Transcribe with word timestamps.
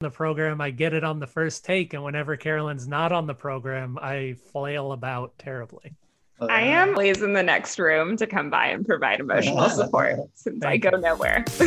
the 0.00 0.10
program, 0.10 0.60
I 0.60 0.72
get 0.72 0.92
it 0.92 1.04
on 1.04 1.20
the 1.20 1.26
first 1.26 1.64
take, 1.64 1.94
and 1.94 2.04
whenever 2.04 2.36
Carolyn's 2.36 2.86
not 2.86 3.12
on 3.12 3.26
the 3.26 3.32
program, 3.32 3.98
I 3.98 4.36
flail 4.52 4.92
about 4.92 5.38
terribly. 5.38 5.94
I 6.38 6.60
am 6.64 6.90
always 6.90 7.22
in 7.22 7.32
the 7.32 7.42
next 7.42 7.78
room 7.78 8.18
to 8.18 8.26
come 8.26 8.50
by 8.50 8.66
and 8.66 8.84
provide 8.84 9.20
emotional 9.20 9.70
support 9.70 10.20
since 10.34 10.62
I 10.62 10.76
go 10.76 10.90
nowhere. 10.90 11.44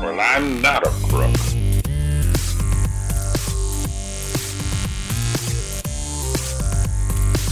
well, 0.00 0.20
I'm 0.20 0.62
not 0.62 0.86
a 0.86 0.90
crook. 1.10 1.53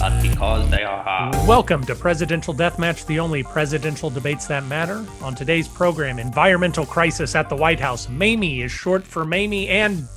Because 0.02 0.68
they 0.68 0.82
are 0.82 1.00
hard. 1.04 1.46
Welcome 1.46 1.84
to 1.84 1.94
Presidential 1.94 2.52
Deathmatch, 2.52 3.06
the 3.06 3.20
only 3.20 3.44
presidential 3.44 4.10
debates 4.10 4.48
that 4.48 4.64
matter. 4.64 5.06
On 5.22 5.32
today's 5.32 5.68
program, 5.68 6.18
environmental 6.18 6.84
crisis 6.84 7.36
at 7.36 7.48
the 7.48 7.54
White 7.54 7.78
House. 7.78 8.08
Mamie 8.08 8.62
is 8.62 8.72
short 8.72 9.04
for 9.04 9.24
Mamie, 9.24 9.68
and 9.68 10.08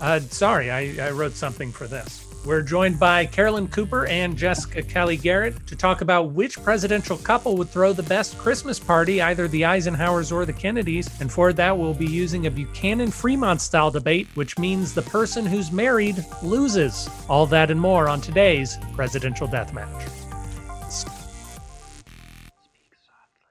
uh, 0.00 0.20
sorry, 0.20 0.70
I, 0.70 1.08
I 1.08 1.10
wrote 1.10 1.32
something 1.32 1.72
for 1.72 1.88
this. 1.88 2.25
We're 2.46 2.62
joined 2.62 3.00
by 3.00 3.26
Carolyn 3.26 3.66
Cooper 3.66 4.06
and 4.06 4.36
Jessica 4.36 4.80
Kelly 4.80 5.16
Garrett 5.16 5.66
to 5.66 5.74
talk 5.74 6.00
about 6.00 6.30
which 6.30 6.62
presidential 6.62 7.16
couple 7.18 7.56
would 7.56 7.68
throw 7.68 7.92
the 7.92 8.04
best 8.04 8.38
Christmas 8.38 8.78
party, 8.78 9.20
either 9.20 9.48
the 9.48 9.62
Eisenhowers 9.62 10.30
or 10.30 10.46
the 10.46 10.52
Kennedys. 10.52 11.20
And 11.20 11.30
for 11.30 11.52
that, 11.54 11.76
we'll 11.76 11.92
be 11.92 12.06
using 12.06 12.46
a 12.46 12.50
Buchanan 12.52 13.10
Fremont 13.10 13.60
style 13.60 13.90
debate, 13.90 14.28
which 14.34 14.58
means 14.58 14.94
the 14.94 15.02
person 15.02 15.44
who's 15.44 15.72
married 15.72 16.24
loses. 16.40 17.10
All 17.28 17.46
that 17.46 17.68
and 17.72 17.80
more 17.80 18.08
on 18.08 18.20
today's 18.20 18.78
Presidential 18.94 19.48
Deathmatch. 19.48 20.08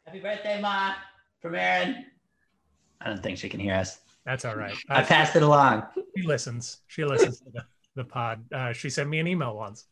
Happy 0.05 0.20
birthday, 0.22 0.62
Ma, 0.62 0.94
from 1.41 1.55
Aaron. 1.55 2.05
I 3.02 3.09
don't 3.09 3.22
think 3.22 3.38
she 3.39 3.50
can 3.50 3.59
hear 3.59 3.73
us. 3.75 4.00
That's 4.25 4.45
all 4.45 4.55
right. 4.55 4.73
I 4.89 5.02
Uh, 5.02 5.05
passed 5.05 5.36
it 5.36 5.44
along. 5.44 5.83
she 6.16 6.23
listens. 6.23 6.77
She 6.88 7.03
listens 7.03 7.42
to 7.42 7.66
the, 7.96 8.04
pod. 8.04 8.46
Uh, 8.54 8.74
she 8.74 8.90
sent 8.90 9.10
me 9.10 9.20
an 9.20 9.28
email 9.28 9.56
once. 9.56 9.86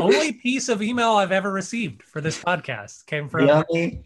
Only 0.00 0.32
piece 0.42 0.68
of 0.68 0.82
email 0.82 1.12
I've 1.12 1.32
ever 1.32 1.52
received 1.52 2.02
for 2.02 2.20
this 2.20 2.42
podcast 2.42 3.06
came 3.06 3.28
from 3.28 3.46
The 3.46 3.64
only 3.68 4.04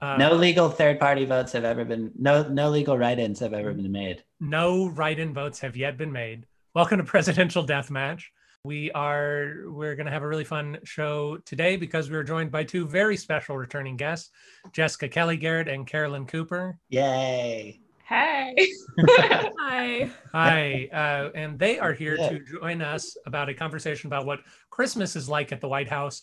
uh, 0.00 0.16
no 0.16 0.34
legal 0.34 0.68
third 0.68 0.98
party 1.00 1.24
votes 1.24 1.52
have 1.52 1.64
ever 1.64 1.84
been 1.84 2.12
no 2.18 2.46
no 2.48 2.70
legal 2.70 2.96
write-ins 2.98 3.40
have 3.40 3.52
ever 3.52 3.72
been 3.72 3.92
made. 3.92 4.22
no 4.40 4.88
write-in 4.88 5.32
votes 5.34 5.60
have 5.60 5.76
yet 5.76 5.96
been 5.96 6.12
made. 6.12 6.46
Welcome 6.74 6.98
to 6.98 7.04
Presidential 7.04 7.66
Deathmatch. 7.66 8.24
We 8.64 8.90
are 8.92 9.64
we're 9.66 9.94
going 9.94 10.06
to 10.06 10.12
have 10.12 10.22
a 10.22 10.26
really 10.28 10.44
fun 10.44 10.78
show 10.84 11.36
today 11.44 11.76
because 11.76 12.08
we 12.10 12.16
are 12.16 12.24
joined 12.24 12.50
by 12.50 12.64
two 12.64 12.86
very 12.86 13.16
special 13.16 13.56
returning 13.58 13.96
guests, 13.96 14.30
Jessica 14.72 15.08
Kelly 15.08 15.36
Garrett 15.36 15.68
and 15.68 15.86
Carolyn 15.86 16.26
Cooper. 16.26 16.78
Yay. 16.88 17.80
Hey. 18.06 18.54
Hi. 19.08 20.10
Hi, 20.32 20.88
uh, 20.92 21.30
and 21.34 21.58
they 21.58 21.78
are 21.78 21.92
here 21.92 22.16
Yeah. 22.16 22.28
to 22.30 22.38
join 22.40 22.82
us 22.82 23.16
about 23.26 23.48
a 23.48 23.54
conversation 23.54 24.08
about 24.08 24.26
what 24.26 24.40
Christmas 24.70 25.16
is 25.16 25.28
like 25.28 25.52
at 25.52 25.60
the 25.60 25.68
White 25.68 25.88
House 25.88 26.22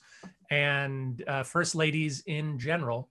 and 0.49 1.23
uh, 1.27 1.43
first 1.43 1.75
ladies 1.75 2.23
in 2.27 2.59
general. 2.59 3.09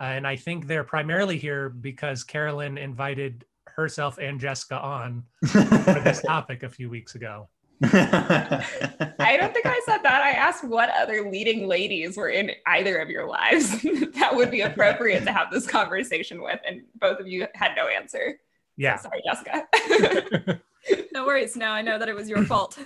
Uh, 0.00 0.04
and 0.04 0.26
I 0.26 0.36
think 0.36 0.66
they're 0.66 0.84
primarily 0.84 1.38
here 1.38 1.68
because 1.68 2.24
Carolyn 2.24 2.78
invited 2.78 3.44
herself 3.66 4.18
and 4.18 4.40
Jessica 4.40 4.78
on 4.78 5.24
for 5.46 6.00
this 6.04 6.22
topic 6.26 6.62
a 6.62 6.68
few 6.68 6.90
weeks 6.90 7.14
ago. 7.14 7.48
I 7.84 9.36
don't 9.38 9.52
think 9.52 9.66
I 9.66 9.80
said 9.86 9.98
that. 10.02 10.22
I 10.22 10.30
asked 10.32 10.64
what 10.64 10.90
other 10.90 11.28
leading 11.30 11.66
ladies 11.66 12.16
were 12.16 12.28
in 12.28 12.52
either 12.66 12.98
of 12.98 13.10
your 13.10 13.26
lives 13.26 13.82
that 14.14 14.30
would 14.34 14.50
be 14.50 14.60
appropriate 14.60 15.24
to 15.24 15.32
have 15.32 15.50
this 15.50 15.66
conversation 15.66 16.42
with, 16.42 16.60
and 16.66 16.82
both 17.00 17.18
of 17.18 17.26
you 17.26 17.46
had 17.54 17.72
no 17.76 17.88
answer. 17.88 18.38
Yeah. 18.76 18.96
Sorry, 18.96 19.22
Jessica. 19.24 20.60
No 21.12 21.24
worries. 21.24 21.54
Now 21.54 21.72
I 21.74 21.80
know 21.80 21.96
that 21.96 22.08
it 22.08 22.14
was 22.14 22.28
your 22.28 22.42
fault. 22.44 22.76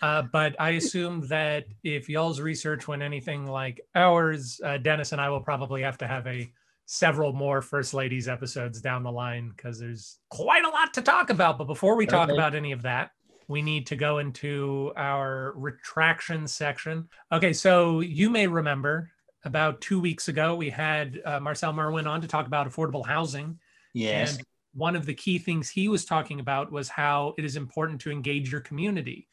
Uh, 0.00 0.22
but 0.22 0.54
I 0.60 0.70
assume 0.70 1.26
that 1.28 1.64
if 1.82 2.08
y'all's 2.08 2.40
research 2.40 2.86
went 2.86 3.02
anything 3.02 3.46
like 3.46 3.80
ours, 3.94 4.60
uh, 4.62 4.76
Dennis 4.78 5.12
and 5.12 5.20
I 5.20 5.28
will 5.30 5.40
probably 5.40 5.82
have 5.82 5.98
to 5.98 6.06
have 6.06 6.26
a 6.26 6.52
several 6.86 7.32
more 7.32 7.60
First 7.60 7.94
Ladies 7.94 8.28
episodes 8.28 8.80
down 8.80 9.02
the 9.02 9.10
line 9.10 9.52
because 9.56 9.78
there's 9.80 10.18
quite 10.30 10.64
a 10.64 10.68
lot 10.68 10.94
to 10.94 11.02
talk 11.02 11.30
about. 11.30 11.58
But 11.58 11.64
before 11.64 11.96
we 11.96 12.06
talk 12.06 12.28
Okay. 12.28 12.36
about 12.36 12.54
any 12.54 12.72
of 12.72 12.82
that, 12.82 13.10
we 13.48 13.62
need 13.62 13.86
to 13.86 13.96
go 13.96 14.18
into 14.18 14.92
our 14.96 15.52
retraction 15.56 16.46
section. 16.46 17.08
Okay, 17.32 17.52
so 17.52 18.00
you 18.00 18.30
may 18.30 18.46
remember 18.46 19.10
about 19.44 19.80
two 19.80 20.00
weeks 20.00 20.28
ago, 20.28 20.54
we 20.54 20.70
had 20.70 21.20
uh, 21.24 21.40
Marcel 21.40 21.72
Merwin 21.72 22.06
on 22.06 22.20
to 22.20 22.28
talk 22.28 22.46
about 22.46 22.68
affordable 22.68 23.06
housing. 23.06 23.58
yes. 23.94 24.36
And 24.36 24.46
one 24.74 24.94
of 24.94 25.06
the 25.06 25.14
key 25.14 25.38
things 25.38 25.68
he 25.68 25.88
was 25.88 26.04
talking 26.04 26.40
about 26.40 26.70
was 26.70 26.88
how 26.88 27.34
it 27.38 27.44
is 27.44 27.56
important 27.56 28.00
to 28.02 28.10
engage 28.10 28.52
your 28.52 28.60
community 28.60 29.26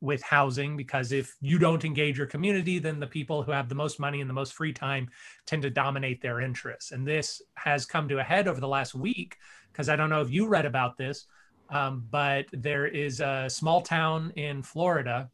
with 0.00 0.20
housing 0.22 0.76
because 0.76 1.12
if 1.12 1.36
you 1.40 1.58
don't 1.58 1.84
engage 1.84 2.18
your 2.18 2.26
community, 2.26 2.80
then 2.80 2.98
the 2.98 3.06
people 3.06 3.44
who 3.44 3.52
have 3.52 3.68
the 3.68 3.74
most 3.74 4.00
money 4.00 4.20
and 4.20 4.28
the 4.28 4.34
most 4.34 4.52
free 4.52 4.72
time 4.72 5.08
tend 5.46 5.62
to 5.62 5.70
dominate 5.70 6.20
their 6.20 6.40
interests. 6.40 6.90
And 6.90 7.06
this 7.06 7.40
has 7.54 7.86
come 7.86 8.08
to 8.08 8.18
a 8.18 8.24
head 8.24 8.48
over 8.48 8.60
the 8.60 8.66
last 8.66 8.96
week 8.96 9.36
because 9.70 9.88
I 9.88 9.94
don't 9.94 10.10
know 10.10 10.20
if 10.20 10.30
you 10.30 10.48
read 10.48 10.66
about 10.66 10.98
this, 10.98 11.26
um, 11.70 12.06
but 12.10 12.46
there 12.52 12.86
is 12.86 13.20
a 13.20 13.46
small 13.48 13.82
town 13.82 14.32
in 14.36 14.62
Florida 14.62 15.30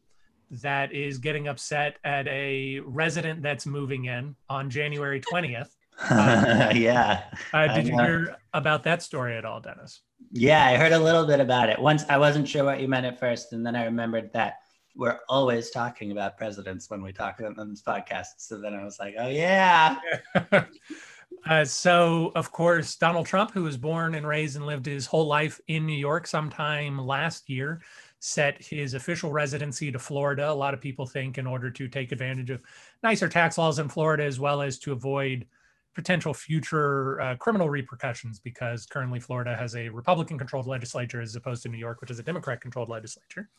that 0.51 0.91
is 0.91 1.17
getting 1.17 1.47
upset 1.47 1.97
at 2.03 2.27
a 2.27 2.79
resident 2.79 3.41
that's 3.41 3.65
moving 3.65 4.05
in 4.05 4.35
on 4.49 4.69
January 4.69 5.21
20th. 5.33 5.69
yeah. 6.09 7.23
Uh, 7.53 7.67
did 7.73 7.87
you 7.87 7.93
hear 7.93 8.37
about 8.53 8.83
that 8.83 9.03
story 9.03 9.35
at 9.35 9.43
all, 9.43 9.59
Dennis? 9.59 10.01
Yeah, 10.31 10.65
I 10.65 10.77
heard 10.77 10.93
a 10.93 10.99
little 10.99 11.25
bit 11.25 11.39
about 11.39 11.69
it. 11.69 11.79
Once 11.79 12.05
I 12.09 12.17
wasn't 12.17 12.47
sure 12.47 12.63
what 12.63 12.79
you 12.79 12.87
meant 12.87 13.05
at 13.05 13.19
first, 13.19 13.51
and 13.51 13.65
then 13.65 13.75
I 13.75 13.83
remembered 13.83 14.31
that 14.33 14.55
we're 14.95 15.19
always 15.27 15.71
talking 15.71 16.11
about 16.11 16.37
presidents 16.37 16.89
when 16.89 17.01
we 17.01 17.11
talk 17.11 17.39
on 17.41 17.69
this 17.69 17.81
podcast. 17.81 18.27
So 18.37 18.59
then 18.59 18.73
I 18.73 18.83
was 18.83 18.99
like, 18.99 19.15
oh 19.17 19.27
yeah. 19.27 19.97
uh, 21.45 21.65
so, 21.65 22.31
of 22.35 22.51
course, 22.51 22.95
Donald 22.95 23.25
Trump, 23.25 23.51
who 23.51 23.63
was 23.63 23.77
born 23.77 24.15
and 24.15 24.27
raised 24.27 24.55
and 24.55 24.65
lived 24.65 24.85
his 24.85 25.05
whole 25.05 25.27
life 25.27 25.59
in 25.67 25.85
New 25.85 25.93
York 25.97 26.27
sometime 26.27 26.97
last 26.97 27.49
year, 27.49 27.81
set 28.19 28.61
his 28.61 28.93
official 28.93 29.31
residency 29.31 29.91
to 29.91 29.99
Florida. 29.99 30.49
A 30.49 30.51
lot 30.51 30.73
of 30.73 30.81
people 30.81 31.05
think 31.05 31.37
in 31.37 31.47
order 31.47 31.71
to 31.71 31.87
take 31.87 32.11
advantage 32.11 32.49
of 32.49 32.61
nicer 33.03 33.29
tax 33.29 33.57
laws 33.57 33.79
in 33.79 33.87
Florida, 33.87 34.23
as 34.23 34.39
well 34.39 34.61
as 34.61 34.77
to 34.79 34.91
avoid 34.91 35.45
potential 35.95 36.33
future 36.33 37.19
uh, 37.19 37.35
criminal 37.35 37.69
repercussions, 37.69 38.39
because 38.39 38.85
currently 38.85 39.19
Florida 39.19 39.55
has 39.55 39.75
a 39.75 39.89
Republican 39.89 40.37
controlled 40.37 40.67
legislature 40.67 41.21
as 41.21 41.35
opposed 41.35 41.63
to 41.63 41.69
New 41.69 41.77
York, 41.77 41.99
which 42.01 42.11
is 42.11 42.19
a 42.19 42.23
Democrat 42.23 42.61
controlled 42.61 42.89
legislature. 42.89 43.49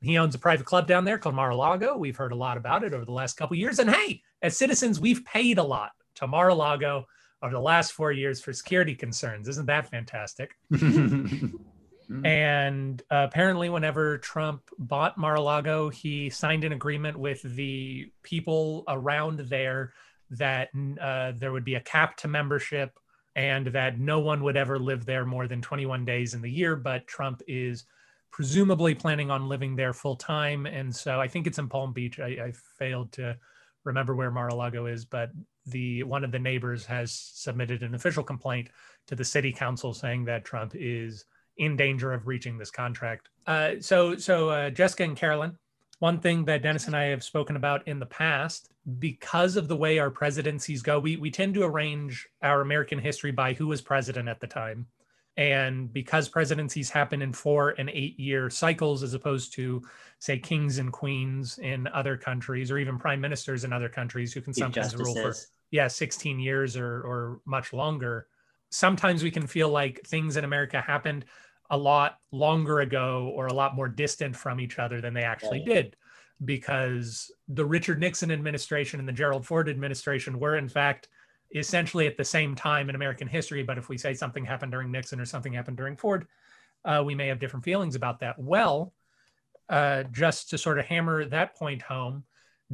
He 0.00 0.18
owns 0.18 0.34
a 0.34 0.38
private 0.38 0.66
club 0.66 0.86
down 0.86 1.04
there 1.04 1.18
called 1.18 1.34
Mar-a-Lago. 1.34 1.96
We've 1.96 2.16
heard 2.16 2.32
a 2.32 2.36
lot 2.36 2.56
about 2.56 2.84
it 2.84 2.94
over 2.94 3.04
the 3.04 3.12
last 3.12 3.36
couple 3.36 3.56
years. 3.56 3.78
And 3.78 3.90
hey, 3.90 4.22
as 4.42 4.56
citizens, 4.56 5.00
we've 5.00 5.24
paid 5.24 5.58
a 5.58 5.62
lot 5.62 5.92
to 6.16 6.26
Mar-a-Lago 6.26 7.06
over 7.42 7.52
the 7.52 7.60
last 7.60 7.92
four 7.92 8.12
years 8.12 8.40
for 8.40 8.52
security 8.52 8.94
concerns. 8.94 9.48
Isn't 9.48 9.66
that 9.66 9.88
fantastic? 9.88 10.56
And 12.24 13.00
uh, 13.10 13.26
apparently, 13.28 13.68
whenever 13.68 14.18
Trump 14.18 14.62
bought 14.78 15.16
Mar-a-Lago, 15.16 15.90
he 15.90 16.28
signed 16.28 16.64
an 16.64 16.72
agreement 16.72 17.16
with 17.16 17.42
the 17.42 18.10
people 18.22 18.82
around 18.88 19.40
there 19.40 19.92
that 20.30 20.70
uh, 21.00 21.32
there 21.36 21.52
would 21.52 21.64
be 21.64 21.76
a 21.76 21.80
cap 21.80 22.16
to 22.18 22.28
membership 22.28 22.98
and 23.36 23.68
that 23.68 23.98
no 23.98 24.18
one 24.18 24.42
would 24.42 24.56
ever 24.56 24.78
live 24.78 25.06
there 25.06 25.24
more 25.24 25.46
than 25.46 25.62
21 25.62 26.04
days 26.04 26.34
in 26.34 26.42
the 26.42 26.50
year. 26.50 26.74
But 26.74 27.06
Trump 27.06 27.42
is 27.46 27.84
presumably 28.32 28.94
planning 28.94 29.30
on 29.30 29.48
living 29.48 29.76
there 29.76 29.92
full 29.92 30.16
time. 30.16 30.66
And 30.66 30.94
so 30.94 31.20
I 31.20 31.28
think 31.28 31.46
it's 31.46 31.58
in 31.58 31.68
Palm 31.68 31.92
Beach. 31.92 32.18
I, 32.18 32.26
I 32.26 32.52
failed 32.76 33.12
to 33.12 33.36
remember 33.84 34.14
where 34.14 34.30
Mar-a-Lago 34.30 34.86
is, 34.86 35.04
but 35.04 35.30
the 35.66 36.02
one 36.02 36.24
of 36.24 36.32
the 36.32 36.38
neighbors 36.38 36.86
has 36.86 37.12
submitted 37.12 37.82
an 37.82 37.94
official 37.94 38.24
complaint 38.24 38.70
to 39.06 39.14
the 39.14 39.24
city 39.24 39.52
council 39.52 39.92
saying 39.92 40.24
that 40.24 40.44
Trump 40.44 40.72
is 40.74 41.24
in 41.56 41.76
danger 41.76 42.12
of 42.12 42.24
breaching 42.24 42.56
this 42.56 42.70
contract. 42.70 43.28
Uh, 43.46 43.72
so, 43.80 44.16
so 44.16 44.48
uh, 44.48 44.70
Jessica 44.70 45.04
and 45.04 45.16
Carolyn, 45.16 45.56
one 45.98 46.18
thing 46.18 46.44
that 46.46 46.62
Dennis 46.62 46.86
and 46.86 46.96
I 46.96 47.04
have 47.04 47.22
spoken 47.22 47.56
about 47.56 47.86
in 47.86 47.98
the 47.98 48.06
past, 48.06 48.70
because 48.98 49.56
of 49.56 49.68
the 49.68 49.76
way 49.76 49.98
our 49.98 50.10
presidencies 50.10 50.82
go, 50.82 50.98
we 50.98 51.16
we 51.16 51.30
tend 51.30 51.54
to 51.54 51.64
arrange 51.64 52.26
our 52.42 52.62
American 52.62 52.98
history 52.98 53.30
by 53.30 53.52
who 53.52 53.66
was 53.66 53.82
president 53.82 54.28
at 54.28 54.40
the 54.40 54.46
time. 54.46 54.86
And 55.40 55.90
because 55.90 56.28
presidencies 56.28 56.90
happen 56.90 57.22
in 57.22 57.32
four 57.32 57.74
and 57.78 57.88
eight 57.88 58.20
year 58.20 58.50
cycles, 58.50 59.02
as 59.02 59.14
opposed 59.14 59.54
to, 59.54 59.82
say, 60.18 60.38
kings 60.38 60.76
and 60.76 60.92
queens 60.92 61.56
in 61.56 61.86
other 61.86 62.18
countries, 62.18 62.70
or 62.70 62.76
even 62.76 62.98
prime 62.98 63.22
ministers 63.22 63.64
in 63.64 63.72
other 63.72 63.88
countries 63.88 64.34
who 64.34 64.42
can 64.42 64.52
sometimes 64.52 64.94
rule 64.94 65.14
for 65.14 65.34
yeah 65.70 65.88
16 65.88 66.38
years 66.38 66.76
or 66.76 67.00
or 67.00 67.40
much 67.46 67.72
longer. 67.72 68.26
Sometimes 68.68 69.22
we 69.22 69.30
can 69.30 69.46
feel 69.46 69.70
like 69.70 70.02
things 70.06 70.36
in 70.36 70.44
america 70.44 70.78
happened 70.78 71.24
a 71.70 71.76
lot 71.76 72.18
longer 72.32 72.80
ago 72.80 73.32
or 73.34 73.46
a 73.46 73.52
lot 73.52 73.74
more 73.74 73.88
distant 73.88 74.36
from 74.36 74.60
each 74.60 74.78
other 74.78 75.00
than 75.00 75.14
they 75.14 75.22
actually 75.22 75.64
did 75.64 75.96
because 76.44 77.30
the 77.48 77.64
richard 77.64 77.98
nixon 78.00 78.30
administration 78.30 78.98
and 78.98 79.08
the 79.08 79.12
gerald 79.12 79.46
ford 79.46 79.68
administration 79.68 80.38
were 80.38 80.56
in 80.56 80.68
fact 80.68 81.08
essentially 81.54 82.06
at 82.06 82.16
the 82.16 82.24
same 82.24 82.54
time 82.54 82.88
in 82.88 82.94
American 82.94 83.28
history. 83.28 83.62
But 83.62 83.78
if 83.78 83.88
we 83.88 83.98
say 83.98 84.14
something 84.14 84.44
happened 84.44 84.72
during 84.72 84.90
Nixon 84.90 85.20
or 85.20 85.24
something 85.24 85.52
happened 85.52 85.76
during 85.76 85.96
Ford, 85.96 86.26
uh, 86.84 87.02
we 87.04 87.14
may 87.14 87.26
have 87.28 87.38
different 87.38 87.64
feelings 87.64 87.94
about 87.94 88.20
that. 88.20 88.38
Well, 88.38 88.92
uh, 89.68 90.04
just 90.04 90.50
to 90.50 90.58
sort 90.58 90.78
of 90.78 90.86
hammer 90.86 91.24
that 91.26 91.56
point 91.56 91.82
home, 91.82 92.24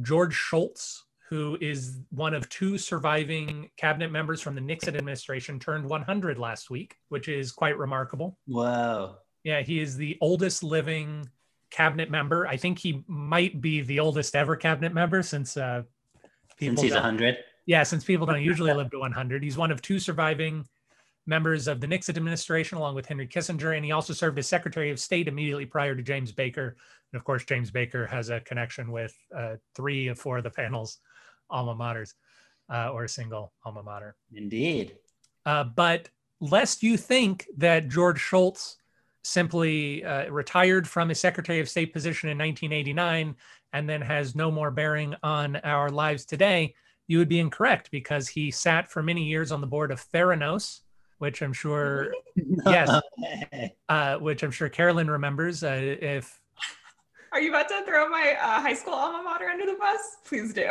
George 0.01 0.35
Shultz, 0.35 1.03
who 1.29 1.57
is 1.59 1.99
one 2.09 2.33
of 2.33 2.47
two 2.49 2.77
surviving 2.77 3.69
cabinet 3.75 4.11
members 4.11 4.41
from 4.41 4.55
the 4.55 4.61
Nixon 4.61 4.95
administration, 4.95 5.59
turned 5.59 5.85
100 5.85 6.37
last 6.37 6.69
week, 6.69 6.95
which 7.09 7.27
is 7.27 7.51
quite 7.51 7.77
remarkable. 7.77 8.37
Wow. 8.47 9.17
Yeah, 9.43 9.61
he 9.61 9.79
is 9.79 9.97
the 9.97 10.17
oldest 10.21 10.63
living 10.63 11.29
cabinet 11.69 12.09
member. 12.09 12.47
I 12.47 12.57
think 12.57 12.79
he 12.79 13.03
might 13.07 13.59
be 13.59 13.81
the 13.81 13.99
oldest 13.99 14.35
ever 14.35 14.55
cabinet 14.55 14.93
member 14.93 15.21
since 15.21 15.57
uh, 15.57 15.83
Since 16.59 16.81
he's 16.81 16.93
100. 16.93 17.37
Yeah, 17.67 17.83
since 17.83 18.03
people 18.03 18.25
don't 18.25 18.41
usually 18.41 18.73
live 18.73 18.89
to 18.91 18.99
100. 18.99 19.43
He's 19.43 19.57
one 19.57 19.71
of 19.71 19.81
two 19.81 19.99
surviving 19.99 20.65
members 21.27 21.67
of 21.67 21.81
the 21.81 21.87
Nixon 21.87 22.15
administration, 22.15 22.77
along 22.77 22.95
with 22.95 23.05
Henry 23.05 23.27
Kissinger, 23.27 23.75
and 23.75 23.83
he 23.83 23.91
also 23.91 24.13
served 24.13 24.39
as 24.39 24.47
Secretary 24.47 24.89
of 24.89 24.99
State 24.99 25.27
immediately 25.27 25.65
prior 25.65 25.93
to 25.93 26.01
James 26.01 26.31
Baker. 26.31 26.77
And 27.11 27.19
of 27.19 27.25
course, 27.25 27.43
James 27.43 27.69
Baker 27.69 28.07
has 28.07 28.29
a 28.29 28.39
connection 28.39 28.89
with 28.89 29.13
uh, 29.35 29.57
three 29.75 30.07
of 30.07 30.17
four 30.17 30.37
of 30.37 30.45
the 30.45 30.49
panel's 30.49 30.99
alma 31.49 31.75
maters, 31.75 32.13
uh, 32.73 32.89
or 32.91 33.03
a 33.03 33.09
single 33.09 33.51
alma 33.65 33.83
mater. 33.83 34.15
Indeed. 34.33 34.95
Uh, 35.45 35.65
but 35.65 36.09
lest 36.39 36.83
you 36.83 36.95
think 36.95 37.47
that 37.57 37.89
George 37.89 38.19
Shultz 38.19 38.77
simply 39.23 40.05
uh, 40.05 40.29
retired 40.29 40.87
from 40.87 41.09
his 41.09 41.19
Secretary 41.19 41.59
of 41.59 41.67
State 41.67 41.91
position 41.91 42.29
in 42.29 42.37
1989 42.37 43.35
and 43.73 43.89
then 43.89 43.99
has 43.99 44.35
no 44.35 44.49
more 44.49 44.71
bearing 44.71 45.13
on 45.21 45.57
our 45.57 45.89
lives 45.89 46.25
today, 46.25 46.73
you 47.07 47.17
would 47.17 47.29
be 47.29 47.39
incorrect 47.39 47.89
because 47.91 48.27
he 48.27 48.51
sat 48.51 48.89
for 48.89 49.01
many 49.01 49.23
years 49.23 49.51
on 49.51 49.61
the 49.61 49.67
board 49.67 49.91
of 49.91 49.99
Theranos, 50.11 50.81
which 51.19 51.41
I'm 51.41 51.53
sure, 51.53 52.13
Yes. 52.65 52.89
uh, 53.89 54.17
which 54.17 54.43
I'm 54.43 54.51
sure 54.51 54.69
Carolyn 54.69 55.09
remembers. 55.09 55.63
Uh, 55.63 55.79
if 56.01 56.39
Are 57.31 57.39
you 57.41 57.49
about 57.49 57.69
to 57.69 57.83
throw 57.85 58.07
my 58.09 58.35
uh, 58.41 58.61
high 58.61 58.73
school 58.73 58.93
alma 58.93 59.21
mater 59.23 59.47
under 59.49 59.65
the 59.65 59.75
bus? 59.79 60.17
Please 60.25 60.53
do. 60.53 60.67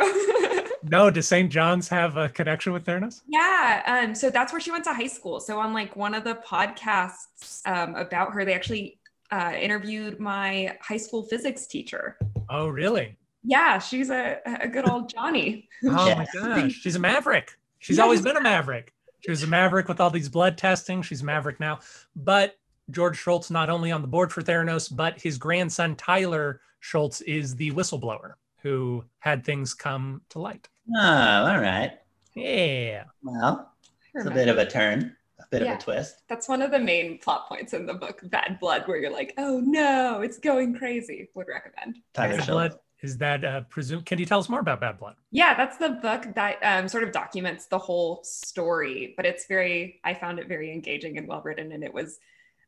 no, 0.83 1.09
does 1.09 1.27
St. 1.27 1.51
John's 1.51 1.87
have 1.89 2.17
a 2.17 2.29
connection 2.29 2.71
with 2.73 2.85
Theranos? 2.85 3.21
yeah. 3.27 3.83
Um, 4.05 4.13
so 4.15 4.29
that's 4.29 4.51
where 4.53 4.61
she 4.61 4.71
went 4.71 4.83
to 4.85 4.93
high 4.93 5.07
school. 5.07 5.39
So 5.39 5.59
on 5.59 5.73
like 5.73 5.95
one 5.95 6.13
of 6.13 6.23
the 6.23 6.35
podcasts 6.35 7.61
um, 7.65 7.95
about 7.95 8.33
her, 8.33 8.45
they 8.45 8.53
actually 8.53 8.99
uh, 9.31 9.53
interviewed 9.59 10.19
my 10.19 10.77
high 10.81 10.97
school 10.97 11.23
physics 11.23 11.67
teacher. 11.67 12.17
Oh, 12.49 12.67
really? 12.69 13.17
Yeah, 13.43 13.79
she's 13.79 14.09
a, 14.09 14.39
a 14.45 14.67
good 14.67 14.87
old 14.89 15.09
Johnny. 15.09 15.69
Oh 15.83 16.15
my 16.15 16.25
gosh, 16.33 16.73
she's 16.73 16.95
a 16.95 16.99
maverick. 16.99 17.57
She's 17.79 17.97
Yeah, 17.97 18.03
always 18.03 18.19
she's 18.19 18.25
been 18.25 18.37
a 18.37 18.41
maverick. 18.41 18.93
She 19.19 19.29
was 19.31 19.43
a 19.43 19.47
maverick 19.47 19.87
with 19.87 19.99
all 19.99 20.09
these 20.09 20.29
blood 20.29 20.57
testing. 20.57 21.01
She's 21.01 21.21
a 21.21 21.25
maverick 21.25 21.59
now. 21.59 21.79
But 22.15 22.57
George 22.89 23.17
Shultz, 23.17 23.51
not 23.51 23.69
only 23.69 23.91
on 23.91 24.01
the 24.01 24.07
board 24.07 24.31
for 24.33 24.41
Theranos, 24.41 24.93
but 24.95 25.21
his 25.21 25.37
grandson 25.37 25.95
Tyler 25.95 26.61
Shultz 26.79 27.21
is 27.21 27.55
the 27.55 27.71
whistleblower 27.71 28.33
who 28.63 29.03
had 29.19 29.43
things 29.45 29.73
come 29.73 30.21
to 30.29 30.39
light. 30.39 30.67
Oh, 30.95 30.99
all 31.45 31.59
right. 31.59 31.91
Yeah. 32.35 33.03
Well, 33.23 33.71
it's 34.15 34.25
a 34.25 34.31
bit 34.31 34.47
of 34.47 34.57
a 34.57 34.65
turn, 34.65 35.15
a 35.39 35.43
bit 35.51 35.61
Yeah. 35.63 35.73
of 35.73 35.79
a 35.79 35.81
twist. 35.81 36.23
That's 36.27 36.47
one 36.47 36.61
of 36.61 36.71
the 36.71 36.79
main 36.79 37.19
plot 37.19 37.47
points 37.47 37.73
in 37.73 37.85
the 37.85 37.93
book, 37.93 38.21
Bad 38.25 38.59
Blood, 38.59 38.87
where 38.87 38.97
you're 38.97 39.11
like, 39.11 39.33
oh 39.37 39.59
no, 39.59 40.21
it's 40.21 40.39
going 40.39 40.75
crazy. 40.75 41.29
Would 41.35 41.47
recommend. 41.47 41.99
Tyler 42.13 42.37
Bad 42.37 42.45
Shultz. 42.45 42.49
Blood 42.51 42.79
is 43.01 43.17
that 43.17 43.45
uh, 43.45 43.61
presume? 43.69 44.01
Can 44.01 44.17
you 44.17 44.25
tell 44.25 44.39
us 44.39 44.49
more 44.49 44.59
about 44.59 44.81
Bad 44.81 44.99
Blood? 44.99 45.15
Yeah, 45.31 45.53
that's 45.55 45.77
the 45.77 45.89
book 45.89 46.33
that 46.35 46.57
um, 46.63 46.87
sort 46.87 47.03
of 47.03 47.11
documents 47.11 47.67
the 47.67 47.77
whole 47.77 48.21
story, 48.23 49.13
but 49.15 49.25
it's 49.25 49.45
very, 49.47 49.99
I 50.03 50.13
found 50.13 50.39
it 50.39 50.47
very 50.47 50.71
engaging 50.71 51.17
and 51.17 51.27
well 51.27 51.41
written. 51.43 51.71
And 51.71 51.83
it 51.83 51.93
was 51.93 52.19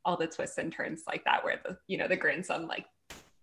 all 0.05 0.17
the 0.17 0.27
twists 0.27 0.57
and 0.57 0.71
turns 0.71 1.03
like 1.07 1.23
that, 1.25 1.43
where 1.43 1.59
the, 1.65 1.77
you 1.87 1.97
know, 1.97 2.07
the 2.07 2.15
grandson 2.15 2.67
like 2.67 2.85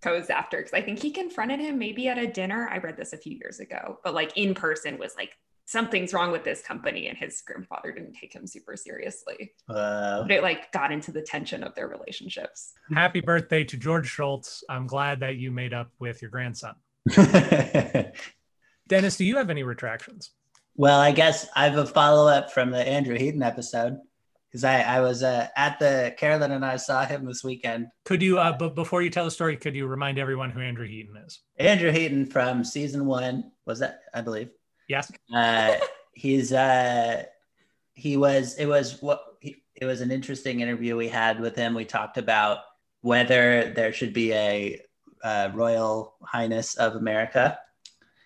goes 0.00 0.30
after, 0.30 0.58
because 0.58 0.72
I 0.72 0.80
think 0.80 1.00
he 1.00 1.10
confronted 1.10 1.58
him 1.58 1.78
maybe 1.78 2.08
at 2.08 2.18
a 2.18 2.26
dinner. 2.26 2.68
I 2.70 2.78
read 2.78 2.96
this 2.96 3.12
a 3.12 3.18
few 3.18 3.36
years 3.36 3.58
ago, 3.58 3.98
but 4.04 4.14
like 4.14 4.36
in 4.36 4.54
person 4.54 4.98
was 4.98 5.14
like, 5.16 5.36
something's 5.66 6.14
wrong 6.14 6.32
with 6.32 6.44
this 6.44 6.62
company. 6.62 7.08
And 7.08 7.18
his 7.18 7.42
grandfather 7.42 7.92
didn't 7.92 8.14
take 8.14 8.32
him 8.32 8.46
super 8.46 8.76
seriously. 8.76 9.52
Whoa. 9.66 10.22
But 10.22 10.30
it 10.30 10.42
like 10.42 10.72
got 10.72 10.90
into 10.90 11.12
the 11.12 11.22
tension 11.22 11.62
of 11.62 11.74
their 11.74 11.88
relationships. 11.88 12.72
Happy 12.94 13.20
birthday 13.20 13.64
to 13.64 13.76
George 13.76 14.08
Shultz. 14.08 14.64
I'm 14.68 14.86
glad 14.86 15.20
that 15.20 15.36
you 15.36 15.50
made 15.50 15.74
up 15.74 15.90
with 15.98 16.22
your 16.22 16.30
grandson. 16.30 16.74
Dennis, 18.88 19.16
do 19.16 19.24
you 19.24 19.36
have 19.36 19.50
any 19.50 19.62
retractions? 19.62 20.30
well, 20.76 21.00
I 21.00 21.12
guess 21.12 21.48
I 21.56 21.64
have 21.64 21.78
a 21.78 21.86
follow 21.86 22.28
up 22.28 22.52
from 22.52 22.70
the 22.70 22.86
Andrew 22.86 23.16
Heaton 23.16 23.42
episode 23.42 23.98
because 24.48 24.62
I, 24.62 24.80
I 24.82 25.00
was 25.00 25.22
uh, 25.22 25.48
at 25.56 25.78
the 25.78 26.14
Carolyn 26.18 26.52
and 26.52 26.64
I 26.64 26.76
saw 26.76 27.04
him 27.04 27.24
this 27.24 27.42
weekend. 27.42 27.88
Could 28.04 28.22
you, 28.22 28.38
uh, 28.38 28.56
but 28.56 28.74
before 28.74 29.02
you 29.02 29.10
tell 29.10 29.24
the 29.24 29.30
story, 29.30 29.56
could 29.56 29.74
you 29.74 29.86
remind 29.86 30.18
everyone 30.18 30.50
who 30.50 30.60
Andrew 30.60 30.86
Heaton 30.86 31.16
is? 31.26 31.40
Andrew 31.58 31.90
Heaton 31.90 32.26
from 32.26 32.62
season 32.62 33.06
one 33.06 33.52
was 33.64 33.78
that 33.78 34.00
I 34.14 34.20
believe. 34.20 34.50
Yes. 34.88 35.10
Uh, 35.34 35.76
he's 36.12 36.52
uh, 36.52 37.24
he 37.94 38.16
was 38.16 38.56
it 38.56 38.66
was 38.66 39.00
what 39.02 39.22
he, 39.40 39.62
it 39.74 39.84
was 39.84 40.00
an 40.00 40.10
interesting 40.10 40.60
interview 40.60 40.96
we 40.96 41.08
had 41.08 41.40
with 41.40 41.56
him. 41.56 41.74
We 41.74 41.84
talked 41.84 42.18
about 42.18 42.58
whether 43.00 43.72
there 43.74 43.92
should 43.92 44.12
be 44.12 44.32
a 44.32 44.80
uh, 45.22 45.50
Royal 45.54 46.14
Highness 46.22 46.76
of 46.76 46.96
America 46.96 47.58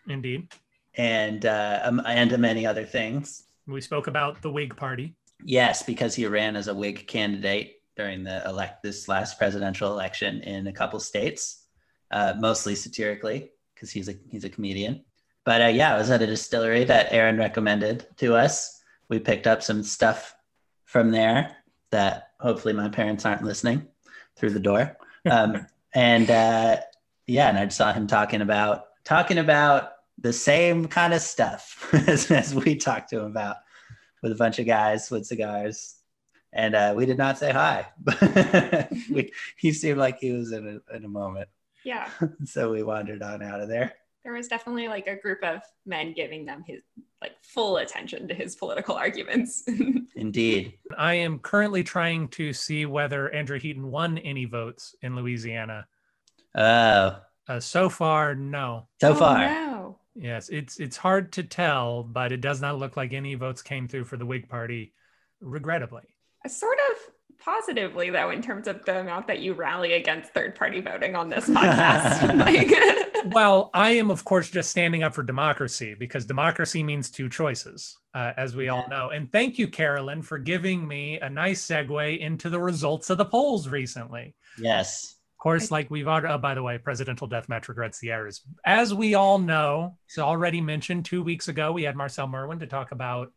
Indeed. 0.09 0.49
and 0.95 1.45
uh, 1.47 1.81
um, 1.85 2.03
and 2.07 2.37
many 2.39 2.67
other 2.67 2.85
things. 2.85 3.45
We 3.67 3.81
spoke 3.81 4.07
about 4.07 4.43
the 4.43 4.51
Whig 4.51 4.77
Party. 4.77 5.15
Yes, 5.45 5.83
because 5.83 6.15
he 6.15 6.27
ran 6.27 6.57
as 6.57 6.69
a 6.69 6.75
Whig 6.75 7.07
candidate 7.07 7.77
during 7.97 8.25
the 8.25 8.43
elect 8.47 8.83
this 8.83 9.09
last 9.09 9.39
presidential 9.39 9.93
election 9.93 10.41
in 10.43 10.67
a 10.67 10.73
couple 10.73 11.01
states, 11.01 11.67
uh, 12.11 12.35
mostly 12.39 12.75
satirically 12.75 13.51
because 13.75 13.91
he's 13.91 14.09
a 14.09 14.15
he's 14.29 14.45
a 14.45 14.51
comedian. 14.51 15.05
But 15.45 15.63
uh, 15.63 15.67
yeah, 15.67 15.95
I 15.95 15.99
was 15.99 16.11
at 16.11 16.23
a 16.23 16.27
distillery 16.27 16.85
that 16.85 17.13
Aaron 17.13 17.39
recommended 17.39 18.07
to 18.19 18.35
us. 18.35 18.83
We 19.09 19.19
picked 19.19 19.47
up 19.47 19.63
some 19.63 19.83
stuff 19.83 20.35
from 20.85 21.11
there 21.11 21.57
that 21.91 22.31
hopefully 22.41 22.75
my 22.75 22.89
parents 22.89 23.25
aren't 23.25 23.45
listening 23.45 23.89
through 24.37 24.51
the 24.51 24.61
door. 24.61 24.97
Um, 25.29 25.67
and 25.95 26.31
uh, 26.31 26.77
yeah, 27.27 27.49
and 27.49 27.59
I 27.59 27.69
saw 27.69 27.93
him 27.93 28.07
talking 28.07 28.43
about 28.43 28.87
talking 29.05 29.39
about 29.39 29.93
the 30.19 30.33
same 30.33 30.87
kind 30.87 31.15
of 31.15 31.21
stuff 31.21 31.89
as, 32.09 32.31
as 32.31 32.55
we 32.55 32.77
talked 32.77 33.11
to 33.11 33.21
him 33.21 33.27
about 33.27 33.57
with 34.23 34.33
a 34.33 34.37
bunch 34.37 34.59
of 34.59 34.67
guys 34.67 35.11
with 35.11 35.27
cigars. 35.27 35.97
And 36.53 36.75
uh, 36.75 36.95
we 36.97 37.07
did 37.07 37.17
not 37.17 37.39
say 37.39 37.53
hi. 37.53 37.87
we, 39.11 39.33
he 39.57 39.73
seemed 39.73 39.99
like 39.99 40.19
he 40.19 40.33
was 40.33 40.53
in 40.53 40.83
a, 40.91 40.97
in 40.97 41.05
a 41.05 41.09
moment. 41.09 41.49
Yeah. 41.85 42.11
So 42.45 42.73
we 42.73 42.83
wandered 42.83 43.23
on 43.23 43.43
out 43.43 43.61
of 43.61 43.69
there. 43.69 43.95
There 44.25 44.33
was 44.33 44.49
definitely 44.49 44.89
like 44.89 45.07
a 45.07 45.17
group 45.17 45.43
of 45.43 45.61
men 45.87 46.13
giving 46.13 46.45
them 46.45 46.63
his 46.67 46.83
like 47.23 47.33
full 47.43 47.79
attention 47.79 48.29
to 48.29 48.35
his 48.35 48.57
political 48.57 48.95
arguments. 48.95 49.63
Indeed. 50.17 50.75
I 50.97 51.15
am 51.15 51.39
currently 51.39 51.83
trying 51.85 52.29
to 52.29 52.53
see 52.53 52.87
whether 52.87 53.31
Andrew 53.35 53.59
Heaton 53.59 53.91
won 53.91 54.19
any 54.19 54.45
votes 54.47 54.95
in 55.03 55.17
Louisiana. 55.17 55.87
Oh, 56.55 57.17
Uh, 57.49 57.61
so 57.61 57.89
far, 57.89 58.35
no. 58.35 58.89
so 59.01 59.11
Oh, 59.13 59.15
far. 59.15 59.39
no. 59.39 59.99
Yes, 60.15 60.49
it's 60.49 60.79
it's 60.81 60.97
hard 60.97 61.33
to 61.33 61.43
tell, 61.45 62.03
but 62.03 62.33
it 62.33 62.41
does 62.41 62.61
not 62.61 62.79
look 62.79 62.97
like 62.97 63.13
any 63.13 63.35
votes 63.37 63.63
came 63.63 63.87
through 63.89 64.05
for 64.05 64.17
the 64.17 64.27
Whig 64.27 64.49
Party, 64.49 64.93
regrettably. 65.41 66.03
A 66.45 66.49
sort 66.49 66.79
of 66.91 67.10
positively 67.41 68.11
though, 68.11 68.31
in 68.31 68.43
terms 68.43 68.69
of 68.69 68.85
the 68.85 69.01
amount 69.01 69.27
that 69.27 69.41
you 69.41 69.55
rally 69.55 69.95
against 69.95 70.33
third 70.33 70.55
party 70.55 70.81
voting 70.81 71.17
on 71.17 71.29
this 71.29 71.49
podcast. 71.49 72.39
like, 72.39 72.71
Well, 73.27 73.71
I 73.75 73.91
am, 73.91 74.11
of 74.11 74.25
course, 74.25 74.51
just 74.51 74.71
standing 74.71 75.03
up 75.03 75.15
for 75.15 75.23
democracy 75.23 75.95
because 75.95 76.25
democracy 76.25 76.83
means 76.83 77.11
two 77.11 77.29
choices, 77.29 77.99
uh, 78.15 78.33
as 78.37 78.57
we 78.57 78.69
all 78.69 78.87
know. 78.89 79.11
And 79.11 79.31
thank 79.31 79.59
you, 79.59 79.69
Carolyn, 79.69 80.23
for 80.23 80.39
giving 80.39 80.87
me 80.87 81.19
a 81.21 81.29
nice 81.29 81.67
segue 81.67 82.19
into 82.19 82.49
the 82.49 82.59
results 82.59 83.11
of 83.11 83.19
the 83.19 83.25
polls 83.25 83.69
recently. 83.69 84.35
Yes. 84.59 85.17
Of 85.39 85.43
course, 85.43 85.71
like 85.71 85.91
we've 85.91 86.09
already, 86.09 86.29
oh, 86.29 86.39
by 86.39 86.55
the 86.55 86.63
way, 86.63 86.79
Presidential 86.79 87.29
Deathmatch 87.29 87.69
regrets 87.69 87.99
the 87.99 88.11
errors. 88.11 88.43
As 88.65 88.93
we 88.93 89.15
all 89.15 89.39
know, 89.39 89.97
it's 90.07 90.19
already 90.19 90.61
mentioned 90.61 91.05
two 91.05 91.23
weeks 91.23 91.49
ago, 91.49 91.73
we 91.73 91.83
had 91.83 91.97
Marcel 91.97 92.27
Merwin 92.27 92.59
to 92.61 92.67
talk 92.67 92.93
about 92.93 93.33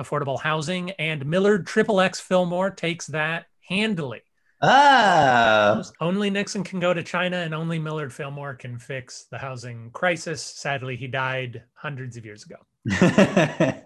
affordable 0.00 0.40
housing, 0.40 0.90
and 0.92 1.24
Millard 1.26 1.66
Triple 1.66 2.00
X 2.00 2.18
Fillmore 2.20 2.70
takes 2.70 3.06
that 3.08 3.46
handily. 3.68 4.22
Oh, 4.62 5.82
Only 6.00 6.28
Nixon 6.28 6.64
can 6.64 6.80
go 6.80 6.92
to 6.92 7.02
China, 7.02 7.38
and 7.38 7.54
only 7.54 7.78
Millard 7.78 8.12
Fillmore 8.12 8.54
can 8.54 8.78
fix 8.78 9.24
the 9.30 9.38
housing 9.38 9.90
crisis. 9.92 10.42
Sadly, 10.42 10.96
he 10.96 11.06
died 11.06 11.62
hundreds 11.74 12.16
of 12.16 12.26
years 12.26 12.44
ago. 12.44 12.56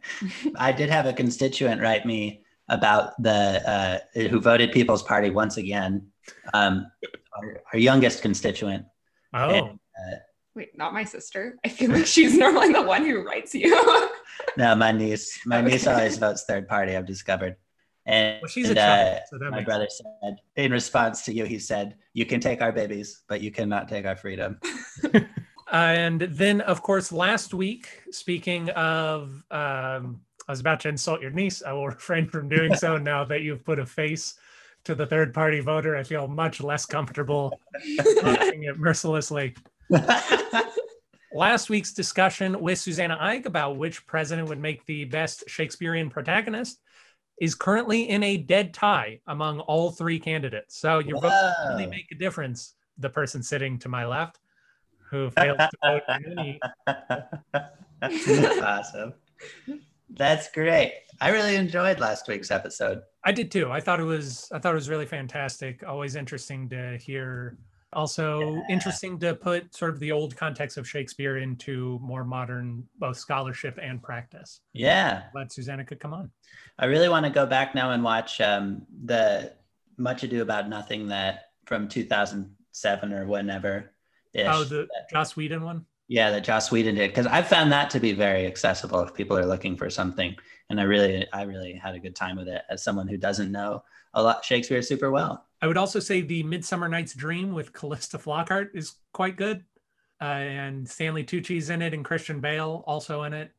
I 0.57 0.73
did 0.73 0.89
have 0.89 1.07
a 1.07 1.13
constituent 1.13 1.81
write 1.81 2.07
me 2.07 2.43
about 2.69 3.21
the 3.23 3.63
uh, 3.69 3.99
who 4.29 4.41
voted 4.41 4.73
People's 4.73 5.03
Party 5.03 5.31
once 5.31 5.59
again. 5.59 6.09
Um, 6.55 6.91
our, 7.37 7.63
our 7.73 7.79
youngest 7.79 8.23
constituent, 8.23 8.87
Oh, 9.33 9.51
And, 9.51 9.67
uh, 9.69 10.17
Wait, 10.55 10.77
not 10.77 10.93
my 10.93 11.05
sister. 11.05 11.57
I 11.65 11.69
feel 11.69 11.91
like 11.91 12.07
she's 12.07 12.37
normally 12.39 12.73
the 12.73 12.83
one 12.83 13.05
who 13.05 13.23
writes 13.23 13.55
you. 13.55 14.09
No, 14.57 14.75
my 14.75 14.91
niece. 14.93 15.41
My 15.47 15.61
niece 15.61 15.87
always 15.87 16.19
votes 16.19 16.45
third 16.45 16.69
party. 16.69 16.97
I've 16.97 17.07
discovered. 17.07 17.57
And, 18.07 18.41
Well, 18.43 18.49
she's 18.49 18.71
a 18.71 18.75
child, 18.75 19.17
uh, 19.17 19.21
so 19.31 19.39
that 19.39 19.51
my 19.51 19.59
makes 19.59 19.67
brother 19.67 19.89
said 19.89 20.37
in 20.57 20.71
response 20.73 21.25
to 21.25 21.33
you, 21.33 21.45
he 21.45 21.59
said, 21.59 21.97
"You 22.13 22.27
can 22.27 22.41
take 22.41 22.61
our 22.61 22.73
babies, 22.73 23.23
but 23.29 23.41
you 23.41 23.51
cannot 23.51 23.89
take 23.89 24.05
our 24.07 24.17
freedom." 24.17 24.61
And 25.73 26.21
then, 26.21 26.61
of 26.61 26.83
course, 26.83 27.11
last 27.11 27.53
week, 27.53 27.89
speaking 28.11 28.71
of, 28.71 29.43
um, 29.51 30.21
I 30.47 30.53
was 30.53 30.61
about 30.61 30.81
to 30.81 30.89
insult 30.89 31.21
your 31.21 31.31
niece. 31.31 31.63
I 31.63 31.73
will 31.73 31.87
refrain 31.87 32.29
from 32.29 32.49
doing 32.49 32.77
so 32.77 32.99
now 32.99 33.25
that 33.25 33.41
you've 33.41 33.65
put 33.65 33.79
a 33.79 33.87
face 33.87 34.35
to 34.85 34.95
the 34.95 35.07
third 35.07 35.33
party 35.33 35.61
voter. 35.61 35.97
I 35.97 36.05
feel 36.05 36.29
much 36.29 36.61
less 36.61 36.85
comfortable 36.87 37.59
taunting 38.21 38.65
it 38.65 38.79
mercilessly. 38.79 39.55
Last 41.35 41.69
week's 41.69 41.93
discussion 41.93 42.61
with 42.61 42.79
Susanna 42.79 43.17
Ike 43.21 43.47
about 43.47 43.77
which 43.77 44.07
president 44.07 44.49
would 44.49 44.61
make 44.61 44.87
the 44.87 45.05
best 45.05 45.45
Shakespearean 45.49 46.11
protagonist 46.11 46.79
is 47.41 47.55
currently 47.55 48.09
in 48.09 48.23
a 48.23 48.37
dead 48.37 48.73
tie 48.73 49.21
among 49.27 49.61
all 49.61 49.91
three 49.91 50.21
candidates. 50.21 50.79
So 50.79 51.01
your 51.01 51.21
vote 51.21 51.53
really 51.69 51.87
make 51.87 52.07
a 52.13 52.15
difference. 52.15 52.75
The 52.99 53.11
person 53.11 53.43
sitting 53.43 53.81
to 53.81 53.89
my 53.89 54.07
left, 54.07 54.39
who 55.11 55.31
failed 55.31 55.59
to 55.59 55.71
vote 55.83 56.03
any 56.09 56.61
awesome. 58.63 59.15
That's 60.11 60.51
great. 60.53 60.93
I 61.21 61.31
really 61.31 61.57
enjoyed 61.57 61.99
last 61.99 62.29
week's 62.29 62.53
episode. 62.53 63.03
I 63.25 63.33
did 63.33 63.51
too. 63.51 63.71
I 63.71 63.81
thought 63.81 64.01
it 64.01 64.05
was 64.05 64.49
I 64.53 64.59
thought 64.61 64.73
it 64.73 64.77
was 64.77 64.89
really 64.89 65.07
fantastic. 65.07 65.83
Always 65.87 66.15
interesting 66.15 66.69
to 66.71 66.97
hear. 66.99 67.59
Also 67.95 68.55
Yeah. 68.55 68.63
interesting 68.69 69.19
to 69.21 69.35
put 69.35 69.75
sort 69.75 69.93
of 69.95 70.01
the 70.01 70.13
old 70.13 70.37
context 70.37 70.77
of 70.77 70.89
Shakespeare 70.89 71.39
into 71.39 71.99
more 72.03 72.25
modern 72.25 72.87
both 72.99 73.17
scholarship 73.17 73.79
and 73.81 74.03
practice. 74.03 74.61
Yeah, 74.73 75.25
Glad 75.33 75.53
Susanna 75.53 75.85
could 75.85 76.01
come 76.01 76.13
on. 76.15 76.31
I 76.79 76.87
really 76.87 77.09
want 77.09 77.25
to 77.25 77.31
go 77.31 77.47
back 77.47 77.75
now 77.75 77.93
and 77.93 78.03
watch 78.03 78.41
um, 78.41 78.83
the 79.05 79.53
Much 79.97 80.23
Ado 80.25 80.43
About 80.43 80.69
Nothing 80.69 81.09
that 81.09 81.51
from 81.67 81.89
2007 81.89 83.13
or 83.13 83.27
whenever. 83.27 83.93
Oh, 84.37 84.65
the 84.65 84.89
Joss 85.13 85.37
Whedon 85.37 85.63
one. 85.63 85.87
yeah, 86.09 86.31
that 86.31 86.43
Joss 86.45 86.73
Whedon 86.73 86.97
did 86.97 87.11
because 87.11 87.27
I 87.27 87.43
found 87.43 87.71
that 87.73 87.89
to 87.91 88.01
be 88.01 88.13
very 88.13 88.47
accessible 88.47 89.01
if 89.01 89.15
people 89.15 89.39
are 89.39 89.47
looking 89.47 89.77
for 89.77 89.89
something, 89.89 90.35
and 90.69 90.81
I 90.81 90.85
really, 90.85 91.27
I 91.33 91.43
really 91.43 91.75
had 91.75 91.95
a 91.95 92.01
good 92.01 92.17
time 92.17 92.37
with 92.37 92.49
it 92.49 92.63
as 92.69 92.83
someone 92.83 93.07
who 93.07 93.17
doesn't 93.17 93.53
know 93.53 93.85
a 94.13 94.23
lot 94.23 94.45
Shakespeare 94.45 94.83
super 94.83 95.11
well. 95.13 95.47
I 95.65 95.67
would 95.67 95.79
also 95.79 95.99
say 95.99 96.21
the 96.21 96.43
Midsummer 96.43 96.91
Night's 96.91 97.15
Dream 97.15 97.55
with 97.55 97.73
Calista 97.73 98.19
Flockhart 98.19 98.69
is 98.75 98.97
quite 99.15 99.39
good, 99.39 99.65
uh, 100.21 100.25
and 100.25 100.87
Stanley 100.87 101.25
Tucci's 101.25 101.71
in 101.71 101.81
it, 101.81 101.95
and 101.95 102.05
Christian 102.05 102.39
Bale 102.39 102.85
also 102.87 103.23
in 103.23 103.33
it. 103.33 103.51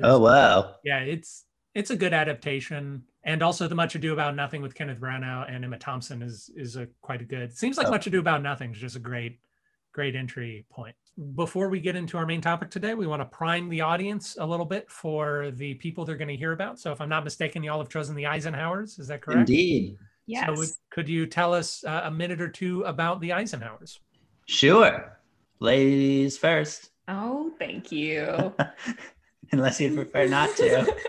Oh 0.00 0.20
wow, 0.20 0.76
yeah, 0.84 1.00
it's 1.00 1.46
it's 1.74 1.90
a 1.90 1.96
good 1.96 2.12
adaptation, 2.12 3.02
and 3.24 3.42
also 3.42 3.66
the 3.66 3.74
Much 3.74 3.96
Ado 3.96 4.12
About 4.12 4.36
Nothing 4.36 4.62
with 4.62 4.76
Kenneth 4.76 5.00
Branagh 5.00 5.52
and 5.52 5.64
Emma 5.64 5.80
Thompson 5.80 6.22
is 6.22 6.48
is 6.54 6.76
a 6.76 6.86
quite 7.00 7.22
a 7.22 7.24
good. 7.24 7.52
Seems 7.52 7.76
like 7.76 7.88
Oh. 7.88 7.90
Much 7.90 8.06
Ado 8.06 8.20
About 8.20 8.40
Nothing 8.40 8.70
is 8.70 8.78
just 8.78 8.94
a 8.94 9.00
great 9.00 9.40
great 9.92 10.14
entry 10.14 10.64
point. 10.70 10.94
Before 11.34 11.68
we 11.68 11.80
get 11.80 11.96
into 11.96 12.18
our 12.18 12.26
main 12.26 12.40
topic 12.40 12.70
today, 12.70 12.94
we 12.94 13.08
want 13.08 13.20
to 13.20 13.26
prime 13.36 13.68
the 13.68 13.80
audience 13.80 14.36
a 14.38 14.46
little 14.46 14.64
bit 14.64 14.88
for 14.88 15.50
the 15.56 15.74
people 15.74 16.04
they're 16.04 16.16
going 16.16 16.28
to 16.28 16.36
hear 16.36 16.52
about. 16.52 16.78
So, 16.78 16.92
if 16.92 17.00
I'm 17.00 17.08
not 17.08 17.24
mistaken, 17.24 17.64
y'all 17.64 17.80
have 17.80 17.88
chosen 17.88 18.14
the 18.14 18.22
Eisenhowers. 18.22 19.00
Is 19.00 19.08
that 19.08 19.22
correct? 19.22 19.40
indeed, 19.40 19.98
yes. 20.28 20.46
So, 20.46 20.54
would, 20.54 20.68
could 20.90 21.08
you 21.08 21.26
tell 21.26 21.52
us 21.54 21.82
uh, 21.84 22.02
a 22.04 22.10
minute 22.10 22.40
or 22.40 22.48
two 22.48 22.82
about 22.82 23.20
the 23.20 23.30
Eisenhowers? 23.30 23.98
sure. 24.46 25.18
Ladies 25.60 26.38
first, 26.38 26.90
oh, 27.08 27.50
thank 27.58 27.90
you. 27.90 28.54
unless 29.52 29.80
you 29.80 29.92
prefer 29.94 30.28
not 30.28 30.54
to. 30.56 30.94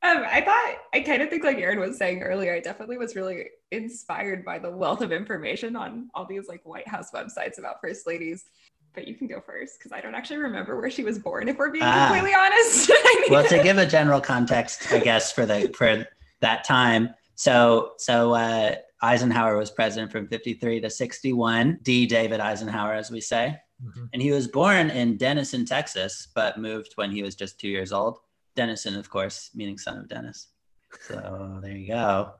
Um, 0.00 0.18
I 0.24 0.40
thought 0.42 0.76
I 0.94 1.00
kind 1.00 1.22
of 1.22 1.28
think 1.28 1.42
like 1.42 1.58
Aaron 1.58 1.80
was 1.80 1.98
saying 1.98 2.22
earlier, 2.22 2.54
I 2.54 2.60
definitely 2.60 2.98
was 2.98 3.16
really 3.16 3.46
inspired 3.72 4.44
by 4.44 4.60
the 4.60 4.70
wealth 4.70 5.00
of 5.00 5.10
information 5.10 5.74
on 5.74 6.08
all 6.14 6.24
these 6.24 6.46
like 6.48 6.60
White 6.64 6.86
House 6.86 7.10
websites 7.10 7.58
about 7.58 7.80
first 7.82 8.06
ladies. 8.06 8.44
But 8.94 9.08
you 9.08 9.16
can 9.16 9.26
go 9.26 9.40
first 9.40 9.76
because 9.76 9.90
I 9.90 10.00
don't 10.00 10.14
actually 10.14 10.36
remember 10.38 10.80
where 10.80 10.88
she 10.88 11.02
was 11.02 11.18
born. 11.18 11.48
If 11.48 11.56
we're 11.58 11.72
being 11.72 11.82
Ah. 11.84 12.06
completely 12.06 12.32
honest, 12.32 12.92
well 13.28 13.42
to- 13.42 13.56
to 13.56 13.62
give 13.64 13.76
a 13.78 13.86
general 13.86 14.20
context 14.20 14.92
i 14.92 15.00
guess 15.00 15.32
for 15.32 15.44
the 15.44 15.70
for 15.76 16.06
that 16.40 16.64
time. 16.64 17.14
So 17.34 17.92
so 17.98 18.34
uh 18.34 18.76
eisenhower 19.00 19.56
was 19.56 19.70
president 19.70 20.10
from 20.10 20.26
53 20.26 20.80
to 20.80 20.90
61 20.90 21.78
d. 21.82 22.06
David 22.06 22.40
eisenhower 22.40 22.94
as 22.94 23.10
we 23.10 23.20
say. 23.20 23.56
And 24.12 24.20
he 24.20 24.32
was 24.32 24.48
born 24.48 24.90
in 24.90 25.16
denison 25.16 25.64
texas 25.64 26.28
but 26.34 26.58
moved 26.58 26.92
when 26.96 27.12
he 27.12 27.22
was 27.22 27.36
just 27.36 27.60
two 27.60 27.68
years 27.68 27.92
old. 27.92 28.18
Denison 28.56 28.96
of 28.96 29.08
course 29.08 29.50
meaning 29.54 29.78
son 29.78 29.98
of 29.98 30.08
dennis. 30.08 30.48
So 31.02 31.60
there 31.62 31.76
you 31.76 31.88
go. 31.88 32.32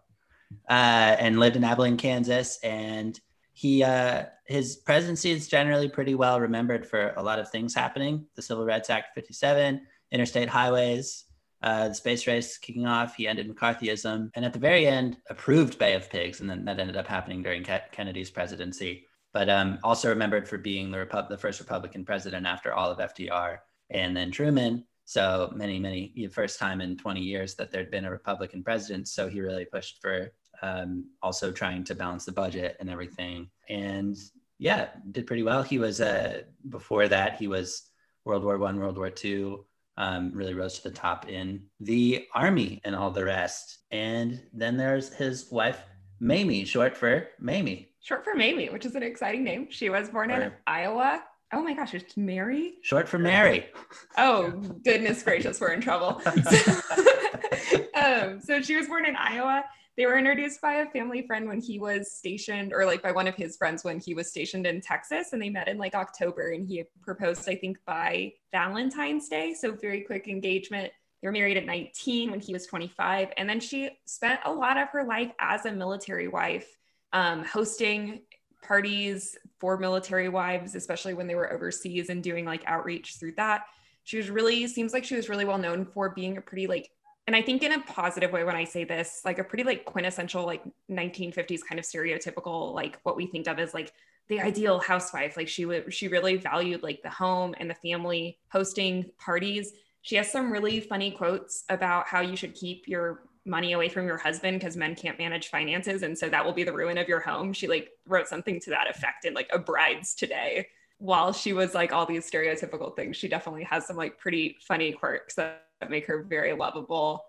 Uh 0.69 1.17
and 1.19 1.39
lived 1.39 1.57
in 1.57 1.65
abilene 1.65 1.97
kansas. 1.97 2.59
And 2.65 3.19
he 3.53 3.85
uh 3.85 4.25
his 4.47 4.77
presidency 4.77 5.31
is 5.31 5.47
generally 5.47 5.89
pretty 5.89 6.17
well 6.17 6.41
remembered 6.41 6.87
for 6.87 7.13
a 7.17 7.23
lot 7.23 7.39
of 7.39 7.51
things 7.51 7.75
happening. 7.75 8.27
The 8.35 8.43
civil 8.43 8.65
rights 8.65 8.91
act 8.91 9.15
57 9.15 9.81
interstate 10.11 10.49
highways, 10.49 11.25
uh, 11.63 11.89
the 11.89 11.95
space 11.95 12.27
race 12.27 12.59
kicking 12.59 12.87
off. 12.87 13.17
He 13.17 13.27
ended 13.27 13.49
McCarthyism, 13.49 14.31
and 14.35 14.45
at 14.45 14.53
the 14.53 14.59
very 14.59 14.87
end, 14.87 15.17
approved 15.29 15.79
Bay 15.79 15.95
of 15.95 16.11
Pigs, 16.11 16.41
and 16.41 16.49
then 16.49 16.65
that 16.65 16.79
ended 16.79 16.97
up 16.97 17.07
happening 17.07 17.43
during 17.43 17.65
Ke- 17.65 17.91
Kennedy's 17.93 18.31
presidency. 18.31 19.05
But 19.33 19.51
um, 19.51 19.79
also 19.83 20.09
remembered 20.09 20.49
for 20.49 20.59
being 20.59 20.91
the, 20.91 20.99
Repu- 20.99 21.29
the 21.29 21.37
first 21.37 21.61
Republican 21.61 22.05
president 22.05 22.47
after 22.47 22.73
all 22.73 22.91
of 22.91 22.99
FDR 22.99 23.59
and 23.91 24.17
then 24.17 24.31
Truman. 24.31 24.85
So 25.05 25.51
many, 25.55 25.79
many 25.79 26.29
first 26.33 26.59
time 26.59 26.81
in 26.81 26.97
20 26.97 27.21
years 27.21 27.55
that 27.55 27.71
there'd 27.71 27.91
been 27.91 28.05
a 28.05 28.11
Republican 28.11 28.63
president. 28.63 29.09
So 29.09 29.29
he 29.29 29.41
really 29.41 29.65
pushed 29.65 30.01
for 30.01 30.33
um, 30.63 31.07
also 31.23 31.51
trying 31.51 31.85
to 31.85 31.95
balance 31.95 32.25
the 32.25 32.33
budget 32.33 32.77
and 32.81 32.91
everything. 32.91 33.49
And 33.69 34.17
yeah, 34.59 34.89
did 35.11 35.27
pretty 35.27 35.43
well. 35.43 35.63
He 35.63 35.79
was 35.79 36.01
uh, 36.01 36.43
before 36.69 37.09
that 37.09 37.37
he 37.37 37.49
was 37.49 37.91
World 38.25 38.45
War 38.45 38.59
One, 38.59 38.79
World 38.79 38.99
War 38.99 39.11
Two 39.11 39.65
um, 39.99 40.31
really 40.33 40.55
rose 40.55 40.79
to 40.79 40.89
the 40.89 40.95
top 40.95 41.29
in 41.29 41.65
the 41.81 42.27
army 42.33 42.81
and 42.85 42.95
all 42.95 43.11
the 43.11 43.25
rest. 43.25 43.81
And 43.91 44.41
then 44.55 44.77
there's 44.77 45.13
his 45.13 45.51
wife, 45.51 45.83
Mamie, 46.21 46.65
short 46.65 46.97
for 46.97 47.29
Mamie, 47.41 47.91
short 48.01 48.25
for 48.25 48.35
Mamie, 48.35 48.71
which 48.71 48.87
is 48.87 48.95
an 48.95 49.03
exciting 49.03 49.45
name. 49.45 49.67
She 49.71 49.91
was 49.91 50.09
born 50.09 50.31
in 50.31 50.53
Iowa. 50.67 51.23
Oh 51.53 51.63
my 51.63 51.75
gosh, 51.75 51.95
it's 51.95 52.17
Mary. 52.17 52.75
short 52.83 53.09
for 53.09 53.19
Mary. 53.19 53.67
Oh 54.17 54.51
goodness 54.85 55.23
gracious, 55.23 55.61
we're 55.61 55.73
in 55.73 55.81
trouble. 55.81 56.21
um, 57.95 58.41
so 58.41 58.63
she 58.63 58.77
was 58.77 58.87
born 58.87 59.05
in 59.05 59.17
Iowa. 59.17 59.65
They 59.99 60.07
were 60.07 60.17
introduced 60.17 60.61
by 60.61 60.75
a 60.75 60.87
family 60.91 61.27
friend 61.27 61.49
when 61.49 61.61
he 61.61 61.81
was 61.81 62.13
stationed, 62.13 62.73
or 62.73 62.87
like 62.87 63.03
by 63.03 63.11
one 63.11 63.27
of 63.27 63.35
his 63.35 63.57
friends 63.57 63.83
when 63.83 63.99
he 63.99 64.15
was 64.15 64.31
stationed 64.31 64.65
in 64.65 64.81
Texas, 64.81 65.33
and 65.33 65.43
they 65.43 65.51
met 65.51 65.67
in 65.67 65.77
like 65.77 65.97
October, 65.97 66.53
and 66.53 66.65
he 66.65 66.85
proposed, 67.03 67.49
I 67.49 67.57
think, 67.57 67.79
by 67.85 68.33
Valentine's 68.53 69.29
Day. 69.29 69.55
So 69.55 69.73
very 69.73 70.03
quick 70.03 70.29
engagement. 70.29 70.93
They 71.21 71.27
were 71.27 71.33
married 71.33 71.57
at 71.57 71.67
19 71.67 72.31
when 72.31 72.39
he 72.39 72.53
was 72.53 72.65
25, 72.67 73.31
and 73.37 73.51
then 73.51 73.59
she 73.59 73.91
spent 74.07 74.39
a 74.45 74.53
lot 74.53 74.77
of 74.77 74.89
her 74.91 75.03
life 75.03 75.33
as 75.41 75.67
a 75.67 75.73
military 75.73 76.29
wife, 76.29 76.69
um, 77.13 77.45
hosting 77.45 78.21
parties 78.63 79.37
for 79.59 79.79
military 79.79 80.29
wives, 80.29 80.77
especially 80.77 81.15
when 81.15 81.27
they 81.27 81.35
were 81.35 81.53
overseas, 81.53 82.09
and 82.09 82.23
doing 82.23 82.45
like 82.45 82.63
outreach 82.67 83.17
through 83.19 83.33
that 83.33 83.63
she 84.09 84.17
was 84.17 84.31
really 84.31 84.67
seems 84.69 84.95
like 84.95 85.05
she 85.05 85.17
was 85.17 85.29
really 85.29 85.45
well 85.45 85.59
known 85.59 85.85
for 85.85 86.09
being 86.09 86.39
a 86.39 86.41
pretty 86.41 86.67
like 86.67 86.89
and 87.29 87.37
i 87.37 87.43
think 87.43 87.63
in 87.63 87.73
a 87.73 87.81
positive 87.83 88.33
way 88.33 88.43
when 88.43 88.57
i 88.57 88.65
say 88.65 88.83
this 88.83 89.21
like 89.25 89.39
a 89.39 89.45
pretty 89.45 89.63
like 89.63 89.85
quintessential 89.85 90.45
like 90.45 90.65
1950s 90.91 91.61
kind 91.69 91.79
of 91.79 91.85
stereotypical 91.85 92.75
like 92.75 92.99
what 93.05 93.17
we 93.17 93.27
think 93.27 93.47
of 93.47 93.61
as 93.61 93.73
like 93.73 93.93
the 94.29 94.41
ideal 94.41 94.79
housewife. 94.79 95.37
Like 95.37 95.49
she 95.49 95.65
would 95.65 95.93
she 95.93 96.09
really 96.09 96.37
valued 96.37 96.83
like 96.83 97.03
the 97.03 97.11
home 97.11 97.55
and 97.59 97.69
the 97.69 97.75
family 97.75 98.39
hosting 98.51 99.11
parties. 99.19 99.73
She 100.03 100.17
has 100.17 100.31
some 100.31 100.53
really 100.53 100.81
funny 100.81 101.11
quotes 101.11 101.65
about 101.69 102.07
how 102.07 102.21
you 102.21 102.37
should 102.37 102.55
keep 102.55 102.87
your 102.87 103.23
money 103.45 103.73
away 103.73 103.89
from 103.89 104.07
your 104.07 104.19
husband 104.19 104.61
because 104.61 104.77
men 104.77 104.95
can't 104.95 105.19
manage 105.19 105.49
finances 105.49 106.03
and 106.03 106.17
so 106.17 106.29
that 106.29 106.45
will 106.45 106.53
be 106.53 106.65
the 106.65 106.73
ruin 106.73 106.99
of 106.99 107.09
your 107.09 107.21
home. 107.21 107.53
She 107.53 107.67
like 107.67 107.91
wrote 108.07 108.29
something 108.29 108.61
to 108.61 108.71
that 108.71 108.91
effect 108.91 109.25
in 109.25 109.33
like 109.35 109.49
a 109.53 109.59
bride's 109.59 110.15
today. 110.15 110.69
While 110.99 111.33
she 111.33 111.53
was 111.53 111.75
like 111.75 111.93
all 111.93 112.05
these 112.05 112.29
stereotypical 112.31 112.95
things, 112.95 113.17
she 113.17 113.29
definitely 113.29 113.65
has 113.65 113.87
some 113.87 113.97
like 113.97 114.19
pretty 114.19 114.59
funny 114.61 114.93
quirks 114.93 115.37
that, 115.37 115.68
make 115.89 116.07
her 116.07 116.23
very 116.23 116.53
lovable 116.53 117.25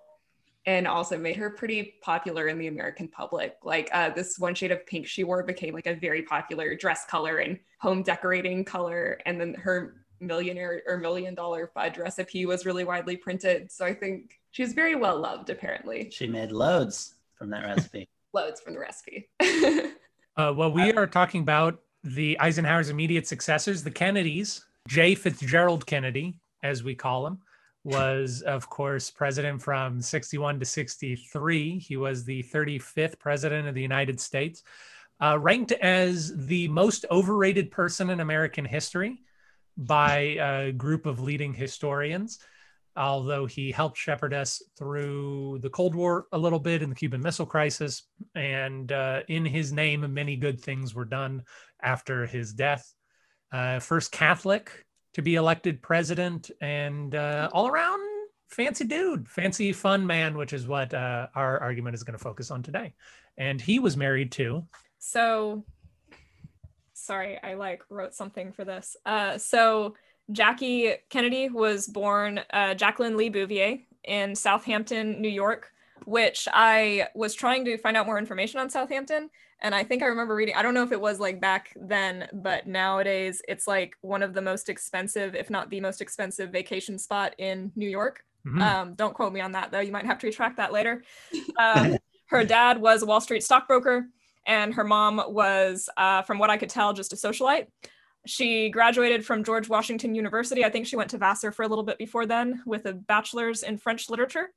and 0.65 0.87
also 0.87 1.17
made 1.17 1.35
her 1.37 1.49
pretty 1.49 1.95
popular 2.01 2.47
in 2.47 2.57
the 2.57 2.67
American 2.67 3.07
public. 3.07 3.57
Like 3.63 3.89
uh, 3.93 4.09
this 4.09 4.37
one 4.37 4.55
shade 4.55 4.71
of 4.71 4.85
pink 4.85 5.07
she 5.07 5.23
wore 5.23 5.43
became 5.43 5.73
like 5.73 5.87
a 5.87 5.95
very 5.95 6.23
popular 6.23 6.75
dress 6.75 7.05
color 7.05 7.37
and 7.37 7.59
home 7.79 8.03
decorating 8.03 8.65
color. 8.65 9.19
And 9.25 9.39
then 9.39 9.53
her 9.55 10.05
millionaire 10.19 10.81
or 10.85 10.97
million 10.97 11.33
dollar 11.33 11.71
fudge 11.73 11.97
recipe 11.97 12.45
was 12.45 12.65
really 12.65 12.83
widely 12.83 13.15
printed. 13.15 13.71
So 13.71 13.85
I 13.85 13.93
think 13.93 14.39
she's 14.51 14.73
very 14.73 14.95
well 14.95 15.19
loved, 15.19 15.49
apparently. 15.49 16.09
She 16.11 16.27
made 16.27 16.51
loads 16.51 17.15
from 17.35 17.49
that 17.51 17.63
recipe. 17.63 18.09
Loads 18.31 18.61
from 18.61 18.73
the 18.75 18.79
recipe. 18.79 19.27
Uh, 20.37 20.53
well, 20.53 20.71
we 20.71 20.93
are 20.93 21.05
talking 21.05 21.41
about 21.41 21.81
the 22.05 22.39
Eisenhower's 22.39 22.89
immediate 22.89 23.27
successors, 23.27 23.83
the 23.83 23.91
Kennedys, 23.91 24.63
J. 24.87 25.13
Fitzgerald 25.13 25.85
Kennedy, 25.85 26.37
as 26.63 26.81
we 26.81 26.95
call 26.95 27.27
him, 27.27 27.39
was, 27.83 28.41
of 28.41 28.69
course, 28.69 29.09
president 29.09 29.61
from 29.61 30.01
61 30.01 30.59
to 30.59 30.65
63. 30.65 31.79
He 31.79 31.97
was 31.97 32.23
the 32.23 32.43
35th 32.43 33.19
president 33.19 33.67
of 33.67 33.75
the 33.75 33.81
United 33.81 34.19
States, 34.19 34.63
uh, 35.21 35.37
ranked 35.39 35.71
as 35.71 36.35
the 36.47 36.67
most 36.67 37.05
overrated 37.09 37.71
person 37.71 38.09
in 38.09 38.19
American 38.19 38.65
history 38.65 39.21
by 39.77 40.17
a 40.17 40.71
group 40.71 41.05
of 41.05 41.21
leading 41.21 41.53
historians. 41.53 42.39
Although 42.97 43.45
he 43.45 43.71
helped 43.71 43.97
shepherd 43.97 44.33
us 44.33 44.61
through 44.77 45.59
the 45.61 45.69
Cold 45.69 45.95
War 45.95 46.25
a 46.33 46.37
little 46.37 46.59
bit 46.59 46.81
in 46.81 46.89
the 46.89 46.95
Cuban 46.95 47.21
Missile 47.21 47.45
Crisis, 47.45 48.03
and 48.35 48.91
uh, 48.91 49.21
in 49.29 49.45
his 49.45 49.71
name, 49.71 50.13
many 50.13 50.35
good 50.35 50.59
things 50.59 50.93
were 50.93 51.05
done 51.05 51.43
after 51.81 52.25
his 52.25 52.51
death. 52.51 52.93
Uh, 53.53 53.79
first 53.79 54.11
Catholic 54.11 54.85
to 55.13 55.21
be 55.21 55.35
elected 55.35 55.81
president 55.81 56.51
and 56.61 57.15
uh, 57.15 57.49
all 57.53 57.67
around 57.67 57.99
fancy 58.47 58.83
dude, 58.83 59.27
fancy 59.27 59.71
fun 59.73 60.05
man, 60.05 60.37
which 60.37 60.53
is 60.53 60.67
what 60.67 60.93
uh, 60.93 61.27
our 61.35 61.59
argument 61.59 61.95
is 61.95 62.03
going 62.03 62.17
to 62.17 62.23
focus 62.23 62.51
on 62.51 62.63
today. 62.63 62.93
And 63.37 63.61
he 63.61 63.79
was 63.79 63.95
married 63.95 64.31
to. 64.33 64.65
So, 64.97 65.63
sorry, 66.93 67.39
I 67.41 67.53
like 67.53 67.83
wrote 67.89 68.13
something 68.13 68.51
for 68.51 68.65
this. 68.65 68.97
Uh, 69.05 69.37
so 69.37 69.95
Jackie 70.31 70.93
Kennedy 71.09 71.49
was 71.49 71.87
born 71.87 72.41
uh, 72.51 72.73
Jacqueline 72.73 73.17
Lee 73.17 73.29
Bouvier 73.29 73.79
in 74.03 74.35
Southampton, 74.35 75.21
New 75.21 75.29
York, 75.29 75.71
which 76.05 76.47
I 76.53 77.07
was 77.15 77.33
trying 77.33 77.65
to 77.65 77.77
find 77.77 77.97
out 77.97 78.05
more 78.05 78.17
information 78.17 78.59
on 78.59 78.69
Southampton. 78.69 79.29
And 79.61 79.75
I 79.75 79.83
think 79.83 80.01
I 80.01 80.07
remember 80.07 80.35
reading, 80.35 80.55
I 80.55 80.61
don't 80.61 80.73
know 80.73 80.83
if 80.83 80.91
it 80.91 81.01
was 81.01 81.19
like 81.19 81.41
back 81.41 81.73
then, 81.75 82.27
but 82.33 82.65
nowadays 82.65 83.41
it's 83.47 83.67
like 83.67 83.95
one 84.01 84.23
of 84.23 84.33
the 84.33 84.41
most 84.41 84.69
expensive, 84.69 85.35
if 85.35 85.49
not 85.49 85.69
the 85.69 85.81
most 85.81 86.01
expensive 86.01 86.51
vacation 86.51 86.97
spot 86.97 87.35
in 87.37 87.71
New 87.75 87.89
York. 87.89 88.23
Mhm. 88.47 88.61
Um, 88.61 88.93
don't 88.93 89.13
quote 89.13 89.33
me 89.33 89.41
on 89.41 89.51
that 89.51 89.71
though. 89.71 89.81
You 89.81 89.91
might 89.91 90.05
have 90.05 90.19
to 90.19 90.27
retract 90.27 90.57
that 90.57 90.71
later. 90.71 91.03
Um, 91.57 91.97
her 92.27 92.45
dad 92.45 92.79
was 92.79 93.01
a 93.03 93.05
Wall 93.05 93.19
Street 93.19 93.43
stockbroker, 93.43 94.07
and 94.45 94.73
her 94.73 94.83
mom 94.85 95.21
was, 95.27 95.89
uh, 95.97 96.21
from 96.21 96.39
what 96.39 96.49
I 96.49 96.57
could 96.57 96.69
tell, 96.69 96.93
just 96.93 97.11
a 97.11 97.17
socialite. 97.17 97.67
She 98.25 98.69
graduated 98.69 99.25
from 99.25 99.43
George 99.43 99.67
Washington 99.67 100.15
University. 100.15 100.63
I 100.63 100.69
think 100.69 100.87
she 100.87 100.95
went 100.95 101.09
to 101.11 101.17
Vassar 101.17 101.51
for 101.51 101.63
a 101.63 101.67
little 101.67 101.83
bit 101.83 101.97
before 101.97 102.25
then 102.25 102.61
with 102.65 102.85
a 102.85 102.93
bachelor's 102.93 103.63
in 103.63 103.77
French 103.77 104.09
literature. 104.09 104.51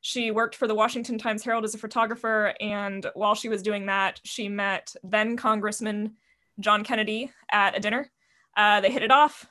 She 0.00 0.30
worked 0.30 0.54
for 0.54 0.68
the 0.68 0.74
Washington 0.74 1.18
Times 1.18 1.42
Herald 1.42 1.64
as 1.64 1.74
a 1.74 1.78
photographer, 1.78 2.54
and 2.60 3.06
while 3.14 3.34
she 3.34 3.48
was 3.48 3.62
doing 3.62 3.86
that, 3.86 4.20
she 4.24 4.48
met 4.48 4.94
then 5.02 5.36
Congressman 5.36 6.14
John 6.60 6.84
Kennedy 6.84 7.30
at 7.50 7.76
a 7.76 7.80
dinner. 7.80 8.10
Uh, 8.56 8.80
they 8.80 8.90
hit 8.90 9.02
it 9.02 9.10
off. 9.10 9.46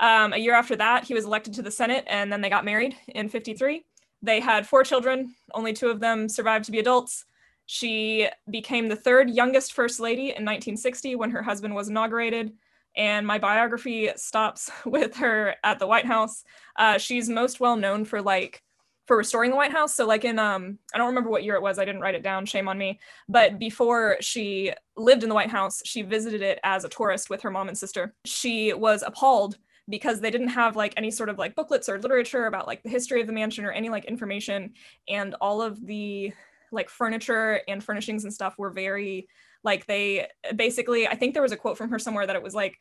Um, 0.00 0.32
a 0.32 0.38
year 0.38 0.54
after 0.54 0.76
that, 0.76 1.04
he 1.04 1.14
was 1.14 1.24
elected 1.24 1.54
to 1.54 1.62
the 1.62 1.70
Senate, 1.70 2.04
and 2.06 2.32
then 2.32 2.40
they 2.40 2.50
got 2.50 2.64
married 2.64 2.96
in 3.08 3.28
53. 3.28 3.84
They 4.22 4.40
had 4.40 4.66
four 4.66 4.84
children, 4.84 5.34
only 5.54 5.72
two 5.72 5.88
of 5.88 6.00
them 6.00 6.28
survived 6.28 6.64
to 6.66 6.72
be 6.72 6.78
adults. 6.78 7.24
She 7.66 8.28
became 8.50 8.88
the 8.88 8.96
third 8.96 9.30
youngest 9.30 9.72
First 9.72 10.00
Lady 10.00 10.24
in 10.24 10.44
1960 10.44 11.16
when 11.16 11.30
her 11.30 11.42
husband 11.42 11.74
was 11.74 11.88
inaugurated. 11.88 12.52
And 12.96 13.26
my 13.26 13.38
biography 13.38 14.10
stops 14.16 14.70
with 14.84 15.16
her 15.16 15.54
at 15.64 15.78
the 15.78 15.86
White 15.86 16.06
House. 16.06 16.44
Uh, 16.76 16.98
she's 16.98 17.28
most 17.28 17.60
well 17.60 17.76
known 17.76 18.04
for 18.04 18.20
like 18.20 18.62
for 19.06 19.16
restoring 19.16 19.50
the 19.50 19.56
White 19.56 19.72
House. 19.72 19.94
So 19.94 20.06
like 20.06 20.24
in 20.24 20.38
um 20.38 20.78
I 20.94 20.98
don't 20.98 21.08
remember 21.08 21.30
what 21.30 21.44
year 21.44 21.56
it 21.56 21.62
was. 21.62 21.78
I 21.78 21.84
didn't 21.84 22.00
write 22.00 22.14
it 22.14 22.22
down. 22.22 22.46
Shame 22.46 22.68
on 22.68 22.78
me. 22.78 23.00
But 23.28 23.58
before 23.58 24.16
she 24.20 24.72
lived 24.96 25.22
in 25.22 25.28
the 25.28 25.34
White 25.34 25.50
House, 25.50 25.82
she 25.84 26.02
visited 26.02 26.42
it 26.42 26.60
as 26.64 26.84
a 26.84 26.88
tourist 26.88 27.30
with 27.30 27.42
her 27.42 27.50
mom 27.50 27.68
and 27.68 27.76
sister. 27.76 28.14
She 28.24 28.72
was 28.72 29.02
appalled 29.02 29.58
because 29.88 30.20
they 30.20 30.30
didn't 30.30 30.48
have 30.48 30.76
like 30.76 30.94
any 30.96 31.10
sort 31.10 31.28
of 31.28 31.38
like 31.38 31.56
booklets 31.56 31.88
or 31.88 31.98
literature 31.98 32.46
about 32.46 32.66
like 32.66 32.82
the 32.82 32.88
history 32.88 33.20
of 33.20 33.26
the 33.26 33.32
mansion 33.32 33.64
or 33.64 33.72
any 33.72 33.88
like 33.88 34.04
information 34.04 34.74
and 35.08 35.34
all 35.40 35.60
of 35.60 35.84
the 35.84 36.32
like 36.70 36.88
furniture 36.88 37.60
and 37.68 37.82
furnishings 37.82 38.24
and 38.24 38.32
stuff 38.32 38.54
were 38.56 38.70
very 38.70 39.28
like 39.64 39.86
they 39.86 40.28
basically 40.56 41.06
I 41.06 41.16
think 41.16 41.34
there 41.34 41.42
was 41.42 41.52
a 41.52 41.56
quote 41.56 41.76
from 41.76 41.90
her 41.90 41.98
somewhere 41.98 42.26
that 42.26 42.36
it 42.36 42.42
was 42.42 42.54
like 42.54 42.78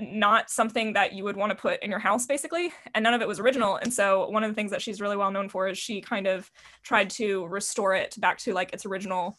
not 0.00 0.50
something 0.50 0.94
that 0.94 1.12
you 1.12 1.22
would 1.24 1.36
want 1.36 1.50
to 1.50 1.56
put 1.56 1.82
in 1.82 1.90
your 1.90 1.98
house 1.98 2.24
basically 2.26 2.72
and 2.94 3.02
none 3.02 3.12
of 3.12 3.20
it 3.20 3.28
was 3.28 3.38
original 3.38 3.76
and 3.76 3.92
so 3.92 4.28
one 4.28 4.42
of 4.42 4.50
the 4.50 4.54
things 4.54 4.70
that 4.70 4.80
she's 4.80 5.00
really 5.00 5.16
well 5.16 5.30
known 5.30 5.48
for 5.48 5.68
is 5.68 5.76
she 5.76 6.00
kind 6.00 6.26
of 6.26 6.50
tried 6.82 7.10
to 7.10 7.46
restore 7.46 7.94
it 7.94 8.14
back 8.18 8.38
to 8.38 8.54
like 8.54 8.72
its 8.72 8.86
original 8.86 9.36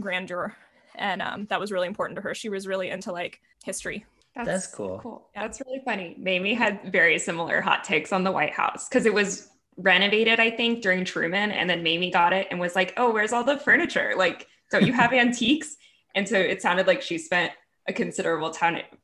grandeur 0.00 0.56
and 0.94 1.20
um, 1.20 1.46
that 1.46 1.60
was 1.60 1.70
really 1.70 1.86
important 1.86 2.16
to 2.16 2.22
her 2.22 2.34
she 2.34 2.48
was 2.48 2.66
really 2.66 2.88
into 2.88 3.12
like 3.12 3.40
history 3.64 4.06
That's 4.34 4.66
cool. 5.02 5.28
Yeah. 5.34 5.42
That's 5.42 5.60
really 5.66 5.82
funny. 5.84 6.16
Mamie 6.18 6.54
had 6.54 6.90
very 6.90 7.18
similar 7.18 7.60
hot 7.60 7.84
takes 7.84 8.12
on 8.12 8.24
the 8.24 8.32
White 8.32 8.52
House 8.52 8.88
because 8.88 9.04
it 9.04 9.12
was 9.12 9.48
renovated, 9.76 10.40
I 10.40 10.50
think, 10.50 10.82
during 10.82 11.04
Truman. 11.04 11.50
And 11.50 11.68
then 11.68 11.82
Mamie 11.82 12.10
got 12.10 12.32
it 12.32 12.48
and 12.50 12.58
was 12.58 12.74
like, 12.74 12.94
oh, 12.96 13.12
where's 13.12 13.32
all 13.32 13.44
the 13.44 13.58
furniture? 13.58 14.14
Like, 14.16 14.46
don't 14.70 14.86
you 14.86 14.92
have 14.92 15.12
antiques? 15.24 15.76
And 16.14 16.28
so 16.28 16.38
it 16.38 16.62
sounded 16.62 16.86
like 16.86 17.02
she 17.02 17.18
spent 17.18 17.52
a 17.88 17.92
considerable 17.92 18.54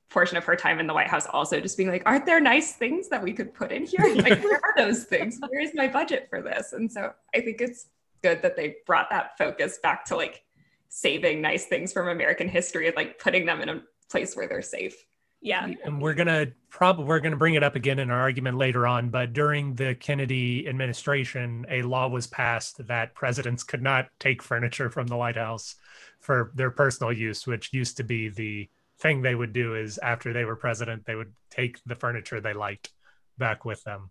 portion 0.08 0.36
of 0.36 0.44
her 0.44 0.56
time 0.56 0.78
in 0.78 0.86
the 0.86 0.94
White 0.94 1.08
House 1.08 1.26
also 1.26 1.60
just 1.60 1.76
being 1.76 1.88
like, 1.88 2.02
aren't 2.06 2.26
there 2.26 2.40
nice 2.40 2.72
things 2.72 3.08
that 3.08 3.22
we 3.22 3.32
could 3.32 3.52
put 3.52 3.72
in 3.72 3.84
here? 3.84 4.14
Like, 4.16 4.42
where 4.42 4.60
are 4.62 4.74
those 4.76 5.04
things? 5.04 5.38
Where 5.48 5.60
is 5.60 5.72
my 5.74 5.88
budget 5.88 6.28
for 6.30 6.42
this? 6.42 6.72
And 6.72 6.90
so 6.90 7.12
I 7.34 7.40
think 7.40 7.60
it's 7.60 7.86
good 8.22 8.42
that 8.42 8.56
they 8.56 8.76
brought 8.86 9.10
that 9.10 9.36
focus 9.36 9.78
back 9.82 10.04
to 10.06 10.16
like 10.16 10.42
saving 10.88 11.40
nice 11.40 11.66
things 11.66 11.92
from 11.92 12.08
American 12.08 12.48
history 12.48 12.86
and 12.86 12.96
like 12.96 13.18
putting 13.18 13.46
them 13.46 13.60
in 13.60 13.68
a 13.68 13.82
place 14.10 14.36
where 14.36 14.48
they're 14.48 14.62
safe. 14.62 15.04
Yeah 15.40 15.70
and 15.84 16.00
we're 16.00 16.14
gonna 16.14 16.46
probably 16.68 17.04
we're 17.04 17.20
gonna 17.20 17.36
bring 17.36 17.54
it 17.54 17.62
up 17.62 17.76
again 17.76 17.98
in 17.98 18.10
our 18.10 18.20
argument 18.20 18.56
later 18.56 18.86
on 18.86 19.08
but 19.08 19.32
during 19.32 19.74
the 19.74 19.94
kennedy 19.94 20.66
administration 20.68 21.64
a 21.70 21.82
law 21.82 22.08
was 22.08 22.26
passed 22.26 22.84
that 22.86 23.14
presidents 23.14 23.62
could 23.62 23.82
not 23.82 24.08
take 24.18 24.42
furniture 24.42 24.90
from 24.90 25.06
the 25.06 25.16
white 25.16 25.36
house 25.36 25.76
for 26.20 26.50
their 26.54 26.70
personal 26.70 27.12
use 27.12 27.46
which 27.46 27.72
used 27.72 27.96
to 27.96 28.02
be 28.02 28.28
the 28.28 28.68
thing 28.98 29.22
they 29.22 29.34
would 29.34 29.52
do 29.52 29.76
is 29.76 29.98
after 29.98 30.32
they 30.32 30.44
were 30.44 30.56
president 30.56 31.04
they 31.06 31.14
would 31.14 31.32
take 31.50 31.78
the 31.86 31.94
furniture 31.94 32.40
they 32.40 32.52
liked 32.52 32.90
back 33.38 33.64
with 33.64 33.82
them 33.84 34.10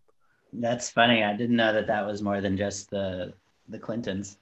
That's 0.53 0.89
funny. 0.89 1.23
I 1.23 1.35
didn't 1.35 1.55
know 1.55 1.73
that 1.73 1.87
that 1.87 2.05
was 2.05 2.21
more 2.21 2.41
than 2.41 2.57
just 2.57 2.89
the 2.89 3.33
the 3.67 3.79
Clintons. 3.79 4.37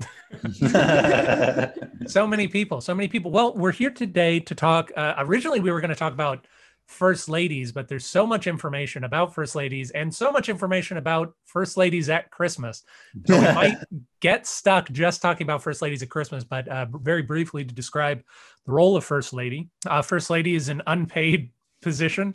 so 2.06 2.26
many 2.26 2.48
people 2.48 2.80
so 2.80 2.94
many 2.94 3.08
people. 3.08 3.30
Well 3.30 3.54
we're 3.54 3.72
here 3.72 3.90
today 3.90 4.40
to 4.40 4.54
talk 4.54 4.90
uh, 4.96 5.14
originally 5.18 5.60
we 5.60 5.70
were 5.70 5.80
going 5.80 5.90
to 5.90 5.96
talk 5.96 6.12
about 6.12 6.46
first 6.86 7.28
ladies 7.28 7.70
but 7.70 7.86
there's 7.86 8.06
so 8.06 8.26
much 8.26 8.46
information 8.46 9.04
about 9.04 9.34
first 9.34 9.54
ladies 9.54 9.90
and 9.90 10.14
so 10.14 10.32
much 10.32 10.48
information 10.48 10.96
about 10.96 11.34
first 11.44 11.76
ladies 11.76 12.08
at 12.08 12.30
christmas. 12.30 12.82
So 13.26 13.38
we 13.38 13.44
might 13.54 13.76
get 14.20 14.46
stuck 14.46 14.90
just 14.90 15.20
talking 15.20 15.46
about 15.46 15.62
first 15.62 15.82
ladies 15.82 16.02
at 16.02 16.10
christmas 16.10 16.44
but 16.44 16.68
uh, 16.68 16.86
very 16.92 17.22
briefly 17.22 17.64
to 17.64 17.74
describe 17.74 18.22
the 18.66 18.72
role 18.72 18.96
of 18.96 19.04
first 19.04 19.32
lady. 19.32 19.68
Uh, 19.86 20.02
first 20.02 20.30
lady 20.30 20.54
is 20.54 20.68
an 20.68 20.82
unpaid 20.86 21.50
position 21.80 22.34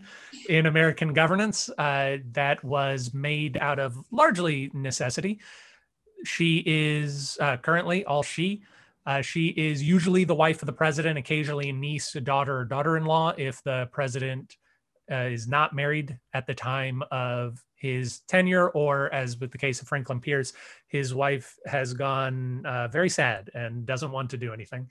in 0.49 0.67
american 0.67 1.13
governance 1.13 1.69
uh, 1.77 2.17
that 2.31 2.63
was 2.63 3.13
made 3.13 3.57
out 3.57 3.77
of 3.77 3.97
largely 4.11 4.71
necessity 4.73 5.39
she 6.23 6.63
is 6.65 7.37
uh, 7.39 7.57
currently 7.57 8.05
all 8.05 8.23
she. 8.23 8.63
Uh, 9.05 9.21
she 9.21 9.47
is 9.49 9.83
usually 9.83 10.23
the 10.23 10.35
wife 10.35 10.61
of 10.61 10.65
the 10.65 10.73
president, 10.73 11.17
occasionally 11.17 11.69
a 11.69 11.73
niece, 11.73 12.15
a 12.15 12.21
daughter, 12.21 12.59
or 12.59 12.65
daughter-in-law 12.65 13.33
if 13.37 13.61
the 13.63 13.89
president 13.91 14.55
uh, 15.11 15.15
is 15.15 15.47
not 15.47 15.75
married 15.75 16.17
at 16.33 16.47
the 16.47 16.53
time 16.53 17.03
of 17.11 17.61
his 17.75 18.21
tenure, 18.29 18.69
or 18.69 19.13
as 19.13 19.37
with 19.37 19.51
the 19.51 19.57
case 19.57 19.81
of 19.81 19.87
Franklin 19.89 20.21
Pierce, 20.21 20.53
his 20.87 21.13
wife 21.13 21.57
has 21.65 21.93
gone 21.93 22.65
uh, 22.65 22.87
very 22.87 23.09
sad 23.09 23.49
and 23.53 23.85
doesn't 23.85 24.11
want 24.11 24.29
to 24.29 24.37
do 24.37 24.53
anything. 24.53 24.89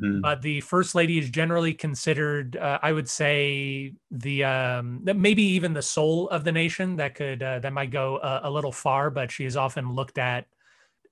Hmm. 0.00 0.22
But 0.22 0.40
the 0.40 0.62
first 0.62 0.94
lady 0.94 1.18
is 1.18 1.28
generally 1.28 1.74
considered, 1.74 2.56
uh, 2.56 2.78
I 2.80 2.92
would 2.92 3.10
say, 3.10 3.92
the 4.10 4.44
um, 4.44 5.00
maybe 5.04 5.42
even 5.42 5.74
the 5.74 5.82
soul 5.82 6.30
of 6.30 6.44
the 6.44 6.52
nation. 6.52 6.96
That 6.96 7.14
could 7.14 7.42
uh, 7.42 7.58
that 7.58 7.74
might 7.74 7.90
go 7.90 8.16
a, 8.16 8.40
a 8.44 8.50
little 8.50 8.72
far, 8.72 9.10
but 9.10 9.30
she 9.30 9.44
is 9.44 9.54
often 9.54 9.92
looked 9.92 10.16
at 10.16 10.46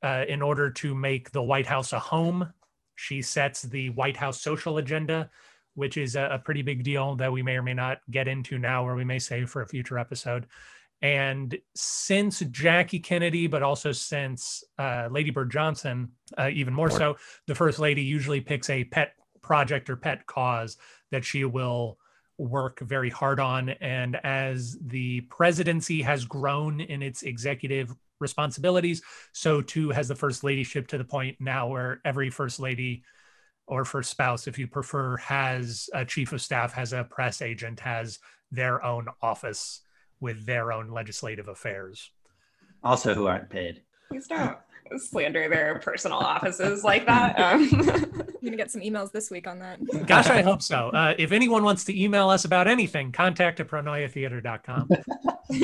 uh, 0.02 0.24
in 0.28 0.42
order 0.42 0.70
to 0.70 0.94
make 0.94 1.30
the 1.30 1.42
White 1.42 1.66
House 1.66 1.92
a 1.92 1.98
home. 1.98 2.52
She 2.96 3.22
sets 3.22 3.62
the 3.62 3.90
White 3.90 4.16
House 4.16 4.40
social 4.40 4.78
agenda, 4.78 5.30
which 5.74 5.96
is 5.96 6.16
a, 6.16 6.30
a 6.32 6.38
pretty 6.38 6.62
big 6.62 6.82
deal 6.82 7.16
that 7.16 7.32
we 7.32 7.42
may 7.42 7.56
or 7.56 7.62
may 7.62 7.74
not 7.74 8.00
get 8.10 8.28
into 8.28 8.58
now, 8.58 8.86
or 8.86 8.94
we 8.94 9.04
may 9.04 9.18
save 9.18 9.50
for 9.50 9.62
a 9.62 9.68
future 9.68 9.98
episode. 9.98 10.46
And 11.02 11.56
since 11.74 12.40
Jackie 12.40 12.98
Kennedy, 12.98 13.46
but 13.46 13.62
also 13.62 13.90
since 13.90 14.62
uh, 14.78 15.08
Lady 15.10 15.30
Bird 15.30 15.50
Johnson, 15.50 16.10
uh, 16.38 16.50
even 16.52 16.74
more 16.74 16.90
so, 16.90 17.16
the 17.46 17.54
First 17.54 17.78
Lady 17.78 18.02
usually 18.02 18.40
picks 18.40 18.68
a 18.68 18.84
pet 18.84 19.14
project 19.40 19.88
or 19.88 19.96
pet 19.96 20.26
cause 20.26 20.76
that 21.10 21.24
she 21.24 21.44
will 21.44 21.98
work 22.36 22.80
very 22.80 23.08
hard 23.08 23.40
on. 23.40 23.70
And 23.70 24.16
as 24.24 24.78
the 24.80 25.22
presidency 25.22 26.02
has 26.02 26.24
grown 26.24 26.80
in 26.80 27.02
its 27.02 27.22
executive 27.22 27.94
responsibilities, 28.20 29.02
so 29.32 29.60
too 29.60 29.90
has 29.90 30.08
the 30.08 30.14
First 30.14 30.44
Ladyship 30.44 30.86
to 30.88 30.98
the 30.98 31.04
point 31.04 31.36
now 31.40 31.68
where 31.68 32.00
every 32.04 32.30
First 32.30 32.60
Lady 32.60 33.02
or 33.66 33.84
first 33.84 34.10
spouse, 34.10 34.46
if 34.46 34.58
you 34.58 34.66
prefer, 34.66 35.16
has 35.18 35.88
a 35.94 36.04
chief 36.04 36.32
of 36.32 36.40
staff, 36.40 36.72
has 36.72 36.92
a 36.92 37.04
press 37.04 37.40
agent, 37.40 37.80
has 37.80 38.18
their 38.50 38.84
own 38.84 39.06
office 39.22 39.82
with 40.20 40.44
their 40.44 40.72
own 40.72 40.90
legislative 40.90 41.48
affairs. 41.48 42.10
Also, 42.82 43.14
who 43.14 43.26
aren't 43.26 43.48
paid. 43.48 43.82
Please 44.08 44.26
don't 44.26 44.56
slander 44.96 45.48
their 45.48 45.78
personal 45.80 46.18
offices 46.18 46.84
like 46.84 47.06
that. 47.06 47.36
Um, 47.40 47.68
I'm 48.40 48.46
gonna 48.46 48.56
get 48.56 48.70
some 48.70 48.80
emails 48.80 49.12
this 49.12 49.30
week 49.30 49.46
on 49.46 49.58
that. 49.60 49.78
Gosh, 50.06 50.28
I 50.28 50.42
hope 50.50 50.62
so. 50.62 50.88
Uh, 50.90 51.14
if 51.18 51.32
anyone 51.32 51.62
wants 51.62 51.84
to 51.84 52.02
email 52.02 52.28
us 52.30 52.44
about 52.44 52.68
anything, 52.68 53.12
contact 53.12 53.60
at 53.60 53.68
pronoiatheater.com. 53.68 54.88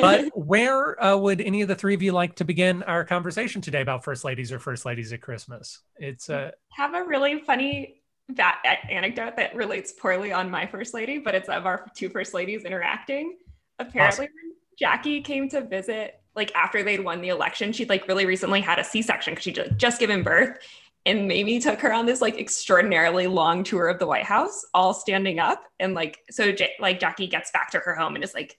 But 0.00 0.36
where 0.36 1.00
uh, 1.02 1.16
would 1.16 1.40
any 1.40 1.62
of 1.62 1.68
the 1.68 1.76
three 1.76 1.94
of 1.94 2.02
you 2.02 2.10
like 2.10 2.34
to 2.36 2.44
begin 2.44 2.82
our 2.82 3.04
conversation 3.04 3.60
today 3.62 3.82
about 3.82 4.02
First 4.02 4.24
Ladies 4.24 4.50
or 4.50 4.58
First 4.58 4.84
Ladies 4.84 5.12
at 5.12 5.20
Christmas? 5.20 5.80
It's 5.96 6.28
uh, 6.28 6.50
have 6.72 6.94
a 6.94 7.04
really 7.04 7.40
funny 7.42 8.02
that 8.30 8.60
anecdote 8.90 9.36
that 9.36 9.54
relates 9.54 9.92
poorly 9.92 10.32
on 10.32 10.50
my 10.50 10.66
first 10.66 10.92
lady, 10.92 11.18
but 11.18 11.36
it's 11.36 11.48
of 11.48 11.66
our 11.66 11.86
two 11.94 12.08
first 12.08 12.34
ladies 12.34 12.64
interacting. 12.64 13.36
Apparently, 13.78 14.24
Awesome. 14.26 14.34
when 14.42 14.54
Jackie 14.76 15.20
came 15.20 15.48
to 15.50 15.60
visit, 15.60 16.20
like 16.36 16.54
after 16.54 16.82
they'd 16.82 17.02
won 17.02 17.20
the 17.20 17.30
election, 17.30 17.72
she'd 17.72 17.88
like 17.88 18.06
really 18.06 18.26
recently 18.26 18.60
had 18.60 18.78
a 18.78 18.84
C-section 18.84 19.32
because 19.32 19.44
she'd 19.44 19.58
like, 19.58 19.76
just 19.76 19.98
given 19.98 20.22
birth. 20.22 20.58
And 21.06 21.28
Mamie 21.28 21.60
took 21.60 21.80
her 21.80 21.92
on 21.92 22.04
this 22.04 22.20
like 22.20 22.38
extraordinarily 22.38 23.26
long 23.26 23.64
tour 23.64 23.88
of 23.88 23.98
the 23.98 24.06
White 24.06 24.24
House, 24.24 24.64
all 24.74 24.92
standing 24.92 25.38
up. 25.38 25.62
And 25.80 25.94
like, 25.94 26.18
so 26.30 26.52
J- 26.52 26.72
like 26.80 27.00
Jackie 27.00 27.26
gets 27.28 27.50
back 27.52 27.70
to 27.70 27.78
her 27.78 27.94
home 27.94 28.16
and 28.16 28.24
is 28.24 28.34
like, 28.34 28.58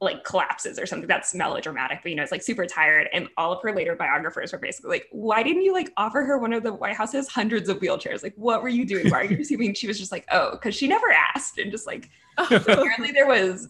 like 0.00 0.24
collapses 0.24 0.78
or 0.78 0.86
something. 0.86 1.08
That's 1.08 1.34
melodramatic, 1.34 2.00
but 2.02 2.08
you 2.08 2.16
know, 2.16 2.22
it's 2.22 2.32
like 2.32 2.42
super 2.42 2.64
tired. 2.64 3.08
And 3.12 3.28
all 3.36 3.52
of 3.52 3.60
her 3.62 3.74
later 3.74 3.94
biographers 3.96 4.52
were 4.52 4.58
basically 4.58 4.90
like, 4.90 5.08
why 5.10 5.42
didn't 5.42 5.62
you 5.62 5.74
like 5.74 5.92
offer 5.96 6.22
her 6.22 6.38
one 6.38 6.54
of 6.54 6.62
the 6.62 6.72
White 6.72 6.96
House's 6.96 7.28
hundreds 7.28 7.68
of 7.68 7.80
wheelchairs? 7.80 8.22
Like, 8.22 8.34
what 8.36 8.62
were 8.62 8.70
you 8.70 8.86
doing? 8.86 9.10
Why 9.10 9.20
are 9.20 9.24
you 9.24 9.36
receiving? 9.38 9.74
She 9.74 9.86
was 9.86 9.98
just 9.98 10.10
like, 10.10 10.24
oh, 10.30 10.52
because 10.52 10.74
she 10.74 10.88
never 10.88 11.12
asked. 11.12 11.58
And 11.58 11.70
just 11.70 11.86
like, 11.86 12.08
apparently 12.38 13.10
there 13.10 13.26
was 13.26 13.68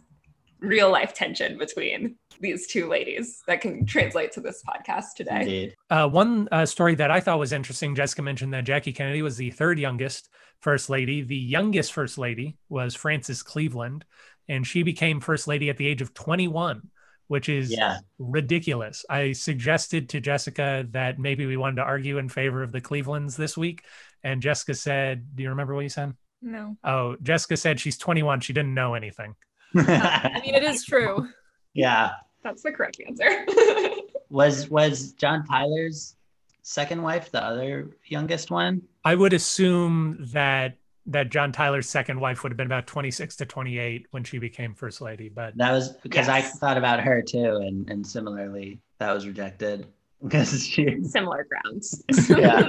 real 0.61 0.91
life 0.91 1.15
tension 1.15 1.59
between 1.59 2.17
these 2.41 2.67
two 2.67 2.89
ladies 2.89 3.43
that 3.47 3.61
can 3.61 3.85
translate 3.85 4.33
to 4.33 4.41
this 4.41 4.63
podcast 4.67 5.15
today. 5.17 5.41
Indeed. 5.41 5.77
Uh, 5.91 6.09
one 6.09 6.49
uh, 6.53 6.65
story 6.67 6.95
that 6.97 7.11
I 7.11 7.21
thought 7.21 7.39
was 7.39 7.53
interesting. 7.53 7.95
Jessica 7.95 8.23
mentioned 8.23 8.53
that 8.55 8.65
Jackie 8.65 8.93
Kennedy 8.93 9.23
was 9.23 9.37
the 9.37 9.51
third 9.51 9.79
youngest 9.79 10.29
first 10.61 10.89
lady. 10.91 11.23
The 11.23 11.37
youngest 11.37 11.93
first 11.93 12.19
lady 12.19 12.57
was 12.69 12.95
Frances 12.95 13.43
Cleveland, 13.43 14.05
and 14.49 14.67
she 14.67 14.83
became 14.83 15.21
first 15.21 15.47
lady 15.49 15.69
at 15.71 15.77
the 15.77 15.87
age 15.87 16.01
of 16.03 16.15
21, 16.15 16.89
which 17.29 17.49
is 17.49 17.71
Yeah. 17.71 17.99
ridiculous. 18.19 19.05
I 19.09 19.33
suggested 19.33 20.09
to 20.11 20.21
Jessica 20.21 20.87
that 20.91 21.19
maybe 21.19 21.47
we 21.47 21.57
wanted 21.57 21.77
to 21.77 21.83
argue 21.83 22.19
in 22.19 22.29
favor 22.29 22.63
of 22.63 22.73
the 22.73 22.81
Clevelands 22.81 23.37
this 23.37 23.57
week, 23.57 23.85
and 24.23 24.41
Jessica 24.43 24.75
said, 24.75 25.35
"Do 25.37 25.43
you 25.43 25.51
remember 25.51 25.75
what 25.75 25.83
you 25.83 25.89
said?" 25.91 26.15
No, 26.43 26.77
Oh, 26.83 27.17
Jessica 27.23 27.57
said 27.59 27.79
she's 27.81 27.99
21. 27.99 28.41
She 28.41 28.53
didn't 28.55 28.73
know 28.75 28.95
anything. 28.95 29.35
I 29.77 30.41
mean 30.45 30.55
it 30.55 30.63
is 30.65 30.85
true. 30.85 31.29
yeah. 31.75 32.11
That's 32.43 32.63
the 32.63 32.73
correct 32.73 33.01
answer. 33.07 33.45
Was 34.31 34.71
was 34.71 35.13
John 35.15 35.45
Tyler's 35.45 36.15
second 36.63 37.03
wife 37.03 37.33
the 37.33 37.43
other 37.45 37.91
youngest 38.07 38.51
one? 38.53 38.81
I 39.05 39.17
would 39.17 39.33
assume 39.33 40.19
that 40.33 40.77
that 41.07 41.31
John 41.31 41.51
Tyler's 41.51 41.89
second 41.89 42.21
wife 42.21 42.45
would 42.45 42.53
have 42.53 42.57
been 42.57 42.67
about 42.69 42.87
26 42.87 43.35
to 43.37 43.47
28 43.47 44.07
when 44.13 44.23
she 44.23 44.39
became 44.39 44.73
first 44.75 45.01
lady, 45.01 45.29
but 45.29 45.57
That 45.57 45.73
was 45.73 45.97
because 46.05 46.29
I 46.29 46.43
thought 46.43 46.79
about 46.79 47.01
her 47.01 47.23
too, 47.23 47.57
and 47.57 47.91
and 47.91 48.07
similarly 48.07 48.79
that 48.99 49.13
was 49.13 49.27
rejected 49.27 49.87
because 50.23 50.65
she. 50.65 51.03
Similar 51.03 51.49
grounds. 51.51 52.05
Yeah. 52.29 52.69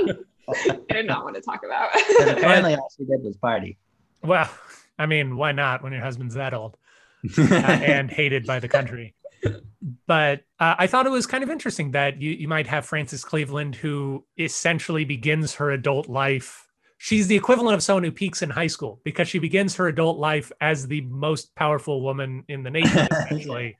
I 0.49 0.79
did 0.89 1.05
not 1.05 1.23
want 1.23 1.35
to 1.35 1.41
talk 1.41 1.61
about. 1.63 1.91
'cause 1.93 2.27
apparently 2.31 2.73
all 2.73 2.91
she 2.97 3.05
did 3.05 3.21
was 3.23 3.37
party. 3.37 3.77
well, 4.23 4.49
I 4.97 5.05
mean, 5.05 5.37
why 5.37 5.51
not 5.51 5.83
when 5.83 5.93
your 5.93 6.01
husband's 6.01 6.33
that 6.33 6.55
old 6.55 6.75
uh, 7.38 7.43
and 7.53 8.10
hated 8.10 8.45
by 8.45 8.60
the 8.60 8.67
country? 8.67 9.15
But 10.07 10.41
uh, 10.60 10.75
I 10.77 10.88
thought 10.88 11.05
it 11.05 11.12
was 11.12 11.25
kind 11.25 11.43
of 11.43 11.49
interesting 11.49 11.91
that 11.91 12.21
you, 12.21 12.31
you 12.31 12.47
might 12.47 12.67
have 12.67 12.86
Frances 12.86 13.23
Cleveland, 13.23 13.75
who 13.75 14.25
essentially 14.38 15.05
begins 15.05 15.55
her 15.55 15.71
adult 15.71 16.07
life. 16.07 16.67
She's 16.97 17.27
the 17.27 17.36
equivalent 17.36 17.73
of 17.73 17.81
someone 17.81 18.03
who 18.03 18.12
peaks 18.12 18.43
in 18.43 18.51
high 18.51 18.67
school 18.67 19.01
because 19.03 19.27
she 19.27 19.39
begins 19.39 19.75
her 19.77 19.88
adult 19.88 20.19
life 20.19 20.51
as 20.62 20.88
the 20.88 21.01
most 21.01 21.55
powerful 21.55 22.01
woman 22.01 22.43
in 22.47 22.62
the 22.62 22.69
nation, 22.69 23.07
essentially, 23.12 23.77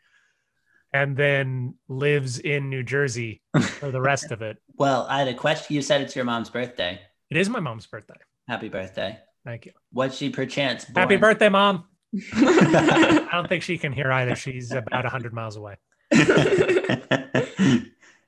and 0.92 1.16
then 1.16 1.76
lives 1.88 2.40
in 2.40 2.70
New 2.70 2.82
Jersey 2.82 3.42
for 3.60 3.92
the 3.92 4.02
rest 4.02 4.32
of 4.32 4.42
it. 4.42 4.58
well, 4.76 5.06
I 5.08 5.20
had 5.20 5.28
a 5.28 5.36
question. 5.36 5.76
You 5.76 5.84
said 5.84 6.02
it's 6.02 6.16
your 6.16 6.26
mom's 6.26 6.50
birthday. 6.50 7.00
It 7.30 7.38
is 7.38 7.48
my 7.48 7.60
mom's 7.60 7.86
birthday. 7.86 8.16
Happy 8.48 8.70
birthday. 8.70 9.20
Thank 9.46 9.68
you. 9.68 9.74
Was 9.94 10.18
she 10.18 10.30
perchance 10.30 10.86
born? 10.86 11.04
Happy 11.04 11.18
birthday, 11.18 11.50
mom. 11.50 11.86
I 12.34 13.28
don't 13.32 13.48
think 13.48 13.64
she 13.64 13.78
can 13.78 13.94
hear 13.94 14.12
either. 14.12 14.36
She's 14.36 14.72
about 14.72 15.04
100 15.04 15.34
miles 15.34 15.56
away. 15.56 15.78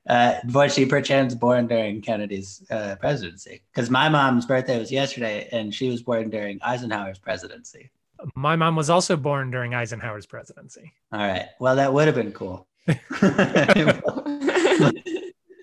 uh, 0.08 0.34
was 0.52 0.74
she 0.74 0.86
perchance 0.86 1.34
born 1.34 1.66
during 1.66 2.00
Kennedy's 2.00 2.62
uh, 2.70 2.96
presidency? 2.96 3.62
Because 3.72 3.90
my 3.90 4.08
mom's 4.08 4.46
birthday 4.46 4.78
was 4.78 4.90
yesterday, 4.90 5.48
and 5.52 5.74
she 5.74 5.90
was 5.90 6.02
born 6.02 6.30
during 6.30 6.58
Eisenhower's 6.62 7.18
presidency. 7.18 7.90
My 8.34 8.56
mom 8.56 8.76
was 8.76 8.88
also 8.88 9.16
born 9.16 9.50
during 9.50 9.74
Eisenhower's 9.74 10.24
presidency. 10.26 10.92
All 11.12 11.18
right. 11.20 11.48
Well, 11.60 11.76
that 11.76 11.92
would 11.92 12.06
have 12.06 12.14
been 12.14 12.32
cool. 12.32 12.66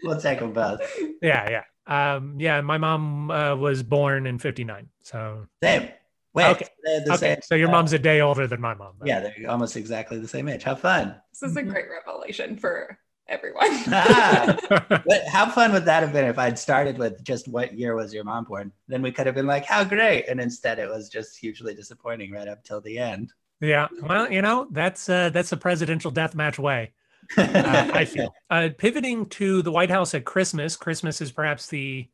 we'll 0.04 0.20
take 0.20 0.40
them 0.40 0.54
both. 0.54 0.82
Yeah, 1.22 1.50
yeah. 1.50 1.64
Um, 1.88 2.36
yeah, 2.40 2.62
my 2.62 2.78
mom 2.78 3.32
uh, 3.32 3.56
was 3.56 3.84
born 3.84 4.28
in 4.28 4.38
59. 4.38 4.90
So, 5.02 5.48
Same. 5.64 5.90
Wait. 6.34 6.46
Okay. 6.48 6.68
They're 6.84 7.02
the 7.02 7.14
okay. 7.14 7.18
same. 7.18 7.38
So 7.44 7.56
your 7.56 7.70
uh, 7.70 7.72
mom's 7.72 7.94
a 7.94 8.00
day 8.00 8.22
older 8.22 8.48
than 8.48 8.62
my 8.62 8.74
mom. 8.74 8.94
then. 9.00 9.08
Yeah, 9.08 9.20
they're 9.20 9.50
almost 9.50 9.76
exactly 9.76 10.18
the 10.20 10.28
same 10.28 10.48
age. 10.48 10.64
Have 10.64 10.80
fun. 10.80 11.16
this 11.32 11.50
is 11.50 11.58
a 11.58 11.64
great 11.64 11.86
revelation 11.90 12.58
for 12.58 12.98
everyone. 13.28 13.70
Ah. 13.92 14.58
What, 15.06 15.28
how 15.28 15.50
fun 15.50 15.72
would 15.74 15.86
that 15.86 16.04
have 16.04 16.14
been 16.14 16.26
if 16.26 16.38
I'd 16.38 16.60
started 16.60 16.98
with 16.98 17.24
just 17.24 17.48
what 17.48 17.74
year 17.74 17.96
was 17.96 18.14
your 18.14 18.24
mom 18.24 18.46
born? 18.46 18.72
Then 18.88 19.02
we 19.02 19.12
could 19.12 19.26
have 19.26 19.36
been 19.36 19.48
like, 19.48 19.66
how 19.66 19.84
great. 19.84 20.28
And 20.28 20.40
instead 20.40 20.80
it 20.80 20.90
was 20.90 21.10
just 21.10 21.38
hugely 21.38 21.74
disappointing 21.74 22.32
right 22.32 22.48
up 22.48 22.64
till 22.64 22.82
the 22.82 22.98
end. 22.98 23.34
yeah. 23.60 23.88
Well, 24.02 24.32
you 24.32 24.42
know, 24.42 24.68
that's 24.72 25.10
uh, 25.10 25.30
that's 25.30 25.52
a 25.52 25.58
presidential 25.58 26.12
deathmatch 26.12 26.60
way. 26.60 26.94
uh, 27.38 27.92
I 27.94 28.06
feel. 28.06 28.34
Uh, 28.50 28.70
pivoting 28.78 29.28
to 29.28 29.62
the 29.62 29.72
White 29.72 29.90
House 29.90 30.14
at 30.14 30.26
Christmas, 30.26 30.76
Christmas 30.76 31.22
is 31.22 31.32
perhaps 31.32 31.68
the 31.68 32.08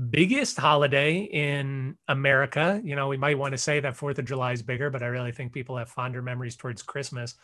biggest 0.00 0.56
holiday 0.56 1.20
in 1.20 1.96
America. 2.08 2.80
You 2.82 2.96
know, 2.96 3.08
we 3.08 3.16
might 3.16 3.38
want 3.38 3.52
to 3.52 3.58
say 3.58 3.80
that 3.80 3.96
Fourth 3.96 4.18
of 4.18 4.24
July 4.24 4.52
is 4.52 4.62
bigger, 4.62 4.90
but 4.90 5.02
I 5.02 5.06
really 5.06 5.32
think 5.32 5.52
people 5.52 5.76
have 5.76 5.90
fonder 5.90 6.22
memories 6.22 6.56
towards 6.56 6.82
Christmas. 6.82 7.34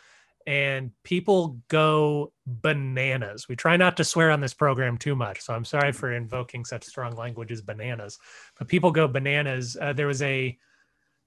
And 0.47 0.93
people 1.03 1.59
go 1.69 2.33
bananas. 2.47 3.49
We 3.49 3.57
try 3.57 3.77
not 3.77 3.97
to 3.97 4.05
swear 4.05 4.31
on 4.31 4.41
this 4.41 4.55
program 4.55 4.97
too 4.97 5.17
much. 5.17 5.41
So 5.41 5.53
I'm 5.53 5.65
sorry 5.65 5.91
for 5.91 6.13
invoking 6.13 6.65
such 6.65 6.85
strong 6.85 7.17
language 7.17 7.51
as 7.51 7.63
bananas, 7.63 8.19
but 8.57 8.69
people 8.69 8.93
go 8.93 9.09
bananas. 9.09 9.77
Uh, 9.81 9.93
there 9.93 10.07
was 10.07 10.23
a 10.23 10.57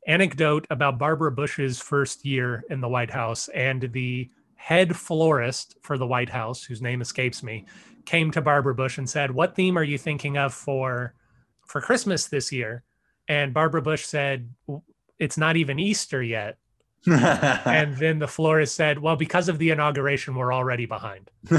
anecdote 0.07 0.65
about 0.69 0.97
Barbara 0.97 1.33
Bush's 1.33 1.81
first 1.81 2.25
year 2.25 2.63
in 2.69 2.79
the 2.79 2.87
White 2.87 3.11
House 3.11 3.49
and 3.49 3.91
the 3.91 4.29
head 4.55 4.95
florist 4.95 5.75
for 5.81 5.97
the 5.97 6.07
White 6.07 6.29
House, 6.29 6.63
whose 6.63 6.81
name 6.81 7.01
escapes 7.01 7.43
me, 7.43 7.65
came 8.05 8.31
to 8.31 8.41
Barbara 8.41 8.73
Bush 8.73 8.97
and 8.97 9.09
said, 9.09 9.31
"What 9.31 9.53
theme 9.53 9.77
are 9.77 9.83
you 9.83 9.97
thinking 9.97 10.37
of 10.37 10.53
for 10.53 11.13
for 11.69 11.79
Christmas 11.81 12.27
this 12.27 12.51
year?" 12.51 12.83
And 13.27 13.53
Barbara 13.53 13.81
Bush 13.81 14.05
said, 14.05 14.49
"It's 15.17 15.37
not 15.37 15.55
even 15.55 15.79
Easter 15.79 16.21
yet." 16.21 16.57
And 17.07 17.95
then 17.95 18.19
the 18.19 18.27
florist 18.27 18.75
said, 18.75 18.99
"Well, 18.99 19.15
because 19.15 19.47
of 19.47 19.57
the 19.57 19.69
inauguration, 19.69 20.35
we're 20.35 20.53
already 20.53 20.85
behind." 20.85 21.31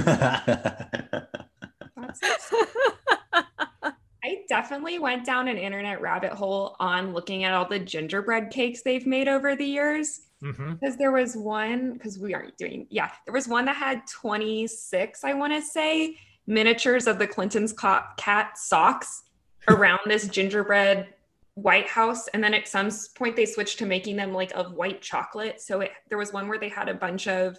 I 4.23 4.43
definitely 4.49 4.99
went 4.99 5.25
down 5.25 5.49
an 5.49 5.57
internet 5.57 6.01
rabbit 6.01 6.33
hole 6.33 6.77
on 6.79 7.13
looking 7.13 7.45
at 7.45 7.55
all 7.55 7.65
the 7.65 7.79
gingerbread 7.79 8.51
cakes 8.51 8.83
they've 8.83 9.07
made 9.07 9.29
over 9.29 9.57
the 9.57 9.65
years. 9.65 10.21
Mm-hmm. 10.43 10.75
Because 10.75 10.97
there 10.97 11.13
was 11.13 11.37
one, 11.37 11.95
because 11.95 12.19
we 12.19 12.35
aren't 12.35 12.57
doing, 12.57 12.87
yeah, 12.91 13.11
there 13.25 13.35
was 13.35 13.47
one 13.47 13.67
that 13.67 13.77
had 13.77 14.07
26, 14.07 15.25
I 15.25 15.35
want 15.35 15.53
to 15.53 15.61
say, 15.61 16.17
miniatures 16.47 17.07
of 17.07 17.19
the 17.19 17.27
Clintons' 17.27 17.73
ca- 17.73 18.07
cat 18.17 18.57
socks 18.57 19.23
around 19.69 20.01
this 20.07 20.29
gingerbread 20.29 21.09
White 21.55 21.89
House. 21.89 22.29
And 22.29 22.43
then 22.43 22.55
at 22.55 22.69
some 22.69 22.91
point, 23.15 23.37
they 23.37 23.47
switched 23.47 23.79
to 23.81 23.87
making 23.87 24.17
them 24.17 24.33
like 24.33 24.53
of 24.53 24.73
white 24.73 25.03
chocolate. 25.03 25.61
So 25.61 25.81
it, 25.81 25.93
there 26.09 26.19
was 26.19 26.33
one 26.33 26.49
where 26.49 26.59
they 26.59 26.69
had 26.69 26.89
a 26.89 26.95
bunch 26.95 27.29
of 27.29 27.59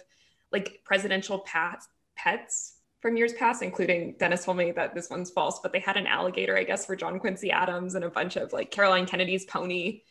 like 0.50 0.80
presidential 0.84 1.40
pets, 1.40 1.88
pets 2.16 2.76
from 3.00 3.16
years 3.16 3.32
past, 3.32 3.62
including 3.62 4.16
Dennis 4.18 4.44
told 4.44 4.56
me 4.56 4.72
that 4.72 4.94
this 4.94 5.10
one's 5.10 5.30
false, 5.30 5.60
but 5.60 5.72
they 5.72 5.80
had 5.80 5.96
an 5.96 6.06
alligator, 6.06 6.56
I 6.56 6.64
guess, 6.64 6.86
for 6.86 6.94
John 6.96 7.18
Quincy 7.18 7.50
Adams 7.50 7.94
and 7.94 8.04
a 8.04 8.10
bunch 8.10 8.36
of 8.36 8.52
like 8.52 8.70
Caroline 8.70 9.06
Kennedy's 9.06 9.44
pony, 9.44 10.02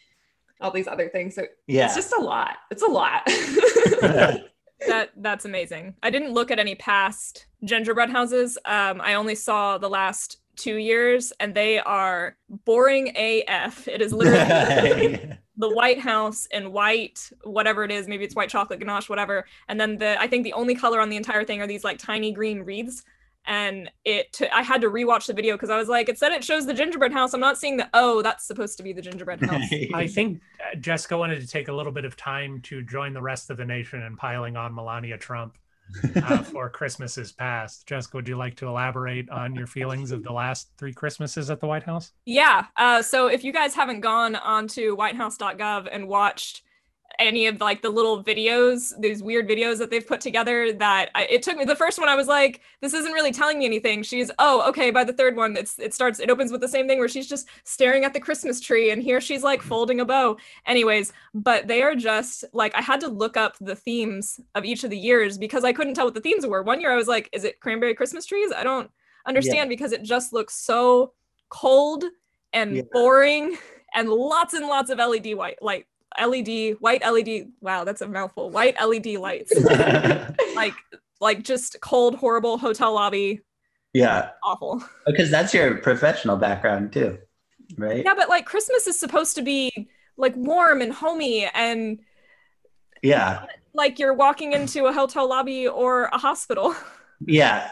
all 0.59 0.71
these 0.71 0.87
other 0.87 1.09
things. 1.09 1.35
So 1.35 1.43
yeah. 1.67 1.85
it's 1.85 1.95
just 1.95 2.13
a 2.13 2.21
lot. 2.21 2.57
It's 2.69 2.83
a 2.83 2.87
lot. 2.87 3.27
That 4.87 5.11
that's 5.17 5.45
amazing. 5.45 5.95
I 6.01 6.09
didn't 6.09 6.33
look 6.33 6.49
at 6.49 6.57
any 6.57 6.75
past 6.75 7.45
gingerbread 7.63 8.09
houses. 8.09 8.57
Um, 8.65 8.99
I 9.01 9.13
only 9.13 9.35
saw 9.35 9.77
the 9.77 9.89
last 9.89 10.37
two 10.61 10.75
years, 10.75 11.33
and 11.39 11.55
they 11.55 11.79
are 11.79 12.37
boring 12.65 13.13
AF. 13.15 13.87
It 13.87 14.01
is 14.01 14.13
literally 14.13 15.37
the 15.57 15.69
White 15.69 15.99
House 15.99 16.47
in 16.51 16.71
white, 16.71 17.29
whatever 17.43 17.83
it 17.83 17.91
is, 17.91 18.07
maybe 18.07 18.23
it's 18.23 18.35
white 18.35 18.49
chocolate 18.49 18.79
ganache, 18.79 19.09
whatever. 19.09 19.45
And 19.67 19.79
then 19.79 19.97
the 19.97 20.19
I 20.19 20.27
think 20.27 20.43
the 20.43 20.53
only 20.53 20.75
color 20.75 20.99
on 20.99 21.09
the 21.09 21.17
entire 21.17 21.43
thing 21.43 21.61
are 21.61 21.67
these 21.67 21.83
like 21.83 21.97
tiny 21.97 22.31
green 22.31 22.63
wreaths. 22.63 23.03
And 23.45 23.89
it 24.05 24.33
t- 24.33 24.49
I 24.53 24.61
had 24.61 24.81
to 24.81 24.89
rewatch 24.89 25.25
the 25.25 25.33
video 25.33 25.55
because 25.55 25.71
I 25.71 25.77
was 25.77 25.89
like, 25.89 26.09
it 26.09 26.19
said 26.19 26.31
it 26.31 26.43
shows 26.43 26.67
the 26.67 26.75
gingerbread 26.75 27.11
house. 27.11 27.33
I'm 27.33 27.39
not 27.39 27.57
seeing 27.57 27.77
the 27.77 27.89
oh, 27.93 28.21
that's 28.21 28.45
supposed 28.45 28.77
to 28.77 28.83
be 28.83 28.93
the 28.93 29.01
gingerbread 29.01 29.41
house. 29.41 29.63
I 29.93 30.05
think 30.07 30.41
uh, 30.59 30.75
Jessica 30.77 31.17
wanted 31.17 31.41
to 31.41 31.47
take 31.47 31.67
a 31.67 31.73
little 31.73 31.91
bit 31.91 32.05
of 32.05 32.15
time 32.15 32.61
to 32.63 32.83
join 32.83 33.13
the 33.13 33.21
rest 33.21 33.49
of 33.49 33.57
the 33.57 33.65
nation 33.65 34.03
in 34.03 34.15
piling 34.15 34.57
on 34.57 34.75
Melania 34.75 35.17
Trump 35.17 35.57
uh, 36.15 36.43
for 36.43 36.69
Christmases 36.69 37.31
past. 37.31 37.87
Jessica, 37.87 38.17
would 38.17 38.27
you 38.27 38.37
like 38.37 38.55
to 38.55 38.67
elaborate 38.67 39.29
on 39.29 39.55
your 39.55 39.67
feelings 39.67 40.11
of 40.11 40.23
the 40.23 40.31
last 40.31 40.69
three 40.77 40.93
Christmases 40.93 41.49
at 41.49 41.59
the 41.59 41.67
White 41.67 41.83
House? 41.83 42.11
Yeah. 42.25 42.65
Uh, 42.77 43.01
so 43.01 43.27
if 43.27 43.43
you 43.43 43.51
guys 43.53 43.75
haven't 43.75 44.01
gone 44.01 44.35
onto 44.35 44.95
whitehouse.gov 44.95 45.87
and 45.91 46.07
watched 46.07 46.63
any 47.19 47.47
of 47.47 47.59
like 47.59 47.81
the 47.81 47.89
little 47.89 48.23
videos, 48.23 48.93
these 48.99 49.21
weird 49.23 49.47
videos 49.47 49.77
that 49.77 49.89
they've 49.89 50.05
put 50.05 50.21
together 50.21 50.73
that 50.73 51.09
I, 51.15 51.25
it 51.25 51.43
took 51.43 51.57
me 51.57 51.65
the 51.65 51.75
first 51.75 51.99
one 51.99 52.09
I 52.09 52.15
was 52.15 52.27
like 52.27 52.61
this 52.81 52.93
isn't 52.93 53.11
really 53.11 53.31
telling 53.31 53.59
me 53.59 53.65
anything. 53.65 54.03
She's 54.03 54.31
oh 54.39 54.67
okay 54.69 54.91
by 54.91 55.03
the 55.03 55.13
third 55.13 55.35
one 55.35 55.55
it's 55.57 55.79
it 55.79 55.93
starts 55.93 56.19
it 56.19 56.29
opens 56.29 56.51
with 56.51 56.61
the 56.61 56.67
same 56.67 56.87
thing 56.87 56.99
where 56.99 57.07
she's 57.07 57.27
just 57.27 57.47
staring 57.63 58.05
at 58.05 58.13
the 58.13 58.19
Christmas 58.19 58.59
tree 58.59 58.91
and 58.91 59.01
here 59.01 59.21
she's 59.21 59.43
like 59.43 59.61
folding 59.61 59.99
a 59.99 60.05
bow. 60.05 60.37
Anyways, 60.65 61.13
but 61.33 61.67
they 61.67 61.81
are 61.81 61.95
just 61.95 62.45
like 62.53 62.75
I 62.75 62.81
had 62.81 62.99
to 63.01 63.07
look 63.07 63.37
up 63.37 63.55
the 63.59 63.75
themes 63.75 64.39
of 64.55 64.65
each 64.65 64.83
of 64.83 64.89
the 64.89 64.97
years 64.97 65.37
because 65.37 65.63
I 65.63 65.73
couldn't 65.73 65.93
tell 65.93 66.05
what 66.05 66.13
the 66.13 66.21
themes 66.21 66.45
were. 66.45 66.63
One 66.63 66.81
year 66.81 66.91
I 66.91 66.97
was 66.97 67.07
like 67.07 67.29
is 67.31 67.43
it 67.43 67.59
cranberry 67.59 67.93
Christmas 67.93 68.25
trees? 68.25 68.51
I 68.55 68.63
don't 68.63 68.89
understand 69.25 69.69
yeah. 69.69 69.75
because 69.75 69.91
it 69.91 70.03
just 70.03 70.33
looks 70.33 70.55
so 70.55 71.13
cold 71.49 72.03
and 72.53 72.77
yeah. 72.77 72.83
boring 72.91 73.57
and 73.93 74.09
lots 74.09 74.53
and 74.53 74.67
lots 74.67 74.89
of 74.89 74.97
LED 74.97 75.35
white 75.35 75.61
light 75.61 75.85
LED, 76.19 76.77
white 76.79 77.01
LED. 77.03 77.51
Wow, 77.61 77.83
that's 77.83 78.01
a 78.01 78.07
mouthful. 78.07 78.49
White 78.49 78.75
LED 78.81 79.17
lights. 79.17 79.53
like 80.55 80.73
like 81.19 81.43
just 81.43 81.79
cold, 81.81 82.15
horrible 82.15 82.57
hotel 82.57 82.93
lobby. 82.93 83.41
Yeah. 83.93 84.29
Awful. 84.43 84.83
Because 85.05 85.29
that's 85.29 85.53
your 85.53 85.77
professional 85.77 86.37
background 86.37 86.93
too, 86.93 87.17
right? 87.77 88.03
Yeah, 88.03 88.15
but 88.15 88.29
like 88.29 88.45
Christmas 88.45 88.87
is 88.87 88.99
supposed 88.99 89.35
to 89.35 89.41
be 89.41 89.89
like 90.17 90.35
warm 90.35 90.81
and 90.81 90.93
homey 90.93 91.49
and 91.53 91.99
yeah. 93.01 93.45
Like 93.73 93.99
you're 93.99 94.13
walking 94.13 94.53
into 94.53 94.85
a 94.85 94.93
hotel 94.93 95.27
lobby 95.27 95.67
or 95.67 96.05
a 96.05 96.17
hospital. 96.17 96.75
Yeah 97.27 97.69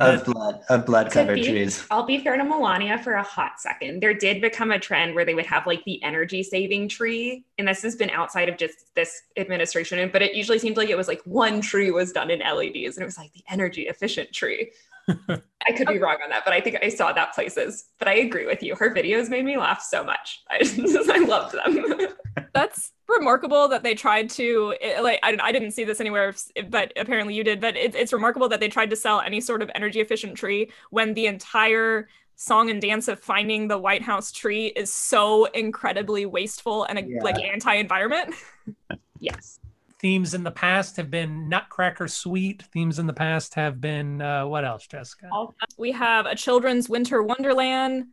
of 0.00 0.24
blood 0.24 0.60
of 0.68 0.84
blood 0.84 1.10
covered 1.10 1.42
trees. 1.42 1.84
I'll 1.90 2.04
be 2.04 2.18
fair 2.18 2.36
to 2.36 2.44
Melania 2.44 2.98
for 2.98 3.14
a 3.14 3.22
hot 3.22 3.58
second. 3.58 4.02
There 4.02 4.12
did 4.12 4.40
become 4.40 4.70
a 4.70 4.78
trend 4.78 5.14
where 5.14 5.24
they 5.24 5.34
would 5.34 5.46
have 5.46 5.66
like 5.66 5.82
the 5.84 6.02
energy 6.02 6.42
saving 6.42 6.88
tree, 6.88 7.44
and 7.56 7.66
this 7.66 7.82
has 7.82 7.96
been 7.96 8.10
outside 8.10 8.48
of 8.48 8.58
just 8.58 8.94
this 8.94 9.22
administration. 9.36 10.10
But 10.12 10.22
it 10.22 10.34
usually 10.34 10.58
seemed 10.58 10.76
like 10.76 10.90
it 10.90 10.96
was 10.96 11.08
like 11.08 11.22
one 11.24 11.60
tree 11.60 11.90
was 11.90 12.12
done 12.12 12.30
in 12.30 12.40
LEDs, 12.40 12.96
and 12.96 13.02
it 13.02 13.06
was 13.06 13.18
like 13.18 13.32
the 13.32 13.44
energy 13.48 13.88
efficient 13.88 14.32
tree. 14.32 14.72
I 15.08 15.72
could 15.72 15.88
be 15.88 15.98
wrong 15.98 16.18
on 16.22 16.30
that, 16.30 16.44
but 16.44 16.54
I 16.54 16.60
think 16.60 16.78
I 16.82 16.88
saw 16.88 17.12
that 17.12 17.34
places. 17.34 17.86
But 17.98 18.08
I 18.08 18.14
agree 18.14 18.46
with 18.46 18.62
you. 18.62 18.74
Her 18.74 18.94
videos 18.94 19.28
made 19.28 19.44
me 19.44 19.56
laugh 19.56 19.82
so 19.82 20.04
much. 20.04 20.42
I, 20.50 20.58
I 20.60 21.18
loved 21.18 21.54
them. 21.54 22.08
That's 22.54 22.92
remarkable 23.08 23.68
that 23.68 23.82
they 23.82 23.94
tried 23.94 24.28
to 24.28 24.74
eh, 24.80 25.00
like 25.00 25.18
I, 25.22 25.36
I 25.40 25.50
didn't 25.50 25.70
see 25.70 25.84
this 25.84 26.00
anywhere 26.00 26.34
but 26.68 26.92
apparently 26.96 27.34
you 27.34 27.42
did 27.42 27.58
but 27.58 27.74
it, 27.74 27.94
it's 27.94 28.12
remarkable 28.12 28.48
that 28.50 28.60
they 28.60 28.68
tried 28.68 28.90
to 28.90 28.96
sell 28.96 29.20
any 29.20 29.40
sort 29.40 29.62
of 29.62 29.70
energy 29.74 30.00
efficient 30.00 30.36
tree 30.36 30.70
when 30.90 31.14
the 31.14 31.26
entire 31.26 32.08
song 32.36 32.70
and 32.70 32.82
dance 32.82 33.08
of 33.08 33.18
finding 33.18 33.66
the 33.66 33.78
white 33.78 34.02
house 34.02 34.30
tree 34.30 34.66
is 34.66 34.92
so 34.92 35.46
incredibly 35.46 36.26
wasteful 36.26 36.84
and 36.84 36.98
yeah. 36.98 37.22
like 37.22 37.42
anti-environment 37.42 38.34
yes 39.20 39.58
themes 40.00 40.34
in 40.34 40.44
the 40.44 40.50
past 40.50 40.96
have 40.96 41.10
been 41.10 41.48
nutcracker 41.48 42.08
suite 42.08 42.62
themes 42.72 42.98
in 42.98 43.06
the 43.06 43.12
past 43.12 43.54
have 43.54 43.80
been 43.80 44.22
uh, 44.22 44.46
what 44.46 44.64
else 44.64 44.86
jessica 44.86 45.28
we 45.76 45.92
have 45.92 46.26
a 46.26 46.34
children's 46.34 46.88
winter 46.88 47.22
wonderland 47.22 48.06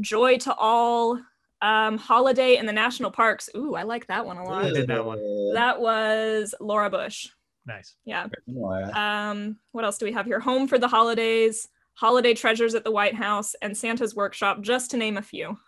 joy 0.00 0.36
to 0.38 0.54
all 0.54 1.20
um, 1.62 1.98
Holiday 1.98 2.56
in 2.56 2.66
the 2.66 2.72
National 2.72 3.10
Parks. 3.10 3.48
Ooh, 3.56 3.74
I 3.74 3.82
like 3.82 4.06
that 4.08 4.26
one 4.26 4.36
a 4.36 4.44
lot. 4.44 4.66
I 4.66 4.70
did 4.70 4.88
that 4.88 5.04
one. 5.04 5.18
That 5.54 5.80
was 5.80 6.54
Laura 6.60 6.90
Bush. 6.90 7.28
Nice. 7.66 7.96
Yeah. 8.04 8.28
Um, 8.94 9.56
what 9.72 9.84
else 9.84 9.98
do 9.98 10.06
we 10.06 10.12
have 10.12 10.26
here? 10.26 10.38
Home 10.38 10.68
for 10.68 10.78
the 10.78 10.88
Holidays, 10.88 11.66
Holiday 11.94 12.34
Treasures 12.34 12.74
at 12.74 12.84
the 12.84 12.92
White 12.92 13.14
House, 13.14 13.54
and 13.60 13.76
Santa's 13.76 14.14
Workshop, 14.14 14.60
just 14.60 14.92
to 14.92 14.96
name 14.96 15.16
a 15.16 15.22
few. 15.22 15.58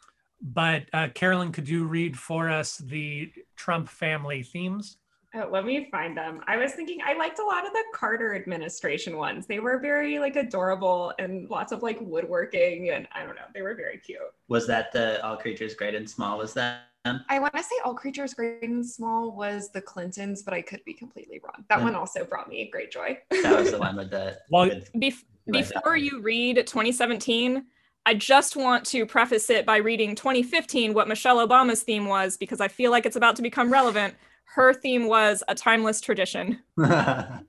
But 0.40 0.84
uh, 0.92 1.08
Carolyn, 1.14 1.50
could 1.50 1.68
you 1.68 1.86
read 1.86 2.16
for 2.16 2.48
us 2.48 2.78
the 2.78 3.32
Trump 3.56 3.88
family 3.88 4.44
themes? 4.44 4.97
Oh, 5.34 5.48
let 5.50 5.66
me 5.66 5.88
find 5.90 6.16
them. 6.16 6.40
I 6.46 6.56
was 6.56 6.72
thinking 6.72 7.00
I 7.04 7.12
liked 7.14 7.38
a 7.38 7.44
lot 7.44 7.66
of 7.66 7.72
the 7.72 7.84
Carter 7.92 8.34
administration 8.34 9.16
ones. 9.18 9.46
They 9.46 9.58
were 9.58 9.78
very 9.78 10.18
like 10.18 10.36
adorable 10.36 11.12
and 11.18 11.48
lots 11.50 11.70
of 11.70 11.82
like 11.82 11.98
woodworking 12.00 12.90
and 12.90 13.06
I 13.14 13.24
don't 13.24 13.34
know, 13.34 13.42
they 13.54 13.60
were 13.60 13.74
very 13.74 13.98
cute. 13.98 14.20
Was 14.48 14.66
that 14.68 14.90
the 14.92 15.24
All 15.24 15.36
Creatures 15.36 15.74
Great 15.74 15.94
and 15.94 16.08
Small? 16.08 16.38
Was 16.38 16.54
that? 16.54 16.84
I 17.04 17.38
want 17.38 17.54
to 17.54 17.62
say 17.62 17.74
All 17.84 17.94
Creatures 17.94 18.34
Great 18.34 18.62
and 18.62 18.84
Small 18.84 19.30
was 19.34 19.70
the 19.70 19.80
Clintons, 19.80 20.42
but 20.42 20.54
I 20.54 20.62
could 20.62 20.84
be 20.84 20.94
completely 20.94 21.40
wrong. 21.42 21.64
That 21.68 21.78
yeah. 21.78 21.84
one 21.84 21.94
also 21.94 22.24
brought 22.24 22.48
me 22.48 22.68
great 22.70 22.90
joy. 22.90 23.18
that 23.30 23.58
was 23.58 23.70
the 23.70 23.78
one 23.78 23.96
with 23.96 24.10
the. 24.10 24.38
well, 24.50 24.70
Bef- 24.96 25.24
before 25.46 25.96
you 25.96 26.20
read 26.20 26.56
2017, 26.56 27.64
I 28.04 28.14
just 28.14 28.56
want 28.56 28.84
to 28.86 29.06
preface 29.06 29.50
it 29.50 29.66
by 29.66 29.78
reading 29.78 30.14
2015 30.14 30.94
what 30.94 31.08
Michelle 31.08 31.46
Obama's 31.46 31.82
theme 31.82 32.06
was 32.06 32.36
because 32.36 32.60
I 32.60 32.68
feel 32.68 32.90
like 32.90 33.06
it's 33.06 33.16
about 33.16 33.36
to 33.36 33.42
become 33.42 33.70
relevant 33.70 34.14
her 34.54 34.72
theme 34.72 35.06
was 35.06 35.42
a 35.48 35.54
timeless 35.54 36.00
tradition. 36.00 36.60
and 36.76 37.44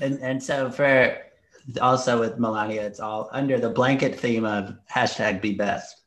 and 0.00 0.42
so 0.42 0.70
for 0.70 1.18
also 1.80 2.20
with 2.20 2.38
Melania, 2.38 2.82
it's 2.86 3.00
all 3.00 3.28
under 3.32 3.58
the 3.58 3.70
blanket 3.70 4.18
theme 4.18 4.44
of 4.44 4.76
hashtag 4.90 5.40
be 5.40 5.54
best. 5.54 6.02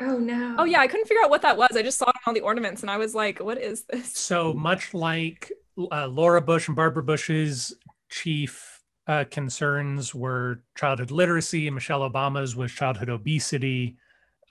Oh 0.00 0.18
no. 0.18 0.56
Oh 0.58 0.64
yeah, 0.64 0.80
I 0.80 0.86
couldn't 0.86 1.06
figure 1.06 1.22
out 1.22 1.30
what 1.30 1.42
that 1.42 1.56
was. 1.56 1.76
I 1.76 1.82
just 1.82 1.98
saw 1.98 2.08
it 2.08 2.16
on 2.16 2.20
all 2.26 2.34
the 2.34 2.40
ornaments 2.40 2.82
and 2.82 2.90
I 2.90 2.96
was 2.96 3.14
like, 3.14 3.38
what 3.38 3.58
is 3.58 3.84
this? 3.84 4.16
So 4.16 4.52
much 4.52 4.94
like 4.94 5.52
uh, 5.92 6.06
Laura 6.06 6.40
Bush 6.40 6.68
and 6.68 6.76
Barbara 6.76 7.02
Bush's 7.02 7.74
chief 8.10 8.82
uh, 9.06 9.24
concerns 9.30 10.14
were 10.14 10.62
childhood 10.76 11.10
literacy, 11.10 11.66
and 11.66 11.74
Michelle 11.74 12.08
Obama's 12.08 12.56
was 12.56 12.72
childhood 12.72 13.10
obesity 13.10 13.96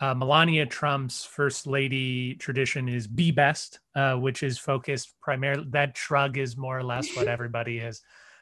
uh, 0.04 0.14
Melania 0.14 0.66
Trump's 0.66 1.24
first 1.24 1.66
lady 1.66 2.36
tradition 2.36 2.90
is 2.90 3.08
be 3.08 3.32
best, 3.32 3.80
uh, 3.96 4.16
which 4.16 4.44
is 4.44 4.60
focused 4.60 5.14
primarily, 5.22 5.66
that 5.70 5.96
shrug 5.96 6.38
is 6.38 6.58
more 6.58 6.78
or 6.78 6.84
less 6.84 7.16
what 7.16 7.28
everybody 7.38 7.80
has 7.80 8.02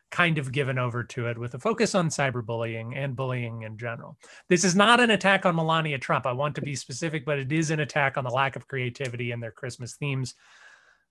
kind 0.10 0.40
of 0.40 0.52
given 0.52 0.80
over 0.80 1.04
to 1.04 1.28
it 1.28 1.38
with 1.38 1.54
a 1.54 1.60
focus 1.60 1.94
on 1.94 2.10
cyberbullying 2.10 2.98
and 2.98 3.16
bullying 3.16 3.62
in 3.62 3.78
general. 3.78 4.18
This 4.50 4.64
is 4.64 4.76
not 4.76 5.00
an 5.00 5.12
attack 5.12 5.46
on 5.46 5.56
Melania 5.56 6.00
Trump. 6.00 6.26
I 6.26 6.32
want 6.32 6.56
to 6.56 6.62
be 6.62 6.76
specific, 6.76 7.26
but 7.26 7.38
it 7.38 7.52
is 7.52 7.70
an 7.70 7.80
attack 7.80 8.18
on 8.18 8.24
the 8.24 8.32
lack 8.32 8.56
of 8.56 8.68
creativity 8.68 9.32
in 9.32 9.40
their 9.40 9.52
Christmas 9.52 9.94
themes, 9.94 10.34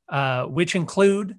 uh, 0.08 0.46
which 0.46 0.74
include 0.74 1.38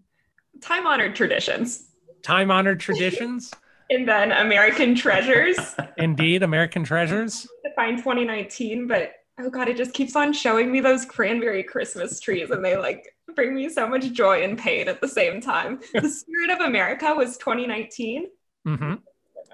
time 0.62 0.88
honored 0.88 1.18
traditions. 1.18 1.90
Time 2.24 2.50
honored 2.50 2.80
traditions. 2.80 3.52
And 3.92 4.08
then 4.08 4.32
American 4.32 4.96
Treasures. 4.96 5.76
Indeed, 5.98 6.42
American 6.42 6.84
Treasures. 6.84 7.48
To 7.66 7.74
find 7.76 7.98
2019, 7.98 8.88
but 8.88 9.12
oh 9.40 9.50
god, 9.50 9.68
it 9.68 9.78
just 9.78 9.94
keeps 9.94 10.16
on 10.16 10.34
showing 10.34 10.72
me 10.72 10.80
those 10.80 11.06
cranberry 11.06 11.62
Christmas 11.62 12.20
trees, 12.20 12.50
and 12.50 12.64
they 12.64 12.78
like 12.78 13.14
bring 13.36 13.54
me 13.54 13.70
so 13.70 13.88
much 13.88 14.12
joy 14.12 14.44
and 14.44 14.58
pain 14.58 14.88
at 14.88 15.02
the 15.02 15.08
same 15.08 15.42
time. 15.42 15.80
the 15.94 16.10
Spirit 16.10 16.50
of 16.50 16.62
America 16.62 17.14
was 17.14 17.38
2019. 17.38 18.26
Mm-hmm. 18.68 18.94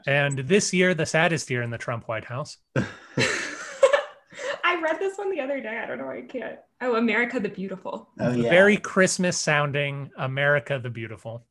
And 0.06 0.39
this 0.39 0.73
year, 0.73 0.93
the 0.93 1.06
saddest 1.06 1.50
year 1.50 1.63
in 1.63 1.71
the 1.71 1.78
Trump 1.78 2.08
White 2.08 2.26
House. 2.26 2.58
I 4.63 4.82
read 4.82 5.00
this 5.00 5.17
one 5.17 5.32
the 5.32 5.39
other 5.39 5.60
day. 5.60 5.80
I 5.82 5.88
don't 5.88 5.97
know 5.97 6.06
why 6.06 6.17
I 6.17 6.21
can't. 6.21 6.60
Oh, 6.82 6.95
America 6.95 7.39
the 7.39 7.50
Beautiful. 7.50 8.10
Oh, 8.19 8.32
yeah. 8.32 8.50
Very 8.50 8.78
Christmas 8.78 9.38
sounding 9.38 10.12
America 10.17 10.80
the 10.82 10.89
Beautiful. 10.89 11.45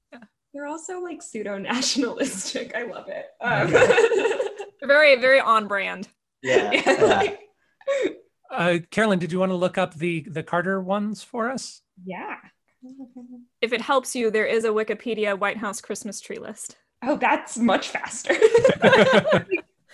Yeah. 0.56 0.62
They're 0.62 0.68
also 0.68 1.00
like 1.00 1.22
pseudo 1.22 1.58
nationalistic. 1.58 2.74
I 2.74 2.84
love 2.84 3.08
it. 3.08 3.26
Um, 3.40 3.70
very, 4.88 5.16
very 5.16 5.40
on 5.40 5.68
brand. 5.68 6.08
Yeah. 6.42 6.70
yeah. 6.72 7.34
uh, 8.50 8.78
Carolyn, 8.90 9.18
did 9.18 9.32
you 9.32 9.38
want 9.38 9.50
to 9.50 9.56
look 9.56 9.78
up 9.78 9.94
the 9.94 10.20
the 10.22 10.42
Carter 10.42 10.80
ones 10.80 11.22
for 11.22 11.50
us? 11.50 11.82
Yeah. 12.04 12.36
If 13.60 13.72
it 13.72 13.80
helps 13.80 14.14
you, 14.14 14.30
there 14.30 14.46
is 14.46 14.64
a 14.64 14.68
Wikipedia 14.68 15.38
White 15.38 15.56
House 15.56 15.80
Christmas 15.80 16.20
tree 16.20 16.38
list. 16.38 16.76
Oh, 17.02 17.16
that's 17.16 17.58
much 17.58 17.88
faster. 17.88 18.34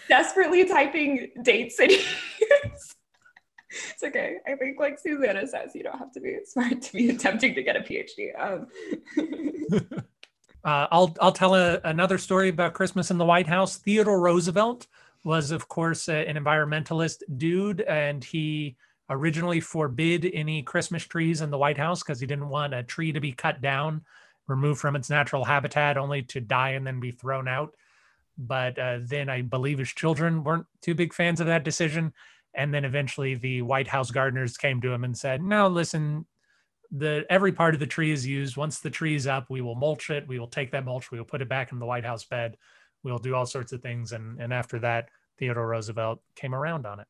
desperately 0.09 0.65
typing 0.67 1.31
dates 1.43 1.79
and 1.81 1.91
years. 1.91 2.95
It's 3.91 4.03
okay. 4.03 4.37
I 4.47 4.55
think, 4.57 4.79
like 4.79 4.99
Susanna 4.99 5.47
says, 5.47 5.75
you 5.75 5.83
don't 5.83 5.99
have 5.99 6.13
to 6.13 6.21
be 6.21 6.39
smart 6.45 6.83
to 6.83 6.93
be 6.93 7.09
attempting 7.11 7.55
to 7.55 7.63
get 7.63 7.77
a 7.77 7.81
PhD. 7.81 8.39
Um. 8.39 10.07
Uh, 10.65 10.87
I'll 10.91 11.15
I'll 11.21 11.33
tell 11.33 11.55
a, 11.55 11.81
another 11.85 12.19
story 12.19 12.49
about 12.49 12.75
Christmas 12.75 13.11
in 13.11 13.19
the 13.19 13.25
White 13.25 13.49
House. 13.49 13.77
Theodore 13.79 14.21
Roosevelt 14.21 14.87
was, 15.25 15.51
of 15.51 15.69
course, 15.69 16.09
uh, 16.09 16.13
an 16.13 16.37
environmentalist 16.37 17.23
dude, 17.37 17.81
and 17.83 18.23
he 18.23 18.77
originally 19.11 19.61
forbid 19.61 20.31
any 20.33 20.63
Christmas 20.63 21.05
trees 21.05 21.41
in 21.41 21.51
the 21.51 21.59
White 21.59 21.79
House 21.79 22.03
because 22.03 22.21
he 22.21 22.27
didn't 22.27 22.49
want 22.49 22.75
a 22.75 22.83
tree 22.83 23.13
to 23.13 23.21
be 23.21 23.33
cut 23.33 23.61
down, 23.61 24.03
removed 24.47 24.81
from 24.81 24.97
its 24.97 25.11
natural 25.11 25.45
habitat, 25.45 25.97
only 25.97 26.23
to 26.23 26.41
die 26.41 26.71
and 26.71 26.87
then 26.87 27.01
be 27.01 27.11
thrown 27.11 27.49
out. 27.49 27.75
But 28.39 28.79
uh, 28.79 28.99
then 29.03 29.29
I 29.29 29.43
believe 29.43 29.79
his 29.79 29.91
children 29.91 30.43
weren't 30.45 30.67
too 30.81 30.95
big 30.95 31.13
fans 31.13 31.41
of 31.41 31.47
that 31.49 31.65
decision. 31.65 32.13
And 32.55 32.73
then 32.73 32.85
eventually 32.85 33.35
the 33.35 33.63
White 33.63 33.89
House 33.89 34.11
gardeners 34.11 34.57
came 34.57 34.81
to 34.81 34.93
him 34.93 35.05
and 35.05 35.17
said, 35.17 35.43
No, 35.43 35.69
listen, 35.69 36.27
the 36.93 37.25
every 37.31 37.53
part 37.53 37.75
of 37.75 37.81
the 37.81 37.87
tree 37.87 38.13
is 38.13 38.27
used. 38.27 38.57
Once 38.57 38.79
the 38.79 38.91
tree 38.91 39.15
is 39.15 39.27
up, 39.27 39.49
we 39.49 39.63
will 39.63 39.75
mulch 39.75 40.11
it. 40.11 40.29
We 40.29 40.39
will 40.39 40.47
take 40.49 40.73
that 40.73 40.85
mulch, 40.85 41.11
we 41.11 41.19
will 41.19 41.25
put 41.25 41.43
it 41.43 41.49
back 41.49 41.73
in 41.73 41.79
the 41.79 41.87
White 41.87 42.05
House 42.05 42.25
bed. 42.25 42.57
We'll 43.03 43.19
do 43.19 43.35
all 43.35 43.47
sorts 43.47 43.73
of 43.73 43.81
things. 43.83 44.13
And 44.13 44.41
and 44.41 44.53
after 44.53 44.79
that, 44.81 45.09
Theodore 45.39 45.67
Roosevelt 45.67 46.21
came 46.37 46.55
around 46.55 46.87
on 46.87 47.01
it. 47.01 47.07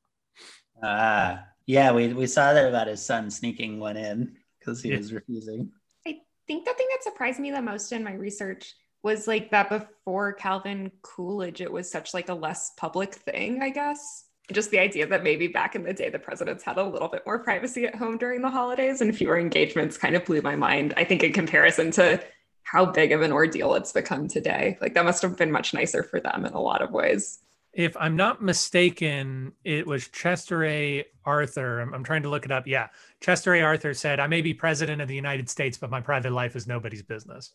Ah, 0.83 1.45
yeah, 1.66 1.92
we, 1.92 2.12
we 2.12 2.27
saw 2.27 2.53
there 2.53 2.68
about 2.68 2.87
his 2.87 3.05
son 3.05 3.31
sneaking 3.31 3.79
one 3.79 3.97
in 3.97 4.37
because 4.59 4.83
he 4.83 4.90
Yeah. 4.90 4.99
was 4.99 5.12
refusing. 5.12 5.71
I 6.07 6.21
think 6.47 6.64
the 6.64 6.73
thing 6.75 6.87
that 6.90 7.03
surprised 7.03 7.40
me 7.40 7.51
the 7.51 7.62
most 7.62 7.92
in 7.92 8.03
my 8.03 8.14
research 8.14 8.75
was 9.03 9.27
like 9.27 9.51
that 9.51 9.68
before 9.68 10.33
Calvin 10.33 10.90
Coolidge, 11.03 11.61
it 11.61 11.71
was 11.73 11.90
such 11.90 12.14
like 12.14 12.29
a 12.29 12.35
less 12.35 12.71
public 12.77 13.14
thing, 13.14 13.62
I 13.62 13.71
guess. 13.71 14.25
Just 14.50 14.70
the 14.70 14.78
idea 14.78 15.07
that 15.07 15.22
maybe 15.22 15.46
back 15.46 15.74
in 15.74 15.85
the 15.85 15.92
day 15.92 16.11
the 16.11 16.18
presidents 16.18 16.64
had 16.64 16.76
a 16.76 16.83
little 16.83 17.09
bit 17.09 17.22
more 17.24 17.38
privacy 17.38 17.87
at 17.87 17.94
home 17.94 18.18
during 18.18 18.42
the 18.42 18.50
holidays 18.50 19.00
and 19.00 19.16
fewer 19.16 19.38
engagements 19.38 19.96
kind 19.96 20.16
of 20.16 20.24
blew 20.24 20.42
my 20.42 20.57
mind. 20.57 20.94
I 20.96 21.05
think 21.05 21.22
in 21.22 21.33
comparison 21.33 21.90
to 21.92 22.22
how 22.64 22.87
big 22.87 23.12
of 23.12 23.22
an 23.22 23.33
ordeal 23.33 23.74
it's 23.74 23.92
become 23.92 24.28
today. 24.28 24.78
Like 24.81 24.94
that 24.94 25.05
must 25.05 25.22
have 25.22 25.37
been 25.37 25.52
much 25.52 25.74
nicer 25.74 26.02
for 26.02 26.20
them 26.20 26.44
in 26.44 26.52
a 26.55 26.61
lot 26.61 26.83
of 26.83 26.90
ways. 26.90 27.38
If 27.72 27.96
I'm 27.98 28.16
not 28.16 28.42
mistaken, 28.42 29.52
it 29.64 29.87
was 29.87 30.09
Chester 30.09 30.64
A. 30.64 31.05
Arthur. 31.24 31.81
I'm, 31.81 31.94
I'm 31.94 32.05
trying 32.05 32.22
to 32.24 32.28
look 32.28 32.44
it 32.44 32.50
up. 32.50 32.66
Yeah. 32.66 32.88
Chester 33.20 33.55
A. 33.55 33.62
Arthur 33.62 33.94
said, 33.94 34.20
I 34.20 34.26
may 34.26 34.42
be 34.42 34.52
president 34.52 35.00
of 35.00 35.09
the 35.09 35.14
United 35.14 35.48
States, 35.48 35.78
but 35.78 35.90
my 35.90 36.00
private 36.00 36.33
life 36.33 36.55
is 36.57 36.66
nobody's 36.66 37.02
business. 37.02 37.52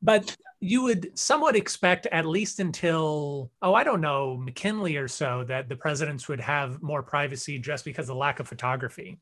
But 0.00 0.36
you 0.60 0.82
would 0.82 1.16
somewhat 1.16 1.56
expect, 1.56 2.06
at 2.06 2.26
least 2.26 2.58
until, 2.58 3.50
oh, 3.62 3.74
I 3.74 3.84
don't 3.84 4.00
know, 4.00 4.36
McKinley 4.36 4.96
or 4.96 5.08
so, 5.08 5.44
that 5.44 5.68
the 5.68 5.76
presidents 5.76 6.28
would 6.28 6.40
have 6.40 6.82
more 6.82 7.02
privacy 7.02 7.58
just 7.58 7.84
because 7.84 8.04
of 8.08 8.14
the 8.14 8.18
lack 8.18 8.40
of 8.40 8.48
photography. 8.48 9.18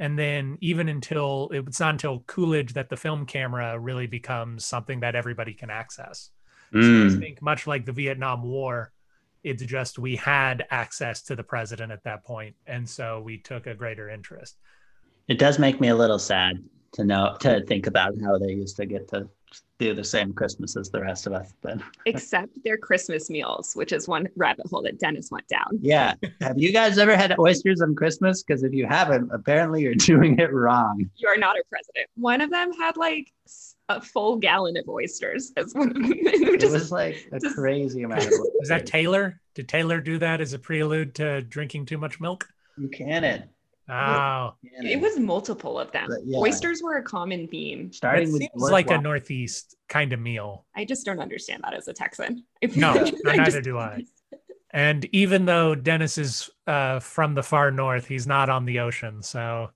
And 0.00 0.18
then 0.18 0.58
even 0.60 0.88
until 0.88 1.48
it's 1.52 1.80
not 1.80 1.90
until 1.94 2.20
Coolidge 2.26 2.74
that 2.74 2.88
the 2.88 2.96
film 2.96 3.26
camera 3.26 3.78
really 3.78 4.06
becomes 4.06 4.64
something 4.64 5.00
that 5.00 5.14
everybody 5.14 5.54
can 5.54 5.70
access. 5.70 6.30
So 6.72 6.78
I 6.78 7.08
Mm. 7.08 7.18
think 7.18 7.42
much 7.42 7.66
like 7.66 7.86
the 7.86 7.92
Vietnam 7.92 8.42
War, 8.42 8.92
it's 9.42 9.62
just 9.64 9.98
we 9.98 10.16
had 10.16 10.66
access 10.70 11.22
to 11.22 11.36
the 11.36 11.42
president 11.42 11.92
at 11.92 12.04
that 12.04 12.24
point, 12.24 12.56
and 12.66 12.88
so 12.88 13.20
we 13.20 13.38
took 13.38 13.66
a 13.66 13.74
greater 13.74 14.10
interest. 14.10 14.56
It 15.28 15.38
does 15.38 15.58
make 15.58 15.80
me 15.80 15.88
a 15.88 15.96
little 15.96 16.18
sad 16.18 16.62
to 16.92 17.04
know 17.04 17.36
to 17.40 17.64
think 17.64 17.86
about 17.86 18.14
how 18.22 18.38
they 18.38 18.52
used 18.52 18.76
to 18.76 18.86
get 18.86 19.08
to 19.08 19.28
do 19.78 19.94
the 19.94 20.02
same 20.04 20.32
Christmas 20.32 20.76
as 20.76 20.90
the 20.90 21.00
rest 21.00 21.26
of 21.26 21.32
us. 21.32 21.52
But 21.62 21.78
Except 22.06 22.48
their 22.64 22.76
Christmas 22.76 23.30
meals, 23.30 23.72
which 23.74 23.92
is 23.92 24.08
one 24.08 24.28
rabbit 24.36 24.66
hole 24.68 24.82
that 24.82 24.98
Dennis 24.98 25.30
went 25.30 25.46
down. 25.48 25.78
yeah, 25.80 26.14
have 26.40 26.58
you 26.58 26.72
guys 26.72 26.98
ever 26.98 27.16
had 27.16 27.38
oysters 27.38 27.80
on 27.80 27.94
Christmas? 27.94 28.42
Because 28.42 28.62
if 28.64 28.72
you 28.72 28.86
haven't, 28.86 29.30
apparently 29.32 29.82
you're 29.82 29.94
doing 30.12 30.38
it 30.38 30.52
wrong. 30.52 31.08
You 31.16 31.28
are 31.28 31.36
not 31.36 31.56
a 31.56 31.62
president. 31.70 32.06
One 32.16 32.40
of 32.40 32.50
them 32.50 32.72
had 32.72 32.96
like 32.96 33.30
a 33.88 34.00
full 34.00 34.36
gallon 34.36 34.76
of 34.76 34.88
oysters 34.88 35.52
as 35.56 35.72
one 35.74 35.88
of 35.88 35.94
them. 35.94 36.12
It 36.12 36.60
just- 36.60 36.72
was 36.72 36.90
like 36.92 37.28
a 37.32 37.38
just- 37.38 37.54
crazy 37.54 38.02
amount 38.02 38.24
of 38.26 38.32
Was 38.58 38.68
that. 38.68 38.86
Taylor? 38.86 39.40
Did 39.54 39.68
Taylor 39.68 40.00
do 40.00 40.18
that 40.18 40.40
as 40.40 40.52
a 40.52 40.58
prelude 40.58 41.14
to 41.16 41.42
drinking 41.42 41.86
too 41.86 41.98
much 41.98 42.20
milk? 42.20 42.48
Buchanan. 42.76 43.44
Oh, 43.90 44.54
it 44.62 45.00
was 45.00 45.18
multiple 45.18 45.78
of 45.78 45.90
them. 45.92 46.08
Yeah. 46.24 46.38
Oysters 46.38 46.82
were 46.82 46.96
a 46.96 47.02
common 47.02 47.48
theme. 47.48 47.86
that 47.88 47.94
starting 47.94 48.32
with 48.32 48.42
seems 48.42 48.52
like 48.54 48.90
a 48.90 48.98
Northeast 48.98 49.76
kind 49.88 50.12
of 50.12 50.20
meal. 50.20 50.66
I 50.76 50.84
just 50.84 51.06
don't 51.06 51.20
understand 51.20 51.62
that 51.64 51.72
as 51.74 51.88
a 51.88 51.92
Texan. 51.94 52.44
No, 52.76 52.90
I 53.26 53.36
neither 53.36 53.44
just- 53.50 53.62
do 53.64 53.78
I. 53.78 54.04
And 54.70 55.06
even 55.12 55.46
though 55.46 55.74
Dennis 55.74 56.18
is 56.18 56.50
uh, 56.66 57.00
from 57.00 57.34
the 57.34 57.42
far 57.42 57.70
north, 57.70 58.06
he's 58.06 58.26
not 58.26 58.50
on 58.50 58.66
the 58.66 58.80
ocean, 58.80 59.22
so 59.22 59.70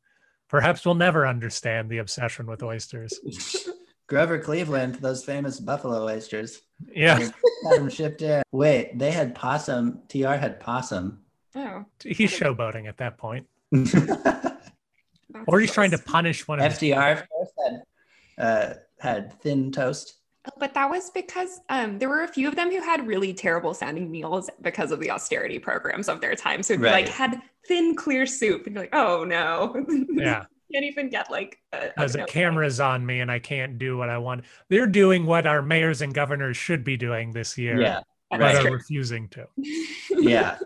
perhaps 0.48 0.84
we'll 0.84 0.94
never 0.96 1.26
understand 1.26 1.88
the 1.88 1.96
obsession 1.96 2.46
with 2.46 2.62
oysters. 2.62 3.18
Grover 4.06 4.38
Cleveland, 4.38 4.96
those 4.96 5.24
famous 5.24 5.58
buffalo 5.58 6.04
oysters. 6.04 6.60
Yeah, 6.94 7.18
Had 7.18 7.32
them 7.80 7.88
shipped 7.88 8.20
in. 8.20 8.42
Wait, 8.52 8.98
they 8.98 9.10
had 9.10 9.34
possum. 9.34 10.02
TR 10.10 10.34
had 10.34 10.60
possum. 10.60 11.20
Oh, 11.54 11.86
he's 12.04 12.30
showboating 12.38 12.86
at 12.86 12.98
that 12.98 13.16
point, 13.16 13.46
FDR, 13.46 13.46
that's 13.46 13.51
or 15.46 15.60
he's 15.60 15.72
trying 15.72 15.90
to 15.90 15.98
punish 15.98 16.46
one 16.46 16.58
of 16.58 16.64
his 16.70 16.82
of 16.82 17.28
course, 17.28 17.50
had, 17.64 17.82
uh, 18.38 18.74
had 19.00 19.32
thin 19.40 19.72
toast. 19.72 20.14
Oh, 20.46 20.50
But 20.58 20.74
that 20.74 20.90
was 20.90 21.10
because 21.10 21.60
um, 21.68 21.98
there 21.98 22.08
were 22.08 22.22
a 22.22 22.28
few 22.28 22.48
of 22.48 22.56
them 22.56 22.70
who 22.70 22.80
had 22.80 23.06
really 23.06 23.32
terrible 23.32 23.74
sounding 23.74 24.10
meals 24.10 24.50
because 24.60 24.90
of 24.90 25.00
the 25.00 25.10
austerity 25.10 25.58
programs 25.58 26.08
of 26.08 26.20
their 26.20 26.34
time. 26.34 26.62
So 26.62 26.74
it'd 26.74 26.82
be 26.82 26.90
Right. 26.90 27.04
like 27.06 27.08
had 27.08 27.40
thin, 27.66 27.94
clear 27.94 28.26
soup, 28.26 28.66
and 28.66 28.74
you're 28.74 28.82
like, 28.84 28.94
oh 28.94 29.24
no, 29.24 29.72
Yeah, 30.16 30.44
can't 30.72 30.84
even 30.84 31.10
get 31.10 31.30
like 31.30 31.58
a, 31.72 31.76
a 31.76 31.88
because 31.94 32.12
the 32.14 32.24
camera's 32.24 32.80
on 32.80 33.04
me 33.06 33.20
and 33.20 33.30
I 33.30 33.38
can't 33.38 33.78
do 33.78 33.96
what 33.96 34.08
I 34.08 34.18
want. 34.18 34.44
They're 34.68 34.86
doing 34.86 35.26
what 35.26 35.46
our 35.46 35.62
mayors 35.62 36.02
and 36.02 36.12
governors 36.12 36.56
should 36.56 36.82
be 36.82 36.96
doing 36.96 37.32
this 37.32 37.56
year, 37.58 37.80
Yeah, 37.82 38.00
but 38.30 38.40
That's 38.40 38.58
are 38.58 38.62
true. 38.62 38.72
refusing 38.72 39.28
to. 39.30 39.46
yeah, 40.10 40.58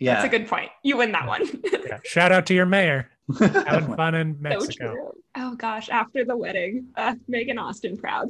yeah. 0.00 0.14
That's 0.14 0.26
a 0.26 0.28
good 0.28 0.48
point. 0.48 0.70
You 0.82 0.96
win 0.96 1.12
that 1.12 1.26
one. 1.26 1.42
Yeah. 1.64 1.98
Shout 2.04 2.32
out 2.32 2.46
to 2.46 2.54
your 2.54 2.66
mayor 2.66 3.10
having 3.38 3.94
fun 3.94 4.14
in 4.14 4.36
Mexico. 4.40 4.94
true. 4.94 5.12
Oh 5.36 5.54
gosh, 5.54 5.88
after 5.88 6.24
the 6.24 6.36
wedding, 6.36 6.88
uh, 6.96 7.14
Megan 7.28 7.58
Austin 7.58 7.96
proud. 7.96 8.28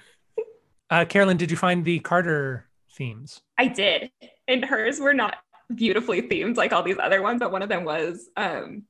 Uh, 0.92 1.07
Carolyn, 1.07 1.38
did 1.38 1.50
you 1.50 1.57
find 1.57 1.87
the 1.87 2.00
Carter 2.00 2.68
themes? 2.94 3.40
I 3.57 3.66
did. 3.66 4.11
And 4.46 4.62
hers 4.62 5.00
were 5.00 5.14
not 5.14 5.37
beautifully 5.74 6.20
themed 6.20 6.59
like 6.59 6.74
all 6.74 6.83
these 6.83 6.98
other 6.98 7.22
ones, 7.22 7.38
but 7.40 7.50
one 7.50 7.62
of 7.62 7.70
them 7.70 7.85
was 7.85 8.28
um, 8.37 8.83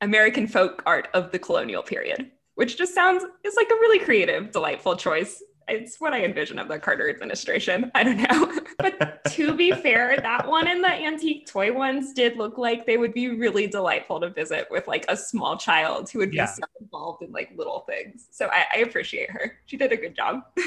American 0.00 0.48
folk 0.48 0.82
art 0.84 1.06
of 1.14 1.30
the 1.30 1.38
colonial 1.38 1.84
period, 1.84 2.32
which 2.56 2.76
just 2.76 2.92
sounds 2.92 3.24
is 3.44 3.54
like 3.54 3.70
a 3.70 3.74
really 3.74 4.00
creative, 4.00 4.50
delightful 4.50 4.96
choice. 4.96 5.40
It's 5.68 6.00
what 6.00 6.12
I 6.12 6.24
envision 6.24 6.58
of 6.58 6.68
the 6.68 6.78
Carter 6.78 7.08
administration. 7.08 7.90
I 7.94 8.04
don't 8.04 8.16
know. 8.18 8.60
but 8.78 9.24
to 9.30 9.54
be 9.54 9.72
fair, 9.72 10.16
that 10.18 10.46
one 10.46 10.66
and 10.68 10.82
the 10.84 10.92
antique 10.92 11.46
toy 11.46 11.72
ones 11.72 12.12
did 12.12 12.36
look 12.36 12.58
like 12.58 12.86
they 12.86 12.96
would 12.96 13.14
be 13.14 13.28
really 13.28 13.66
delightful 13.66 14.20
to 14.20 14.30
visit 14.30 14.68
with 14.70 14.86
like 14.86 15.04
a 15.08 15.16
small 15.16 15.56
child 15.56 16.10
who 16.10 16.18
would 16.18 16.30
be 16.30 16.36
Yeah. 16.36 16.46
so 16.46 16.62
involved 16.80 17.22
in 17.22 17.32
like 17.32 17.50
little 17.56 17.80
things. 17.88 18.26
So 18.30 18.48
I, 18.52 18.64
I 18.74 18.78
appreciate 18.80 19.30
her. 19.30 19.58
She 19.66 19.76
did 19.76 19.92
a 19.92 19.96
good 19.96 20.14
job. 20.14 20.42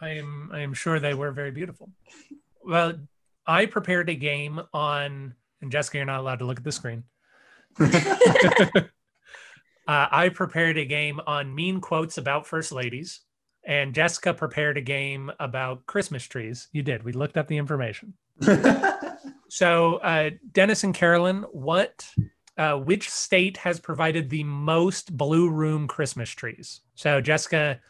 I 0.00 0.10
am 0.10 0.50
I 0.52 0.60
am 0.60 0.74
sure 0.74 0.98
they 1.00 1.14
were 1.14 1.32
very 1.32 1.50
beautiful. 1.50 1.90
Well, 2.64 2.94
I 3.46 3.66
prepared 3.66 4.08
a 4.10 4.14
game 4.14 4.60
on, 4.74 5.34
and 5.62 5.70
Jessica, 5.72 5.98
you're 5.98 6.06
not 6.06 6.20
allowed 6.20 6.40
to 6.40 6.44
look 6.44 6.58
at 6.58 6.64
the 6.64 6.72
screen. 6.72 7.04
uh, 7.80 8.82
I 9.86 10.30
prepared 10.34 10.78
a 10.78 10.84
game 10.84 11.20
on 11.26 11.54
mean 11.54 11.80
quotes 11.80 12.18
about 12.18 12.46
first 12.46 12.72
ladies, 12.72 13.20
and 13.66 13.94
Jessica 13.94 14.32
prepared 14.32 14.76
a 14.78 14.80
game 14.80 15.30
about 15.40 15.84
Christmas 15.86 16.24
trees. 16.24 16.68
You 16.72 16.82
did. 16.82 17.02
We 17.02 17.12
looked 17.12 17.36
up 17.36 17.48
the 17.48 17.56
information. 17.58 18.14
So, 19.48 19.96
uh, 19.98 20.30
Dennis 20.52 20.82
and 20.82 20.92
Carolyn, 20.92 21.42
what, 21.52 22.06
uh, 22.58 22.74
which 22.74 23.08
state 23.08 23.56
has 23.58 23.78
provided 23.78 24.28
the 24.28 24.42
most 24.42 25.16
blue 25.16 25.48
room 25.48 25.86
Christmas 25.86 26.28
trees? 26.30 26.80
So, 26.96 27.20
Jessica, 27.20 27.80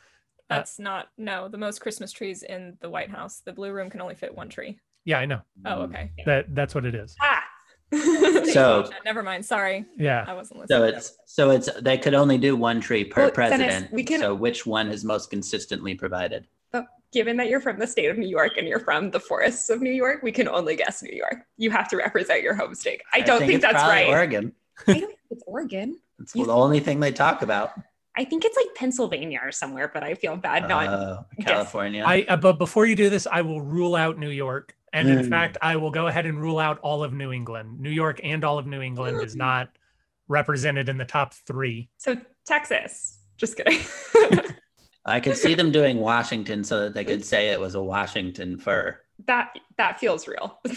Uh, 0.50 0.56
That's 0.56 0.78
not 0.78 1.08
no. 1.16 1.48
The 1.48 1.56
most 1.58 1.80
Christmas 1.80 2.12
trees 2.12 2.42
in 2.42 2.76
the 2.80 2.90
White 2.90 3.10
House. 3.10 3.40
The 3.44 3.52
blue 3.52 3.72
room 3.72 3.88
can 3.90 4.00
only 4.02 4.14
fit 4.14 4.34
one 4.34 4.48
tree. 4.50 4.78
yeah, 5.06 5.18
I 5.18 5.24
know 5.24 5.40
Oh, 5.64 5.82
okay. 5.84 6.12
that 6.26 6.54
that's 6.54 6.74
what 6.74 6.84
it 6.84 6.94
is. 6.94 7.16
ah. 7.22 7.42
So- 8.52 8.90
never 9.04 9.22
mind. 9.22 9.44
Sorry, 9.44 9.84
Yeah. 9.96 10.24
I 10.26 10.34
wasn't 10.34 10.60
listening. 10.60 10.78
So 10.78 10.84
it's 10.84 11.16
so 11.26 11.50
it's 11.50 11.68
they 11.82 11.98
could 11.98 12.14
only 12.14 12.38
do 12.38 12.56
one 12.56 12.80
tree 12.80 13.04
per 13.04 13.22
Well, 13.22 13.30
president. 13.30 13.92
we 13.92 14.02
can- 14.04 14.20
So 14.20 14.34
which 14.34 14.66
one 14.66 14.88
is 14.88 15.04
most 15.04 15.30
consistently 15.30 15.94
provided? 15.94 16.46
But 16.72 16.86
given 17.12 17.36
that 17.36 17.48
you're 17.48 17.60
from 17.60 17.78
the 17.78 17.86
state 17.86 18.10
of 18.10 18.18
New 18.18 18.28
York 18.28 18.52
and 18.56 18.66
you're 18.66 18.80
from 18.80 19.10
the 19.10 19.20
forests 19.20 19.70
of 19.70 19.80
New 19.80 19.92
York, 19.92 20.22
we 20.22 20.32
can 20.32 20.48
only 20.48 20.76
guess 20.76 21.02
New 21.02 21.14
York. 21.16 21.36
You 21.58 21.70
have 21.70 21.88
to 21.88 21.96
represent 21.96 22.42
your 22.42 22.54
home 22.54 22.74
state. 22.74 23.02
I 23.12 23.20
don't 23.20 23.40
think, 23.40 23.52
it's 23.54 23.62
that's 23.62 23.74
right. 23.82 24.08
Oregon. 24.08 24.52
I 24.86 24.92
don't 24.92 25.00
think 25.08 25.18
it's 25.30 25.44
Oregon. 25.46 25.98
It's 26.20 26.34
You- 26.34 26.46
the 26.46 26.52
only 26.54 26.80
thing 26.80 27.00
they 27.00 27.12
talk 27.12 27.42
about. 27.42 27.70
I 28.18 28.24
think 28.24 28.44
it's 28.46 28.56
like 28.56 28.74
Pennsylvania 28.74 29.40
or 29.44 29.52
somewhere, 29.52 29.90
but 29.92 30.02
I 30.02 30.14
feel 30.14 30.36
bad 30.36 30.68
not. 30.68 30.86
Uh, 30.88 31.22
Yes. 31.38 31.48
California. 31.48 32.02
I 32.06 32.24
uh, 32.28 32.36
but 32.38 32.54
before 32.58 32.86
you 32.86 32.96
do 32.96 33.10
this, 33.10 33.26
I 33.30 33.42
will 33.42 33.60
rule 33.60 33.94
out 33.94 34.18
New 34.18 34.30
York, 34.30 34.74
and 34.92 35.08
in 35.08 35.18
Mm. 35.18 35.28
fact, 35.28 35.58
I 35.62 35.76
will 35.76 35.90
go 35.90 36.06
ahead 36.06 36.26
and 36.26 36.40
rule 36.40 36.58
out 36.58 36.78
all 36.80 37.02
of 37.04 37.12
New 37.12 37.32
England. 37.32 37.80
New 37.80 37.90
York 37.90 38.20
and 38.22 38.44
all 38.44 38.58
of 38.58 38.66
New 38.66 38.80
England 38.80 39.20
is 39.22 39.36
not 39.36 39.68
represented 40.28 40.88
in 40.88 40.96
the 40.98 41.04
top 41.04 41.34
three. 41.34 41.88
so 41.98 42.16
Texas. 42.44 43.18
Just 43.36 43.56
kidding. 43.56 43.80
I 45.04 45.20
could 45.20 45.36
see 45.36 45.54
them 45.54 45.70
doing 45.70 45.98
Washington 45.98 46.64
so 46.64 46.80
that 46.80 46.94
they 46.94 47.04
could 47.04 47.24
say 47.24 47.50
it 47.50 47.60
was 47.60 47.74
a 47.74 47.82
Washington 47.82 48.58
fur. 48.58 48.98
that 49.26 49.56
that 49.78 49.98
feels 50.00 50.26
real. 50.26 50.58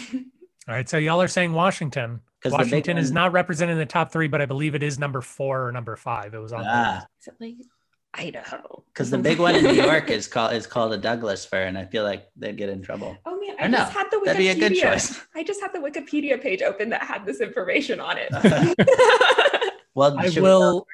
All 0.68 0.74
right, 0.76 0.88
so 0.88 0.98
y'all 0.98 1.20
are 1.20 1.28
saying 1.28 1.52
Washington. 1.52 2.20
'Cause 2.42 2.52
the 2.52 2.58
big 2.58 2.66
Washington 2.68 2.96
is 2.98 3.08
one- 3.10 3.14
not 3.14 3.32
represented 3.32 3.72
in 3.74 3.78
the 3.78 3.86
top 3.86 4.12
three, 4.12 4.28
but 4.28 4.40
I 4.40 4.46
believe 4.46 4.74
it 4.74 4.82
is 4.82 4.98
number 4.98 5.20
four 5.20 5.66
or 5.66 5.72
number 5.72 5.94
five. 5.96 6.32
It 6.32 6.38
was 6.38 6.52
on. 6.52 6.62
the 6.62 6.70
Ah, 6.70 7.06
list. 8.16 8.26
Is 8.26 8.32
it 8.32 8.36
like 8.36 8.44
Idaho? 8.44 8.80
because 8.92 9.10
the 9.10 9.18
big 9.18 9.38
one 9.38 9.54
in 9.54 9.64
New 9.64 9.72
York 9.72 10.10
is 10.10 10.26
called 10.32 10.52
is 10.52 10.66
called 10.66 10.92
a 10.92 10.98
Douglas 10.98 11.44
fir, 11.44 11.64
and 11.64 11.78
I 11.78 11.86
feel 11.86 12.04
like 12.04 12.28
they'd 12.36 12.56
get 12.56 12.68
in 12.68 12.82
trouble. 12.82 13.16
Oh 13.24 13.38
man, 13.40 13.56
I 13.58 13.64
I, 13.64 13.68
know. 13.68 13.78
just 13.78 13.92
had 13.92 14.10
the 14.10 14.16
Wikipedia. 14.18 14.24
That'd 14.24 14.38
be 14.38 14.48
a 14.48 14.54
good 14.68 14.74
choice. 14.76 15.20
I 15.34 15.42
just 15.42 15.60
had 15.60 15.72
the 15.72 15.78
Wikipedia 15.78 16.40
page 16.40 16.62
open 16.62 16.90
that 16.90 17.02
had 17.02 17.24
this 17.24 17.40
information 17.40 18.00
on 18.00 18.16
it. 18.18 18.30
Well, 19.92 20.16
I 20.16 20.30
should 20.30 20.36
we 20.36 20.48
will. 20.48 20.86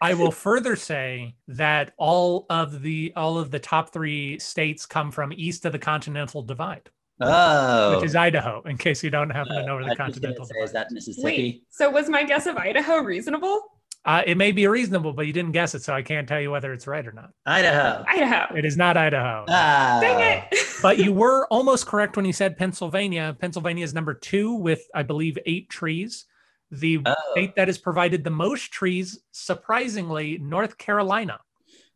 I 0.00 0.14
will 0.14 0.30
further 0.30 0.76
say 0.76 1.34
that 1.48 1.92
all 1.98 2.46
of 2.48 2.82
the 2.82 3.12
all 3.16 3.36
of 3.36 3.50
the 3.50 3.58
top 3.58 3.92
three 3.92 4.38
states 4.38 4.86
come 4.86 5.10
from 5.10 5.32
east 5.34 5.64
of 5.64 5.72
the 5.72 5.78
Continental 5.78 6.42
Divide, 6.42 6.88
Oh, 7.20 7.96
which 7.96 8.04
is 8.06 8.14
oh. 8.14 8.20
Idaho. 8.20 8.62
In 8.62 8.78
case 8.78 9.02
you 9.02 9.10
don't 9.10 9.30
happen 9.30 9.54
to 9.54 9.62
uh, 9.62 9.66
know 9.66 9.74
where 9.74 9.82
the 9.82 9.90
was 9.90 9.98
Continental 9.98 10.44
say, 10.44 10.54
is 10.62 10.72
that 10.72 10.92
Mississippi? 10.92 11.24
Wait, 11.24 11.62
so 11.68 11.90
was 11.90 12.08
my 12.08 12.22
guess 12.22 12.46
of 12.46 12.56
Idaho 12.56 12.98
reasonable? 12.98 13.60
Uh, 14.04 14.22
it 14.26 14.36
may 14.38 14.52
be 14.52 14.66
reasonable, 14.66 15.12
but 15.12 15.26
you 15.26 15.32
didn't 15.32 15.52
guess 15.52 15.74
it, 15.74 15.82
so 15.82 15.92
I 15.92 16.02
can't 16.02 16.26
tell 16.26 16.40
you 16.40 16.50
whether 16.50 16.72
it's 16.72 16.86
right 16.86 17.06
or 17.06 17.12
not. 17.12 17.30
Idaho. 17.44 18.04
Idaho. 18.08 18.54
It 18.56 18.64
is 18.64 18.76
not 18.76 18.96
Idaho. 18.96 19.44
Ah, 19.48 19.98
Dang 20.00 20.20
it. 20.50 20.58
but 20.82 20.98
you 20.98 21.12
were 21.24 21.46
almost 21.48 21.86
correct 21.86 22.16
when 22.16 22.24
you 22.24 22.32
said 22.32 22.56
Pennsylvania. 22.56 23.36
Pennsylvania 23.38 23.84
is 23.84 23.92
number 23.92 24.14
two 24.14 24.54
with, 24.54 24.80
I 24.94 25.02
believe, 25.02 25.36
eight 25.46 25.68
trees. 25.68 26.24
The 26.70 27.00
Oh, 27.04 27.14
state 27.32 27.54
that 27.56 27.68
has 27.68 27.76
provided 27.78 28.24
the 28.24 28.30
most 28.30 28.70
trees, 28.72 29.20
surprisingly, 29.32 30.38
North 30.38 30.78
Carolina. 30.78 31.40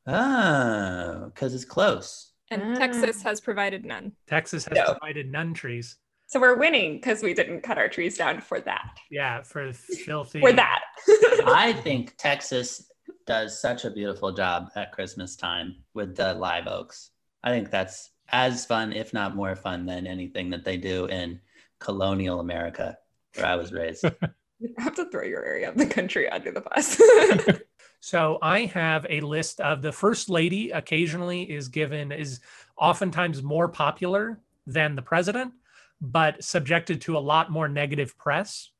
oh, 0.06 1.30
because 1.32 1.54
it's 1.54 1.64
close. 1.64 2.32
And 2.50 2.62
Ah. 2.62 2.74
Texas 2.74 3.22
has 3.22 3.40
provided 3.40 3.84
none. 3.86 4.12
Texas 4.26 4.64
has 4.66 4.76
No. 4.76 4.84
provided 4.94 5.30
none 5.30 5.54
trees. 5.54 5.96
so 6.26 6.40
we're 6.40 6.56
winning 6.56 6.94
because 6.96 7.22
we 7.22 7.34
didn't 7.34 7.60
cut 7.60 7.76
our 7.76 7.88
trees 7.88 8.16
down 8.16 8.40
for 8.40 8.58
that. 8.60 8.96
Yeah, 9.10 9.42
for 9.42 9.70
filthy. 9.74 10.40
For 10.40 10.52
that. 10.52 10.80
I 11.46 11.72
think 11.72 12.16
Texas 12.16 12.90
does 13.26 13.60
such 13.60 13.84
a 13.84 13.90
beautiful 13.90 14.32
job 14.32 14.70
at 14.76 14.92
Christmas 14.92 15.36
time 15.36 15.76
with 15.94 16.16
the 16.16 16.34
live 16.34 16.66
oaks. 16.66 17.10
I 17.42 17.50
think 17.50 17.70
that's 17.70 18.10
as 18.30 18.64
fun, 18.64 18.92
if 18.92 19.12
not 19.12 19.36
more 19.36 19.54
fun, 19.54 19.86
than 19.86 20.06
anything 20.06 20.50
that 20.50 20.64
they 20.64 20.76
do 20.76 21.06
in 21.06 21.40
colonial 21.78 22.40
America, 22.40 22.96
where 23.36 23.46
I 23.46 23.56
was 23.56 23.72
raised. 23.72 24.04
You 24.62 24.72
have 24.78 24.94
to 24.94 25.10
throw 25.10 25.24
your 25.24 25.44
area 25.44 25.68
of 25.68 25.76
the 25.76 25.86
country 25.86 26.28
under 26.28 26.52
the 26.52 26.60
bus. 26.60 26.96
So 28.04 28.38
I 28.42 28.64
have 28.64 29.06
a 29.08 29.20
list 29.20 29.60
of 29.60 29.80
the 29.80 29.92
first 29.92 30.28
lady. 30.28 30.72
Occasionally 30.72 31.44
is 31.44 31.68
given 31.68 32.10
is 32.10 32.40
oftentimes 32.76 33.44
more 33.44 33.68
popular 33.68 34.40
than 34.66 34.96
the 34.96 35.02
president, 35.02 35.52
but 36.00 36.42
subjected 36.42 37.00
to 37.02 37.16
a 37.16 37.20
lot 37.20 37.52
more 37.52 37.68
negative 37.68 38.18
press. 38.18 38.71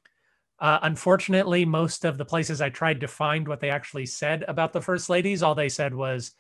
Uh, 0.62 0.78
unfortunately, 0.82 1.64
most 1.64 2.04
of 2.04 2.16
the 2.16 2.24
places 2.24 2.60
I 2.60 2.70
tried 2.70 3.00
to 3.00 3.08
find 3.08 3.48
what 3.48 3.58
they 3.58 3.68
actually 3.68 4.06
said 4.06 4.44
about 4.46 4.72
the 4.72 4.80
first 4.80 5.10
ladies, 5.10 5.42
all 5.42 5.56
they 5.56 5.68
said 5.68 5.92
was, 5.92 6.36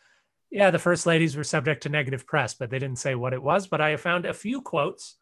"Yeah, 0.48 0.70
the 0.70 0.78
first 0.78 1.06
ladies 1.06 1.36
were 1.36 1.42
subject 1.42 1.82
to 1.82 1.88
negative 1.88 2.24
press," 2.24 2.54
but 2.54 2.70
they 2.70 2.78
didn't 2.78 3.00
say 3.00 3.16
what 3.16 3.32
it 3.32 3.42
was. 3.42 3.66
But 3.66 3.80
I 3.80 3.96
found 3.96 4.24
a 4.24 4.32
few 4.32 4.62
quotes. 4.62 5.16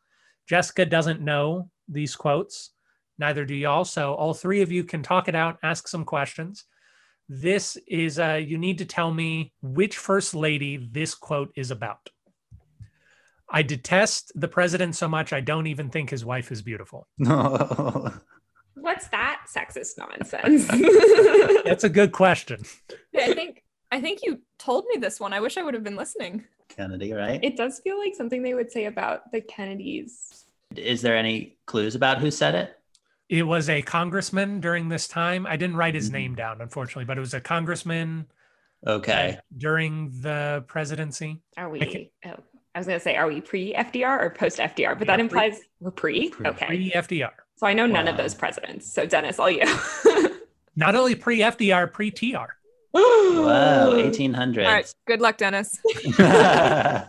Jessica 0.47 0.85
doesn't 0.85 1.23
know 1.23 1.71
these 1.89 2.15
quotes. 2.15 2.73
Neither 3.19 3.47
do 3.47 3.55
y'all. 3.55 3.87
So 3.87 4.13
all 4.13 4.35
three 4.35 4.61
of 4.61 4.71
you 4.71 4.85
can 4.85 5.03
talk 5.03 5.29
it 5.29 5.35
out, 5.35 5.59
ask 5.63 5.89
some 5.89 6.05
questions. 6.05 6.67
This 7.27 7.79
is, 7.87 8.19
uh, 8.19 8.41
you 8.45 8.59
need 8.59 8.79
to 8.79 8.85
tell 8.85 9.11
me 9.11 9.55
which 9.63 9.97
first 9.97 10.35
lady 10.35 10.89
this 10.93 11.15
quote 11.15 11.53
is 11.57 11.71
about. 11.71 12.11
I 13.49 13.63
detest 13.63 14.33
the 14.35 14.49
president 14.49 14.95
so 14.95 15.09
much, 15.09 15.33
I 15.33 15.41
don't 15.41 15.69
even 15.69 15.89
think 15.89 16.11
his 16.11 16.25
wife 16.25 16.53
is 16.53 16.61
beautiful. 16.61 17.07
No. 18.77 18.83
What's 18.83 19.09
that 19.09 19.43
sexist 19.55 19.99
nonsense? 19.99 20.67
That's 21.65 21.85
a 21.85 21.89
good 21.89 22.13
question. 22.13 22.63
I 23.17 23.33
think 23.35 23.63
I 23.93 24.01
think 24.01 24.21
you 24.23 24.41
told 24.59 24.85
me 24.93 25.01
this 25.01 25.19
one. 25.21 25.33
I 25.33 25.41
wish 25.41 25.57
I 25.57 25.63
would 25.63 25.75
have 25.75 25.83
been 25.85 25.97
listening. 25.97 26.45
Kennedy, 26.69 27.13
right? 27.13 27.41
it 27.43 27.57
does 27.57 27.81
feel 27.81 27.99
like 27.99 28.15
something 28.15 28.43
they 28.43 28.55
would 28.55 28.71
say 28.71 28.85
about 28.85 29.33
the 29.33 29.41
Kennedys. 29.41 30.45
Is 30.77 31.03
there 31.03 31.17
any 31.17 31.59
clues 31.67 31.97
about 31.97 32.19
who 32.19 32.31
said 32.31 32.55
it? 32.55 32.77
It 33.29 33.43
was 33.43 33.69
a 33.69 33.83
congressman 33.83 34.61
during 34.61 34.89
this 34.89 35.09
time. 35.09 35.47
I 35.47 35.57
didn't 35.57 35.77
write 35.77 35.95
his 35.97 36.11
Mhm. 36.11 36.13
name 36.13 36.35
down, 36.37 36.61
unfortunately, 36.61 37.05
but 37.07 37.17
it 37.17 37.21
was 37.21 37.35
a 37.35 37.41
congressman 37.41 38.27
Okay. 38.87 39.39
during 39.57 40.11
the 40.21 40.65
presidency. 40.69 41.41
Are 41.57 41.69
we? 41.69 41.83
Okay. 41.83 42.13
Oh, 42.25 42.37
I 42.75 42.79
was 42.79 42.87
gonna 42.87 43.01
say, 43.01 43.17
are 43.17 43.27
we 43.27 43.41
pre 43.41 43.75
FDR 43.75 44.21
or 44.21 44.31
post 44.31 44.59
FDR? 44.61 44.95
But 44.97 45.09
Yeah, 45.09 45.17
that 45.17 45.17
pre- 45.17 45.23
implies 45.23 45.61
we're 45.81 45.91
pre. 45.91 46.31
Pre- 46.31 46.47
Okay. 46.51 46.67
Pre 46.67 46.91
FDR. 46.93 47.33
So 47.61 47.67
I 47.67 47.75
know 47.75 47.85
none 47.85 48.09
of 48.09 48.17
those 48.17 48.35
presidents. 48.35 48.91
So 48.91 49.05
Dennis, 49.05 49.39
all 49.39 49.51
you. 49.51 49.65
Not 50.77 50.95
only 50.95 51.15
pre 51.15 51.41
FDR, 51.41 51.93
pre 51.93 52.11
TR. 52.11 52.57
Whoa, 52.93 53.93
1800s. 53.95 54.65
All 54.65 54.73
right. 54.73 54.95
Good 55.07 55.21
luck, 55.21 55.37
Dennis. 55.37 55.79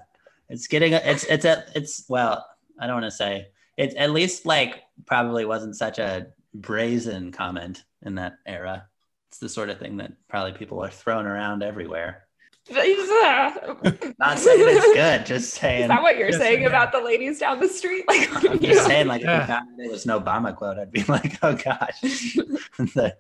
it's 0.51 0.67
getting 0.67 0.91
it's 0.91 1.23
it's 1.23 1.45
a 1.45 1.63
it's 1.73 2.05
well 2.09 2.45
i 2.79 2.85
don't 2.85 2.95
want 2.95 3.05
to 3.05 3.11
say 3.11 3.47
it's 3.77 3.95
at 3.97 4.11
least 4.11 4.45
like 4.45 4.83
probably 5.05 5.45
wasn't 5.45 5.75
such 5.75 5.97
a 5.97 6.27
brazen 6.53 7.31
comment 7.31 7.85
in 8.05 8.15
that 8.15 8.33
era 8.45 8.85
it's 9.29 9.39
the 9.39 9.47
sort 9.47 9.69
of 9.69 9.79
thing 9.79 9.95
that 9.97 10.11
probably 10.27 10.51
people 10.51 10.83
are 10.83 10.89
thrown 10.89 11.25
around 11.25 11.63
everywhere 11.63 12.27
Uh, 12.69 12.75
not 14.19 14.37
saying 14.37 14.59
it's 14.61 14.93
good 14.93 15.25
just 15.25 15.55
saying 15.55 15.81
Is 15.83 15.87
that 15.87 16.01
what 16.01 16.17
you're 16.17 16.31
saying 16.31 16.61
yeah. 16.61 16.67
about 16.67 16.91
the 16.91 16.99
ladies 17.01 17.39
down 17.39 17.59
the 17.59 17.67
street? 17.67 18.05
Like, 18.07 18.29
i'm 18.45 18.59
just 18.59 18.85
saying 18.85 19.07
like 19.07 19.21
Yeah. 19.23 19.41
if 19.43 19.49
you 19.49 19.53
found 19.55 19.79
it 19.79 19.91
was 19.91 20.05
an 20.05 20.11
obama 20.11 20.55
quote 20.55 20.77
i'd 20.77 20.91
be 20.91 21.03
like 21.07 21.37
oh 21.43 21.53
gosh 21.55 21.99
the 22.01 23.15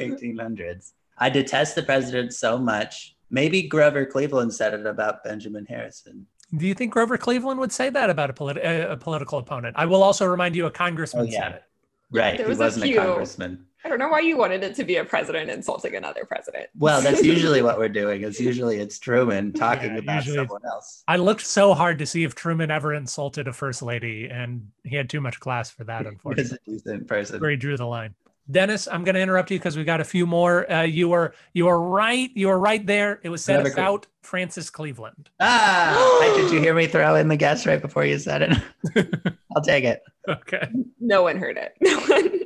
1800s 0.00 0.92
i 1.18 1.30
detest 1.30 1.74
the 1.76 1.82
president 1.82 2.34
so 2.34 2.58
much 2.58 3.14
maybe 3.30 3.62
grover 3.62 4.04
cleveland 4.04 4.52
said 4.52 4.74
it 4.74 4.86
about 4.86 5.22
benjamin 5.24 5.64
harrison 5.66 6.26
Do 6.54 6.66
you 6.66 6.74
think 6.74 6.92
Grover 6.92 7.16
Cleveland 7.16 7.60
would 7.60 7.72
say 7.72 7.88
that 7.90 8.10
about 8.10 8.28
a, 8.28 8.34
politi- 8.34 8.62
a, 8.62 8.92
a 8.92 8.96
political 8.98 9.38
opponent? 9.38 9.74
I 9.78 9.86
will 9.86 10.02
also 10.02 10.26
remind 10.26 10.54
you 10.54 10.66
a 10.66 10.70
congressman 10.70 11.22
Oh, 11.24 11.30
yeah. 11.30 11.40
said 11.40 11.52
it. 11.54 11.62
right 12.10 12.36
There 12.36 12.46
he 12.46 12.50
was 12.50 12.58
wasn't 12.58 12.84
a 12.84 12.88
few. 12.88 12.96
congressman 13.00 13.64
I 13.84 13.88
don't 13.88 13.98
know 13.98 14.08
why 14.08 14.20
you 14.20 14.36
wanted 14.36 14.62
it 14.62 14.74
to 14.76 14.84
be 14.84 14.96
a 14.96 15.04
president 15.04 15.50
insulting 15.50 15.96
another 15.96 16.24
president. 16.24 16.68
Well, 16.78 17.00
that's 17.00 17.22
usually 17.24 17.62
what 17.62 17.78
we're 17.78 17.88
doing. 17.88 18.22
Is 18.22 18.38
usually 18.40 18.78
it's 18.78 18.98
Truman 18.98 19.52
talking 19.52 19.92
Yeah, 19.92 19.98
about 19.98 20.16
usually 20.24 20.36
someone 20.36 20.62
else. 20.66 21.02
I 21.08 21.16
looked 21.16 21.44
so 21.46 21.74
hard 21.74 21.98
to 21.98 22.06
see 22.06 22.22
if 22.24 22.34
Truman 22.34 22.70
ever 22.70 22.94
insulted 22.94 23.48
a 23.48 23.52
first 23.52 23.82
lady, 23.82 24.28
and 24.30 24.68
he 24.84 24.94
had 24.96 25.10
too 25.10 25.20
much 25.20 25.40
class 25.40 25.70
for 25.70 25.84
that, 25.84 26.06
Unfortunately, 26.06 26.42
He's 26.42 26.52
unfortunately. 26.52 26.74
a 26.74 26.78
decent 26.96 27.08
person. 27.08 27.40
Where 27.40 27.50
he 27.50 27.56
drew 27.56 27.76
the 27.76 27.86
line. 27.86 28.14
Dennis, 28.50 28.88
I'm 28.90 29.04
going 29.04 29.14
to 29.14 29.20
interrupt 29.20 29.52
you 29.52 29.58
because 29.58 29.76
we 29.76 29.84
got 29.84 30.00
a 30.00 30.04
few 30.04 30.26
more. 30.26 30.70
Uh, 30.70 30.82
you 30.82 31.08
were 31.08 31.32
you 31.54 31.66
were 31.66 31.80
right. 31.80 32.28
You 32.34 32.48
were 32.48 32.58
right 32.58 32.84
there. 32.84 33.20
It 33.22 33.28
was 33.28 33.42
said 33.44 33.58
Never 33.58 33.70
could. 33.70 33.78
about 33.78 34.06
Frances 34.22 34.68
Cleveland. 34.68 35.30
Ah, 35.40 36.32
did 36.36 36.50
you 36.50 36.58
hear 36.60 36.74
me 36.74 36.88
throw 36.88 37.14
in 37.14 37.28
the 37.28 37.36
guess 37.36 37.66
right 37.66 37.80
before 37.80 38.04
you 38.04 38.18
said 38.18 38.42
it? 38.42 39.34
I'll 39.56 39.62
take 39.62 39.84
it. 39.84 40.02
Okay. 40.28 40.68
No 41.00 41.22
one 41.22 41.36
heard 41.38 41.56
it. 41.56 41.74
No 41.80 41.98
one. 42.00 42.40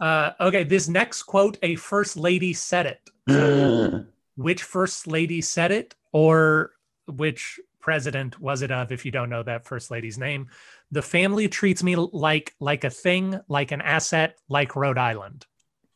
Uh, 0.00 0.32
okay. 0.40 0.64
This 0.64 0.88
next 0.88 1.24
quote, 1.24 1.58
a 1.62 1.76
first 1.76 2.16
lady 2.16 2.52
said 2.52 2.86
it. 3.26 4.06
Which 4.36 4.62
first 4.62 5.06
lady 5.06 5.42
said 5.42 5.70
it, 5.70 5.94
or 6.12 6.72
which 7.06 7.60
president 7.80 8.40
was 8.40 8.62
it 8.62 8.70
of? 8.70 8.90
If 8.90 9.04
you 9.04 9.10
don't 9.10 9.28
know 9.28 9.42
that 9.42 9.66
first 9.66 9.90
lady's 9.90 10.16
name, 10.16 10.48
the 10.90 11.02
family 11.02 11.48
treats 11.48 11.82
me 11.82 11.96
like 11.96 12.54
like 12.58 12.84
a 12.84 12.90
thing, 12.90 13.38
like 13.48 13.72
an 13.72 13.82
asset, 13.82 14.38
like 14.48 14.76
Rhode 14.76 14.96
Island. 14.96 15.46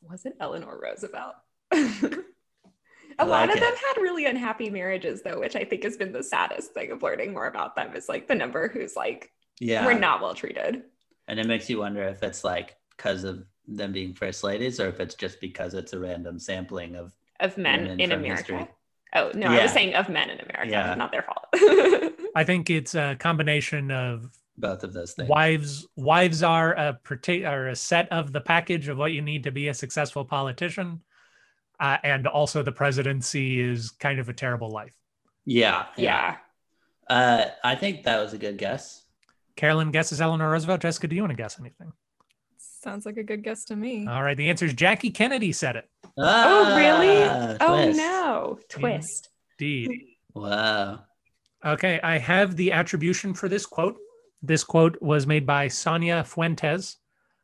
Was 0.03 0.27
it 0.27 0.37
Eleanor 0.41 0.79
Roosevelt? 0.83 1.37
I 1.73 3.23
A 3.23 3.27
lot 3.27 3.49
like 3.49 3.57
of 3.57 3.61
them 3.61 3.75
had 3.75 4.03
really 4.03 4.27
unhappy 4.27 4.71
marriages, 4.71 5.23
though, 5.23 5.41
which 5.41 5.57
I 5.57 5.65
think 5.65 5.85
has 5.85 5.97
been 5.97 6.13
the 6.13 6.23
saddest 6.23 6.75
thing 6.75 6.91
of 6.91 7.03
learning 7.03 7.33
more 7.33 7.47
about 7.47 7.77
them. 7.77 7.95
Is 7.95 8.09
like 8.09 8.27
the 8.27 8.35
number 8.35 8.69
who's 8.69 8.97
like, 8.97 9.31
yeah. 9.61 9.87
we're 9.87 9.99
not 9.99 10.21
well 10.21 10.35
treated. 10.35 10.83
And 11.29 11.39
it 11.39 11.47
makes 11.47 11.71
you 11.71 11.79
wonder 11.79 12.03
if 12.03 12.23
it's 12.23 12.45
like 12.45 12.77
because 12.97 13.25
of 13.25 13.45
them 13.67 13.93
being 13.93 14.15
first 14.15 14.45
ladies, 14.45 14.79
or 14.81 14.89
if 14.89 15.01
it's 15.01 15.15
just 15.15 15.41
because 15.41 15.75
it's 15.75 15.93
a 15.93 15.99
random 15.99 16.39
sampling 16.39 16.97
of. 16.97 17.13
of 17.41 17.57
men 17.57 17.83
Women 17.83 18.01
in 18.01 18.11
from 18.11 18.19
America. 18.21 18.37
history. 18.55 18.69
Oh 19.17 19.31
no, 19.35 19.47
I 19.47 19.63
was 19.63 19.73
saying 19.73 19.95
of 19.95 20.09
men 20.09 20.29
in 20.31 20.41
America, 20.41 20.71
Yeah. 20.73 20.95
not 20.97 21.13
their 21.13 21.23
fault. 21.23 21.47
I 22.35 22.43
think 22.45 22.69
it's 22.69 22.95
a 22.97 23.15
combination 23.19 23.91
of 23.93 24.29
Both 24.59 24.83
of 24.83 24.93
those 24.93 25.13
things. 25.13 25.29
wives 25.29 25.87
wives 25.97 26.43
are 26.43 26.73
a 26.73 26.95
parti- 27.05 27.45
are 27.47 27.69
a 27.69 27.77
set 27.77 28.09
of 28.11 28.33
the 28.33 28.41
package 28.41 28.89
of 28.89 28.99
what 28.99 29.13
you 29.13 29.23
need 29.23 29.45
to 29.45 29.53
be 29.53 29.69
a 29.69 29.75
successful 29.75 30.25
politician 30.25 31.01
uh, 31.81 31.99
and 32.03 32.27
also 32.27 32.63
the 32.65 32.73
presidency 32.73 33.61
is 33.61 33.91
kind 33.93 34.19
of 34.19 34.29
a 34.29 34.33
terrible 34.33 34.71
life 34.71 34.95
Yeah. 35.45 35.87
yeah. 35.97 36.37
Uh, 37.09 37.47
I 37.63 37.75
think 37.77 38.05
that 38.05 38.19
was 38.21 38.33
a 38.33 38.39
good 38.39 38.59
guess. 38.59 39.05
carolyn 39.57 39.93
guesses 39.93 40.21
eleanor 40.21 40.51
roosevelt 40.51 40.81
jessica 40.83 41.07
do 41.07 41.15
you 41.15 41.23
want 41.23 41.31
to 41.31 41.37
guess 41.37 41.59
anything 41.61 41.93
Sounds 42.85 43.07
like 43.07 43.17
a 43.17 43.23
good 43.25 43.43
guess 43.43 43.65
to 43.67 43.77
me. 43.77 44.07
all 44.07 44.23
right 44.23 44.37
the 44.37 44.49
answer 44.51 44.67
is 44.67 44.75
jackie 44.75 45.11
kennedy 45.11 45.51
said 45.53 45.77
it 45.77 45.89
Oh 46.17 46.77
really? 46.77 47.25
Ah, 47.25 47.57
oh 47.61 47.91
no, 47.91 48.59
twist. 48.69 49.31
indeed 49.59 49.91
Wow. 50.35 51.01
okay 51.65 51.99
i 52.03 52.19
have 52.19 52.55
the 52.57 52.71
attribution 52.73 53.35
for 53.35 53.49
this 53.49 53.67
quote 53.67 53.97
This 54.43 54.63
quote 54.65 55.01
was 55.01 55.27
made 55.27 55.47
by 55.47 55.69
Sonia 55.69 56.23
Fuentes, 56.23 56.99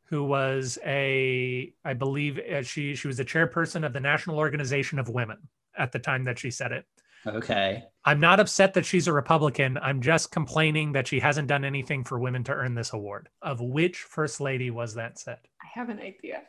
who 0.09 0.23
was 0.23 0.77
a, 0.85 1.73
I 1.83 1.93
believe, 1.95 2.37
uh, 2.37 2.61
she 2.61 2.93
she 2.95 3.07
was 3.07 3.17
the 3.17 3.25
chairperson 3.25 3.83
of 3.85 3.93
the 3.93 3.99
National 4.11 4.37
Organization 4.37 4.99
of 4.99 5.09
Women 5.09 5.39
at 5.75 5.91
the 5.91 5.97
time 5.99 6.25
that 6.25 6.37
she 6.37 6.51
said 6.51 6.71
it. 6.71 6.85
Okay. 7.25 7.83
I'm 8.03 8.19
not 8.19 8.39
upset 8.39 8.73
that 8.73 8.85
she's 8.85 9.07
a 9.07 9.13
Republican. 9.13 9.77
I'm 9.77 10.01
just 10.01 10.31
complaining 10.31 10.93
that 10.93 11.07
she 11.07 11.19
hasn't 11.19 11.47
done 11.47 11.63
anything 11.63 12.03
for 12.03 12.19
women 12.19 12.43
to 12.45 12.53
earn 12.53 12.73
this 12.73 12.93
award. 12.93 13.29
Of 13.41 13.61
which 13.61 13.99
first 13.99 14.41
lady 14.41 14.71
was 14.71 14.95
that 14.95 15.19
said? 15.19 15.37
I 15.61 15.67
have 15.79 15.89
an 15.89 15.99
idea. 15.99 16.41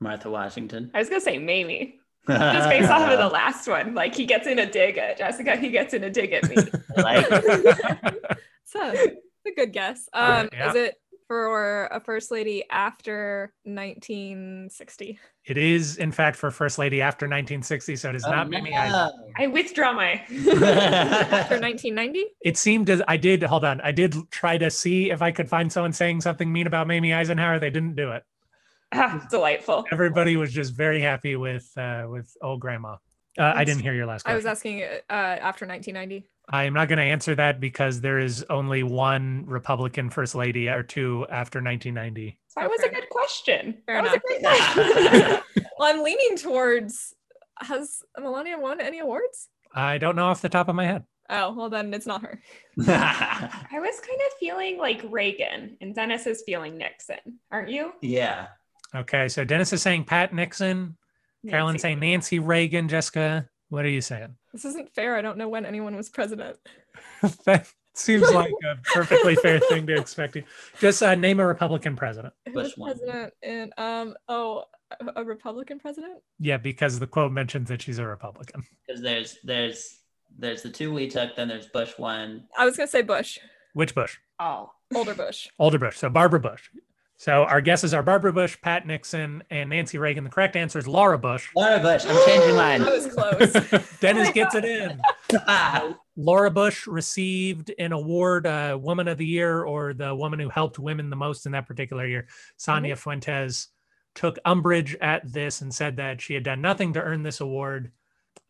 Martha 0.00 0.28
Washington. 0.28 0.90
I 0.92 0.98
was 0.98 1.08
gonna 1.08 1.20
say 1.20 1.38
Mamie, 1.38 2.00
just 2.28 2.68
based 2.68 2.90
off 2.90 3.08
of 3.08 3.18
the 3.18 3.28
last 3.28 3.68
one. 3.68 3.94
Like 3.94 4.14
he 4.14 4.26
gets 4.26 4.46
in 4.46 4.58
a 4.58 4.70
dig 4.70 4.98
at 4.98 5.18
Jessica, 5.18 5.56
he 5.56 5.70
gets 5.70 5.94
in 5.94 6.02
a 6.04 6.10
dig 6.10 6.32
at 6.32 6.48
me. 6.48 6.56
like, 6.96 7.26
So 8.64 8.80
a 9.46 9.50
good 9.54 9.72
guess. 9.72 10.08
Um, 10.12 10.48
yeah. 10.52 10.70
Is 10.70 10.74
it 10.74 10.94
for 11.26 11.86
a 11.86 12.00
first 12.00 12.30
lady 12.30 12.64
after 12.70 13.52
1960? 13.64 15.18
It 15.44 15.56
is, 15.58 15.96
in 15.96 16.12
fact, 16.12 16.36
for 16.36 16.50
first 16.50 16.78
lady 16.78 17.00
after 17.02 17.26
1960, 17.26 17.96
so 17.96 18.10
it 18.10 18.16
is 18.16 18.24
Oh, 18.24 18.30
not 18.30 18.48
Mamie 18.50 18.74
Eisen. 18.76 18.92
no. 18.92 19.10
I 19.36 19.46
withdraw 19.48 19.92
my. 19.92 20.12
After 20.12 21.58
1990? 21.60 22.24
It 22.44 22.56
seemed 22.56 22.88
as 22.90 23.02
I 23.08 23.16
did. 23.16 23.42
Hold 23.42 23.64
on, 23.64 23.80
I 23.80 23.92
did 23.92 24.14
try 24.30 24.58
to 24.58 24.70
see 24.70 25.10
if 25.10 25.20
I 25.22 25.30
could 25.32 25.48
find 25.48 25.72
someone 25.72 25.92
saying 25.92 26.20
something 26.20 26.52
mean 26.52 26.66
about 26.66 26.86
Mamie 26.86 27.12
Eisenhower. 27.12 27.58
They 27.58 27.70
didn't 27.70 27.96
do 27.96 28.12
it. 28.12 28.22
Ah, 28.92 29.26
delightful. 29.30 29.84
Everybody 29.90 30.36
was 30.36 30.52
just 30.52 30.74
very 30.74 31.00
happy 31.00 31.34
with 31.36 31.70
uh, 31.78 32.04
with 32.08 32.30
old 32.42 32.60
grandma. 32.60 32.96
Uh, 33.38 33.52
I 33.56 33.64
didn't 33.64 33.80
hear 33.82 33.94
your 33.94 34.04
last 34.04 34.24
question. 34.24 34.32
I 34.34 34.36
was 34.36 34.44
asking 34.44 34.82
uh, 34.82 34.92
after 35.08 35.66
1990. 35.66 36.26
I 36.52 36.64
am 36.64 36.74
not 36.74 36.88
going 36.88 36.98
to 36.98 37.04
answer 37.04 37.34
that 37.36 37.60
because 37.60 38.02
there 38.02 38.18
is 38.18 38.44
only 38.50 38.82
one 38.82 39.44
Republican 39.46 40.10
first 40.10 40.34
lady 40.34 40.68
or 40.68 40.82
two 40.82 41.26
after 41.30 41.62
1990. 41.62 42.38
That 42.56 42.68
was 42.68 42.82
a 42.82 42.90
good 42.90 43.08
question. 43.10 43.78
Fair 43.86 44.02
that 44.02 44.04
was 44.04 44.12
a 44.12 44.18
great 44.18 44.42
question. 44.42 45.64
Well, 45.78 45.94
I'm 45.94 46.04
leaning 46.04 46.36
towards. 46.36 47.14
Has 47.58 48.02
Melania 48.18 48.58
won 48.58 48.80
any 48.80 48.98
awards? 48.98 49.48
I 49.74 49.96
don't 49.96 50.16
know 50.16 50.26
off 50.26 50.42
the 50.42 50.48
top 50.50 50.68
of 50.68 50.74
my 50.74 50.84
head. 50.84 51.04
Oh, 51.30 51.54
well, 51.54 51.70
then 51.70 51.94
it's 51.94 52.06
not 52.06 52.20
her. 52.20 52.42
I 52.86 53.78
was 53.78 54.00
kind 54.00 54.20
of 54.26 54.38
feeling 54.38 54.76
like 54.76 55.02
Reagan, 55.08 55.78
and 55.80 55.94
Dennis 55.94 56.26
is 56.26 56.42
feeling 56.44 56.76
Nixon, 56.76 57.38
aren't 57.50 57.70
you? 57.70 57.92
yeah. 58.02 58.48
Okay, 58.94 59.28
so 59.28 59.42
Dennis 59.42 59.72
is 59.72 59.80
saying 59.80 60.04
Pat 60.04 60.34
Nixon, 60.34 60.98
Carolyn 61.48 61.78
saying 61.78 62.00
Nancy 62.00 62.38
Reagan, 62.38 62.88
Jessica. 62.88 63.48
What 63.72 63.86
are 63.86 63.88
you 63.88 64.02
saying? 64.02 64.34
This 64.52 64.66
isn't 64.66 64.94
fair. 64.94 65.16
I 65.16 65.22
don't 65.22 65.38
know 65.38 65.48
when 65.48 65.64
anyone 65.64 65.96
was 65.96 66.10
president. 66.10 66.58
that 67.46 67.66
seems 67.94 68.30
like 68.30 68.52
a 68.70 68.76
perfectly 68.84 69.34
fair 69.34 69.60
thing 69.60 69.86
to 69.86 69.94
expect. 69.96 70.36
you- 70.36 70.44
Just 70.78 71.02
uh, 71.02 71.14
name 71.14 71.40
a 71.40 71.46
Republican 71.46 71.96
president. 71.96 72.34
Who 72.44 72.52
Bush 72.52 72.76
was 72.76 72.98
president 73.00 73.32
and 73.42 73.72
um 73.78 74.14
oh 74.28 74.64
a- 75.00 75.22
a 75.22 75.24
Republican 75.24 75.78
president? 75.80 76.18
Yeah, 76.38 76.58
because 76.58 76.98
the 76.98 77.06
quote 77.06 77.32
mentions 77.32 77.70
that 77.70 77.80
she's 77.80 77.98
a 77.98 78.06
Republican. 78.06 78.62
Because 78.86 79.00
there's 79.00 79.38
there's 79.42 80.00
there's 80.38 80.62
the 80.62 80.68
two 80.68 80.92
we 80.92 81.08
took, 81.08 81.34
then 81.34 81.48
there's 81.48 81.68
Bush 81.68 81.92
one. 81.96 82.44
I 82.58 82.66
was 82.66 82.76
gonna 82.76 82.88
say 82.88 83.00
Bush, 83.00 83.38
Which 83.72 83.94
Bush? 83.94 84.18
Oh, 84.38 84.70
older 84.94 85.14
Bush. 85.14 85.48
Older 85.58 85.78
Bush. 85.78 85.96
So 85.96 86.10
Barbara 86.10 86.40
Bush. 86.40 86.68
So 87.22 87.44
our 87.44 87.60
guesses 87.60 87.94
are 87.94 88.02
Barbara 88.02 88.32
Bush, 88.32 88.60
Pat 88.60 88.84
Nixon, 88.84 89.44
and 89.48 89.70
Nancy 89.70 89.96
Reagan. 89.96 90.24
The 90.24 90.30
correct 90.30 90.56
answer 90.56 90.80
is 90.80 90.88
Laura 90.88 91.16
Bush. 91.16 91.50
Laura 91.54 91.78
Bush. 91.78 92.04
I'm 92.04 92.26
changing 92.26 92.58
I 92.58 92.78
mine. 92.78 92.84
was 92.84 93.06
close. 93.14 93.52
Dennis 94.00 94.26
my 94.26 94.32
gets 94.32 94.54
God. 94.54 94.64
it 94.64 94.90
in. 95.30 95.94
Laura 96.16 96.50
Bush 96.50 96.88
received 96.88 97.72
an 97.78 97.92
award, 97.92 98.44
uh, 98.48 98.76
Woman 98.82 99.06
of 99.06 99.18
the 99.18 99.24
Year, 99.24 99.62
or 99.62 99.94
the 99.94 100.12
woman 100.12 100.40
who 100.40 100.48
helped 100.48 100.80
women 100.80 101.10
the 101.10 101.14
most 101.14 101.46
in 101.46 101.52
that 101.52 101.68
particular 101.68 102.08
year. 102.08 102.26
Sonia 102.56 102.96
Fuentes 102.96 103.68
took 104.16 104.36
umbrage 104.44 104.96
at 104.96 105.22
this 105.32 105.60
and 105.60 105.72
said 105.72 105.98
that 105.98 106.20
she 106.20 106.34
had 106.34 106.42
done 106.42 106.60
nothing 106.60 106.92
to 106.94 107.00
earn 107.00 107.22
this 107.22 107.40
award, 107.40 107.92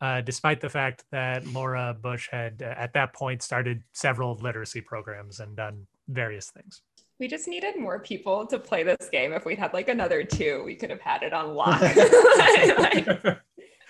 uh, 0.01 0.21
despite 0.21 0.61
the 0.61 0.69
fact 0.69 1.03
that 1.11 1.45
Laura 1.45 1.95
Bush 2.01 2.27
had, 2.31 2.63
uh, 2.63 2.73
at 2.75 2.93
that 2.93 3.13
point, 3.13 3.43
started 3.43 3.83
several 3.91 4.33
literacy 4.37 4.81
programs 4.81 5.39
and 5.41 5.55
done 5.55 5.85
various 6.07 6.49
things. 6.49 6.81
We 7.23 7.29
just 7.29 7.47
needed 7.47 7.79
more 7.79 7.99
people 7.99 8.45
to 8.45 8.59
play 8.59 8.83
this 8.83 9.07
game. 9.09 9.31
If 9.31 9.45
we'd 9.45 9.57
had 9.57 9.71
like 9.71 9.87
another 9.87 10.25
two, 10.25 10.61
we 10.65 10.75
could 10.75 10.89
have 10.89 10.99
had 10.99 11.23
it 11.23 11.31
on 11.31 11.53
lock. 11.53 11.79
Like, 11.79 13.07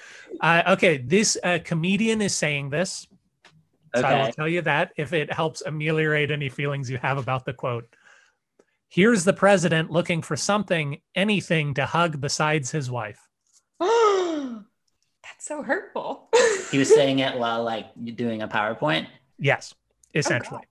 uh, 0.39 0.63
okay, 0.73 0.97
this 0.97 1.36
uh, 1.43 1.57
comedian 1.63 2.21
is 2.21 2.36
saying 2.36 2.69
this. 2.69 3.07
So 3.95 4.03
I 4.03 4.23
will 4.23 4.31
tell 4.31 4.47
you 4.47 4.61
that 4.61 4.91
if 4.97 5.13
it 5.13 5.34
helps 5.34 5.63
ameliorate 5.65 6.29
any 6.29 6.47
feelings 6.47 6.91
you 6.91 6.99
have 6.99 7.17
about 7.17 7.43
the 7.43 7.53
quote. 7.53 7.91
Here's 8.88 9.23
the 9.23 9.34
president 9.34 9.89
looking 9.89 10.21
for 10.21 10.36
something, 10.36 11.01
anything 11.15 11.73
to 11.73 11.88
hug 11.88 12.21
besides 12.21 12.69
his 12.69 12.91
wife. 12.91 13.19
That's 13.79 14.59
so 15.39 15.63
hurtful. 15.63 16.29
He 16.69 16.77
was 16.77 16.93
saying 16.93 17.17
it 17.17 17.36
while 17.39 17.63
like 17.63 17.88
doing 18.13 18.43
a 18.43 18.47
PowerPoint, 18.47 19.07
Yes, 19.39 19.73
essentially. 20.13 20.61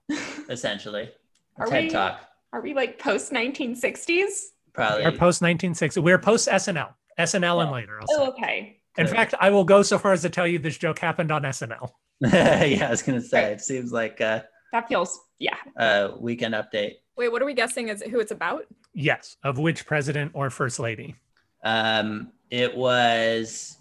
essentially. 0.48 1.10
Are 1.56 1.66
TED 1.66 1.84
we- 1.84 1.90
talk. 1.90 2.28
Are 2.52 2.60
we 2.60 2.74
like 2.74 2.98
post 2.98 3.32
1960s? 3.32 4.48
Probably. 4.72 5.04
We're 5.04 5.10
post 5.12 5.42
1960. 5.42 6.00
We're 6.00 6.18
post 6.18 6.48
SNL. 6.48 6.92
SNL 7.18 7.62
and 7.62 7.70
later. 7.70 8.00
I'll 8.00 8.06
say. 8.06 8.14
Oh, 8.18 8.28
okay. 8.30 8.78
In 8.98 9.06
fact, 9.06 9.34
I 9.40 9.50
will 9.50 9.64
go 9.64 9.82
so 9.82 9.98
far 9.98 10.12
as 10.12 10.22
to 10.22 10.30
tell 10.30 10.46
you 10.46 10.58
this 10.58 10.76
joke 10.76 10.98
happened 10.98 11.30
on 11.32 11.42
SNL. 11.42 11.90
yeah, 12.20 12.86
I 12.86 12.90
was 12.90 13.02
gonna 13.02 13.22
say 13.22 13.52
it 13.52 13.60
seems 13.62 13.90
like 13.90 14.20
a, 14.20 14.44
That 14.70 14.86
feels, 14.88 15.18
yeah. 15.38 15.56
a 15.76 16.10
weekend 16.18 16.54
update. 16.54 16.96
Wait, 17.16 17.32
what 17.32 17.40
are 17.42 17.46
we 17.46 17.54
guessing? 17.54 17.88
Is 17.88 18.02
it 18.02 18.10
who 18.10 18.20
it's 18.20 18.32
about? 18.32 18.64
Yes, 18.94 19.36
of 19.42 19.58
which 19.58 19.86
president 19.86 20.32
or 20.34 20.50
first 20.50 20.78
lady? 20.78 21.16
Um, 21.64 22.32
it 22.50 22.76
was. 22.76 23.78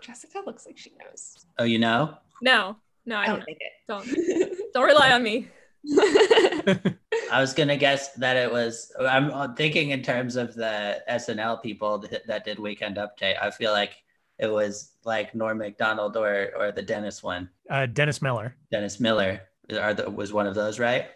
Jessica 0.00 0.42
looks 0.44 0.66
like 0.66 0.76
she 0.76 0.92
knows. 1.02 1.46
Oh, 1.58 1.64
you 1.64 1.78
know. 1.78 2.18
No, 2.42 2.76
no, 3.06 3.16
I 3.16 3.22
I 3.22 3.26
don't. 3.26 3.44
don't 3.88 4.06
Don't 4.06 4.58
don't 4.74 4.86
rely 4.86 5.12
on 5.12 5.22
me. 5.22 5.48
It. 5.84 6.94
I 7.32 7.40
was 7.40 7.54
gonna 7.54 7.76
guess 7.76 8.12
that 8.14 8.36
it 8.36 8.50
was. 8.50 8.92
I'm 9.00 9.54
thinking 9.54 9.90
in 9.90 10.02
terms 10.02 10.36
of 10.36 10.54
the 10.54 11.02
SNL 11.08 11.62
people 11.62 11.98
that, 11.98 12.26
that 12.26 12.44
did 12.44 12.58
Weekend 12.58 12.96
Update. 12.96 13.36
I 13.42 13.50
feel 13.50 13.72
like 13.72 13.92
it 14.38 14.46
was 14.50 14.92
like 15.04 15.34
Norm 15.34 15.58
Macdonald 15.58 16.16
or 16.16 16.50
or 16.56 16.72
the 16.72 16.82
Dennis 16.82 17.22
one, 17.22 17.48
Uh, 17.70 17.86
Dennis 17.86 18.20
Miller. 18.22 18.56
Dennis 18.70 19.00
Miller. 19.00 19.40
Are 19.80 19.94
the, 19.94 20.10
was 20.10 20.32
one 20.32 20.46
of 20.46 20.54
those 20.54 20.78
right? 20.78 21.06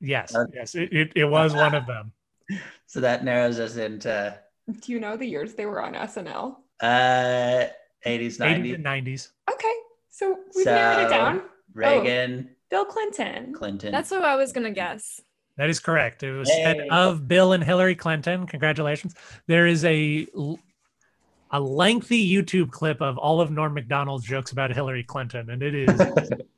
Yes, 0.00 0.34
Uh, 0.34 0.44
yes, 0.54 0.74
it, 0.74 0.92
it, 0.92 1.12
it 1.16 1.24
was 1.24 1.54
one 1.54 1.74
of 1.74 1.86
them. 1.86 2.12
So 2.86 2.98
that 3.00 3.24
narrows 3.24 3.60
us 3.60 3.76
into 3.76 4.36
Do 4.80 4.90
you 4.92 4.98
know 4.98 5.16
the 5.16 5.24
years 5.26 5.54
they 5.54 5.66
were 5.66 5.80
on 5.80 5.94
SNL? 5.94 6.56
uh 6.80 7.66
80s, 8.04 8.38
80s 8.38 8.38
90s. 8.38 8.74
and 8.74 8.84
90s. 8.84 9.28
Okay. 9.52 9.74
So 10.08 10.36
we've 10.56 10.66
narrowed 10.66 11.06
it 11.06 11.10
down. 11.10 11.42
Reagan, 11.74 12.50
Bill 12.70 12.84
Clinton. 12.84 13.52
Clinton. 13.52 13.92
That's 13.92 14.10
what 14.10 14.24
I 14.24 14.36
was 14.36 14.52
gonna 14.52 14.70
guess. 14.70 15.20
That 15.56 15.68
is 15.68 15.80
correct. 15.80 16.22
It 16.22 16.32
was 16.32 16.50
said 16.50 16.88
of 16.90 17.28
Bill 17.28 17.52
and 17.52 17.62
Hillary 17.62 17.94
Clinton. 17.94 18.46
Congratulations. 18.46 19.14
There 19.46 19.66
is 19.66 19.84
a 19.84 20.26
a 21.50 21.60
lengthy 21.60 22.32
YouTube 22.32 22.70
clip 22.70 23.02
of 23.02 23.18
all 23.18 23.40
of 23.40 23.50
Norm 23.50 23.74
Macdonald's 23.74 24.24
jokes 24.24 24.52
about 24.52 24.72
Hillary 24.72 25.02
Clinton, 25.02 25.50
and 25.50 25.62
it 25.62 25.74
is 25.74 26.00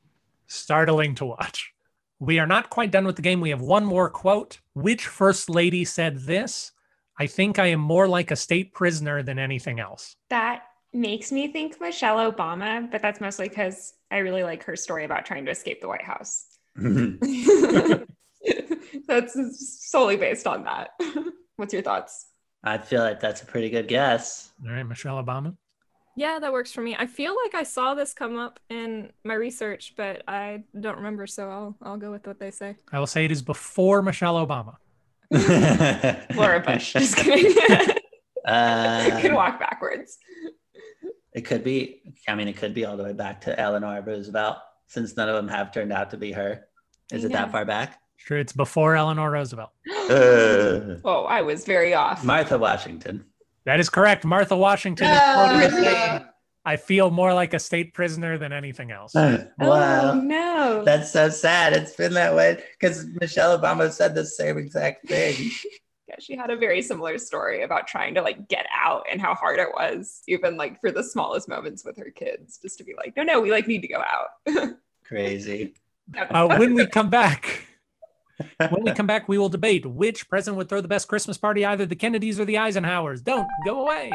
startling 0.47 1.15
to 1.15 1.25
watch. 1.25 1.73
We 2.19 2.39
are 2.39 2.47
not 2.47 2.69
quite 2.69 2.91
done 2.91 3.05
with 3.05 3.15
the 3.15 3.21
game. 3.21 3.41
We 3.41 3.49
have 3.49 3.61
one 3.61 3.83
more 3.83 4.09
quote. 4.09 4.59
Which 4.73 5.07
first 5.07 5.49
lady 5.49 5.83
said 5.83 6.19
this? 6.19 6.71
I 7.19 7.27
think 7.27 7.59
I 7.59 7.67
am 7.67 7.79
more 7.79 8.07
like 8.07 8.31
a 8.31 8.35
state 8.35 8.73
prisoner 8.73 9.23
than 9.23 9.37
anything 9.39 9.79
else. 9.79 10.15
That 10.29 10.63
makes 10.93 11.31
me 11.31 11.47
think 11.51 11.81
Michelle 11.81 12.31
Obama, 12.31 12.89
but 12.89 13.01
that's 13.01 13.19
mostly 13.19 13.49
because 13.49 13.93
I 14.13 14.19
really 14.19 14.43
like 14.43 14.63
her 14.65 14.75
story 14.75 15.05
about 15.05 15.25
trying 15.25 15.45
to 15.45 15.51
escape 15.51 15.81
the 15.81 15.87
White 15.87 16.03
House. 16.03 16.45
that's 19.07 19.35
solely 19.89 20.17
based 20.17 20.45
on 20.45 20.65
that. 20.65 20.91
What's 21.55 21.73
your 21.73 21.81
thoughts? 21.81 22.27
I 22.63 22.77
feel 22.77 23.01
like 23.01 23.19
that's 23.19 23.41
a 23.41 23.47
pretty 23.47 23.71
good 23.71 23.87
guess. 23.87 24.51
All 24.63 24.71
right, 24.71 24.83
Michelle 24.83 25.21
Obama. 25.21 25.57
Yeah, 26.15 26.37
that 26.37 26.53
works 26.53 26.71
for 26.71 26.81
me. 26.81 26.95
I 26.97 27.07
feel 27.07 27.35
like 27.43 27.55
I 27.55 27.63
saw 27.63 27.95
this 27.95 28.13
come 28.13 28.37
up 28.37 28.59
in 28.69 29.11
my 29.23 29.33
research, 29.33 29.95
but 29.97 30.21
I 30.27 30.63
don't 30.79 30.97
remember, 30.97 31.25
so 31.25 31.49
I'll 31.49 31.75
I'll 31.81 31.97
go 31.97 32.11
with 32.11 32.27
what 32.27 32.39
they 32.39 32.51
say. 32.51 32.77
I 32.91 32.99
will 32.99 33.07
say 33.07 33.25
it 33.25 33.31
is 33.31 33.41
before 33.41 34.03
Michelle 34.03 34.35
Obama. 34.45 34.75
Laura 36.35 36.59
Bush. 36.59 36.93
Just 36.93 37.15
kidding. 37.17 37.97
Uh, 38.45 39.19
Can 39.21 39.33
walk 39.33 39.59
backwards. 39.59 40.19
It 41.33 41.41
could 41.41 41.63
be. 41.63 42.01
I 42.27 42.35
mean, 42.35 42.47
it 42.47 42.57
could 42.57 42.73
be 42.73 42.85
all 42.85 42.95
the 42.97 43.03
way 43.03 43.13
back 43.13 43.41
to 43.41 43.59
Eleanor 43.59 44.01
Roosevelt, 44.05 44.57
since 44.87 45.15
none 45.17 45.29
of 45.29 45.35
them 45.35 45.47
have 45.47 45.71
turned 45.71 45.91
out 45.91 46.11
to 46.11 46.17
be 46.17 46.31
her. 46.31 46.65
Is 47.11 47.23
it 47.23 47.31
that 47.31 47.51
far 47.51 47.65
back? 47.65 47.99
Sure, 48.17 48.37
it's 48.37 48.53
before 48.53 48.95
Eleanor 48.95 49.31
Roosevelt. 49.31 49.71
Uh, 50.03 50.97
Oh, 51.05 51.23
I 51.29 51.41
was 51.41 51.63
very 51.65 51.93
off. 51.93 52.23
Martha 52.25 52.57
Washington. 52.57 53.23
That 53.65 53.79
is 53.79 53.89
correct. 53.89 54.25
Martha 54.25 54.55
Washington 54.57 55.07
is 55.09 55.19
quoted 55.33 55.63
as 55.63 55.73
Yeah. 55.73 55.81
saying, 56.19 56.25
I 56.65 56.75
feel 56.75 57.09
more 57.09 57.33
like 57.33 57.53
a 57.53 57.59
state 57.59 57.93
prisoner 57.93 58.37
than 58.37 58.51
anything 58.51 58.91
else. 58.91 59.13
Oh 59.15 59.45
wow. 59.57 60.13
no. 60.13 60.83
That's 60.85 61.11
so 61.11 61.29
sad. 61.29 61.71
It's 61.73 61.95
been 61.95 62.13
that 62.15 62.35
way 62.35 62.61
because 62.79 63.05
Michelle 63.21 63.57
Obama 63.57 63.91
said 63.91 64.13
the 64.15 64.25
same 64.25 64.57
exact 64.57 65.07
thing. 65.07 65.51
yeah, 66.07 66.15
she 66.19 66.35
had 66.35 66.49
a 66.49 66.57
very 66.57 66.81
similar 66.81 67.17
story 67.17 67.63
about 67.63 67.87
trying 67.87 68.13
to 68.15 68.21
like 68.21 68.49
get 68.49 68.65
out 68.73 69.05
and 69.11 69.21
how 69.21 69.33
hard 69.33 69.59
it 69.59 69.69
was, 69.73 70.21
even 70.27 70.57
like 70.57 70.81
for 70.81 70.91
the 70.91 71.03
smallest 71.03 71.47
moments 71.47 71.85
with 71.85 71.97
her 71.97 72.11
kids, 72.11 72.59
just 72.61 72.77
to 72.77 72.83
be 72.83 72.93
like, 72.95 73.15
no, 73.15 73.23
no, 73.23 73.39
we 73.39 73.51
like 73.51 73.67
need 73.67 73.81
to 73.81 73.87
go 73.87 74.01
out. 74.01 74.75
Crazy. 75.05 75.75
Uh, 76.17 76.55
when 76.57 76.73
we 76.73 76.85
come 76.91 77.09
back, 77.09 77.67
when 78.57 78.83
we 78.83 78.91
come 78.95 79.07
back, 79.07 79.29
we 79.29 79.37
will 79.37 79.49
debate 79.49 79.85
which 79.85 80.27
president 80.29 80.57
would 80.57 80.67
throw 80.67 80.81
the 80.81 80.87
best 80.87 81.07
Christmas 81.07 81.37
party, 81.37 81.65
either 81.65 81.85
the 81.85 81.95
Kennedys 81.95 82.39
or 82.39 82.45
the 82.45 82.55
Eisenhowers. 82.55 83.23
Don't 83.23 83.47
go 83.65 83.81
away. 83.81 84.11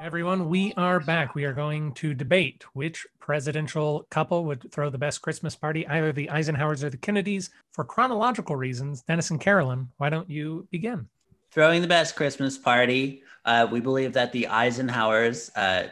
Everyone, 0.00 0.48
we 0.48 0.72
are 0.78 0.98
back. 0.98 1.34
We 1.34 1.44
are 1.44 1.52
going 1.52 1.92
to 1.96 2.14
debate 2.14 2.64
which 2.72 3.06
presidential 3.18 4.06
couple 4.08 4.46
would 4.46 4.72
throw 4.72 4.88
the 4.88 4.96
best 4.96 5.20
Christmas 5.20 5.54
party, 5.54 5.86
either 5.88 6.10
the 6.10 6.28
Eisenhowers 6.28 6.82
or 6.82 6.88
the 6.88 6.96
Kennedys. 6.96 7.50
For 7.72 7.84
chronological 7.84 8.56
reasons, 8.56 9.02
Dennis 9.02 9.28
and 9.30 9.38
Carolyn, 9.38 9.90
why 9.98 10.08
don't 10.08 10.30
you 10.30 10.66
begin? 10.70 11.06
Throwing 11.50 11.82
the 11.82 11.86
best 11.86 12.16
Christmas 12.16 12.56
party. 12.56 13.22
Uh, 13.44 13.66
we 13.70 13.80
believe 13.80 14.14
that 14.14 14.32
the 14.32 14.46
Eisenhowers 14.48 15.50
uh, 15.54 15.88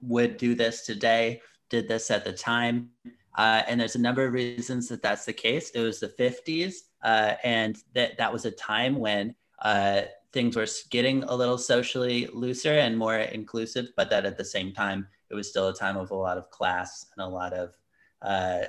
would 0.00 0.38
do 0.38 0.56
this 0.56 0.84
today, 0.84 1.40
did 1.70 1.86
this 1.86 2.10
at 2.10 2.24
the 2.24 2.32
time. 2.32 2.90
Uh, 3.38 3.62
and 3.68 3.80
there's 3.80 3.94
a 3.94 4.00
number 4.00 4.24
of 4.24 4.32
reasons 4.32 4.88
that 4.88 5.02
that's 5.02 5.24
the 5.24 5.32
case. 5.32 5.70
It 5.70 5.82
was 5.82 6.00
the 6.00 6.08
50s, 6.08 6.74
uh, 7.04 7.34
and 7.44 7.78
that, 7.94 8.18
that 8.18 8.32
was 8.32 8.44
a 8.44 8.50
time 8.50 8.96
when 8.96 9.36
uh, 9.60 10.02
things 10.32 10.56
were 10.56 10.66
getting 10.90 11.22
a 11.24 11.34
little 11.34 11.58
socially 11.58 12.28
looser 12.32 12.72
and 12.72 12.96
more 12.96 13.18
inclusive, 13.18 13.88
but 13.96 14.10
that 14.10 14.24
at 14.24 14.38
the 14.38 14.44
same 14.44 14.72
time, 14.72 15.06
it 15.30 15.34
was 15.34 15.48
still 15.48 15.68
a 15.68 15.74
time 15.74 15.96
of 15.96 16.10
a 16.10 16.14
lot 16.14 16.38
of 16.38 16.50
class 16.50 17.06
and 17.16 17.24
a 17.24 17.28
lot 17.28 17.52
of, 17.52 17.74
uh, 18.22 18.64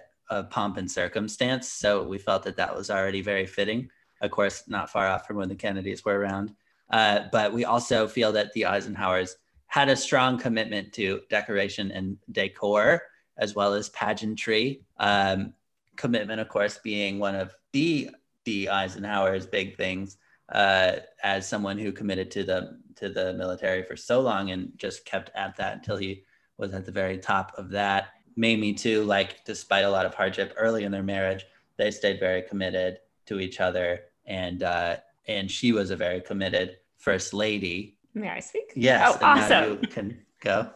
pomp 0.49 0.77
and 0.77 0.89
circumstance. 0.89 1.69
So 1.69 2.03
we 2.03 2.17
felt 2.17 2.43
that 2.43 2.57
that 2.57 2.75
was 2.75 2.89
already 2.89 3.21
very 3.21 3.45
fitting. 3.45 3.89
Of 4.21 4.31
course, 4.31 4.63
not 4.67 4.89
far 4.89 5.07
off 5.07 5.27
from 5.27 5.37
when 5.37 5.49
the 5.49 5.55
Kennedys 5.55 6.03
were 6.03 6.17
around. 6.17 6.55
Uh, 6.89 7.25
but 7.31 7.53
we 7.53 7.65
also 7.65 8.07
feel 8.07 8.31
that 8.31 8.51
the 8.53 8.63
Eisenhowers 8.63 9.35
had 9.67 9.89
a 9.89 9.95
strong 9.95 10.39
commitment 10.39 10.93
to 10.93 11.21
decoration 11.29 11.91
and 11.91 12.17
decor, 12.31 13.03
as 13.37 13.53
well 13.55 13.73
as 13.73 13.89
pageantry. 13.89 14.83
Um, 14.97 15.53
commitment, 15.97 16.39
of 16.39 16.47
course, 16.49 16.79
being 16.83 17.19
one 17.19 17.35
of 17.35 17.55
the 17.71 18.09
the 18.45 18.69
Eisenhower's 18.69 19.45
big 19.45 19.77
things 19.77 20.17
uh, 20.53 20.93
as 21.23 21.47
someone 21.47 21.77
who 21.77 21.91
committed 21.91 22.31
to 22.31 22.43
the 22.43 22.79
to 22.95 23.09
the 23.09 23.33
military 23.33 23.83
for 23.83 23.95
so 23.97 24.21
long 24.21 24.51
and 24.51 24.71
just 24.77 25.03
kept 25.03 25.31
at 25.35 25.55
that 25.57 25.73
until 25.73 25.97
he 25.97 26.23
was 26.57 26.73
at 26.73 26.85
the 26.85 26.91
very 26.91 27.17
top 27.17 27.51
of 27.57 27.69
that. 27.71 28.09
Mamie 28.35 28.73
too, 28.73 29.03
like 29.03 29.43
despite 29.45 29.83
a 29.85 29.89
lot 29.89 30.05
of 30.05 30.13
hardship 30.13 30.53
early 30.57 30.83
in 30.83 30.91
their 30.91 31.03
marriage, 31.03 31.43
they 31.77 31.91
stayed 31.91 32.19
very 32.19 32.41
committed 32.43 32.99
to 33.25 33.39
each 33.39 33.59
other, 33.59 34.01
and 34.25 34.63
uh, 34.63 34.97
and 35.27 35.49
she 35.49 35.71
was 35.71 35.89
a 35.91 35.95
very 35.95 36.21
committed 36.21 36.77
first 36.97 37.33
lady. 37.33 37.97
May 38.13 38.29
I 38.29 38.39
speak? 38.39 38.71
Yes, 38.75 39.17
Oh, 39.21 39.25
awesome. 39.25 39.79
you 39.81 39.87
can 39.87 40.19
go. 40.41 40.69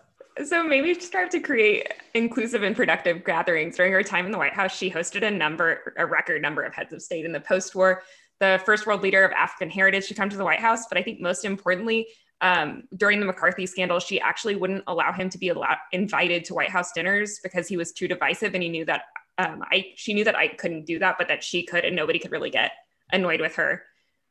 So 0.46 0.64
Mamie 0.64 0.94
strive 1.00 1.30
to 1.30 1.40
create 1.40 1.92
inclusive 2.14 2.62
and 2.64 2.76
productive 2.76 3.24
gatherings. 3.24 3.76
During 3.76 3.92
her 3.94 4.04
time 4.04 4.26
in 4.28 4.32
the 4.32 4.38
White 4.38 4.54
House, 4.54 4.76
she 4.76 4.90
hosted 4.90 5.24
a 5.26 5.32
number, 5.32 5.94
a 5.98 6.06
record 6.06 6.42
number 6.44 6.62
of 6.64 6.74
heads 6.76 6.94
of 6.94 7.02
state 7.02 7.26
in 7.26 7.32
the 7.32 7.40
post-war. 7.40 8.04
The 8.40 8.62
first 8.66 8.86
world 8.86 9.02
leader 9.02 9.24
of 9.24 9.32
African 9.32 9.70
heritage 9.70 10.08
to 10.08 10.14
come 10.14 10.30
to 10.30 10.38
the 10.38 10.46
White 10.46 10.60
House, 10.60 10.86
but 10.88 10.98
I 10.98 11.04
think 11.04 11.20
most 11.20 11.44
importantly, 11.44 12.08
um, 12.42 12.84
during 12.96 13.20
the 13.20 13.26
McCarthy 13.26 13.66
scandal, 13.66 14.00
she 14.00 14.20
actually 14.20 14.56
wouldn't 14.56 14.84
allow 14.86 15.12
him 15.12 15.30
to 15.30 15.38
be 15.38 15.50
allowed, 15.50 15.78
invited 15.92 16.46
to 16.46 16.54
White 16.54 16.70
House 16.70 16.92
dinners 16.92 17.40
because 17.42 17.68
he 17.68 17.78
was 17.78 17.92
too 17.92 18.08
divisive, 18.08 18.54
and 18.54 18.62
he 18.62 18.70
knew 18.70 18.86
that 18.86 19.04
um, 19.40 19.64
I 19.72 19.94
she 19.96 20.14
knew 20.14 20.24
that 20.24 20.36
Ike 20.36 20.58
couldn't 20.58 20.86
do 20.86 21.00
that, 21.00 21.18
but 21.18 21.28
that 21.28 21.44
she 21.44 21.64
could, 21.64 21.86
and 21.86 21.96
nobody 21.96 22.20
could 22.20 22.32
really 22.32 22.50
get 22.50 22.72
annoyed 23.12 23.42
with 23.42 23.56
her. 23.56 23.84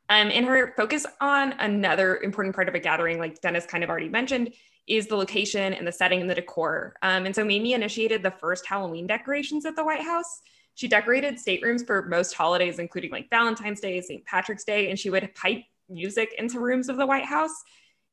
Um, 0.09 0.29
and 0.33 0.45
her 0.45 0.73
focus 0.77 1.05
on 1.19 1.53
another 1.59 2.17
important 2.17 2.55
part 2.55 2.69
of 2.69 2.75
a 2.75 2.79
gathering, 2.79 3.19
like 3.19 3.41
Dennis 3.41 3.65
kind 3.65 3.83
of 3.83 3.89
already 3.89 4.09
mentioned, 4.09 4.53
is 4.87 5.07
the 5.07 5.17
location 5.17 5.73
and 5.73 5.85
the 5.85 5.91
setting 5.91 6.21
and 6.21 6.29
the 6.29 6.35
decor. 6.35 6.95
Um, 7.01 7.25
and 7.25 7.35
so 7.35 7.43
Mamie 7.43 7.73
initiated 7.73 8.23
the 8.23 8.31
first 8.31 8.65
Halloween 8.65 9.05
decorations 9.05 9.65
at 9.65 9.75
the 9.75 9.83
White 9.83 10.01
House. 10.01 10.41
She 10.77 10.87
decorated 10.87 11.39
staterooms 11.39 11.81
for 11.81 12.03
most 12.03 12.35
holidays, 12.35 12.77
including 12.77 13.09
like 13.09 13.31
Valentine's 13.31 13.79
Day, 13.79 13.99
St. 13.99 14.23
Patrick's 14.25 14.63
Day, 14.63 14.91
and 14.91 14.99
she 14.99 15.09
would 15.09 15.33
pipe 15.33 15.63
music 15.89 16.35
into 16.37 16.59
rooms 16.59 16.87
of 16.87 16.97
the 16.97 17.05
White 17.05 17.25
House. 17.25 17.63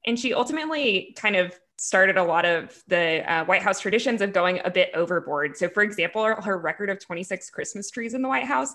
And 0.07 0.19
she 0.19 0.33
ultimately 0.33 1.15
kind 1.15 1.37
of 1.37 1.53
started 1.77 2.17
a 2.17 2.25
lot 2.25 2.47
of 2.47 2.83
the 2.89 3.31
uh, 3.31 3.45
White 3.45 3.61
House 3.61 3.81
traditions 3.81 4.23
of 4.23 4.33
going 4.33 4.63
a 4.65 4.71
bit 4.71 4.91
overboard. 4.95 5.59
So, 5.59 5.69
for 5.69 5.83
example, 5.83 6.25
her, 6.25 6.57
record 6.57 6.89
of 6.89 6.99
26 6.99 7.51
Christmas 7.51 7.91
trees 7.91 8.15
in 8.15 8.23
the 8.23 8.29
White 8.29 8.47
House 8.47 8.73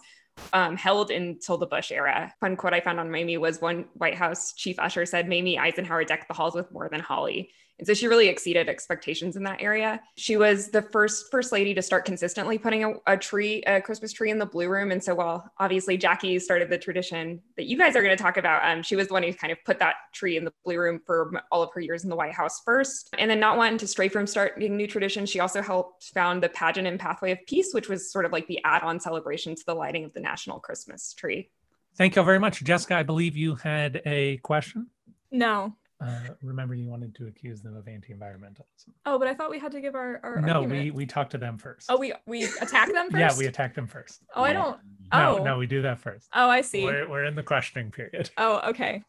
um, 0.54 0.78
held 0.78 1.10
until 1.10 1.58
the 1.58 1.66
Bush 1.66 1.92
era. 1.92 2.32
Fun 2.40 2.56
quote 2.58 2.76
I 2.76 2.82
found 2.82 3.00
on 3.00 3.10
Mamie 3.10 3.38
was 3.38 3.60
one 3.60 3.86
White 3.94 4.14
House 4.14 4.54
chief 4.54 4.78
usher 4.78 5.08
said, 5.08 5.28
Mamie 5.28 5.58
Eisenhower 5.58 6.04
decked 6.04 6.28
the 6.28 6.36
halls 6.36 6.54
with 6.54 6.72
more 6.72 6.90
than 6.90 7.00
holly. 7.00 7.50
And 7.80 7.88
so 7.88 7.94
she 7.94 8.08
really 8.08 8.28
exceeded 8.28 8.70
expectations 8.70 9.36
in 9.36 9.44
that 9.44 9.62
area. 9.62 10.02
She 10.16 10.38
was 10.38 10.70
the 10.70 10.82
first 10.82 11.32
first 11.32 11.52
lady 11.52 11.74
to 11.74 11.82
start 11.82 12.06
consistently 12.06 12.58
putting 12.58 12.84
a, 12.84 12.94
a 13.08 13.18
tree, 13.18 13.64
a 13.66 13.82
Christmas 13.82 14.12
tree 14.14 14.30
in 14.30 14.38
the 14.38 14.46
blue 14.46 14.68
room. 14.68 14.92
And 14.92 15.04
so 15.04 15.16
while 15.16 15.52
obviously 15.58 15.98
Jackie 15.98 16.38
started 16.40 16.70
the 16.70 16.78
tradition 16.78 17.42
that 17.56 17.66
you 17.66 17.78
guys 17.78 17.96
are 17.96 18.04
going 18.04 18.16
to 18.16 18.22
talk 18.22 18.38
about, 18.38 18.70
um, 18.70 18.84
she 18.84 18.96
was 18.96 19.08
the 19.08 19.14
one 19.14 19.24
who 19.24 19.34
kind 19.34 19.52
of 19.52 19.58
put 19.66 19.80
that 19.80 19.96
tree 20.14 20.38
in 20.38 20.44
the 20.44 20.54
blue 20.64 20.78
room 20.78 21.00
for 21.06 21.42
all 21.52 21.64
of 21.64 21.72
her 21.74 21.80
years 21.80 22.04
in 22.04 22.10
the 22.10 22.16
White 22.16 22.34
House 22.34 22.62
first. 22.66 23.10
And 23.18 23.32
then 23.32 23.40
not 23.40 23.58
wanting 23.58 23.78
to 23.80 23.88
stray 23.88 24.10
from 24.10 24.28
starting 24.28 24.76
new 24.76 24.88
traditions, 24.88 25.30
she 25.30 25.40
also 25.40 25.62
helped 25.62 26.04
found 26.14 26.44
the 26.44 26.50
pageant 26.50 26.88
and 26.88 27.00
pathway 27.00 27.32
of 27.32 27.40
peace, 27.48 27.74
which 27.74 27.88
was 27.88 28.12
sort 28.12 28.26
of 28.26 28.32
like 28.34 28.48
the 28.48 28.60
add-on 28.66 29.00
celebration 29.00 29.56
to 29.56 29.64
the 29.66 29.74
lighting 29.74 30.04
of 30.04 30.14
the 30.14 30.20
national 30.20 30.60
Christmas 30.60 31.14
tree. 31.14 31.50
Thank 31.96 32.16
you 32.16 32.24
very 32.24 32.40
much. 32.40 32.64
Jessica, 32.64 32.96
I 32.96 33.04
believe 33.04 33.36
you 33.36 33.56
had 33.56 34.02
a 34.06 34.38
question. 34.38 34.88
No. 35.32 35.76
Uh, 36.02 36.20
remember, 36.42 36.74
you 36.76 36.88
wanted 36.88 37.14
to 37.16 37.28
accuse 37.28 37.62
them 37.62 37.76
of 37.76 37.88
anti-environmentalism. 37.88 38.90
Oh, 39.06 39.20
but 39.20 39.28
I 39.28 39.34
thought 39.34 39.50
we 39.50 39.60
had 39.60 39.72
to 39.74 39.82
give 39.82 39.96
our, 39.96 40.20
our 40.24 40.40
No, 40.42 40.54
argument. 40.62 40.86
we 40.86 40.92
we 40.92 41.06
talked 41.06 41.32
to 41.32 41.38
them 41.38 41.58
first. 41.58 41.88
Oh, 41.90 41.98
we 41.98 42.14
we 42.26 42.46
attack 42.62 42.88
them 42.94 43.10
first. 43.12 43.16
yeah, 43.20 43.38
we 43.38 43.48
attacked 43.48 43.76
them 43.76 43.86
first. 43.88 44.22
Oh, 44.34 44.44
I 44.44 44.54
don't. 44.54 44.78
No, 45.12 45.40
Oh. 45.40 45.44
no, 45.44 45.58
we 45.58 45.68
do 45.68 45.82
that 45.82 46.00
first. 46.00 46.30
Oh, 46.34 46.50
I 46.50 46.62
see. 46.62 46.86
We're, 46.86 47.10
we're 47.10 47.26
in 47.26 47.36
the 47.36 47.44
questioning 47.44 47.92
period. 47.92 48.30
Oh, 48.38 48.62
okay. 48.70 49.04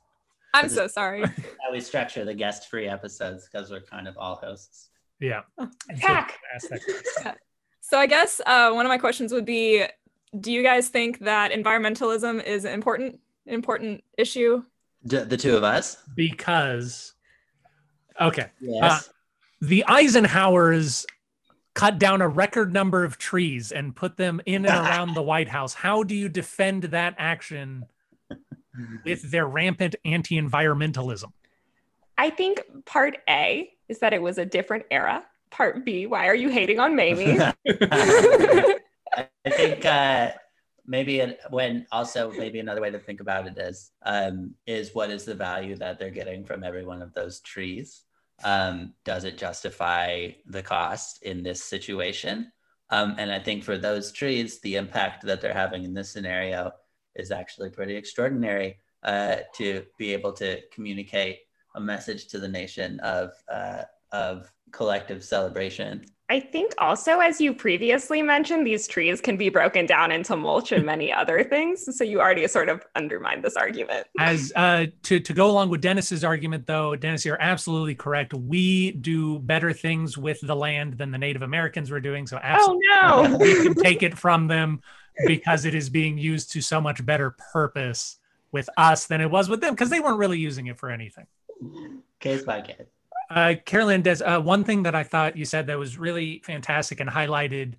I'm 0.53 0.69
so 0.69 0.89
sorry. 0.89 1.23
How 1.63 1.71
we 1.73 1.81
structure 1.81 2.25
the 2.25 2.35
guest-free 2.35 2.89
episodes 2.89 3.49
because 3.49 3.71
we're 3.71 3.83
kind 3.83 4.09
of 4.09 4.19
all 4.19 4.35
hosts. 4.35 4.89
Yeah. 5.21 5.43
Attack. 5.91 6.39
Ask 6.53 6.71
that. 7.23 7.39
So 7.83 7.99
I 7.99 8.07
guess 8.07 8.41
uh, 8.47 8.73
one 8.73 8.85
of 8.85 8.91
my 8.91 8.99
questions 8.99 9.33
would 9.33 9.45
be: 9.45 9.85
Do 10.41 10.51
you 10.51 10.65
guys 10.65 10.89
think 10.89 11.21
that 11.21 11.53
environmentalism 11.53 12.43
is 12.45 12.65
an 12.65 12.73
important 12.73 13.21
important 13.47 14.03
issue? 14.19 14.65
D- 15.07 15.19
the 15.25 15.37
two 15.37 15.57
of 15.57 15.65
us. 15.65 15.97
Because, 16.15 17.15
okay, 18.21 18.51
Yes. 18.61 19.11
the 19.61 19.85
Eisenhowers 19.89 21.07
cut 21.75 21.99
down 21.99 22.21
a 22.21 22.29
record 22.29 22.73
number 22.73 23.05
of 23.05 23.17
trees 23.19 23.73
and 23.73 23.95
put 23.95 24.17
them 24.17 24.41
in 24.45 24.67
and 24.67 24.75
around 24.75 25.15
the 25.15 25.23
White 25.23 25.49
House. 25.49 25.73
How 25.75 26.03
do 26.03 26.15
you 26.15 26.29
defend 26.29 26.85
that 26.85 27.15
action 27.17 27.85
with 29.05 29.31
their 29.31 29.47
rampant 29.47 29.95
anti-environmentalism? 30.05 31.33
I 32.19 32.31
think 32.31 32.63
part 32.85 33.19
A 33.29 33.71
is 33.89 34.01
that 34.01 34.13
it 34.13 34.21
was 34.21 34.37
a 34.39 34.45
different 34.45 34.85
era. 34.91 35.25
Part 35.51 35.85
B, 35.85 36.07
why 36.07 36.27
are 36.29 36.35
you 36.35 36.49
hating 36.51 36.79
on 36.79 36.95
Mamie? 36.95 37.39
I 37.67 38.79
think 39.49 39.85
uh, 39.85 40.33
maybe 40.91 41.25
when 41.51 41.87
also 41.93 42.33
maybe 42.33 42.59
another 42.59 42.81
way 42.81 42.91
to 42.91 42.99
think 42.99 43.21
about 43.21 43.47
it 43.47 43.57
is 43.57 43.93
um, 44.05 44.53
is 44.67 44.93
what 44.93 45.09
is 45.09 45.25
the 45.25 45.35
value 45.35 45.77
that 45.77 45.99
they're 45.99 46.11
getting 46.11 46.45
from 46.45 46.65
every 46.65 46.85
one 46.85 47.01
of 47.01 47.15
those 47.15 47.41
trees? 47.41 48.03
Um, 48.43 48.95
does 49.05 49.25
it 49.25 49.39
justify 49.39 50.31
the 50.47 50.63
cost 50.63 51.23
in 51.23 51.45
this 51.45 51.63
situation? 51.63 52.51
Um, 52.91 53.15
and 53.19 53.31
I 53.31 53.39
think 53.39 53.63
for 53.63 53.79
those 53.79 54.11
trees, 54.11 54.61
the 54.61 54.75
impact 54.75 55.25
that 55.27 55.41
they're 55.41 55.55
having 55.55 55.85
in 55.85 55.95
this 55.95 56.11
scenario 56.11 56.73
is 57.15 57.31
actually 57.31 57.71
pretty 57.71 57.95
extraordinary 57.95 58.79
uh, 59.05 59.37
to 59.55 59.85
be 59.97 60.13
able 60.13 60.33
to 60.35 60.61
communicate 60.73 61.39
a 61.77 61.81
message 61.81 62.27
to 62.29 62.41
the 62.41 62.49
nation 62.49 62.99
of 63.01 63.31
uh, 63.49 63.85
of 64.11 64.51
collective 64.73 65.23
celebration. 65.23 66.05
I 66.31 66.39
think 66.39 66.75
also, 66.79 67.19
as 67.19 67.41
you 67.41 67.53
previously 67.53 68.23
mentioned, 68.23 68.65
these 68.65 68.87
trees 68.87 69.21
can 69.21 69.37
be 69.37 69.49
broken 69.49 69.85
down 69.85 70.13
into 70.13 70.37
mulch 70.37 70.71
and 70.71 70.87
many 70.87 71.13
other 71.13 71.43
things. 71.43 71.99
So 71.99 72.05
you 72.05 72.21
already 72.21 72.47
sort 72.47 72.69
of 72.69 72.87
undermined 72.95 73.43
this 73.43 73.57
argument. 73.57 74.07
As 74.17 74.53
uh, 74.55 74.87
to 75.03 75.19
to 75.19 75.33
go 75.33 75.51
along 75.51 75.71
with 75.71 75.81
Dennis's 75.81 76.23
argument, 76.23 76.69
though, 76.69 76.95
Dennis, 76.95 77.25
you're 77.25 77.43
absolutely 77.43 77.97
correct. 77.97 78.33
We 78.33 78.93
do 78.93 79.41
better 79.41 79.73
things 79.73 80.17
with 80.17 80.41
the 80.41 80.55
land 80.55 80.99
than 80.99 81.11
the 81.11 81.19
Native 81.19 81.43
Americans 81.43 81.91
were 81.91 82.01
doing. 82.01 82.29
So 82.29 82.39
absolutely, 82.41 82.87
Oh 82.93 83.27
no. 83.27 83.37
we 83.37 83.63
can 83.65 83.75
take 83.75 84.05
it 84.05 84.17
from 84.17 84.47
them 84.47 84.83
because 85.27 85.65
it 85.65 85.75
is 85.75 85.91
being 85.91 86.17
used 86.17 86.53
to 86.53 86.61
so 86.61 86.81
much 86.81 87.05
better 87.05 87.35
purpose 87.53 88.19
with 88.53 88.71
us 88.77 89.09
than 89.09 89.21
it 89.21 89.33
was 89.33 89.49
with 89.49 89.61
them 89.61 89.75
because 89.75 89.91
they 89.91 89.99
weren't 89.99 90.19
really 90.19 90.39
using 90.39 90.69
it 90.69 90.79
for 90.79 90.91
anything. 90.91 91.27
Case 92.21 92.45
by 92.45 92.61
case. 92.61 92.87
Uh, 93.31 93.55
Carolyn, 93.65 94.03
does 94.03 94.23
uh, 94.23 94.41
one 94.41 94.65
thing 94.65 94.83
that 94.83 94.97
I 94.97 95.05
thought 95.05 95.37
you 95.37 95.45
said 95.45 95.69
that 95.69 95.79
was 95.79 95.97
really 95.97 96.43
fantastic 96.45 96.99
and 96.99 97.09
highlighted 97.09 97.75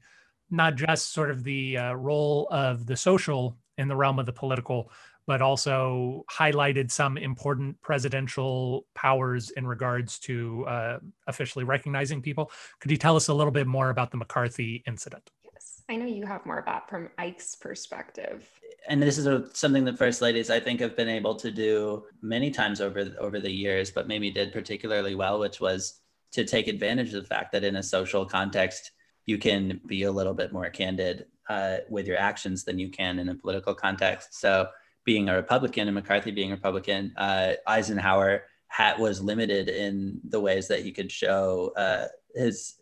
not 0.49 0.75
just 0.75 1.11
sort 1.11 1.29
of 1.29 1.43
the 1.43 1.77
uh, 1.77 1.93
role 1.93 2.47
of 2.51 2.85
the 2.85 2.95
social 2.95 3.57
in 3.77 3.89
the 3.89 3.95
realm 3.95 4.17
of 4.17 4.25
the 4.25 4.33
political, 4.33 4.91
but 5.27 5.41
also 5.41 6.25
highlighted 6.31 6.89
some 6.89 7.17
important 7.17 7.79
presidential 7.81 8.85
powers 8.95 9.49
in 9.51 9.67
regards 9.67 10.19
to 10.19 10.65
uh, 10.67 10.99
officially 11.27 11.65
recognizing 11.65 12.21
people. 12.21 12.49
Could 12.79 12.91
you 12.91 12.97
tell 12.97 13.17
us 13.17 13.27
a 13.27 13.33
little 13.33 13.51
bit 13.51 13.67
more 13.67 13.89
about 13.89 14.11
the 14.11 14.17
McCarthy 14.17 14.83
incident? 14.87 15.29
Yes, 15.53 15.83
I 15.89 15.97
know 15.97 16.05
you 16.05 16.25
have 16.25 16.45
more 16.45 16.59
about 16.59 16.89
from 16.89 17.09
Ike's 17.17 17.55
perspective. 17.55 18.49
And 18.87 19.01
this 19.01 19.17
is 19.17 19.27
something 19.53 19.85
that 19.85 19.97
first 19.97 20.21
ladies 20.21 20.49
I 20.49 20.59
think 20.59 20.79
have 20.79 20.95
been 20.95 21.09
able 21.09 21.35
to 21.35 21.51
do 21.51 22.03
many 22.21 22.49
times 22.49 22.81
over 22.81 23.15
over 23.19 23.39
the 23.39 23.51
years, 23.51 23.91
but 23.91 24.07
Mamie 24.07 24.31
did 24.31 24.51
particularly 24.51 25.15
well, 25.15 25.39
which 25.39 25.59
was 25.59 26.01
to 26.31 26.45
take 26.45 26.67
advantage 26.67 27.13
of 27.13 27.21
the 27.21 27.27
fact 27.27 27.51
that 27.51 27.63
in 27.63 27.75
a 27.75 27.83
social 27.83 28.25
context 28.25 28.91
you 29.25 29.37
can 29.37 29.79
be 29.85 30.03
a 30.03 30.11
little 30.11 30.33
bit 30.33 30.51
more 30.51 30.69
candid 30.69 31.25
uh, 31.49 31.77
with 31.89 32.07
your 32.07 32.17
actions 32.17 32.63
than 32.63 32.79
you 32.79 32.89
can 32.89 33.19
in 33.19 33.29
a 33.29 33.35
political 33.35 33.73
context. 33.73 34.39
So 34.39 34.67
being 35.05 35.29
a 35.29 35.35
Republican 35.35 35.87
and 35.87 35.95
McCarthy 35.95 36.31
being 36.31 36.51
a 36.51 36.55
Republican, 36.55 37.13
uh, 37.17 37.53
Eisenhower 37.67 38.43
hat 38.67 38.99
was 38.99 39.21
limited 39.21 39.67
in 39.67 40.19
the 40.27 40.39
ways 40.39 40.67
that 40.69 40.83
he 40.83 40.91
could 40.91 41.11
show 41.11 41.73
uh, 41.75 42.05
his 42.33 42.75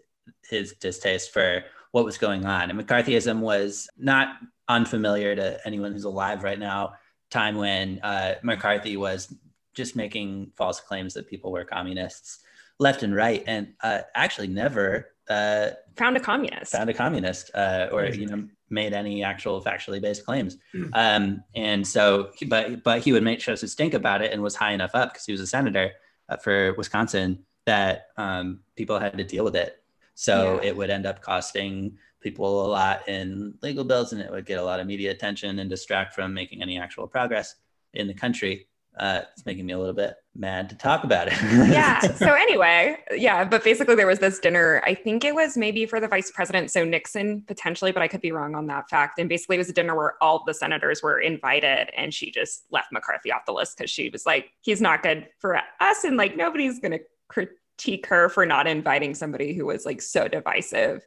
his 0.49 0.73
distaste 0.73 1.31
for 1.31 1.63
what 1.91 2.05
was 2.05 2.17
going 2.17 2.45
on. 2.45 2.69
And 2.69 2.79
McCarthyism 2.79 3.39
was 3.39 3.89
not 3.97 4.37
unfamiliar 4.69 5.35
to 5.35 5.59
anyone 5.65 5.91
who's 5.91 6.05
alive 6.05 6.43
right 6.43 6.59
now. 6.59 6.93
Time 7.29 7.57
when 7.57 7.99
uh, 7.99 8.35
McCarthy 8.43 8.95
was 8.95 9.33
just 9.73 9.95
making 9.95 10.51
false 10.55 10.79
claims 10.79 11.13
that 11.15 11.27
people 11.27 11.51
were 11.51 11.65
communists 11.65 12.39
left 12.79 13.03
and 13.03 13.13
right, 13.13 13.43
and 13.45 13.73
uh, 13.83 13.99
actually 14.15 14.47
never 14.47 15.11
uh, 15.29 15.71
found 15.95 16.17
a 16.17 16.19
communist. 16.19 16.71
Found 16.71 16.89
a 16.89 16.93
communist, 16.93 17.51
uh, 17.53 17.89
or 17.91 18.05
you 18.05 18.25
know, 18.25 18.47
made 18.69 18.93
any 18.93 19.23
actual 19.23 19.61
factually 19.61 20.01
based 20.01 20.25
claims. 20.25 20.57
Hmm. 20.71 20.85
Um, 20.93 21.43
and 21.55 21.87
so, 21.87 22.31
but 22.47 22.83
but 22.83 23.01
he 23.01 23.11
would 23.11 23.23
make 23.23 23.41
shows 23.41 23.59
to 23.61 23.67
stink 23.67 23.93
about 23.93 24.21
it, 24.21 24.31
and 24.31 24.41
was 24.41 24.55
high 24.55 24.71
enough 24.71 24.91
up 24.93 25.13
because 25.13 25.25
he 25.25 25.31
was 25.31 25.41
a 25.41 25.47
senator 25.47 25.91
uh, 26.29 26.37
for 26.37 26.73
Wisconsin 26.73 27.45
that 27.65 28.07
um, 28.17 28.61
people 28.75 28.97
had 28.97 29.17
to 29.17 29.23
deal 29.23 29.43
with 29.43 29.55
it. 29.55 29.83
So 30.15 30.59
yeah. 30.61 30.69
it 30.69 30.77
would 30.77 30.89
end 30.89 31.05
up 31.05 31.21
costing 31.21 31.97
people 32.21 32.65
a 32.65 32.67
lot 32.67 33.07
in 33.07 33.53
legal 33.61 33.83
bills, 33.83 34.13
and 34.13 34.21
it 34.21 34.31
would 34.31 34.45
get 34.45 34.59
a 34.59 34.63
lot 34.63 34.79
of 34.79 34.87
media 34.87 35.11
attention 35.11 35.59
and 35.59 35.69
distract 35.69 36.13
from 36.13 36.33
making 36.33 36.61
any 36.61 36.77
actual 36.77 37.07
progress 37.07 37.55
in 37.93 38.07
the 38.07 38.13
country 38.13 38.67
uh, 38.99 39.21
it's 39.31 39.45
making 39.45 39.65
me 39.65 39.73
a 39.73 39.79
little 39.79 39.93
bit 39.93 40.15
mad 40.35 40.69
to 40.69 40.75
talk 40.75 41.03
about 41.03 41.27
it. 41.27 41.33
yeah. 41.41 42.01
So 42.01 42.33
anyway, 42.33 42.97
yeah, 43.11 43.45
but 43.45 43.63
basically 43.63 43.95
there 43.95 44.07
was 44.07 44.19
this 44.19 44.39
dinner. 44.39 44.81
I 44.85 44.93
think 44.93 45.23
it 45.23 45.33
was 45.33 45.55
maybe 45.55 45.85
for 45.85 45.99
the 45.99 46.07
vice 46.07 46.31
president, 46.31 46.69
so 46.69 46.83
Nixon 46.83 47.41
potentially, 47.47 47.91
but 47.91 48.01
I 48.01 48.07
could 48.07 48.21
be 48.21 48.31
wrong 48.31 48.55
on 48.55 48.67
that 48.67 48.89
fact. 48.89 49.19
And 49.19 49.29
basically 49.29 49.55
it 49.55 49.59
was 49.59 49.69
a 49.69 49.73
dinner 49.73 49.95
where 49.95 50.21
all 50.21 50.43
the 50.45 50.53
senators 50.53 51.01
were 51.01 51.19
invited, 51.19 51.89
and 51.95 52.13
she 52.13 52.31
just 52.31 52.65
left 52.71 52.91
McCarthy 52.91 53.31
off 53.31 53.45
the 53.45 53.53
list 53.53 53.77
because 53.77 53.89
she 53.89 54.09
was 54.09 54.25
like, 54.25 54.51
he's 54.61 54.81
not 54.81 55.01
good 55.01 55.27
for 55.39 55.57
us, 55.79 56.03
and 56.03 56.17
like 56.17 56.35
nobody's 56.35 56.79
gonna 56.79 56.99
critique 57.29 58.07
her 58.07 58.27
for 58.27 58.45
not 58.45 58.67
inviting 58.67 59.15
somebody 59.15 59.53
who 59.53 59.65
was 59.65 59.85
like 59.85 60.01
so 60.01 60.27
divisive 60.27 61.05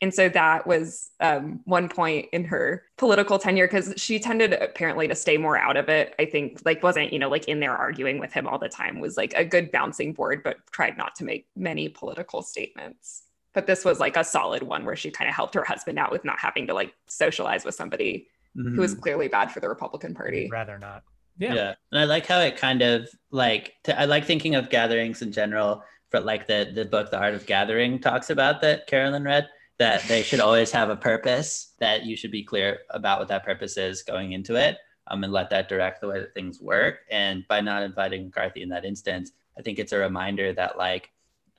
and 0.00 0.14
so 0.14 0.28
that 0.28 0.66
was 0.66 1.10
um, 1.20 1.60
one 1.64 1.88
point 1.88 2.28
in 2.32 2.44
her 2.44 2.84
political 2.96 3.38
tenure 3.38 3.66
because 3.66 3.94
she 3.96 4.20
tended 4.20 4.52
apparently 4.52 5.08
to 5.08 5.14
stay 5.14 5.36
more 5.36 5.58
out 5.58 5.76
of 5.76 5.88
it. 5.88 6.14
I 6.18 6.24
think 6.24 6.60
like 6.64 6.82
wasn't, 6.82 7.12
you 7.12 7.18
know, 7.18 7.28
like 7.28 7.48
in 7.48 7.58
there 7.58 7.76
arguing 7.76 8.18
with 8.18 8.32
him 8.32 8.46
all 8.46 8.58
the 8.58 8.68
time 8.68 9.00
was 9.00 9.16
like 9.16 9.34
a 9.34 9.44
good 9.44 9.72
bouncing 9.72 10.12
board, 10.12 10.42
but 10.44 10.58
tried 10.70 10.96
not 10.96 11.16
to 11.16 11.24
make 11.24 11.48
many 11.56 11.88
political 11.88 12.42
statements. 12.42 13.24
But 13.54 13.66
this 13.66 13.84
was 13.84 13.98
like 13.98 14.16
a 14.16 14.22
solid 14.22 14.62
one 14.62 14.84
where 14.84 14.94
she 14.94 15.10
kind 15.10 15.28
of 15.28 15.34
helped 15.34 15.54
her 15.54 15.64
husband 15.64 15.98
out 15.98 16.12
with 16.12 16.24
not 16.24 16.38
having 16.38 16.68
to 16.68 16.74
like 16.74 16.94
socialize 17.08 17.64
with 17.64 17.74
somebody 17.74 18.28
mm-hmm. 18.56 18.76
who 18.76 18.80
was 18.80 18.94
clearly 18.94 19.26
bad 19.26 19.50
for 19.50 19.58
the 19.58 19.68
Republican 19.68 20.14
Party. 20.14 20.48
Rather 20.50 20.78
not. 20.78 21.02
Yeah. 21.38 21.54
yeah. 21.54 21.74
And 21.90 22.00
I 22.00 22.04
like 22.04 22.26
how 22.26 22.40
it 22.40 22.56
kind 22.56 22.82
of 22.82 23.08
like, 23.32 23.74
to, 23.84 23.98
I 23.98 24.04
like 24.04 24.26
thinking 24.26 24.54
of 24.54 24.70
gatherings 24.70 25.22
in 25.22 25.32
general, 25.32 25.82
but 26.12 26.24
like 26.24 26.46
the, 26.46 26.70
the 26.72 26.84
book, 26.84 27.10
The 27.10 27.18
Art 27.18 27.34
of 27.34 27.46
Gathering 27.46 27.98
talks 28.00 28.30
about 28.30 28.60
that 28.60 28.86
Carolyn 28.86 29.24
read 29.24 29.48
that 29.78 30.02
they 30.08 30.22
should 30.22 30.40
always 30.40 30.70
have 30.72 30.90
a 30.90 30.96
purpose 30.96 31.74
that 31.78 32.04
you 32.04 32.16
should 32.16 32.32
be 32.32 32.42
clear 32.42 32.80
about 32.90 33.18
what 33.18 33.28
that 33.28 33.44
purpose 33.44 33.76
is 33.76 34.02
going 34.02 34.32
into 34.32 34.56
it 34.56 34.78
um, 35.06 35.22
and 35.24 35.32
let 35.32 35.50
that 35.50 35.68
direct 35.68 36.00
the 36.00 36.08
way 36.08 36.18
that 36.18 36.34
things 36.34 36.60
work. 36.60 37.00
And 37.10 37.46
by 37.48 37.60
not 37.60 37.82
inviting 37.82 38.24
mccarthy 38.26 38.62
in 38.62 38.68
that 38.70 38.84
instance 38.84 39.32
i 39.58 39.62
think 39.62 39.78
it's 39.78 39.92
a 39.92 39.98
reminder 39.98 40.52
that 40.52 40.78
like 40.78 41.10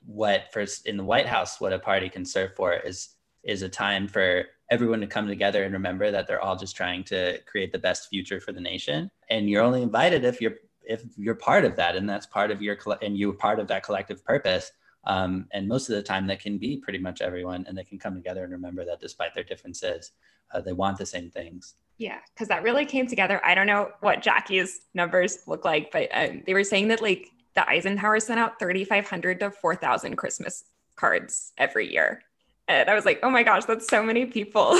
what 0.06 0.52
first 0.52 0.86
in 0.86 0.96
the 0.96 1.04
white 1.04 1.26
house 1.26 1.60
what 1.60 1.72
a 1.72 1.78
party 1.78 2.08
can 2.08 2.24
serve 2.24 2.54
for 2.56 2.72
is 2.72 3.10
is 3.42 3.62
a 3.62 3.68
time 3.68 4.08
for 4.08 4.44
everyone 4.70 5.00
to 5.00 5.06
come 5.06 5.26
together 5.26 5.64
and 5.64 5.72
remember 5.72 6.10
that 6.10 6.26
they're 6.26 6.40
all 6.40 6.56
just 6.56 6.76
trying 6.76 7.02
to 7.04 7.38
create 7.46 7.72
the 7.72 7.78
best 7.78 8.08
future 8.08 8.40
for 8.40 8.52
the 8.52 8.60
nation. 8.60 9.10
And 9.28 9.50
you're 9.50 9.62
only 9.62 9.82
invited 9.82 10.24
if 10.24 10.40
you're 10.40 10.54
if 10.82 11.04
you're 11.16 11.34
part 11.34 11.64
of 11.64 11.76
that 11.76 11.94
and 11.94 12.08
that's 12.08 12.26
part 12.26 12.50
of 12.50 12.62
your 12.62 12.76
and 13.02 13.16
you're 13.16 13.32
part 13.32 13.58
of 13.60 13.68
that 13.68 13.82
collective 13.82 14.24
purpose 14.24 14.72
um, 15.04 15.46
and 15.52 15.66
most 15.66 15.88
of 15.88 15.96
the 15.96 16.02
time, 16.02 16.26
that 16.26 16.40
can 16.40 16.58
be 16.58 16.76
pretty 16.76 16.98
much 16.98 17.20
everyone, 17.20 17.64
and 17.66 17.76
they 17.76 17.84
can 17.84 17.98
come 17.98 18.14
together 18.14 18.44
and 18.44 18.52
remember 18.52 18.84
that 18.84 19.00
despite 19.00 19.34
their 19.34 19.44
differences, 19.44 20.12
uh, 20.52 20.60
they 20.60 20.72
want 20.72 20.98
the 20.98 21.06
same 21.06 21.30
things. 21.30 21.74
Yeah, 21.98 22.18
because 22.34 22.48
that 22.48 22.62
really 22.62 22.86
came 22.86 23.06
together. 23.06 23.44
I 23.44 23.54
don't 23.54 23.66
know 23.66 23.90
what 24.00 24.22
Jackie's 24.22 24.80
numbers 24.94 25.38
look 25.46 25.64
like, 25.64 25.90
but 25.92 26.08
um, 26.12 26.42
they 26.46 26.54
were 26.54 26.64
saying 26.64 26.88
that 26.88 27.02
like 27.02 27.28
the 27.54 27.68
Eisenhower 27.68 28.20
sent 28.20 28.40
out 28.40 28.58
3,500 28.58 29.40
to 29.40 29.50
4,000 29.50 30.16
Christmas 30.16 30.64
cards 30.96 31.52
every 31.58 31.92
year. 31.92 32.22
And 32.68 32.88
I 32.88 32.94
was 32.94 33.04
like, 33.04 33.18
oh 33.22 33.30
my 33.30 33.42
gosh, 33.42 33.64
that's 33.64 33.88
so 33.88 34.02
many 34.02 34.26
people. 34.26 34.70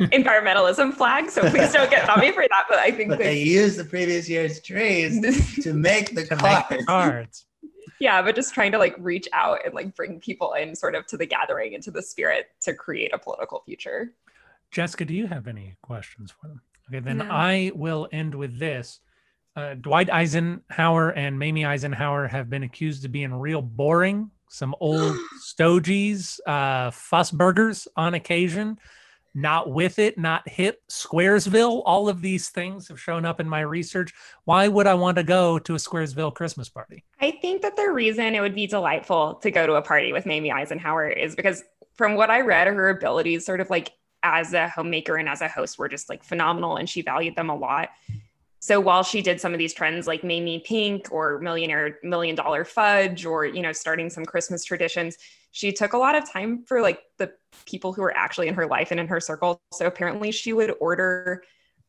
environmentalism 0.00 0.94
flag. 0.94 1.28
So 1.28 1.42
please 1.50 1.72
don't 1.72 1.90
get 1.90 2.08
on 2.08 2.18
me 2.18 2.32
for 2.32 2.44
that. 2.48 2.64
But 2.68 2.78
I 2.78 2.90
think 2.90 3.10
but 3.10 3.18
they, 3.18 3.24
they 3.24 3.42
used 3.42 3.78
the 3.78 3.84
previous 3.84 4.28
year's 4.28 4.60
trees 4.60 5.20
to 5.62 5.74
make 5.74 6.14
the 6.14 6.26
cards. 6.26 6.70
Make 6.70 6.80
the 6.80 6.84
cards 6.86 7.44
yeah 8.00 8.20
but 8.22 8.34
just 8.34 8.52
trying 8.52 8.72
to 8.72 8.78
like 8.78 8.96
reach 8.98 9.28
out 9.32 9.64
and 9.64 9.74
like 9.74 9.94
bring 9.94 10.18
people 10.18 10.52
in 10.54 10.74
sort 10.74 10.94
of 10.94 11.06
to 11.06 11.16
the 11.16 11.26
gathering 11.26 11.72
into 11.72 11.90
the 11.90 12.02
spirit 12.02 12.46
to 12.60 12.74
create 12.74 13.12
a 13.14 13.18
political 13.18 13.62
future. 13.64 14.12
Jessica 14.70 15.04
do 15.04 15.14
you 15.14 15.26
have 15.26 15.46
any 15.46 15.76
questions 15.82 16.32
for 16.32 16.48
them? 16.48 16.60
Okay 16.88 17.00
then 17.00 17.18
no. 17.18 17.28
i 17.30 17.70
will 17.74 18.08
end 18.12 18.34
with 18.34 18.58
this. 18.58 19.00
Uh, 19.56 19.74
dwight 19.74 20.10
eisenhower 20.10 21.10
and 21.10 21.38
mamie 21.38 21.64
eisenhower 21.64 22.26
have 22.26 22.48
been 22.48 22.62
accused 22.62 23.04
of 23.04 23.12
being 23.12 23.34
real 23.34 23.60
boring 23.60 24.30
some 24.48 24.74
old 24.80 25.16
stogies 25.40 26.40
uh 26.46 26.90
fuss 26.92 27.30
burgers 27.32 27.88
on 27.96 28.14
occasion 28.14 28.78
not 29.34 29.70
with 29.70 29.98
it, 29.98 30.18
not 30.18 30.48
hip, 30.48 30.82
Squaresville. 30.88 31.82
All 31.84 32.08
of 32.08 32.20
these 32.20 32.48
things 32.48 32.88
have 32.88 33.00
shown 33.00 33.24
up 33.24 33.40
in 33.40 33.48
my 33.48 33.60
research. 33.60 34.12
Why 34.44 34.68
would 34.68 34.86
I 34.86 34.94
want 34.94 35.16
to 35.16 35.22
go 35.22 35.58
to 35.60 35.74
a 35.74 35.78
Squaresville 35.78 36.34
Christmas 36.34 36.68
party? 36.68 37.04
I 37.20 37.32
think 37.42 37.62
that 37.62 37.76
the 37.76 37.90
reason 37.90 38.34
it 38.34 38.40
would 38.40 38.54
be 38.54 38.66
delightful 38.66 39.34
to 39.36 39.50
go 39.50 39.66
to 39.66 39.74
a 39.74 39.82
party 39.82 40.12
with 40.12 40.26
Mamie 40.26 40.52
Eisenhower 40.52 41.08
is 41.08 41.36
because, 41.36 41.62
from 41.94 42.14
what 42.14 42.30
I 42.30 42.40
read, 42.40 42.66
her 42.66 42.88
abilities, 42.88 43.44
sort 43.44 43.60
of 43.60 43.70
like 43.70 43.92
as 44.22 44.52
a 44.52 44.68
homemaker 44.68 45.16
and 45.16 45.28
as 45.28 45.40
a 45.40 45.48
host, 45.48 45.78
were 45.78 45.88
just 45.88 46.08
like 46.08 46.24
phenomenal, 46.24 46.76
and 46.76 46.88
she 46.88 47.02
valued 47.02 47.36
them 47.36 47.50
a 47.50 47.56
lot. 47.56 47.90
So 48.60 48.78
while 48.78 49.02
she 49.02 49.22
did 49.22 49.40
some 49.40 49.54
of 49.54 49.58
these 49.58 49.72
trends 49.72 50.06
like 50.06 50.22
Mamie 50.22 50.62
Pink 50.66 51.08
or 51.10 51.38
Millionaire 51.38 51.98
Million 52.02 52.36
Dollar 52.36 52.64
Fudge 52.64 53.24
or 53.24 53.46
you 53.46 53.62
know 53.62 53.72
starting 53.72 54.10
some 54.10 54.24
Christmas 54.24 54.64
traditions, 54.64 55.16
she 55.50 55.72
took 55.72 55.92
a 55.92 55.98
lot 55.98 56.14
of 56.14 56.30
time 56.30 56.64
for 56.66 56.80
like 56.80 57.00
the 57.18 57.32
people 57.66 57.92
who 57.92 58.02
were 58.02 58.16
actually 58.16 58.48
in 58.48 58.54
her 58.54 58.66
life 58.66 58.90
and 58.90 59.00
in 59.00 59.08
her 59.08 59.20
circle. 59.20 59.60
So 59.72 59.86
apparently 59.86 60.30
she 60.30 60.52
would 60.52 60.74
order 60.80 61.42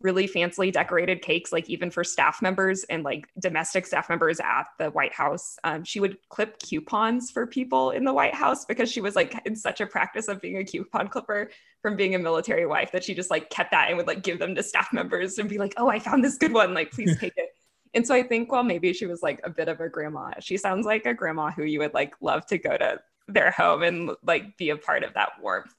really 0.03 0.27
fancily 0.27 0.71
decorated 0.71 1.21
cakes, 1.21 1.51
like 1.51 1.69
even 1.69 1.91
for 1.91 2.03
staff 2.03 2.41
members 2.41 2.83
and 2.85 3.03
like 3.03 3.27
domestic 3.39 3.85
staff 3.85 4.09
members 4.09 4.39
at 4.39 4.63
the 4.79 4.89
White 4.89 5.13
House. 5.13 5.57
Um, 5.63 5.83
she 5.83 5.99
would 5.99 6.17
clip 6.29 6.59
coupons 6.59 7.31
for 7.31 7.45
people 7.45 7.91
in 7.91 8.03
the 8.03 8.13
White 8.13 8.35
House 8.35 8.65
because 8.65 8.91
she 8.91 9.01
was 9.01 9.15
like 9.15 9.39
in 9.45 9.55
such 9.55 9.81
a 9.81 9.85
practice 9.85 10.27
of 10.27 10.41
being 10.41 10.57
a 10.57 10.63
coupon 10.63 11.07
clipper 11.07 11.51
from 11.81 11.95
being 11.95 12.15
a 12.15 12.19
military 12.19 12.65
wife 12.65 12.91
that 12.91 13.03
she 13.03 13.13
just 13.13 13.29
like 13.29 13.49
kept 13.49 13.71
that 13.71 13.89
and 13.89 13.97
would 13.97 14.07
like 14.07 14.23
give 14.23 14.39
them 14.39 14.55
to 14.55 14.63
staff 14.63 14.91
members 14.91 15.37
and 15.37 15.49
be 15.49 15.57
like, 15.57 15.73
oh, 15.77 15.87
I 15.87 15.99
found 15.99 16.23
this 16.23 16.37
good 16.37 16.53
one. 16.53 16.73
Like, 16.73 16.91
please 16.91 17.17
take 17.19 17.33
it. 17.37 17.49
And 17.93 18.07
so 18.07 18.15
I 18.15 18.23
think, 18.23 18.49
well, 18.49 18.63
maybe 18.63 18.93
she 18.93 19.05
was 19.05 19.21
like 19.21 19.41
a 19.43 19.49
bit 19.49 19.67
of 19.67 19.81
a 19.81 19.89
grandma. 19.89 20.31
She 20.39 20.55
sounds 20.55 20.85
like 20.85 21.05
a 21.05 21.13
grandma 21.13 21.51
who 21.51 21.63
you 21.63 21.79
would 21.79 21.93
like 21.93 22.13
love 22.21 22.45
to 22.45 22.57
go 22.57 22.77
to 22.77 23.01
their 23.33 23.51
home 23.51 23.83
and 23.83 24.11
like 24.23 24.57
be 24.57 24.69
a 24.69 24.77
part 24.77 25.03
of 25.03 25.13
that 25.13 25.33
warmth. 25.41 25.73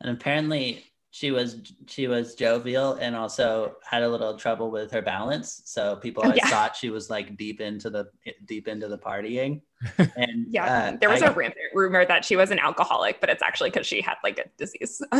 And 0.00 0.10
apparently 0.10 0.84
she 1.16 1.30
was 1.30 1.72
she 1.86 2.08
was 2.08 2.34
jovial 2.34 2.92
and 3.00 3.16
also 3.16 3.76
had 3.82 4.02
a 4.02 4.08
little 4.08 4.36
trouble 4.36 4.70
with 4.70 4.90
her 4.90 5.00
balance. 5.00 5.62
So 5.64 5.96
people 5.96 6.22
always 6.22 6.36
yeah. 6.36 6.48
thought 6.48 6.76
she 6.76 6.90
was 6.90 7.08
like 7.08 7.38
deep 7.38 7.62
into 7.62 7.88
the 7.88 8.10
deep 8.44 8.68
into 8.68 8.86
the 8.86 8.98
partying. 8.98 9.62
And 9.98 10.46
yeah, 10.50 10.90
uh, 10.92 10.96
there 11.00 11.08
was 11.08 11.22
I, 11.22 11.28
a 11.28 11.52
rumor 11.72 12.04
that 12.04 12.24
she 12.24 12.36
was 12.36 12.50
an 12.50 12.58
alcoholic, 12.58 13.20
but 13.20 13.30
it's 13.30 13.42
actually 13.42 13.70
because 13.70 13.86
she 13.86 14.02
had 14.02 14.16
like 14.22 14.38
a 14.38 14.44
disease. 14.58 15.00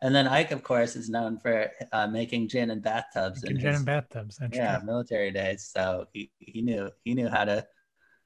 and 0.00 0.14
then 0.14 0.26
Ike, 0.26 0.52
of 0.52 0.62
course, 0.62 0.96
is 0.96 1.10
known 1.10 1.38
for 1.38 1.70
uh, 1.92 2.06
making 2.06 2.48
gin 2.48 2.70
and 2.70 2.82
bathtubs. 2.82 3.42
Making 3.42 3.60
gin 3.60 3.74
in 3.74 3.84
bathtubs. 3.84 4.38
yeah, 4.50 4.78
true. 4.78 4.86
military 4.86 5.30
days. 5.30 5.70
So 5.74 6.06
he, 6.14 6.30
he 6.38 6.62
knew 6.62 6.90
he 7.04 7.12
knew 7.12 7.28
how 7.28 7.44
to 7.44 7.66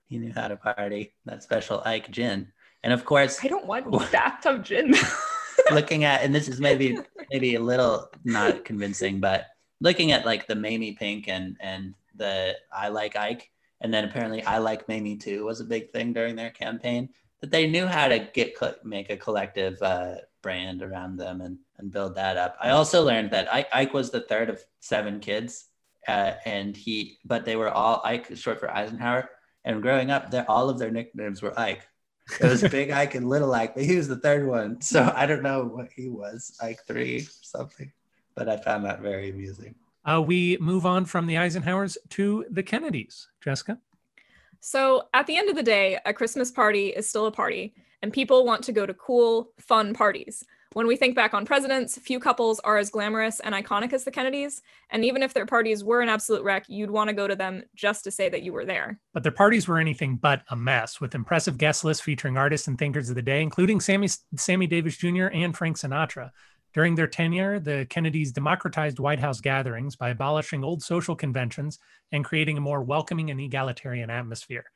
He 0.09 0.19
knew 0.19 0.33
how 0.35 0.49
to 0.49 0.57
party. 0.57 1.15
That 1.27 1.43
special 1.43 1.83
Ike 1.85 2.11
gin, 2.11 2.49
and 2.83 2.93
of 2.93 3.05
course, 3.05 3.39
I 3.45 3.49
don't 3.49 3.67
want 3.67 3.91
bathtub 4.13 4.65
gin. 4.65 4.95
looking 5.71 6.05
at, 6.05 6.23
and 6.23 6.35
this 6.35 6.49
is 6.49 6.61
maybe 6.61 6.99
maybe 7.31 7.55
a 7.55 7.61
little 7.61 8.11
not 8.25 8.65
convincing, 8.65 9.21
but 9.21 9.47
looking 9.81 10.13
at 10.13 10.27
like 10.27 10.47
the 10.47 10.55
Mamie 10.55 10.93
Pink 10.93 11.29
and 11.29 11.57
and 11.61 11.95
the 12.15 12.57
I 12.73 12.89
like 12.89 13.17
Ike, 13.17 13.51
and 13.81 13.93
then 13.93 14.05
apparently 14.05 14.43
I 14.43 14.59
like 14.59 14.89
Mamie 14.89 15.17
too 15.17 15.45
was 15.45 15.61
a 15.61 15.65
big 15.65 15.91
thing 15.93 16.13
during 16.13 16.37
their 16.37 16.51
campaign. 16.51 17.11
That 17.41 17.51
they 17.51 17.69
knew 17.69 17.87
how 17.87 18.09
to 18.09 18.19
get 18.19 18.57
make 18.85 19.11
a 19.11 19.17
collective 19.17 19.81
uh, 19.81 20.17
brand 20.43 20.83
around 20.83 21.17
them 21.17 21.41
and 21.41 21.59
and 21.79 21.93
build 21.93 22.15
that 22.17 22.37
up. 22.37 22.57
I 22.61 22.71
also 22.71 23.05
learned 23.05 23.31
that 23.33 23.53
Ike, 23.53 23.69
Ike 23.73 23.95
was 23.95 24.11
the 24.11 24.23
third 24.23 24.51
of 24.51 24.63
seven 24.81 25.21
kids, 25.21 25.67
uh, 26.07 26.33
and 26.45 26.77
he 26.77 27.19
but 27.25 27.45
they 27.45 27.57
were 27.57 27.71
all 27.71 28.03
Ike 28.05 28.37
short 28.37 28.59
for 28.59 28.71
Eisenhower. 28.71 29.31
And 29.65 29.83
growing 29.83 30.11
up, 30.11 30.31
there 30.31 30.49
all 30.49 30.71
of 30.71 30.79
their 30.79 30.91
nicknames 30.91 31.43
were 31.43 31.59
Ike. 31.59 31.87
It 32.41 32.47
was 32.47 32.63
Big 32.63 32.91
Ike 32.91 33.15
and 33.15 33.29
Little 33.29 33.53
Ike, 33.55 33.75
but 33.75 33.85
he 33.85 33.97
was 33.97 34.09
the 34.09 34.17
third 34.17 34.47
one. 34.47 34.81
So 34.81 35.13
I 35.15 35.27
don't 35.27 35.43
know 35.43 35.65
what 35.65 35.89
he 35.95 36.09
was, 36.09 36.57
Ike 36.63 36.81
three 36.87 37.21
or 37.21 37.31
something. 37.43 37.93
But 38.35 38.49
I 38.49 38.57
found 38.57 38.85
that 38.85 39.01
very 39.01 39.31
amusing. 39.31 39.75
Uh, 40.05 40.23
we 40.23 40.57
move 40.59 40.87
on 40.87 41.05
from 41.05 41.27
the 41.27 41.35
Eisenhowers 41.35 41.97
to 42.11 42.45
the 42.51 42.63
Kennedys. 42.63 43.29
Jessica? 43.43 43.79
So 44.61 45.09
at 45.15 45.27
the 45.27 45.37
end 45.37 45.49
of 45.49 45.57
the 45.57 45.63
day, 45.63 45.99
a 46.05 46.13
Christmas 46.13 46.51
party 46.51 46.89
is 46.89 47.09
still 47.09 47.27
a 47.27 47.33
party, 47.33 47.75
and 48.03 48.13
people 48.13 48.45
want 48.45 48.63
to 48.65 48.73
go 48.73 48.87
to 48.87 48.95
cool, 48.95 49.53
fun 49.59 49.93
parties. 49.95 50.45
When 50.75 50.87
we 50.87 50.97
think 50.97 51.17
back 51.17 51.33
on 51.33 51.47
presidents, 51.47 51.97
few 51.99 52.21
couples 52.21 52.61
are 52.61 52.77
as 52.77 52.91
glamorous 52.91 53.41
and 53.41 53.55
iconic 53.55 53.95
as 53.95 54.05
the 54.05 54.11
Kennedys. 54.11 54.61
And 54.91 55.03
even 55.03 55.23
if 55.23 55.33
their 55.33 55.47
parties 55.47 55.83
were 55.83 56.03
an 56.03 56.11
absolute 56.11 56.43
wreck, 56.43 56.67
you'd 56.69 56.91
want 56.91 57.09
to 57.09 57.15
go 57.15 57.27
to 57.27 57.35
them 57.35 57.63
just 57.75 58.05
to 58.05 58.11
say 58.11 58.29
that 58.29 58.43
you 58.43 58.53
were 58.53 58.67
there. 58.67 59.01
But 59.15 59.23
their 59.23 59.33
parties 59.33 59.67
were 59.67 59.79
anything 59.79 60.17
but 60.17 60.43
a 60.51 60.57
mess, 60.57 61.01
with 61.01 61.15
impressive 61.15 61.57
guest 61.57 61.85
lists 61.85 62.03
featuring 62.03 62.37
artists 62.37 62.69
and 62.69 62.79
thinkers 62.79 63.09
of 63.09 63.15
the 63.15 63.23
day, 63.23 63.43
including 63.43 63.81
Sammy, 63.81 64.09
Sammy 64.37 64.67
Davis 64.67 64.99
Jr. 64.99 65.27
and 65.33 65.57
Frank 65.57 65.79
Sinatra. 65.79 66.31
During 66.75 66.95
their 66.95 67.07
tenure, 67.07 67.59
the 67.59 67.87
Kennedys 67.89 68.31
democratized 68.31 68.99
White 68.99 69.21
House 69.21 69.41
gatherings 69.41 69.97
by 69.97 70.11
abolishing 70.11 70.63
old 70.63 70.83
social 70.83 71.17
conventions 71.17 71.79
and 72.13 72.27
creating 72.27 72.59
a 72.59 72.61
more 72.61 72.83
welcoming 72.83 73.31
and 73.31 73.41
egalitarian 73.41 74.11
atmosphere. 74.11 74.67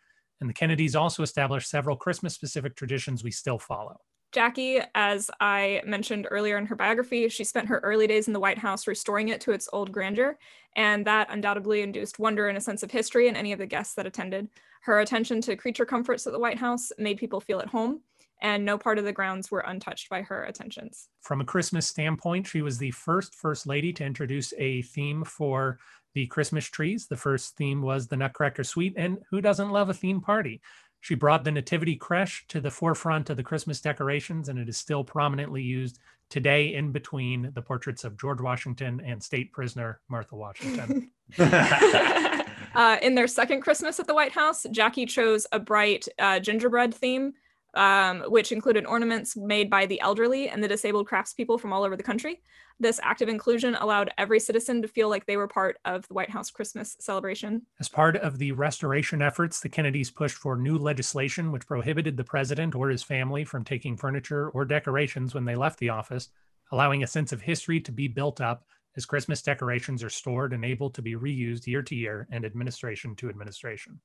And 0.40 0.48
the 0.48 0.54
Kennedys 0.54 0.96
also 0.96 1.22
established 1.22 1.68
several 1.68 1.96
Christmas 1.96 2.34
specific 2.34 2.76
traditions 2.76 3.22
we 3.22 3.30
still 3.30 3.58
follow. 3.58 4.00
Jackie, 4.32 4.80
as 4.94 5.30
I 5.40 5.82
mentioned 5.84 6.26
earlier 6.30 6.56
in 6.56 6.64
her 6.66 6.74
biography, 6.74 7.28
she 7.28 7.44
spent 7.44 7.68
her 7.68 7.80
early 7.80 8.06
days 8.06 8.26
in 8.26 8.32
the 8.32 8.40
White 8.40 8.58
House 8.58 8.86
restoring 8.86 9.28
it 9.28 9.42
to 9.42 9.52
its 9.52 9.68
old 9.74 9.92
grandeur, 9.92 10.38
and 10.74 11.06
that 11.06 11.28
undoubtedly 11.30 11.82
induced 11.82 12.18
wonder 12.18 12.48
and 12.48 12.56
a 12.56 12.60
sense 12.60 12.82
of 12.82 12.90
history 12.90 13.28
in 13.28 13.36
any 13.36 13.52
of 13.52 13.58
the 13.58 13.66
guests 13.66 13.94
that 13.94 14.06
attended. 14.06 14.48
Her 14.82 15.00
attention 15.00 15.42
to 15.42 15.54
creature 15.54 15.84
comforts 15.84 16.26
at 16.26 16.32
the 16.32 16.38
White 16.38 16.58
House 16.58 16.90
made 16.96 17.18
people 17.18 17.40
feel 17.40 17.60
at 17.60 17.68
home, 17.68 18.00
and 18.40 18.64
no 18.64 18.78
part 18.78 18.98
of 18.98 19.04
the 19.04 19.12
grounds 19.12 19.50
were 19.50 19.60
untouched 19.60 20.08
by 20.08 20.22
her 20.22 20.44
attentions. 20.44 21.08
From 21.20 21.42
a 21.42 21.44
Christmas 21.44 21.86
standpoint, 21.86 22.46
she 22.46 22.62
was 22.62 22.78
the 22.78 22.90
first 22.90 23.34
First 23.34 23.66
Lady 23.66 23.92
to 23.92 24.04
introduce 24.04 24.54
a 24.56 24.80
theme 24.80 25.24
for 25.24 25.78
the 26.14 26.26
Christmas 26.26 26.66
trees. 26.66 27.06
The 27.06 27.16
first 27.16 27.56
theme 27.56 27.82
was 27.82 28.06
the 28.06 28.16
Nutcracker 28.16 28.64
Suite, 28.64 28.94
and 28.96 29.18
who 29.30 29.40
doesn't 29.40 29.70
love 29.70 29.90
a 29.90 29.94
theme 29.94 30.20
party? 30.20 30.60
She 31.02 31.16
brought 31.16 31.42
the 31.42 31.50
Nativity 31.50 31.96
creche 31.96 32.44
to 32.46 32.60
the 32.60 32.70
forefront 32.70 33.28
of 33.28 33.36
the 33.36 33.42
Christmas 33.42 33.80
decorations, 33.80 34.48
and 34.48 34.56
it 34.56 34.68
is 34.68 34.76
still 34.76 35.02
prominently 35.02 35.60
used 35.60 35.98
today 36.30 36.74
in 36.74 36.92
between 36.92 37.50
the 37.54 37.60
portraits 37.60 38.04
of 38.04 38.16
George 38.16 38.40
Washington 38.40 39.02
and 39.04 39.20
state 39.20 39.52
prisoner 39.52 40.00
Martha 40.08 40.36
Washington. 40.36 41.10
uh, 41.38 42.98
in 43.02 43.16
their 43.16 43.26
second 43.26 43.62
Christmas 43.62 43.98
at 43.98 44.06
the 44.06 44.14
White 44.14 44.30
House, 44.30 44.64
Jackie 44.70 45.04
chose 45.04 45.44
a 45.50 45.58
bright 45.58 46.06
uh, 46.20 46.38
gingerbread 46.38 46.94
theme 46.94 47.32
um, 47.74 48.22
which 48.28 48.52
included 48.52 48.86
ornaments 48.86 49.36
made 49.36 49.70
by 49.70 49.86
the 49.86 50.00
elderly 50.00 50.48
and 50.48 50.62
the 50.62 50.68
disabled 50.68 51.08
craftspeople 51.08 51.60
from 51.60 51.72
all 51.72 51.84
over 51.84 51.96
the 51.96 52.02
country. 52.02 52.42
This 52.80 53.00
act 53.02 53.22
of 53.22 53.28
inclusion 53.28 53.76
allowed 53.76 54.10
every 54.18 54.40
citizen 54.40 54.82
to 54.82 54.88
feel 54.88 55.08
like 55.08 55.26
they 55.26 55.36
were 55.36 55.46
part 55.46 55.78
of 55.84 56.06
the 56.08 56.14
White 56.14 56.30
House 56.30 56.50
Christmas 56.50 56.96
celebration. 57.00 57.62
As 57.78 57.88
part 57.88 58.16
of 58.16 58.38
the 58.38 58.52
restoration 58.52 59.22
efforts, 59.22 59.60
the 59.60 59.68
Kennedys 59.68 60.10
pushed 60.10 60.36
for 60.36 60.56
new 60.56 60.76
legislation 60.76 61.52
which 61.52 61.66
prohibited 61.66 62.16
the 62.16 62.24
president 62.24 62.74
or 62.74 62.88
his 62.88 63.02
family 63.02 63.44
from 63.44 63.64
taking 63.64 63.96
furniture 63.96 64.50
or 64.50 64.64
decorations 64.64 65.34
when 65.34 65.44
they 65.44 65.54
left 65.54 65.78
the 65.78 65.90
office, 65.90 66.28
allowing 66.72 67.02
a 67.02 67.06
sense 67.06 67.32
of 67.32 67.42
history 67.42 67.80
to 67.80 67.92
be 67.92 68.08
built 68.08 68.40
up 68.40 68.64
as 68.96 69.06
Christmas 69.06 69.42
decorations 69.42 70.02
are 70.02 70.10
stored 70.10 70.52
and 70.52 70.64
able 70.64 70.90
to 70.90 71.02
be 71.02 71.14
reused 71.14 71.66
year 71.66 71.82
to 71.82 71.94
year 71.94 72.26
and 72.30 72.44
administration 72.44 73.14
to 73.16 73.28
administration. 73.28 74.00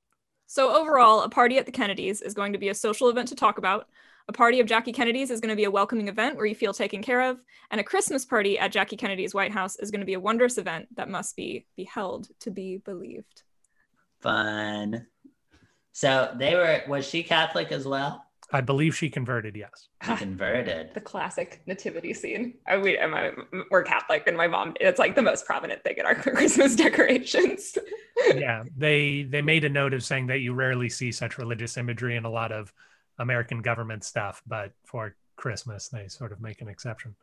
So, 0.49 0.73
overall, 0.73 1.23
a 1.23 1.29
party 1.29 1.57
at 1.57 1.65
the 1.65 1.73
Kennedys 1.73 2.21
is 2.21 2.33
going 2.33 2.53
to 2.53 2.59
be 2.59 2.69
a 2.69 2.73
social 2.73 3.09
event 3.09 3.27
to 3.27 3.35
talk 3.35 3.57
about. 3.57 3.89
A 4.29 4.33
party 4.33 4.61
of 4.61 4.67
Jackie 4.67 4.93
Kennedy's 4.93 5.29
is 5.29 5.41
going 5.41 5.49
to 5.49 5.57
be 5.57 5.65
a 5.65 5.71
welcoming 5.71 6.07
event 6.07 6.37
where 6.37 6.45
you 6.45 6.55
feel 6.55 6.73
taken 6.73 7.01
care 7.01 7.29
of. 7.29 7.37
And 7.69 7.81
a 7.81 7.83
Christmas 7.83 8.25
party 8.25 8.57
at 8.57 8.71
Jackie 8.71 8.95
Kennedy's 8.95 9.33
White 9.33 9.51
House 9.51 9.75
is 9.75 9.91
going 9.91 9.99
to 9.99 10.05
be 10.05 10.13
a 10.13 10.19
wondrous 10.19 10.57
event 10.57 10.87
that 10.95 11.09
must 11.09 11.35
be 11.35 11.65
beheld 11.75 12.29
to 12.39 12.51
be 12.51 12.77
believed. 12.77 13.43
Fun. 14.21 15.07
So, 15.91 16.33
they 16.37 16.55
were, 16.55 16.81
was 16.87 17.05
she 17.05 17.23
Catholic 17.23 17.73
as 17.73 17.85
well? 17.85 18.23
I 18.51 18.61
believe 18.61 18.95
she 18.95 19.09
converted, 19.09 19.57
yes. 19.57 19.89
She 20.05 20.15
converted. 20.15 20.93
the 20.93 21.01
classic 21.01 21.61
nativity 21.65 22.13
scene. 22.13 22.53
I, 22.65 22.77
we, 22.77 22.97
my, 23.05 23.31
we're 23.69 23.83
Catholic, 23.83 24.23
and 24.27 24.37
my 24.37 24.47
mom, 24.47 24.73
it's 24.79 24.99
like 24.99 25.15
the 25.15 25.21
most 25.21 25.45
prominent 25.45 25.83
thing 25.83 25.95
in 25.97 26.05
our 26.05 26.15
Christmas 26.15 26.75
decorations. 26.75 27.77
yeah, 28.35 28.63
they 28.77 29.23
they 29.23 29.41
made 29.41 29.65
a 29.65 29.69
note 29.69 29.93
of 29.93 30.03
saying 30.03 30.27
that 30.27 30.39
you 30.39 30.53
rarely 30.53 30.87
see 30.87 31.11
such 31.11 31.37
religious 31.37 31.75
imagery 31.75 32.15
in 32.15 32.23
a 32.23 32.29
lot 32.29 32.53
of 32.53 32.71
American 33.19 33.61
government 33.61 34.05
stuff, 34.05 34.41
but 34.47 34.71
for 34.85 35.15
Christmas, 35.35 35.89
they 35.89 36.07
sort 36.07 36.31
of 36.31 36.39
make 36.39 36.61
an 36.61 36.69
exception. 36.69 37.15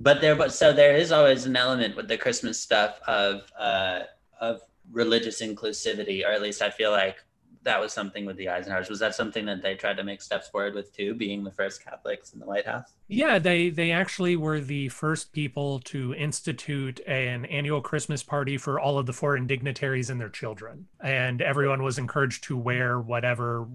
But 0.00 0.20
there, 0.20 0.36
but 0.36 0.52
so 0.52 0.72
there 0.72 0.96
is 0.96 1.10
always 1.10 1.46
an 1.46 1.56
element 1.56 1.96
with 1.96 2.06
the 2.06 2.16
Christmas 2.16 2.60
stuff 2.60 3.00
of 3.08 3.42
uh, 3.58 4.00
of 4.40 4.60
religious 4.92 5.42
inclusivity, 5.42 6.24
or 6.24 6.30
at 6.30 6.42
least 6.42 6.62
I 6.62 6.70
feel 6.70 6.92
like 6.92 7.16
that 7.62 7.80
was 7.80 7.92
something 7.92 8.24
with 8.24 8.36
the 8.36 8.46
Eisenhowers. 8.46 8.88
Was 8.88 8.98
that 9.00 9.14
something 9.14 9.44
that 9.46 9.62
they 9.62 9.74
tried 9.74 9.96
to 9.96 10.04
make 10.04 10.22
steps 10.22 10.48
forward 10.48 10.74
with 10.74 10.94
too, 10.94 11.14
being 11.14 11.44
the 11.44 11.50
first 11.50 11.84
Catholics 11.84 12.32
in 12.32 12.40
the 12.40 12.46
White 12.46 12.66
House? 12.66 12.94
Yeah, 13.08 13.38
they 13.38 13.70
they 13.70 13.90
actually 13.90 14.36
were 14.36 14.60
the 14.60 14.88
first 14.88 15.32
people 15.32 15.80
to 15.80 16.14
institute 16.14 17.00
an 17.06 17.44
annual 17.46 17.80
Christmas 17.80 18.22
party 18.22 18.56
for 18.58 18.78
all 18.78 18.98
of 18.98 19.06
the 19.06 19.12
foreign 19.12 19.46
dignitaries 19.46 20.10
and 20.10 20.20
their 20.20 20.28
children, 20.28 20.86
and 21.02 21.42
everyone 21.42 21.82
was 21.82 21.98
encouraged 21.98 22.44
to 22.44 22.56
wear 22.56 23.00
whatever 23.00 23.68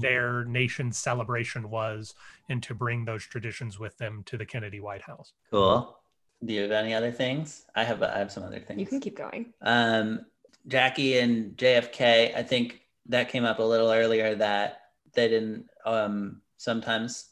their 0.00 0.44
nation's 0.44 0.96
celebration 0.96 1.68
was, 1.68 2.14
and 2.48 2.62
to 2.62 2.74
bring 2.74 3.04
those 3.04 3.24
traditions 3.24 3.78
with 3.78 3.96
them 3.98 4.22
to 4.26 4.38
the 4.38 4.46
Kennedy 4.46 4.80
White 4.80 5.02
House. 5.02 5.32
Cool. 5.50 5.98
Do 6.44 6.52
you 6.52 6.62
have 6.62 6.70
any 6.70 6.94
other 6.94 7.12
things? 7.12 7.66
I 7.74 7.84
have 7.84 8.02
I 8.02 8.18
have 8.18 8.30
some 8.30 8.42
other 8.42 8.60
things. 8.60 8.80
You 8.80 8.86
can 8.86 9.00
keep 9.00 9.16
going. 9.16 9.52
Um, 9.62 10.26
Jackie 10.68 11.18
and 11.18 11.56
JFK, 11.56 12.34
I 12.34 12.42
think 12.42 12.85
that 13.08 13.28
came 13.28 13.44
up 13.44 13.58
a 13.58 13.62
little 13.62 13.90
earlier 13.90 14.34
that 14.34 14.80
they 15.14 15.28
didn't 15.28 15.66
um, 15.84 16.42
sometimes 16.56 17.30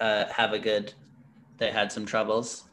uh, 0.00 0.26
have 0.26 0.52
a 0.52 0.58
good. 0.58 0.92
They 1.58 1.70
had 1.70 1.90
some 1.90 2.04
troubles. 2.06 2.64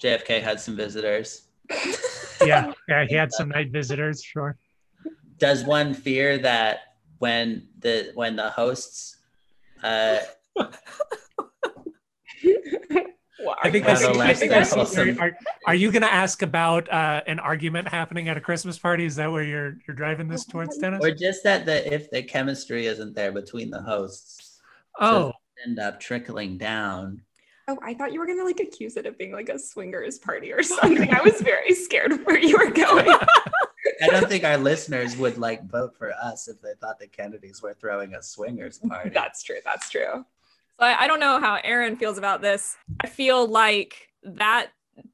JFK 0.00 0.42
had 0.42 0.60
some 0.60 0.76
visitors. 0.76 1.48
yeah, 2.44 2.72
yeah, 2.88 3.04
he 3.08 3.14
had 3.14 3.32
some 3.32 3.48
night 3.48 3.70
visitors. 3.70 4.22
Sure. 4.22 4.56
Does 5.38 5.64
one 5.64 5.94
fear 5.94 6.38
that 6.38 6.80
when 7.18 7.68
the 7.78 8.12
when 8.14 8.36
the 8.36 8.50
hosts 8.50 9.16
uh, 9.82 10.18
I 13.62 13.70
think 13.70 13.84
that's, 13.84 14.04
I 14.04 14.34
think 14.34 14.50
that's 14.50 14.72
awesome. 14.72 15.18
are, 15.20 15.36
are, 15.66 15.74
you 15.74 15.90
going 15.90 16.02
to 16.02 16.12
ask 16.12 16.42
about 16.42 16.90
uh, 16.92 17.22
an 17.26 17.38
argument 17.38 17.88
happening 17.88 18.28
at 18.28 18.36
a 18.36 18.40
Christmas 18.40 18.78
party? 18.78 19.04
Is 19.04 19.16
that 19.16 19.30
where 19.30 19.42
you're 19.42 19.76
you're 19.86 19.94
driving 19.96 20.28
this 20.28 20.44
towards, 20.44 20.76
Dennis? 20.78 21.04
Or 21.04 21.10
just 21.10 21.42
that 21.44 21.66
the 21.66 21.92
if 21.92 22.10
the 22.10 22.22
chemistry 22.22 22.86
isn't 22.86 23.14
there 23.14 23.32
between 23.32 23.70
the 23.70 23.80
hosts, 23.80 24.60
oh, 24.98 25.32
end 25.66 25.78
up 25.78 26.00
trickling 26.00 26.58
down. 26.58 27.22
Oh, 27.68 27.78
I 27.82 27.94
thought 27.94 28.12
you 28.12 28.20
were 28.20 28.26
gonna 28.26 28.44
like 28.44 28.60
accuse 28.60 28.96
it 28.96 29.06
of 29.06 29.16
being 29.16 29.32
like 29.32 29.48
a 29.48 29.58
swingers 29.58 30.18
party 30.18 30.52
or 30.52 30.62
something. 30.62 31.14
I 31.14 31.22
was 31.22 31.40
very 31.40 31.74
scared 31.74 32.24
where 32.24 32.38
you 32.38 32.58
were 32.58 32.70
going. 32.70 33.08
I 34.02 34.08
don't 34.08 34.28
think 34.28 34.44
our 34.44 34.56
listeners 34.56 35.16
would 35.16 35.38
like 35.38 35.68
vote 35.70 35.96
for 35.96 36.12
us 36.12 36.48
if 36.48 36.60
they 36.60 36.72
thought 36.80 36.98
the 36.98 37.06
Kennedys 37.06 37.62
were 37.62 37.74
throwing 37.74 38.14
a 38.14 38.22
swingers 38.22 38.78
party. 38.88 39.10
That's 39.10 39.42
true. 39.42 39.58
That's 39.64 39.90
true. 39.90 40.24
I, 40.80 41.04
I 41.04 41.06
don't 41.06 41.20
know 41.20 41.40
how 41.40 41.58
Aaron 41.62 41.96
feels 41.96 42.18
about 42.18 42.42
this. 42.42 42.76
I 43.00 43.06
feel 43.06 43.46
like 43.46 44.08
that 44.22 44.68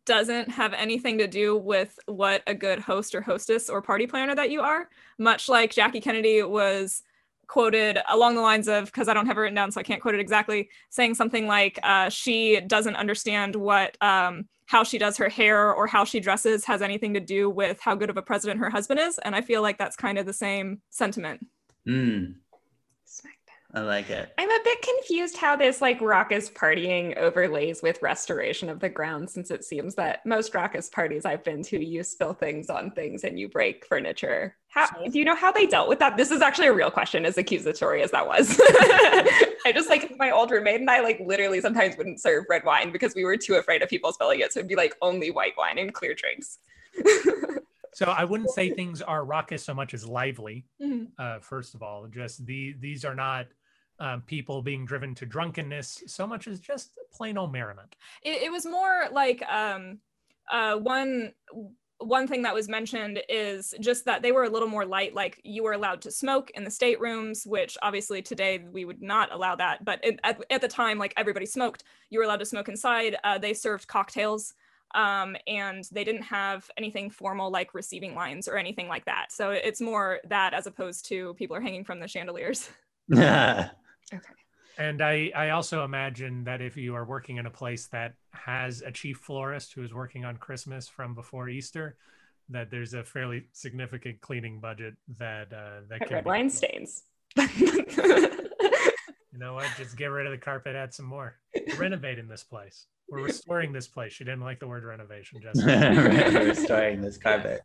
doesn't 0.05 0.51
have 0.51 0.73
anything 0.73 1.19
to 1.19 1.27
do 1.29 1.57
with 1.57 1.99
what 2.07 2.43
a 2.47 2.55
good 2.55 2.79
host 2.79 3.15
or 3.15 3.21
hostess 3.21 3.69
or 3.69 3.83
party 3.83 4.07
planner 4.07 4.35
that 4.35 4.51
you 4.51 4.61
are. 4.61 4.89
Much 5.19 5.49
like 5.49 5.73
Jackie 5.73 6.01
Kennedy 6.01 6.43
was 6.43 7.03
quoted 7.47 7.99
along 8.09 8.35
the 8.35 8.41
lines 8.41 8.67
of, 8.67 8.87
because 8.87 9.09
I 9.09 9.15
don't 9.15 9.27
have 9.27 9.37
it 9.37 9.41
written 9.41 9.55
down, 9.55 9.71
so 9.71 9.81
I 9.81 9.85
can't 9.85 10.03
quote 10.03 10.15
it 10.15 10.21
exactly, 10.21 10.69
saying 10.91 11.15
something 11.15 11.47
like 11.47 11.79
uh, 11.83 12.09
she 12.09 12.61
doesn't 12.61 12.97
understand 12.97 13.55
what 13.55 13.97
um, 14.03 14.49
how 14.67 14.83
she 14.83 14.99
does 14.99 15.17
her 15.17 15.29
hair 15.29 15.73
or 15.73 15.87
how 15.87 16.05
she 16.05 16.19
dresses 16.19 16.65
has 16.65 16.83
anything 16.83 17.15
to 17.15 17.21
do 17.21 17.49
with 17.49 17.79
how 17.81 17.95
good 17.95 18.11
of 18.11 18.17
a 18.17 18.23
president 18.23 18.59
her 18.59 18.71
husband 18.71 18.99
is. 18.99 19.19
And 19.19 19.37
I 19.37 19.41
feel 19.41 19.63
like 19.63 19.79
that's 19.79 19.97
kind 19.97 20.19
of 20.19 20.27
the 20.27 20.33
same 20.33 20.83
sentiment. 20.91 21.47
Mm. 21.87 22.35
I 23.77 23.81
like 23.81 24.09
it. 24.09 24.33
I'm 24.39 24.51
a 24.51 24.65
bit 24.65 24.81
confused 24.81 25.37
how 25.37 25.55
this 25.55 25.83
like 25.83 26.01
raucous 26.01 26.49
partying 26.49 27.15
overlays 27.19 27.83
with 27.83 28.01
restoration 28.01 28.71
of 28.71 28.81
the 28.81 28.89
ground, 28.89 29.29
since 29.29 29.51
it 29.51 29.65
seems 29.65 29.95
that 29.97 30.25
most 30.25 30.55
raucous 30.55 30.89
parties 30.89 31.27
I've 31.27 31.45
been 31.45 31.63
to, 31.65 31.85
you 31.85 32.03
spill 32.03 32.33
things 32.33 32.71
on 32.71 32.91
things 32.93 33.23
and 33.23 33.39
you 33.39 33.51
break 33.51 33.85
furniture. 33.85 34.57
How 34.69 34.87
do 34.87 35.19
you 35.19 35.27
know 35.27 35.37
how 35.37 35.53
they 35.53 35.67
dealt 35.67 35.91
with 35.91 35.99
that? 35.99 36.17
This 36.17 36.31
is 36.31 36.41
actually 36.41 36.69
a 36.69 36.73
real 36.73 36.91
question, 36.91 37.27
as 37.27 37.37
accusatory 37.37 38.03
as 38.03 38.13
that 38.13 38.27
was. 38.27 38.57
I 38.61 39.73
just 39.75 39.91
like 39.91 40.11
my 40.17 40.31
old 40.31 40.51
roommate 40.51 40.81
and 40.81 40.91
I 40.91 41.01
like 41.01 41.21
literally 41.21 41.61
sometimes 41.61 41.99
wouldn't 41.99 42.23
serve 42.23 42.47
red 42.49 42.65
wine 42.65 42.93
because 42.93 43.15
we 43.15 43.27
were 43.27 43.37
too 43.37 43.57
afraid 43.57 43.83
of 43.83 43.91
people 43.91 44.11
spilling 44.11 44.41
it. 44.41 44.55
So 44.55 44.61
it'd 44.61 44.71
be 44.71 44.77
like 44.77 44.95
only 45.03 45.31
white 45.31 45.53
wine 45.59 45.77
and 45.77 45.93
clear 45.93 46.15
drinks. 46.15 46.61
So 47.97 48.05
I 48.05 48.25
wouldn't 48.25 48.51
say 48.51 48.69
things 48.69 49.01
are 49.01 49.25
raucous 49.25 49.65
so 49.65 49.73
much 49.73 49.95
as 49.95 50.07
lively. 50.07 50.67
Mhm. 50.83 51.09
Uh, 51.19 51.39
first 51.39 51.75
of 51.75 51.83
all, 51.83 52.07
just 52.09 52.45
the 52.45 52.75
these 52.79 53.07
are 53.07 53.15
not 53.15 53.47
um, 53.99 54.23
people 54.23 54.63
being 54.63 54.85
driven 54.85 55.15
to 55.15 55.27
drunkenness 55.27 56.03
so 56.07 56.27
much 56.27 56.47
as 56.47 56.61
just 56.61 56.99
plain 57.13 57.39
old 57.39 57.53
merriment. 57.53 57.97
it, 58.23 58.43
it 58.43 58.53
was 58.53 58.67
more 58.67 59.05
like 59.13 59.43
um 59.51 59.99
uh 60.51 60.77
one 60.77 61.33
one 61.99 62.27
thing 62.27 62.43
that 62.43 62.53
was 62.53 62.69
mentioned 62.69 63.23
is 63.27 63.75
just 63.81 64.05
that 64.05 64.21
they 64.21 64.31
were 64.31 64.45
a 64.45 64.51
little 64.51 64.69
more 64.69 64.85
light 64.85 65.15
like 65.15 65.41
you 65.45 65.63
were 65.63 65.73
allowed 65.73 66.03
to 66.03 66.11
smoke 66.11 66.51
in 66.51 66.63
the 66.63 66.71
staterooms 66.71 67.47
which 67.47 67.79
obviously 67.83 68.21
today 68.21 68.63
we 68.71 68.85
would 68.85 69.01
not 69.01 69.33
allow 69.33 69.57
that 69.57 69.83
but 69.83 69.99
it, 70.05 70.21
at, 70.23 70.39
at 70.51 70.61
the 70.61 70.69
time 70.69 70.99
like 70.99 71.15
everybody 71.17 71.47
smoked 71.47 71.85
you 72.11 72.19
were 72.19 72.25
allowed 72.25 72.41
to 72.41 72.47
smoke 72.47 72.69
inside. 72.69 73.17
Uh, 73.25 73.39
they 73.39 73.55
served 73.55 73.87
cocktails 73.87 74.55
um, 74.95 75.37
and 75.47 75.85
they 75.93 76.05
didn't 76.05 76.23
have 76.23 76.71
anything 76.79 77.11
formal 77.11 77.51
like 77.51 77.75
receiving 77.75 78.15
lines 78.15 78.49
or 78.49 78.57
anything 78.57 78.89
like 78.89 79.05
that. 79.07 79.27
So 79.31 79.51
it's 79.51 79.81
more 79.81 80.21
that 80.29 80.55
as 80.55 80.67
opposed 80.67 81.07
to 81.09 81.35
people 81.35 81.57
are 81.57 81.61
hanging 81.61 81.85
from 81.85 82.01
the 82.01 82.09
chandeliers 82.09 82.71
And 84.79 85.01
I, 85.01 85.33
I 85.35 85.51
also 85.51 85.85
imagine 85.85 86.45
that 86.45 86.61
if 86.61 86.77
you 86.77 86.95
are 86.95 87.05
working 87.05 87.39
in 87.39 87.47
a 87.47 87.51
place 87.51 87.87
that 87.89 88.15
has 88.33 88.83
a 88.83 88.93
chief 88.93 89.19
florist 89.19 89.73
who 89.73 89.83
is 89.83 89.95
working 89.95 90.25
on 90.25 90.37
Christmas 90.37 90.87
from 90.87 91.15
before 91.15 91.49
Easter, 91.49 91.97
that 92.51 92.71
there's 92.71 92.93
a 92.93 93.03
fairly 93.03 93.45
significant 93.53 94.21
cleaning 94.21 94.61
budget 94.61 94.95
that 95.19 95.53
uh, 95.53 95.81
that 95.89 96.01
Red 96.01 96.09
can 96.09 96.25
be- 96.25 96.29
wine 96.29 96.51
stains. 96.51 97.05
You 99.37 99.41
know 99.41 99.53
what? 99.53 99.67
Just 99.77 99.99
get 99.99 100.07
rid 100.07 100.25
of 100.25 100.33
the 100.33 100.39
carpet, 100.39 100.75
add 100.75 100.95
some 100.95 101.05
more. 101.05 101.37
We're 101.55 101.77
renovating 101.77 102.27
this 102.27 102.43
place. 102.43 102.87
We're 103.07 103.23
restoring 103.23 103.71
this 103.71 103.87
place. 103.87 104.15
She 104.15 104.25
didn't 104.25 104.41
like 104.41 104.61
the 104.61 104.67
word 104.67 104.83
renovation, 104.83 105.43
Jessica. 105.43 106.41
Restoring 106.43 107.03
this 107.03 107.19
carpet. 107.19 107.61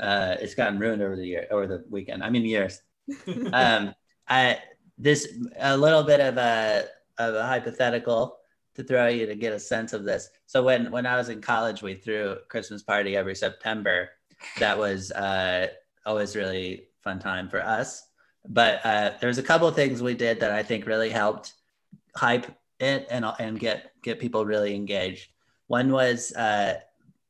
Uh, 0.00 0.36
it's 0.40 0.54
gotten 0.54 0.78
ruined 0.78 1.02
over 1.02 1.16
the 1.16 1.26
year, 1.26 1.48
over 1.50 1.66
the 1.66 1.84
weekend. 1.90 2.22
I 2.22 2.30
mean, 2.30 2.44
years. 2.44 2.80
um, 3.52 3.96
I 4.28 4.60
this 4.98 5.28
a 5.58 5.76
little 5.76 6.02
bit 6.02 6.20
of 6.20 6.36
a 6.38 6.86
of 7.18 7.34
a 7.34 7.46
hypothetical 7.46 8.38
to 8.74 8.84
throw 8.84 9.08
you 9.08 9.26
to 9.26 9.34
get 9.34 9.52
a 9.52 9.58
sense 9.58 9.92
of 9.92 10.04
this. 10.04 10.28
So 10.46 10.62
when 10.62 10.90
when 10.90 11.06
I 11.06 11.16
was 11.16 11.28
in 11.28 11.40
college, 11.40 11.82
we 11.82 11.94
threw 11.94 12.30
a 12.30 12.36
Christmas 12.36 12.82
party 12.82 13.16
every 13.16 13.34
September. 13.34 14.10
That 14.58 14.78
was 14.78 15.10
uh, 15.12 15.68
always 16.04 16.36
really 16.36 16.88
fun 17.02 17.18
time 17.18 17.48
for 17.48 17.62
us. 17.62 18.08
But 18.48 18.80
uh, 18.84 19.12
there 19.20 19.28
was 19.28 19.38
a 19.38 19.42
couple 19.42 19.66
of 19.66 19.74
things 19.74 20.02
we 20.02 20.14
did 20.14 20.40
that 20.40 20.52
I 20.52 20.62
think 20.62 20.86
really 20.86 21.10
helped 21.10 21.54
hype 22.14 22.46
it 22.78 23.06
and 23.10 23.24
and 23.38 23.58
get 23.58 23.92
get 24.02 24.20
people 24.20 24.44
really 24.44 24.74
engaged. 24.74 25.30
One 25.68 25.90
was 25.90 26.32
uh, 26.34 26.80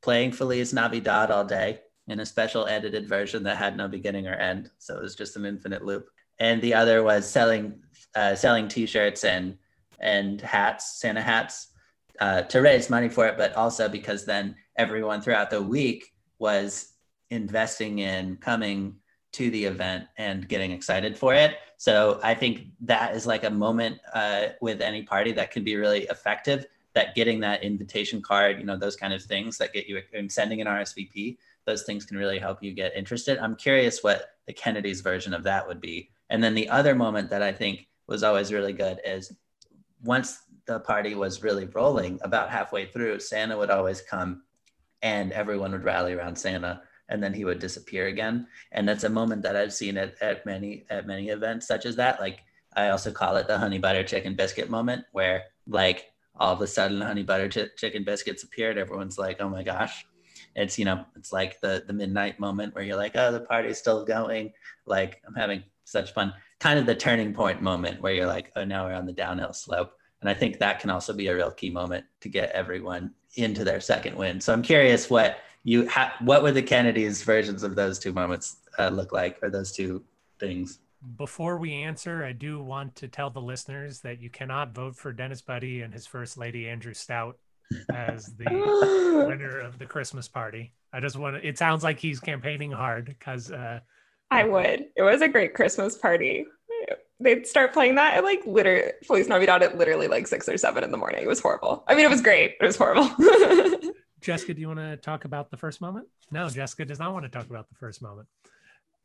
playing 0.02 0.32
Feliz 0.32 0.72
Navidad 0.72 1.30
all 1.30 1.44
day 1.44 1.80
in 2.08 2.20
a 2.20 2.26
special 2.26 2.66
edited 2.66 3.08
version 3.08 3.42
that 3.44 3.56
had 3.56 3.76
no 3.76 3.88
beginning 3.88 4.26
or 4.26 4.34
end, 4.34 4.70
so 4.78 4.96
it 4.96 5.02
was 5.02 5.14
just 5.14 5.36
an 5.36 5.46
infinite 5.46 5.84
loop. 5.84 6.08
And 6.38 6.60
the 6.60 6.74
other 6.74 7.02
was 7.02 7.28
selling 7.28 7.80
uh, 8.14 8.34
selling 8.34 8.68
T-shirts 8.68 9.24
and 9.24 9.58
and 10.00 10.40
hats, 10.40 11.00
Santa 11.00 11.22
hats, 11.22 11.68
uh, 12.20 12.42
to 12.42 12.60
raise 12.60 12.90
money 12.90 13.08
for 13.08 13.26
it, 13.26 13.36
but 13.36 13.54
also 13.54 13.88
because 13.88 14.24
then 14.24 14.54
everyone 14.76 15.20
throughout 15.20 15.50
the 15.50 15.62
week 15.62 16.12
was 16.38 16.92
investing 17.30 17.98
in 17.98 18.36
coming 18.36 18.96
to 19.32 19.50
the 19.50 19.64
event 19.64 20.04
and 20.16 20.48
getting 20.48 20.70
excited 20.70 21.16
for 21.16 21.34
it. 21.34 21.56
So 21.76 22.20
I 22.22 22.34
think 22.34 22.68
that 22.80 23.14
is 23.14 23.26
like 23.26 23.44
a 23.44 23.50
moment 23.50 23.98
uh, 24.14 24.48
with 24.62 24.80
any 24.80 25.02
party 25.02 25.32
that 25.32 25.50
can 25.50 25.62
be 25.62 25.76
really 25.76 26.04
effective. 26.04 26.64
That 26.94 27.14
getting 27.14 27.40
that 27.40 27.62
invitation 27.62 28.22
card, 28.22 28.58
you 28.58 28.64
know, 28.64 28.78
those 28.78 28.96
kind 28.96 29.12
of 29.12 29.22
things 29.22 29.58
that 29.58 29.74
get 29.74 29.86
you 29.86 30.00
and 30.14 30.32
sending 30.32 30.62
an 30.62 30.66
RSVP, 30.66 31.36
those 31.66 31.82
things 31.82 32.06
can 32.06 32.16
really 32.16 32.38
help 32.38 32.62
you 32.62 32.72
get 32.72 32.96
interested. 32.96 33.36
I'm 33.36 33.56
curious 33.56 34.02
what 34.02 34.30
the 34.46 34.54
Kennedy's 34.54 35.02
version 35.02 35.34
of 35.34 35.42
that 35.42 35.68
would 35.68 35.82
be. 35.82 36.10
And 36.30 36.42
then 36.42 36.54
the 36.54 36.68
other 36.68 36.94
moment 36.94 37.30
that 37.30 37.42
I 37.42 37.52
think 37.52 37.86
was 38.06 38.22
always 38.22 38.52
really 38.52 38.72
good 38.72 39.00
is 39.04 39.32
once 40.02 40.40
the 40.66 40.80
party 40.80 41.14
was 41.14 41.42
really 41.42 41.66
rolling, 41.66 42.18
about 42.22 42.50
halfway 42.50 42.86
through, 42.86 43.20
Santa 43.20 43.56
would 43.56 43.70
always 43.70 44.00
come 44.02 44.42
and 45.02 45.32
everyone 45.32 45.72
would 45.72 45.84
rally 45.84 46.14
around 46.14 46.36
Santa 46.36 46.82
and 47.08 47.22
then 47.22 47.32
he 47.32 47.44
would 47.44 47.58
disappear 47.58 48.06
again. 48.06 48.46
And 48.72 48.88
that's 48.88 49.04
a 49.04 49.08
moment 49.08 49.42
that 49.42 49.56
I've 49.56 49.72
seen 49.72 49.96
at, 49.96 50.20
at 50.20 50.44
many 50.44 50.84
at 50.90 51.06
many 51.06 51.28
events 51.28 51.66
such 51.66 51.86
as 51.86 51.96
that. 51.96 52.20
Like 52.20 52.40
I 52.74 52.88
also 52.88 53.10
call 53.12 53.36
it 53.36 53.46
the 53.46 53.58
honey 53.58 53.78
butter 53.78 54.02
chicken 54.02 54.34
biscuit 54.34 54.68
moment 54.70 55.04
where 55.12 55.44
like 55.66 56.06
all 56.34 56.52
of 56.52 56.60
a 56.60 56.66
sudden 56.66 57.00
honey 57.00 57.22
butter 57.22 57.48
ch- 57.48 57.76
chicken 57.76 58.04
biscuits 58.04 58.42
appeared. 58.42 58.78
Everyone's 58.78 59.18
like, 59.18 59.40
oh 59.40 59.48
my 59.48 59.62
gosh. 59.62 60.04
It's 60.54 60.78
you 60.78 60.84
know, 60.84 61.04
it's 61.16 61.32
like 61.32 61.60
the 61.60 61.84
the 61.86 61.92
midnight 61.92 62.40
moment 62.40 62.74
where 62.74 62.84
you're 62.84 62.96
like, 62.96 63.12
oh, 63.14 63.30
the 63.30 63.40
party's 63.40 63.78
still 63.78 64.04
going. 64.04 64.52
Like 64.86 65.22
I'm 65.26 65.34
having 65.34 65.62
such 65.86 66.12
fun. 66.12 66.34
Kind 66.60 66.78
of 66.78 66.86
the 66.86 66.94
turning 66.94 67.32
point 67.32 67.62
moment 67.62 68.00
where 68.00 68.12
you're 68.12 68.26
like, 68.26 68.52
oh, 68.56 68.64
now 68.64 68.86
we're 68.86 68.94
on 68.94 69.06
the 69.06 69.12
downhill 69.12 69.52
slope. 69.52 69.92
And 70.20 70.28
I 70.28 70.34
think 70.34 70.58
that 70.58 70.80
can 70.80 70.90
also 70.90 71.12
be 71.12 71.28
a 71.28 71.34
real 71.34 71.50
key 71.50 71.70
moment 71.70 72.04
to 72.20 72.28
get 72.28 72.50
everyone 72.50 73.12
into 73.36 73.64
their 73.64 73.80
second 73.80 74.16
win. 74.16 74.40
So 74.40 74.52
I'm 74.52 74.62
curious 74.62 75.08
what 75.08 75.38
you 75.62 75.88
ha- 75.88 76.16
what 76.20 76.42
would 76.42 76.54
the 76.54 76.62
Kennedys 76.62 77.22
versions 77.22 77.62
of 77.62 77.76
those 77.76 77.98
two 77.98 78.12
moments 78.12 78.56
uh, 78.78 78.88
look 78.88 79.12
like, 79.12 79.38
or 79.42 79.50
those 79.50 79.72
two 79.72 80.02
things? 80.38 80.78
Before 81.16 81.58
we 81.58 81.74
answer, 81.74 82.24
I 82.24 82.32
do 82.32 82.62
want 82.62 82.96
to 82.96 83.08
tell 83.08 83.30
the 83.30 83.40
listeners 83.40 84.00
that 84.00 84.20
you 84.20 84.30
cannot 84.30 84.74
vote 84.74 84.96
for 84.96 85.12
Dennis 85.12 85.42
Buddy 85.42 85.82
and 85.82 85.92
his 85.92 86.06
first 86.06 86.38
lady, 86.38 86.68
Andrew 86.68 86.94
Stout, 86.94 87.38
as 87.92 88.34
the 88.36 88.44
winner 89.28 89.60
of 89.60 89.78
the 89.78 89.86
Christmas 89.86 90.28
party. 90.28 90.72
I 90.92 91.00
just 91.00 91.16
want 91.16 91.36
to, 91.36 91.46
it 91.46 91.58
sounds 91.58 91.84
like 91.84 91.98
he's 91.98 92.20
campaigning 92.20 92.72
hard 92.72 93.06
because 93.06 93.52
uh, 93.52 93.80
I 94.30 94.44
would. 94.44 94.86
It 94.96 95.02
was 95.02 95.22
a 95.22 95.28
great 95.28 95.54
Christmas 95.54 95.96
party. 95.96 96.46
They'd 97.20 97.46
start 97.46 97.72
playing 97.72 97.94
that 97.94 98.14
at 98.14 98.24
like 98.24 98.44
literally 98.44 98.92
Feliz 99.04 99.28
Navidad 99.28 99.62
at 99.62 99.78
literally 99.78 100.08
like 100.08 100.26
six 100.26 100.48
or 100.48 100.58
seven 100.58 100.84
in 100.84 100.90
the 100.90 100.96
morning. 100.96 101.22
It 101.22 101.28
was 101.28 101.40
horrible. 101.40 101.84
I 101.86 101.94
mean, 101.94 102.04
it 102.04 102.10
was 102.10 102.20
great. 102.20 102.56
It 102.60 102.64
was 102.64 102.76
horrible. 102.76 103.08
Jessica, 104.20 104.54
do 104.54 104.60
you 104.60 104.68
want 104.68 104.80
to 104.80 104.96
talk 104.96 105.24
about 105.24 105.50
the 105.50 105.56
first 105.56 105.80
moment? 105.80 106.08
No, 106.30 106.48
Jessica 106.48 106.84
does 106.84 106.98
not 106.98 107.12
want 107.12 107.24
to 107.24 107.30
talk 107.30 107.48
about 107.48 107.68
the 107.68 107.76
first 107.76 108.02
moment. 108.02 108.28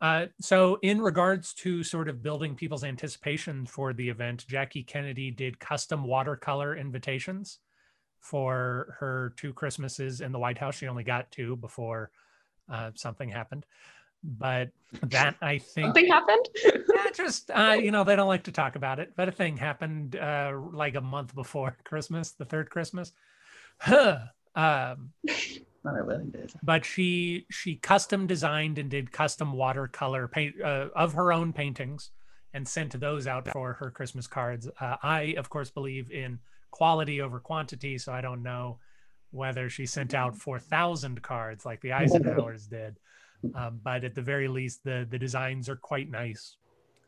Uh, 0.01 0.25
so, 0.39 0.79
in 0.81 0.99
regards 0.99 1.53
to 1.53 1.83
sort 1.83 2.09
of 2.09 2.23
building 2.23 2.55
people's 2.55 2.83
anticipation 2.83 3.67
for 3.67 3.93
the 3.93 4.09
event, 4.09 4.45
Jackie 4.47 4.83
Kennedy 4.83 5.29
did 5.29 5.59
custom 5.59 6.05
watercolor 6.05 6.75
invitations 6.75 7.59
for 8.19 8.97
her 8.99 9.33
two 9.37 9.53
Christmases 9.53 10.21
in 10.21 10.31
the 10.31 10.39
White 10.39 10.57
House. 10.57 10.75
She 10.75 10.87
only 10.87 11.03
got 11.03 11.29
two 11.29 11.55
before 11.55 12.09
uh, 12.67 12.91
something 12.95 13.29
happened. 13.29 13.63
But 14.23 14.69
that 15.03 15.35
I 15.41 15.57
think 15.57 15.87
Something 15.87 16.07
happened. 16.07 16.49
yeah, 16.95 17.09
just 17.13 17.49
uh, 17.51 17.77
you 17.81 17.91
know 17.91 18.03
they 18.03 18.15
don't 18.15 18.27
like 18.27 18.43
to 18.43 18.51
talk 18.51 18.75
about 18.75 18.99
it, 18.99 19.13
but 19.15 19.27
a 19.27 19.31
thing 19.31 19.57
happened 19.57 20.15
uh, 20.15 20.53
like 20.71 20.95
a 20.95 21.01
month 21.01 21.33
before 21.33 21.75
Christmas, 21.83 22.31
the 22.31 22.45
third 22.45 22.69
Christmas. 22.69 23.13
um, 23.87 24.13
Not 25.83 25.95
our 25.95 26.03
wedding 26.03 26.29
days. 26.29 26.55
but 26.61 26.85
she 26.85 27.47
she 27.49 27.75
custom 27.77 28.27
designed 28.27 28.77
and 28.77 28.89
did 28.91 29.11
custom 29.11 29.53
watercolor 29.53 30.27
paint 30.27 30.61
uh, 30.61 30.89
of 30.95 31.13
her 31.13 31.33
own 31.33 31.53
paintings 31.53 32.11
and 32.53 32.67
sent 32.67 32.99
those 32.99 33.25
out 33.25 33.47
for 33.47 33.73
her 33.73 33.89
christmas 33.89 34.27
cards 34.27 34.69
uh, 34.79 34.97
i 35.01 35.33
of 35.39 35.49
course 35.49 35.71
believe 35.71 36.11
in 36.11 36.37
quality 36.69 37.19
over 37.19 37.39
quantity 37.39 37.97
so 37.97 38.13
i 38.13 38.21
don't 38.21 38.43
know 38.43 38.77
whether 39.31 39.69
she 39.71 39.87
sent 39.87 40.13
out 40.13 40.37
4000 40.37 41.19
cards 41.23 41.65
like 41.65 41.81
the 41.81 41.89
eisenhowers 41.89 42.69
did 42.69 42.99
um, 43.55 43.79
but 43.83 44.03
at 44.03 44.15
the 44.15 44.21
very 44.21 44.47
least 44.47 44.83
the 44.83 45.07
the 45.09 45.19
designs 45.19 45.69
are 45.69 45.75
quite 45.75 46.09
nice 46.09 46.57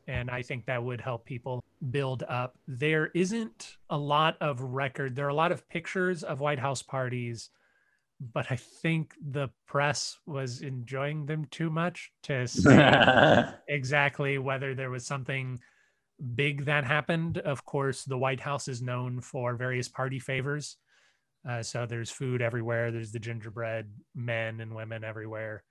and 0.08 0.30
i 0.30 0.42
think 0.42 0.66
that 0.66 0.84
would 0.84 1.02
help 1.02 1.26
people 1.26 1.64
build 1.92 2.24
up 2.28 2.58
there 2.68 3.12
isn't 3.14 3.78
a 3.90 3.98
lot 3.98 4.36
of 4.42 4.62
record 4.62 5.16
there 5.16 5.26
are 5.26 5.30
a 5.30 5.34
lot 5.34 5.52
of 5.52 5.68
pictures 5.70 6.24
of 6.24 6.40
white 6.40 6.60
house 6.60 6.82
parties 6.82 7.50
but 8.32 8.52
I 8.52 8.56
think 8.56 9.16
the 9.32 9.50
press 9.68 10.18
was 10.26 10.62
enjoying 10.62 11.26
them 11.26 11.46
too 11.52 11.70
much 11.70 12.12
to 12.24 12.48
say 12.48 13.46
exactly 13.68 14.38
whether 14.38 14.76
there 14.76 14.90
was 14.90 15.06
something 15.06 15.60
big 16.36 16.66
that 16.66 16.86
happened. 16.86 17.40
Of 17.40 17.66
course, 17.66 18.04
the 18.04 18.18
White 18.18 18.40
House 18.40 18.68
is 18.68 18.82
known 18.82 19.22
for 19.22 19.56
various 19.56 19.90
party 19.90 20.20
favors. 20.20 20.78
Uh, 21.48 21.62
so 21.62 21.86
there's 21.86 22.10
food 22.10 22.42
everywhere. 22.42 22.92
There's 22.92 23.12
the 23.12 23.20
gingerbread 23.20 23.92
men 24.16 24.62
and 24.62 24.74
women 24.74 25.04
everywhere. 25.04 25.64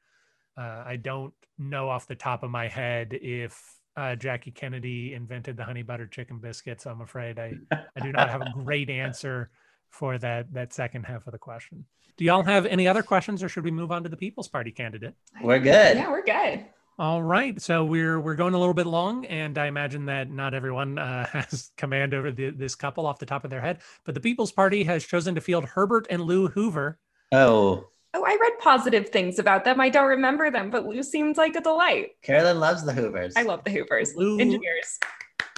Uh, 0.56 0.82
I 0.86 0.96
don't 0.96 1.32
know 1.58 1.88
off 1.88 2.06
the 2.06 2.14
top 2.14 2.42
of 2.42 2.50
my 2.50 2.68
head 2.68 3.10
if 3.12 3.60
uh, 3.96 4.16
Jackie 4.16 4.50
Kennedy 4.50 5.14
invented 5.14 5.56
the 5.56 5.64
honey 5.64 5.82
butter 5.82 6.06
chicken 6.06 6.38
biscuit. 6.38 6.80
So 6.80 6.90
I'm 6.90 7.00
afraid 7.00 7.38
I, 7.38 7.54
I 7.72 8.00
do 8.00 8.12
not 8.12 8.30
have 8.30 8.42
a 8.42 8.52
great 8.54 8.90
answer 8.90 9.50
for 9.90 10.18
that 10.18 10.52
that 10.54 10.72
second 10.72 11.04
half 11.04 11.26
of 11.26 11.32
the 11.32 11.38
question. 11.38 11.84
Do 12.16 12.24
y'all 12.24 12.42
have 12.42 12.66
any 12.66 12.88
other 12.88 13.02
questions, 13.02 13.42
or 13.42 13.48
should 13.48 13.64
we 13.64 13.70
move 13.70 13.90
on 13.90 14.02
to 14.02 14.08
the 14.08 14.16
People's 14.16 14.48
Party 14.48 14.70
candidate? 14.70 15.14
We're 15.42 15.58
good. 15.58 15.96
Yeah, 15.96 16.10
we're 16.10 16.24
good. 16.24 16.66
All 16.98 17.22
right, 17.22 17.60
so 17.60 17.84
we're 17.84 18.20
we're 18.20 18.34
going 18.34 18.54
a 18.54 18.58
little 18.58 18.74
bit 18.74 18.86
long, 18.86 19.24
and 19.26 19.56
I 19.56 19.66
imagine 19.66 20.06
that 20.06 20.30
not 20.30 20.52
everyone 20.52 20.98
uh, 20.98 21.26
has 21.32 21.70
command 21.76 22.12
over 22.14 22.30
the, 22.30 22.50
this 22.50 22.74
couple 22.74 23.06
off 23.06 23.18
the 23.18 23.26
top 23.26 23.44
of 23.44 23.50
their 23.50 23.60
head. 23.60 23.78
But 24.04 24.14
the 24.14 24.20
People's 24.20 24.52
Party 24.52 24.84
has 24.84 25.04
chosen 25.04 25.34
to 25.34 25.40
field 25.40 25.64
Herbert 25.64 26.06
and 26.10 26.22
Lou 26.22 26.48
Hoover. 26.48 26.98
Oh, 27.32 27.88
Oh, 28.14 28.24
I 28.24 28.36
read 28.40 28.58
positive 28.58 29.08
things 29.08 29.38
about 29.38 29.64
them. 29.64 29.80
I 29.80 29.88
don't 29.88 30.06
remember 30.08 30.50
them, 30.50 30.70
but 30.70 30.86
Lou 30.86 31.02
seems 31.02 31.38
like 31.38 31.56
a 31.56 31.60
delight. 31.62 32.10
Carolyn 32.22 32.60
loves 32.60 32.84
the 32.84 32.92
Hoovers. 32.92 33.34
I 33.36 33.42
love 33.42 33.64
the 33.64 33.70
Hoovers. 33.70 34.14
Lou- 34.14 34.38
Engineers. 34.38 34.98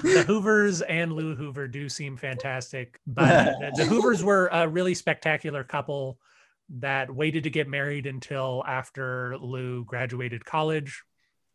The 0.03 0.23
Hoovers 0.23 0.83
and 0.83 1.13
Lou 1.13 1.35
Hoover 1.35 1.67
do 1.67 1.89
seem 1.89 2.17
fantastic, 2.17 3.01
but 3.07 3.55
the, 3.61 3.73
the 3.77 3.85
Hoovers 3.87 4.23
were 4.23 4.49
a 4.53 4.69
really 4.69 4.95
spectacular 4.95 5.65
couple 5.65 6.19
that 6.79 7.15
waited 7.15 7.45
to 7.45 7.51
get 7.51 7.69
married 7.69 8.07
until 8.07 8.63
after 8.67 9.37
Lou 9.39 9.85
graduated 9.85 10.45
college, 10.45 11.03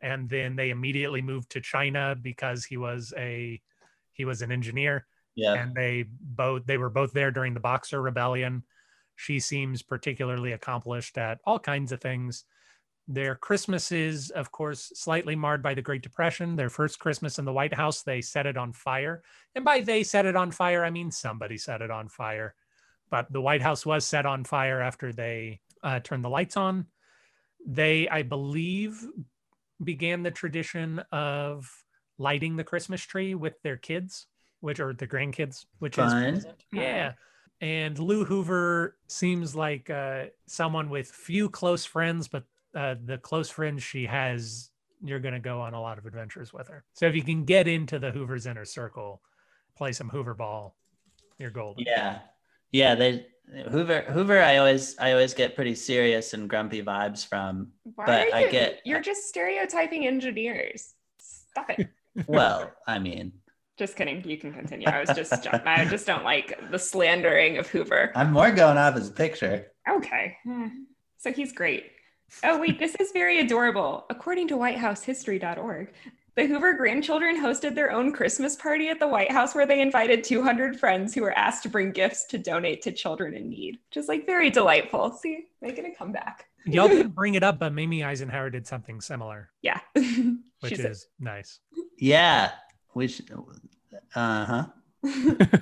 and 0.02 0.30
then 0.30 0.56
they 0.56 0.70
immediately 0.70 1.22
moved 1.22 1.52
to 1.52 1.62
China 1.62 2.16
because 2.20 2.66
he 2.66 2.78
was 2.78 3.14
a 3.18 3.62
he 4.14 4.26
was 4.26 4.42
an 4.42 4.52
engineer. 4.52 5.06
Yeah. 5.36 5.54
and 5.54 5.74
they 5.74 6.06
both 6.10 6.66
they 6.66 6.78
were 6.78 6.90
both 6.90 7.14
there 7.14 7.32
during 7.32 7.54
the 7.54 7.60
boxer 7.62 8.02
rebellion 8.02 8.64
she 9.20 9.38
seems 9.38 9.82
particularly 9.82 10.54
accomplished 10.54 11.18
at 11.18 11.40
all 11.44 11.60
kinds 11.60 11.92
of 11.92 12.00
things. 12.00 12.46
Their 13.06 13.36
christmas 13.36 13.92
is 13.92 14.30
of 14.30 14.50
course 14.50 14.94
slightly 14.96 15.36
marred 15.36 15.62
by 15.62 15.74
the 15.74 15.82
great 15.82 16.02
depression. 16.02 16.56
Their 16.56 16.70
first 16.70 17.00
christmas 17.00 17.38
in 17.38 17.44
the 17.44 17.52
white 17.52 17.74
house 17.74 18.02
they 18.02 18.22
set 18.22 18.46
it 18.46 18.56
on 18.56 18.72
fire. 18.72 19.22
And 19.56 19.66
by 19.66 19.82
they 19.82 20.04
set 20.04 20.26
it 20.26 20.38
on 20.38 20.52
fire 20.52 20.86
i 20.86 20.90
mean 20.90 21.12
somebody 21.12 21.58
set 21.58 21.82
it 21.82 21.92
on 21.92 22.08
fire. 22.08 22.56
But 23.10 23.30
the 23.30 23.42
white 23.42 23.62
house 23.62 23.86
was 23.86 24.06
set 24.06 24.26
on 24.26 24.46
fire 24.46 24.80
after 24.80 25.12
they 25.12 25.60
uh, 25.84 26.00
turned 26.00 26.24
the 26.24 26.30
lights 26.30 26.56
on. 26.56 26.86
They 27.68 28.08
i 28.08 28.22
believe 28.22 29.06
began 29.84 30.24
the 30.24 30.32
tradition 30.32 31.00
of 31.12 31.70
lighting 32.18 32.56
the 32.56 32.64
christmas 32.64 33.02
tree 33.02 33.36
with 33.36 33.62
their 33.64 33.78
kids 33.78 34.28
which 34.62 34.80
are 34.80 34.94
the 34.94 35.08
grandkids, 35.08 35.66
which 35.80 35.96
Fun. 35.96 36.36
is 36.36 36.46
yeah. 36.72 37.14
And 37.62 37.98
Lou 38.00 38.24
Hoover 38.24 38.96
seems 39.08 39.56
like 39.56 39.90
uh, 39.90 40.26
someone 40.48 40.90
with 40.90 41.10
few 41.12 41.50
close 41.50 41.84
friends, 41.86 42.28
but 42.28 42.44
uh, 42.74 42.96
the 43.04 43.18
close 43.18 43.50
friends 43.50 43.84
she 43.84 44.06
has, 44.06 44.70
you're 45.04 45.20
going 45.20 45.34
to 45.34 45.40
go 45.40 45.60
on 45.62 45.74
a 45.74 45.82
lot 45.82 45.98
of 45.98 46.06
adventures 46.06 46.54
with 46.54 46.68
her. 46.70 46.84
So 46.94 47.06
if 47.08 47.16
you 47.16 47.22
can 47.24 47.44
get 47.44 47.68
into 47.68 48.00
the 48.00 48.12
Hoover's 48.12 48.46
inner 48.46 48.66
circle, 48.66 49.22
play 49.76 49.92
some 49.92 50.08
Hoover 50.10 50.34
ball, 50.34 50.76
you're 51.38 51.50
golden. 51.50 51.84
Yeah. 51.86 52.20
Yeah, 52.72 52.96
they 52.96 53.26
Hoover 53.72 54.02
Hoover 54.02 54.44
I 54.44 54.58
always 54.58 54.96
I 55.00 55.12
always 55.12 55.34
get 55.34 55.56
pretty 55.56 55.74
serious 55.74 56.34
and 56.36 56.48
grumpy 56.48 56.84
vibes 56.84 57.26
from. 57.28 57.70
Why 57.96 58.06
But 58.06 58.28
are 58.32 58.36
I 58.36 58.44
you, 58.46 58.52
get- 58.52 58.82
you're 58.86 59.02
just 59.02 59.28
stereotyping 59.28 60.06
engineers. 60.06 60.94
Stop 61.20 61.72
it. 61.72 61.90
Well, 62.28 62.72
I 62.86 63.00
mean, 63.00 63.32
just 63.80 63.96
kidding. 63.96 64.24
You 64.28 64.38
can 64.38 64.54
continue. 64.54 64.88
I 64.88 65.00
was 65.00 65.10
just 65.16 65.48
I 65.66 65.86
just 65.86 66.06
don't 66.06 66.24
like 66.24 66.60
the 66.70 66.78
slandering 66.78 67.58
of 67.58 67.68
Hoover. 67.68 68.12
I'm 68.14 68.32
more 68.32 68.52
going 68.52 68.78
off 68.78 68.94
his 68.96 69.10
picture. 69.10 69.72
Okay. 69.90 70.38
Hmm. 70.44 70.68
So 71.18 71.32
he's 71.32 71.52
great. 71.54 71.92
Oh, 72.44 72.60
wait, 72.60 72.78
this 72.78 72.94
is 72.96 73.12
very 73.12 73.40
adorable. 73.40 74.06
According 74.12 74.50
to 74.50 74.56
WhiteHouseHistory.org, 74.56 75.92
the 76.36 76.46
Hoover 76.46 76.74
grandchildren 76.74 77.42
hosted 77.42 77.74
their 77.74 77.92
own 77.92 78.12
Christmas 78.14 78.56
party 78.56 78.90
at 78.90 79.00
the 79.00 79.08
White 79.08 79.32
House 79.32 79.56
where 79.56 79.66
they 79.66 79.82
invited 79.82 80.24
200 80.24 80.80
friends 80.80 81.14
who 81.16 81.22
were 81.22 81.38
asked 81.38 81.64
to 81.64 81.70
bring 81.70 81.92
gifts 81.92 82.26
to 82.28 82.38
donate 82.38 82.82
to 82.84 82.92
children 82.92 83.34
in 83.34 83.50
need. 83.50 83.80
Just 83.92 84.08
like 84.08 84.26
very 84.26 84.50
delightful. 84.50 85.12
See, 85.12 85.48
making 85.62 85.86
a 85.86 85.96
comeback. 85.96 86.46
Y'all 86.66 86.88
didn't 86.90 87.16
bring 87.16 87.34
it 87.34 87.44
up, 87.44 87.58
but 87.60 87.74
Mamie 87.74 88.04
Eisenhower 88.04 88.50
did 88.50 88.68
something 88.68 89.02
similar, 89.02 89.50
Yeah. 89.62 89.80
which 89.96 90.36
She's 90.68 90.80
is 90.86 91.08
nice. 91.20 91.60
Yeah. 91.98 92.52
We 92.94 93.08
should 93.08 93.32
uh-huh. 94.16 94.66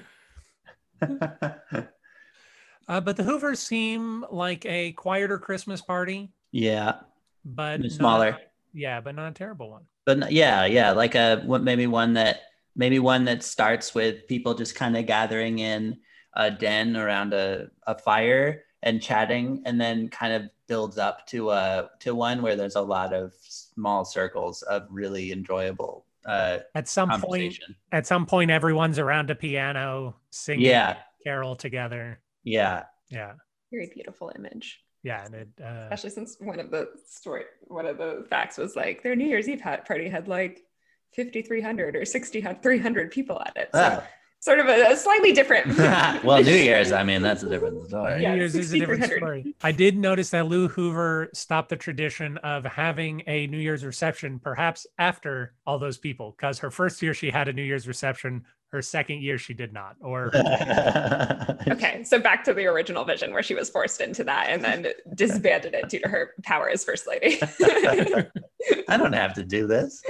Uh, 2.90 3.02
but 3.02 3.18
the 3.18 3.24
Hoovers 3.24 3.60
seem 3.60 4.26
like 4.32 4.66
a 4.66 4.94
quieter 4.94 5.38
Christmas 5.38 5.82
party, 5.82 6.30
yeah. 6.54 7.00
but 7.44 7.82
not- 7.82 7.92
Smaller. 7.92 8.38
yeah, 8.74 9.02
but 9.02 9.14
not 9.14 9.32
a 9.32 9.34
terrible 9.34 9.70
one. 9.70 9.84
But 10.06 10.24
n- 10.24 10.30
yeah, 10.32 10.64
yeah, 10.66 10.92
like 10.92 11.14
a 11.16 11.42
what 11.46 11.64
maybe 11.64 11.86
one 11.86 12.14
that 12.14 12.44
maybe 12.78 13.00
one 13.00 13.26
that 13.26 13.44
starts 13.44 13.94
with 13.94 14.26
people 14.28 14.54
just 14.54 14.76
kind 14.76 14.96
of 14.96 15.06
gathering 15.06 15.60
in 15.60 15.98
a 16.38 16.50
den 16.50 16.96
around 16.96 17.34
a, 17.34 17.68
a 17.88 17.98
fire 17.98 18.64
and 18.84 19.02
chatting 19.02 19.64
and 19.66 19.82
then 19.82 20.08
kind 20.08 20.32
of 20.32 20.44
builds 20.68 20.98
up 20.98 21.28
to 21.28 21.50
a 21.52 21.90
to 22.00 22.16
one 22.16 22.42
where 22.42 22.56
there's 22.56 22.76
a 22.78 22.82
lot 22.82 23.12
of 23.14 23.34
small 23.42 24.06
circles 24.06 24.62
of 24.62 24.84
really 24.90 25.34
enjoyable 25.34 26.06
uh 26.28 26.60
At 26.76 26.88
some 26.88 27.10
point, 27.22 27.58
at 27.92 28.06
some 28.06 28.26
point, 28.26 28.52
everyone's 28.52 29.00
around 29.00 29.30
a 29.32 29.36
piano 29.36 30.16
singing 30.30 30.66
Yeah. 30.66 30.98
carol 31.24 31.56
together. 31.56 32.20
Yeah. 32.44 32.84
Yeah, 33.10 33.34
very 33.72 33.90
beautiful 33.94 34.32
image. 34.36 34.82
yeah, 35.04 35.24
and 35.26 35.34
it, 35.34 35.48
uh, 35.64 35.88
Especially 35.90 36.10
since 36.10 36.36
one 36.42 36.60
of 36.60 36.70
the 36.72 36.90
story, 37.08 37.44
one 37.62 37.86
of 37.86 37.98
the 37.98 38.26
facts 38.30 38.58
was 38.58 38.76
like 38.76 39.02
their 39.02 39.16
New 39.16 39.26
Year's 39.28 39.48
Eve 39.48 39.62
hat 39.62 39.88
party 39.88 40.10
had 40.10 40.28
like 40.28 40.64
5,300 41.16 41.96
or 41.96 42.04
6,300 42.04 43.12
people 43.12 43.40
at 43.40 43.56
it. 43.56 43.70
So 43.74 44.02
Oh. 44.02 44.08
Sort 44.48 44.60
of 44.60 44.68
a, 44.68 44.94
a 44.94 44.96
slightly 44.96 45.34
different. 45.34 45.78
well, 46.24 46.42
New 46.42 46.52
Year's, 46.56 46.94
I 46.94 47.04
mean, 47.04 47.22
that's 47.22 47.44
a 47.44 47.50
different 47.50 47.86
story. 47.90 48.22
Yeah, 48.22 48.32
New 48.32 48.38
Year's 48.38 48.56
is 48.56 48.74
a 48.74 48.80
different 48.80 49.04
story. 49.04 49.54
I 49.62 49.74
did 49.74 49.98
notice 49.98 50.30
that 50.30 50.48
Lou 50.48 50.70
Hoover 50.70 51.30
stopped 51.34 51.68
the 51.68 51.76
tradition 51.76 52.38
of 52.38 52.64
having 52.64 53.24
a 53.28 53.48
New 53.48 53.58
Year's 53.58 53.84
reception, 53.84 54.40
perhaps 54.40 54.88
after 54.98 55.54
all 55.66 55.78
those 55.78 55.98
people, 55.98 56.34
because 56.38 56.60
her 56.60 56.72
first 56.72 57.02
year 57.02 57.14
she 57.14 57.30
had 57.30 57.50
a 57.50 57.54
New 57.54 57.62
Year's 57.62 57.88
reception. 57.88 58.46
Her 58.70 58.82
second 58.82 59.22
year 59.22 59.38
she 59.38 59.54
did 59.54 59.72
not. 59.74 59.96
Or 60.02 60.28
Okay, 61.68 62.04
so 62.04 62.20
back 62.20 62.44
to 62.46 62.54
the 62.54 62.66
original 62.66 63.04
vision 63.04 63.32
where 63.34 63.44
she 63.44 63.54
was 63.54 63.70
forced 63.70 64.02
into 64.02 64.24
that 64.26 64.48
and 64.50 64.64
then 64.64 64.88
disbanded 65.14 65.74
it 65.74 65.90
due 65.90 66.00
to 66.00 66.08
her 66.08 66.34
power 66.44 66.70
as 66.70 66.84
first 66.84 67.08
lady. 67.08 67.40
I 68.88 68.98
don't 68.98 69.14
have 69.14 69.34
to 69.36 69.44
do 69.44 69.68
this. 69.68 70.02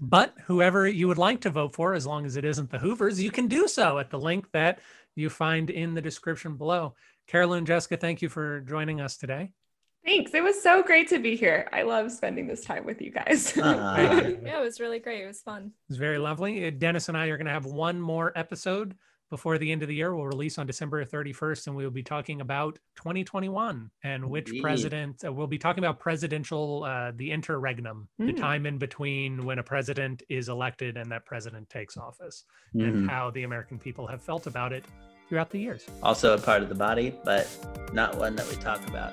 But 0.00 0.34
whoever 0.46 0.86
you 0.86 1.08
would 1.08 1.18
like 1.18 1.40
to 1.42 1.50
vote 1.50 1.74
for, 1.74 1.94
as 1.94 2.06
long 2.06 2.24
as 2.24 2.36
it 2.36 2.44
isn't 2.44 2.70
the 2.70 2.78
Hoovers, 2.78 3.20
you 3.20 3.30
can 3.30 3.48
do 3.48 3.66
so 3.66 3.98
at 3.98 4.10
the 4.10 4.18
link 4.18 4.50
that 4.52 4.80
you 5.14 5.28
find 5.28 5.70
in 5.70 5.94
the 5.94 6.00
description 6.00 6.56
below. 6.56 6.94
Carolyn 7.26 7.58
and 7.58 7.66
Jessica, 7.66 7.96
thank 7.96 8.22
you 8.22 8.28
for 8.28 8.60
joining 8.60 9.00
us 9.00 9.16
today. 9.16 9.50
Thanks. 10.04 10.32
It 10.32 10.42
was 10.42 10.62
so 10.62 10.82
great 10.82 11.08
to 11.08 11.18
be 11.18 11.36
here. 11.36 11.68
I 11.72 11.82
love 11.82 12.10
spending 12.10 12.46
this 12.46 12.64
time 12.64 12.86
with 12.86 13.02
you 13.02 13.10
guys. 13.10 13.56
Aw. 13.58 13.96
Yeah, 14.42 14.60
it 14.60 14.64
was 14.64 14.80
really 14.80 15.00
great. 15.00 15.22
It 15.22 15.26
was 15.26 15.40
fun. 15.40 15.72
It's 15.90 15.98
very 15.98 16.18
lovely. 16.18 16.66
Uh, 16.66 16.70
Dennis 16.70 17.08
and 17.08 17.18
I 17.18 17.26
are 17.26 17.36
going 17.36 17.46
to 17.46 17.52
have 17.52 17.66
one 17.66 18.00
more 18.00 18.32
episode 18.36 18.94
before 19.30 19.58
the 19.58 19.70
end 19.70 19.82
of 19.82 19.88
the 19.88 19.94
year. 19.94 20.14
We'll 20.14 20.26
release 20.26 20.58
on 20.58 20.66
December 20.66 21.04
31st, 21.04 21.66
and 21.66 21.76
we'll 21.76 21.90
be 21.90 22.02
talking 22.02 22.40
about 22.40 22.78
2021 22.96 23.90
and 24.02 24.30
which 24.30 24.48
Indeed. 24.48 24.62
president. 24.62 25.24
Uh, 25.24 25.32
we'll 25.32 25.46
be 25.46 25.58
talking 25.58 25.84
about 25.84 25.98
presidential, 25.98 26.84
uh, 26.84 27.12
the 27.14 27.30
interregnum, 27.30 28.08
the 28.18 28.32
Mm. 28.32 28.36
time 28.38 28.66
in 28.66 28.78
between 28.78 29.44
when 29.44 29.58
a 29.58 29.62
president 29.62 30.22
is 30.28 30.48
elected 30.48 30.96
and 30.96 31.10
that 31.12 31.24
president 31.26 31.68
takes 31.68 31.96
office, 31.96 32.44
Mhm. 32.74 32.84
and 32.88 33.10
how 33.10 33.30
the 33.30 33.42
American 33.42 33.78
people 33.78 34.06
have 34.06 34.22
felt 34.22 34.46
about 34.46 34.72
it 34.72 34.84
throughout 35.28 35.50
the 35.50 35.58
years. 35.58 35.86
Also 36.02 36.34
a 36.34 36.38
part 36.40 36.62
of 36.62 36.68
the 36.68 36.74
body, 36.74 37.14
but 37.24 37.46
not 37.92 38.16
one 38.16 38.34
that 38.36 38.48
we 38.48 38.56
talk 38.56 38.86
about. 38.88 39.12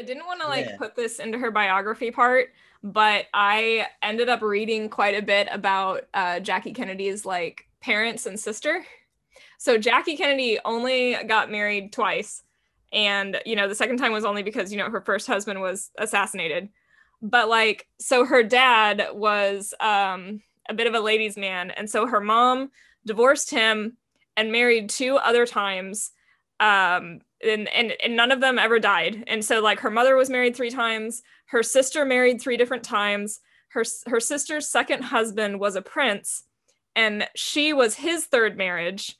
I 0.00 0.02
didn't 0.02 0.24
want 0.26 0.40
to 0.40 0.48
like 0.48 0.66
Yeah. 0.66 0.76
put 0.78 0.96
this 0.96 1.18
into 1.18 1.36
her 1.38 1.50
biography 1.50 2.10
part, 2.10 2.48
but 2.82 3.26
I 3.34 3.86
ended 4.02 4.30
up 4.30 4.40
reading 4.40 4.88
quite 4.88 5.14
a 5.14 5.20
bit 5.22 5.46
about 5.52 6.06
uh, 6.14 6.40
Jackie 6.40 6.72
Kennedy's 6.72 7.26
like 7.26 7.68
parents 7.82 8.24
and 8.24 8.40
sister. 8.40 8.84
So 9.58 9.76
Jackie 9.76 10.16
Kennedy 10.16 10.58
only 10.64 11.16
got 11.28 11.50
married 11.50 11.92
twice, 11.92 12.42
and 12.94 13.38
you 13.44 13.56
know 13.56 13.68
the 13.68 13.74
second 13.74 13.98
time 13.98 14.12
was 14.12 14.24
only 14.24 14.42
because 14.42 14.72
you 14.72 14.78
know 14.78 14.88
her 14.88 15.02
first 15.02 15.26
husband 15.26 15.60
was 15.60 15.90
assassinated 15.98 16.70
but 17.22 17.48
like 17.48 17.86
so 17.98 18.24
her 18.24 18.42
dad 18.42 19.08
was 19.12 19.74
um 19.80 20.40
a 20.70 20.74
bit 20.74 20.86
of 20.86 20.94
a 20.94 21.00
ladies 21.00 21.36
man 21.36 21.70
and 21.70 21.90
so 21.90 22.06
her 22.06 22.20
mom 22.20 22.70
divorced 23.06 23.50
him 23.50 23.96
and 24.36 24.50
married 24.50 24.88
two 24.88 25.16
other 25.16 25.46
times 25.46 26.12
um 26.58 27.20
and, 27.46 27.68
and 27.68 27.94
and 28.02 28.16
none 28.16 28.30
of 28.30 28.40
them 28.40 28.58
ever 28.58 28.78
died 28.78 29.24
and 29.26 29.44
so 29.44 29.60
like 29.60 29.80
her 29.80 29.90
mother 29.90 30.16
was 30.16 30.30
married 30.30 30.54
three 30.54 30.70
times 30.70 31.22
her 31.46 31.62
sister 31.62 32.04
married 32.04 32.40
three 32.40 32.56
different 32.56 32.84
times 32.84 33.40
her 33.68 33.84
her 34.06 34.20
sister's 34.20 34.68
second 34.68 35.02
husband 35.02 35.58
was 35.58 35.76
a 35.76 35.82
prince 35.82 36.44
and 36.96 37.26
she 37.34 37.72
was 37.72 37.94
his 37.94 38.26
third 38.26 38.56
marriage 38.56 39.16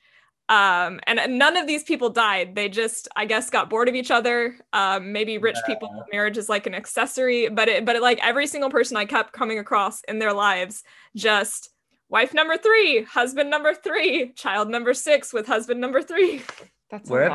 um, 0.51 0.99
and 1.07 1.39
none 1.39 1.57
of 1.57 1.69
these 1.69 1.85
people 1.85 2.11
died. 2.11 2.57
They 2.57 2.69
just, 2.69 3.07
I 3.15 3.25
guess, 3.25 3.51
got 3.51 3.71
bored 3.71 3.89
of 3.89 3.95
each 3.95 4.11
other. 4.11 4.57
Um, 4.73 5.13
maybe 5.13 5.39
rich 5.39 5.57
yeah. 5.57 5.75
people, 5.75 6.05
marriage 6.13 6.37
is 6.37 6.49
like 6.49 6.67
an 6.67 6.75
accessory, 6.75 7.49
but 7.49 7.69
it, 7.69 7.85
but 7.85 7.95
it, 7.95 8.03
like 8.03 8.19
every 8.21 8.49
single 8.49 8.69
person 8.69 8.97
I 8.97 9.05
kept 9.05 9.33
coming 9.33 9.61
across 9.61 10.03
in 10.09 10.19
their 10.19 10.33
lives, 10.33 10.83
just 11.15 11.71
wife 12.09 12.35
number 12.35 12.57
three, 12.57 13.05
husband 13.05 13.49
number 13.49 13.75
three, 13.75 14.33
child 14.33 14.69
number 14.69 14.93
six 14.93 15.33
with 15.33 15.47
husband 15.47 15.81
number 15.81 16.03
three. 16.03 16.43
That's 16.91 17.09
we're 17.09 17.29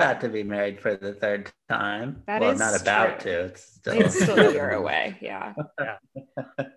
about 0.00 0.20
to 0.22 0.28
be 0.28 0.42
married 0.42 0.80
for 0.80 0.96
the 0.96 1.12
third 1.12 1.52
time. 1.68 2.22
That 2.26 2.40
well, 2.40 2.56
not 2.56 2.80
about 2.80 3.20
true. 3.20 3.32
to. 3.32 3.40
It's 3.44 3.62
still, 3.62 4.00
it's 4.00 4.20
still 4.20 4.38
a 4.38 4.52
year 4.52 4.70
away. 4.74 5.18
Yeah. 5.20 5.54
yeah. 5.78 5.96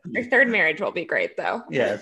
Your 0.05 0.25
third 0.25 0.49
marriage 0.49 0.81
will 0.81 0.91
be 0.91 1.05
great, 1.05 1.37
though. 1.37 1.63
Yes. 1.69 2.01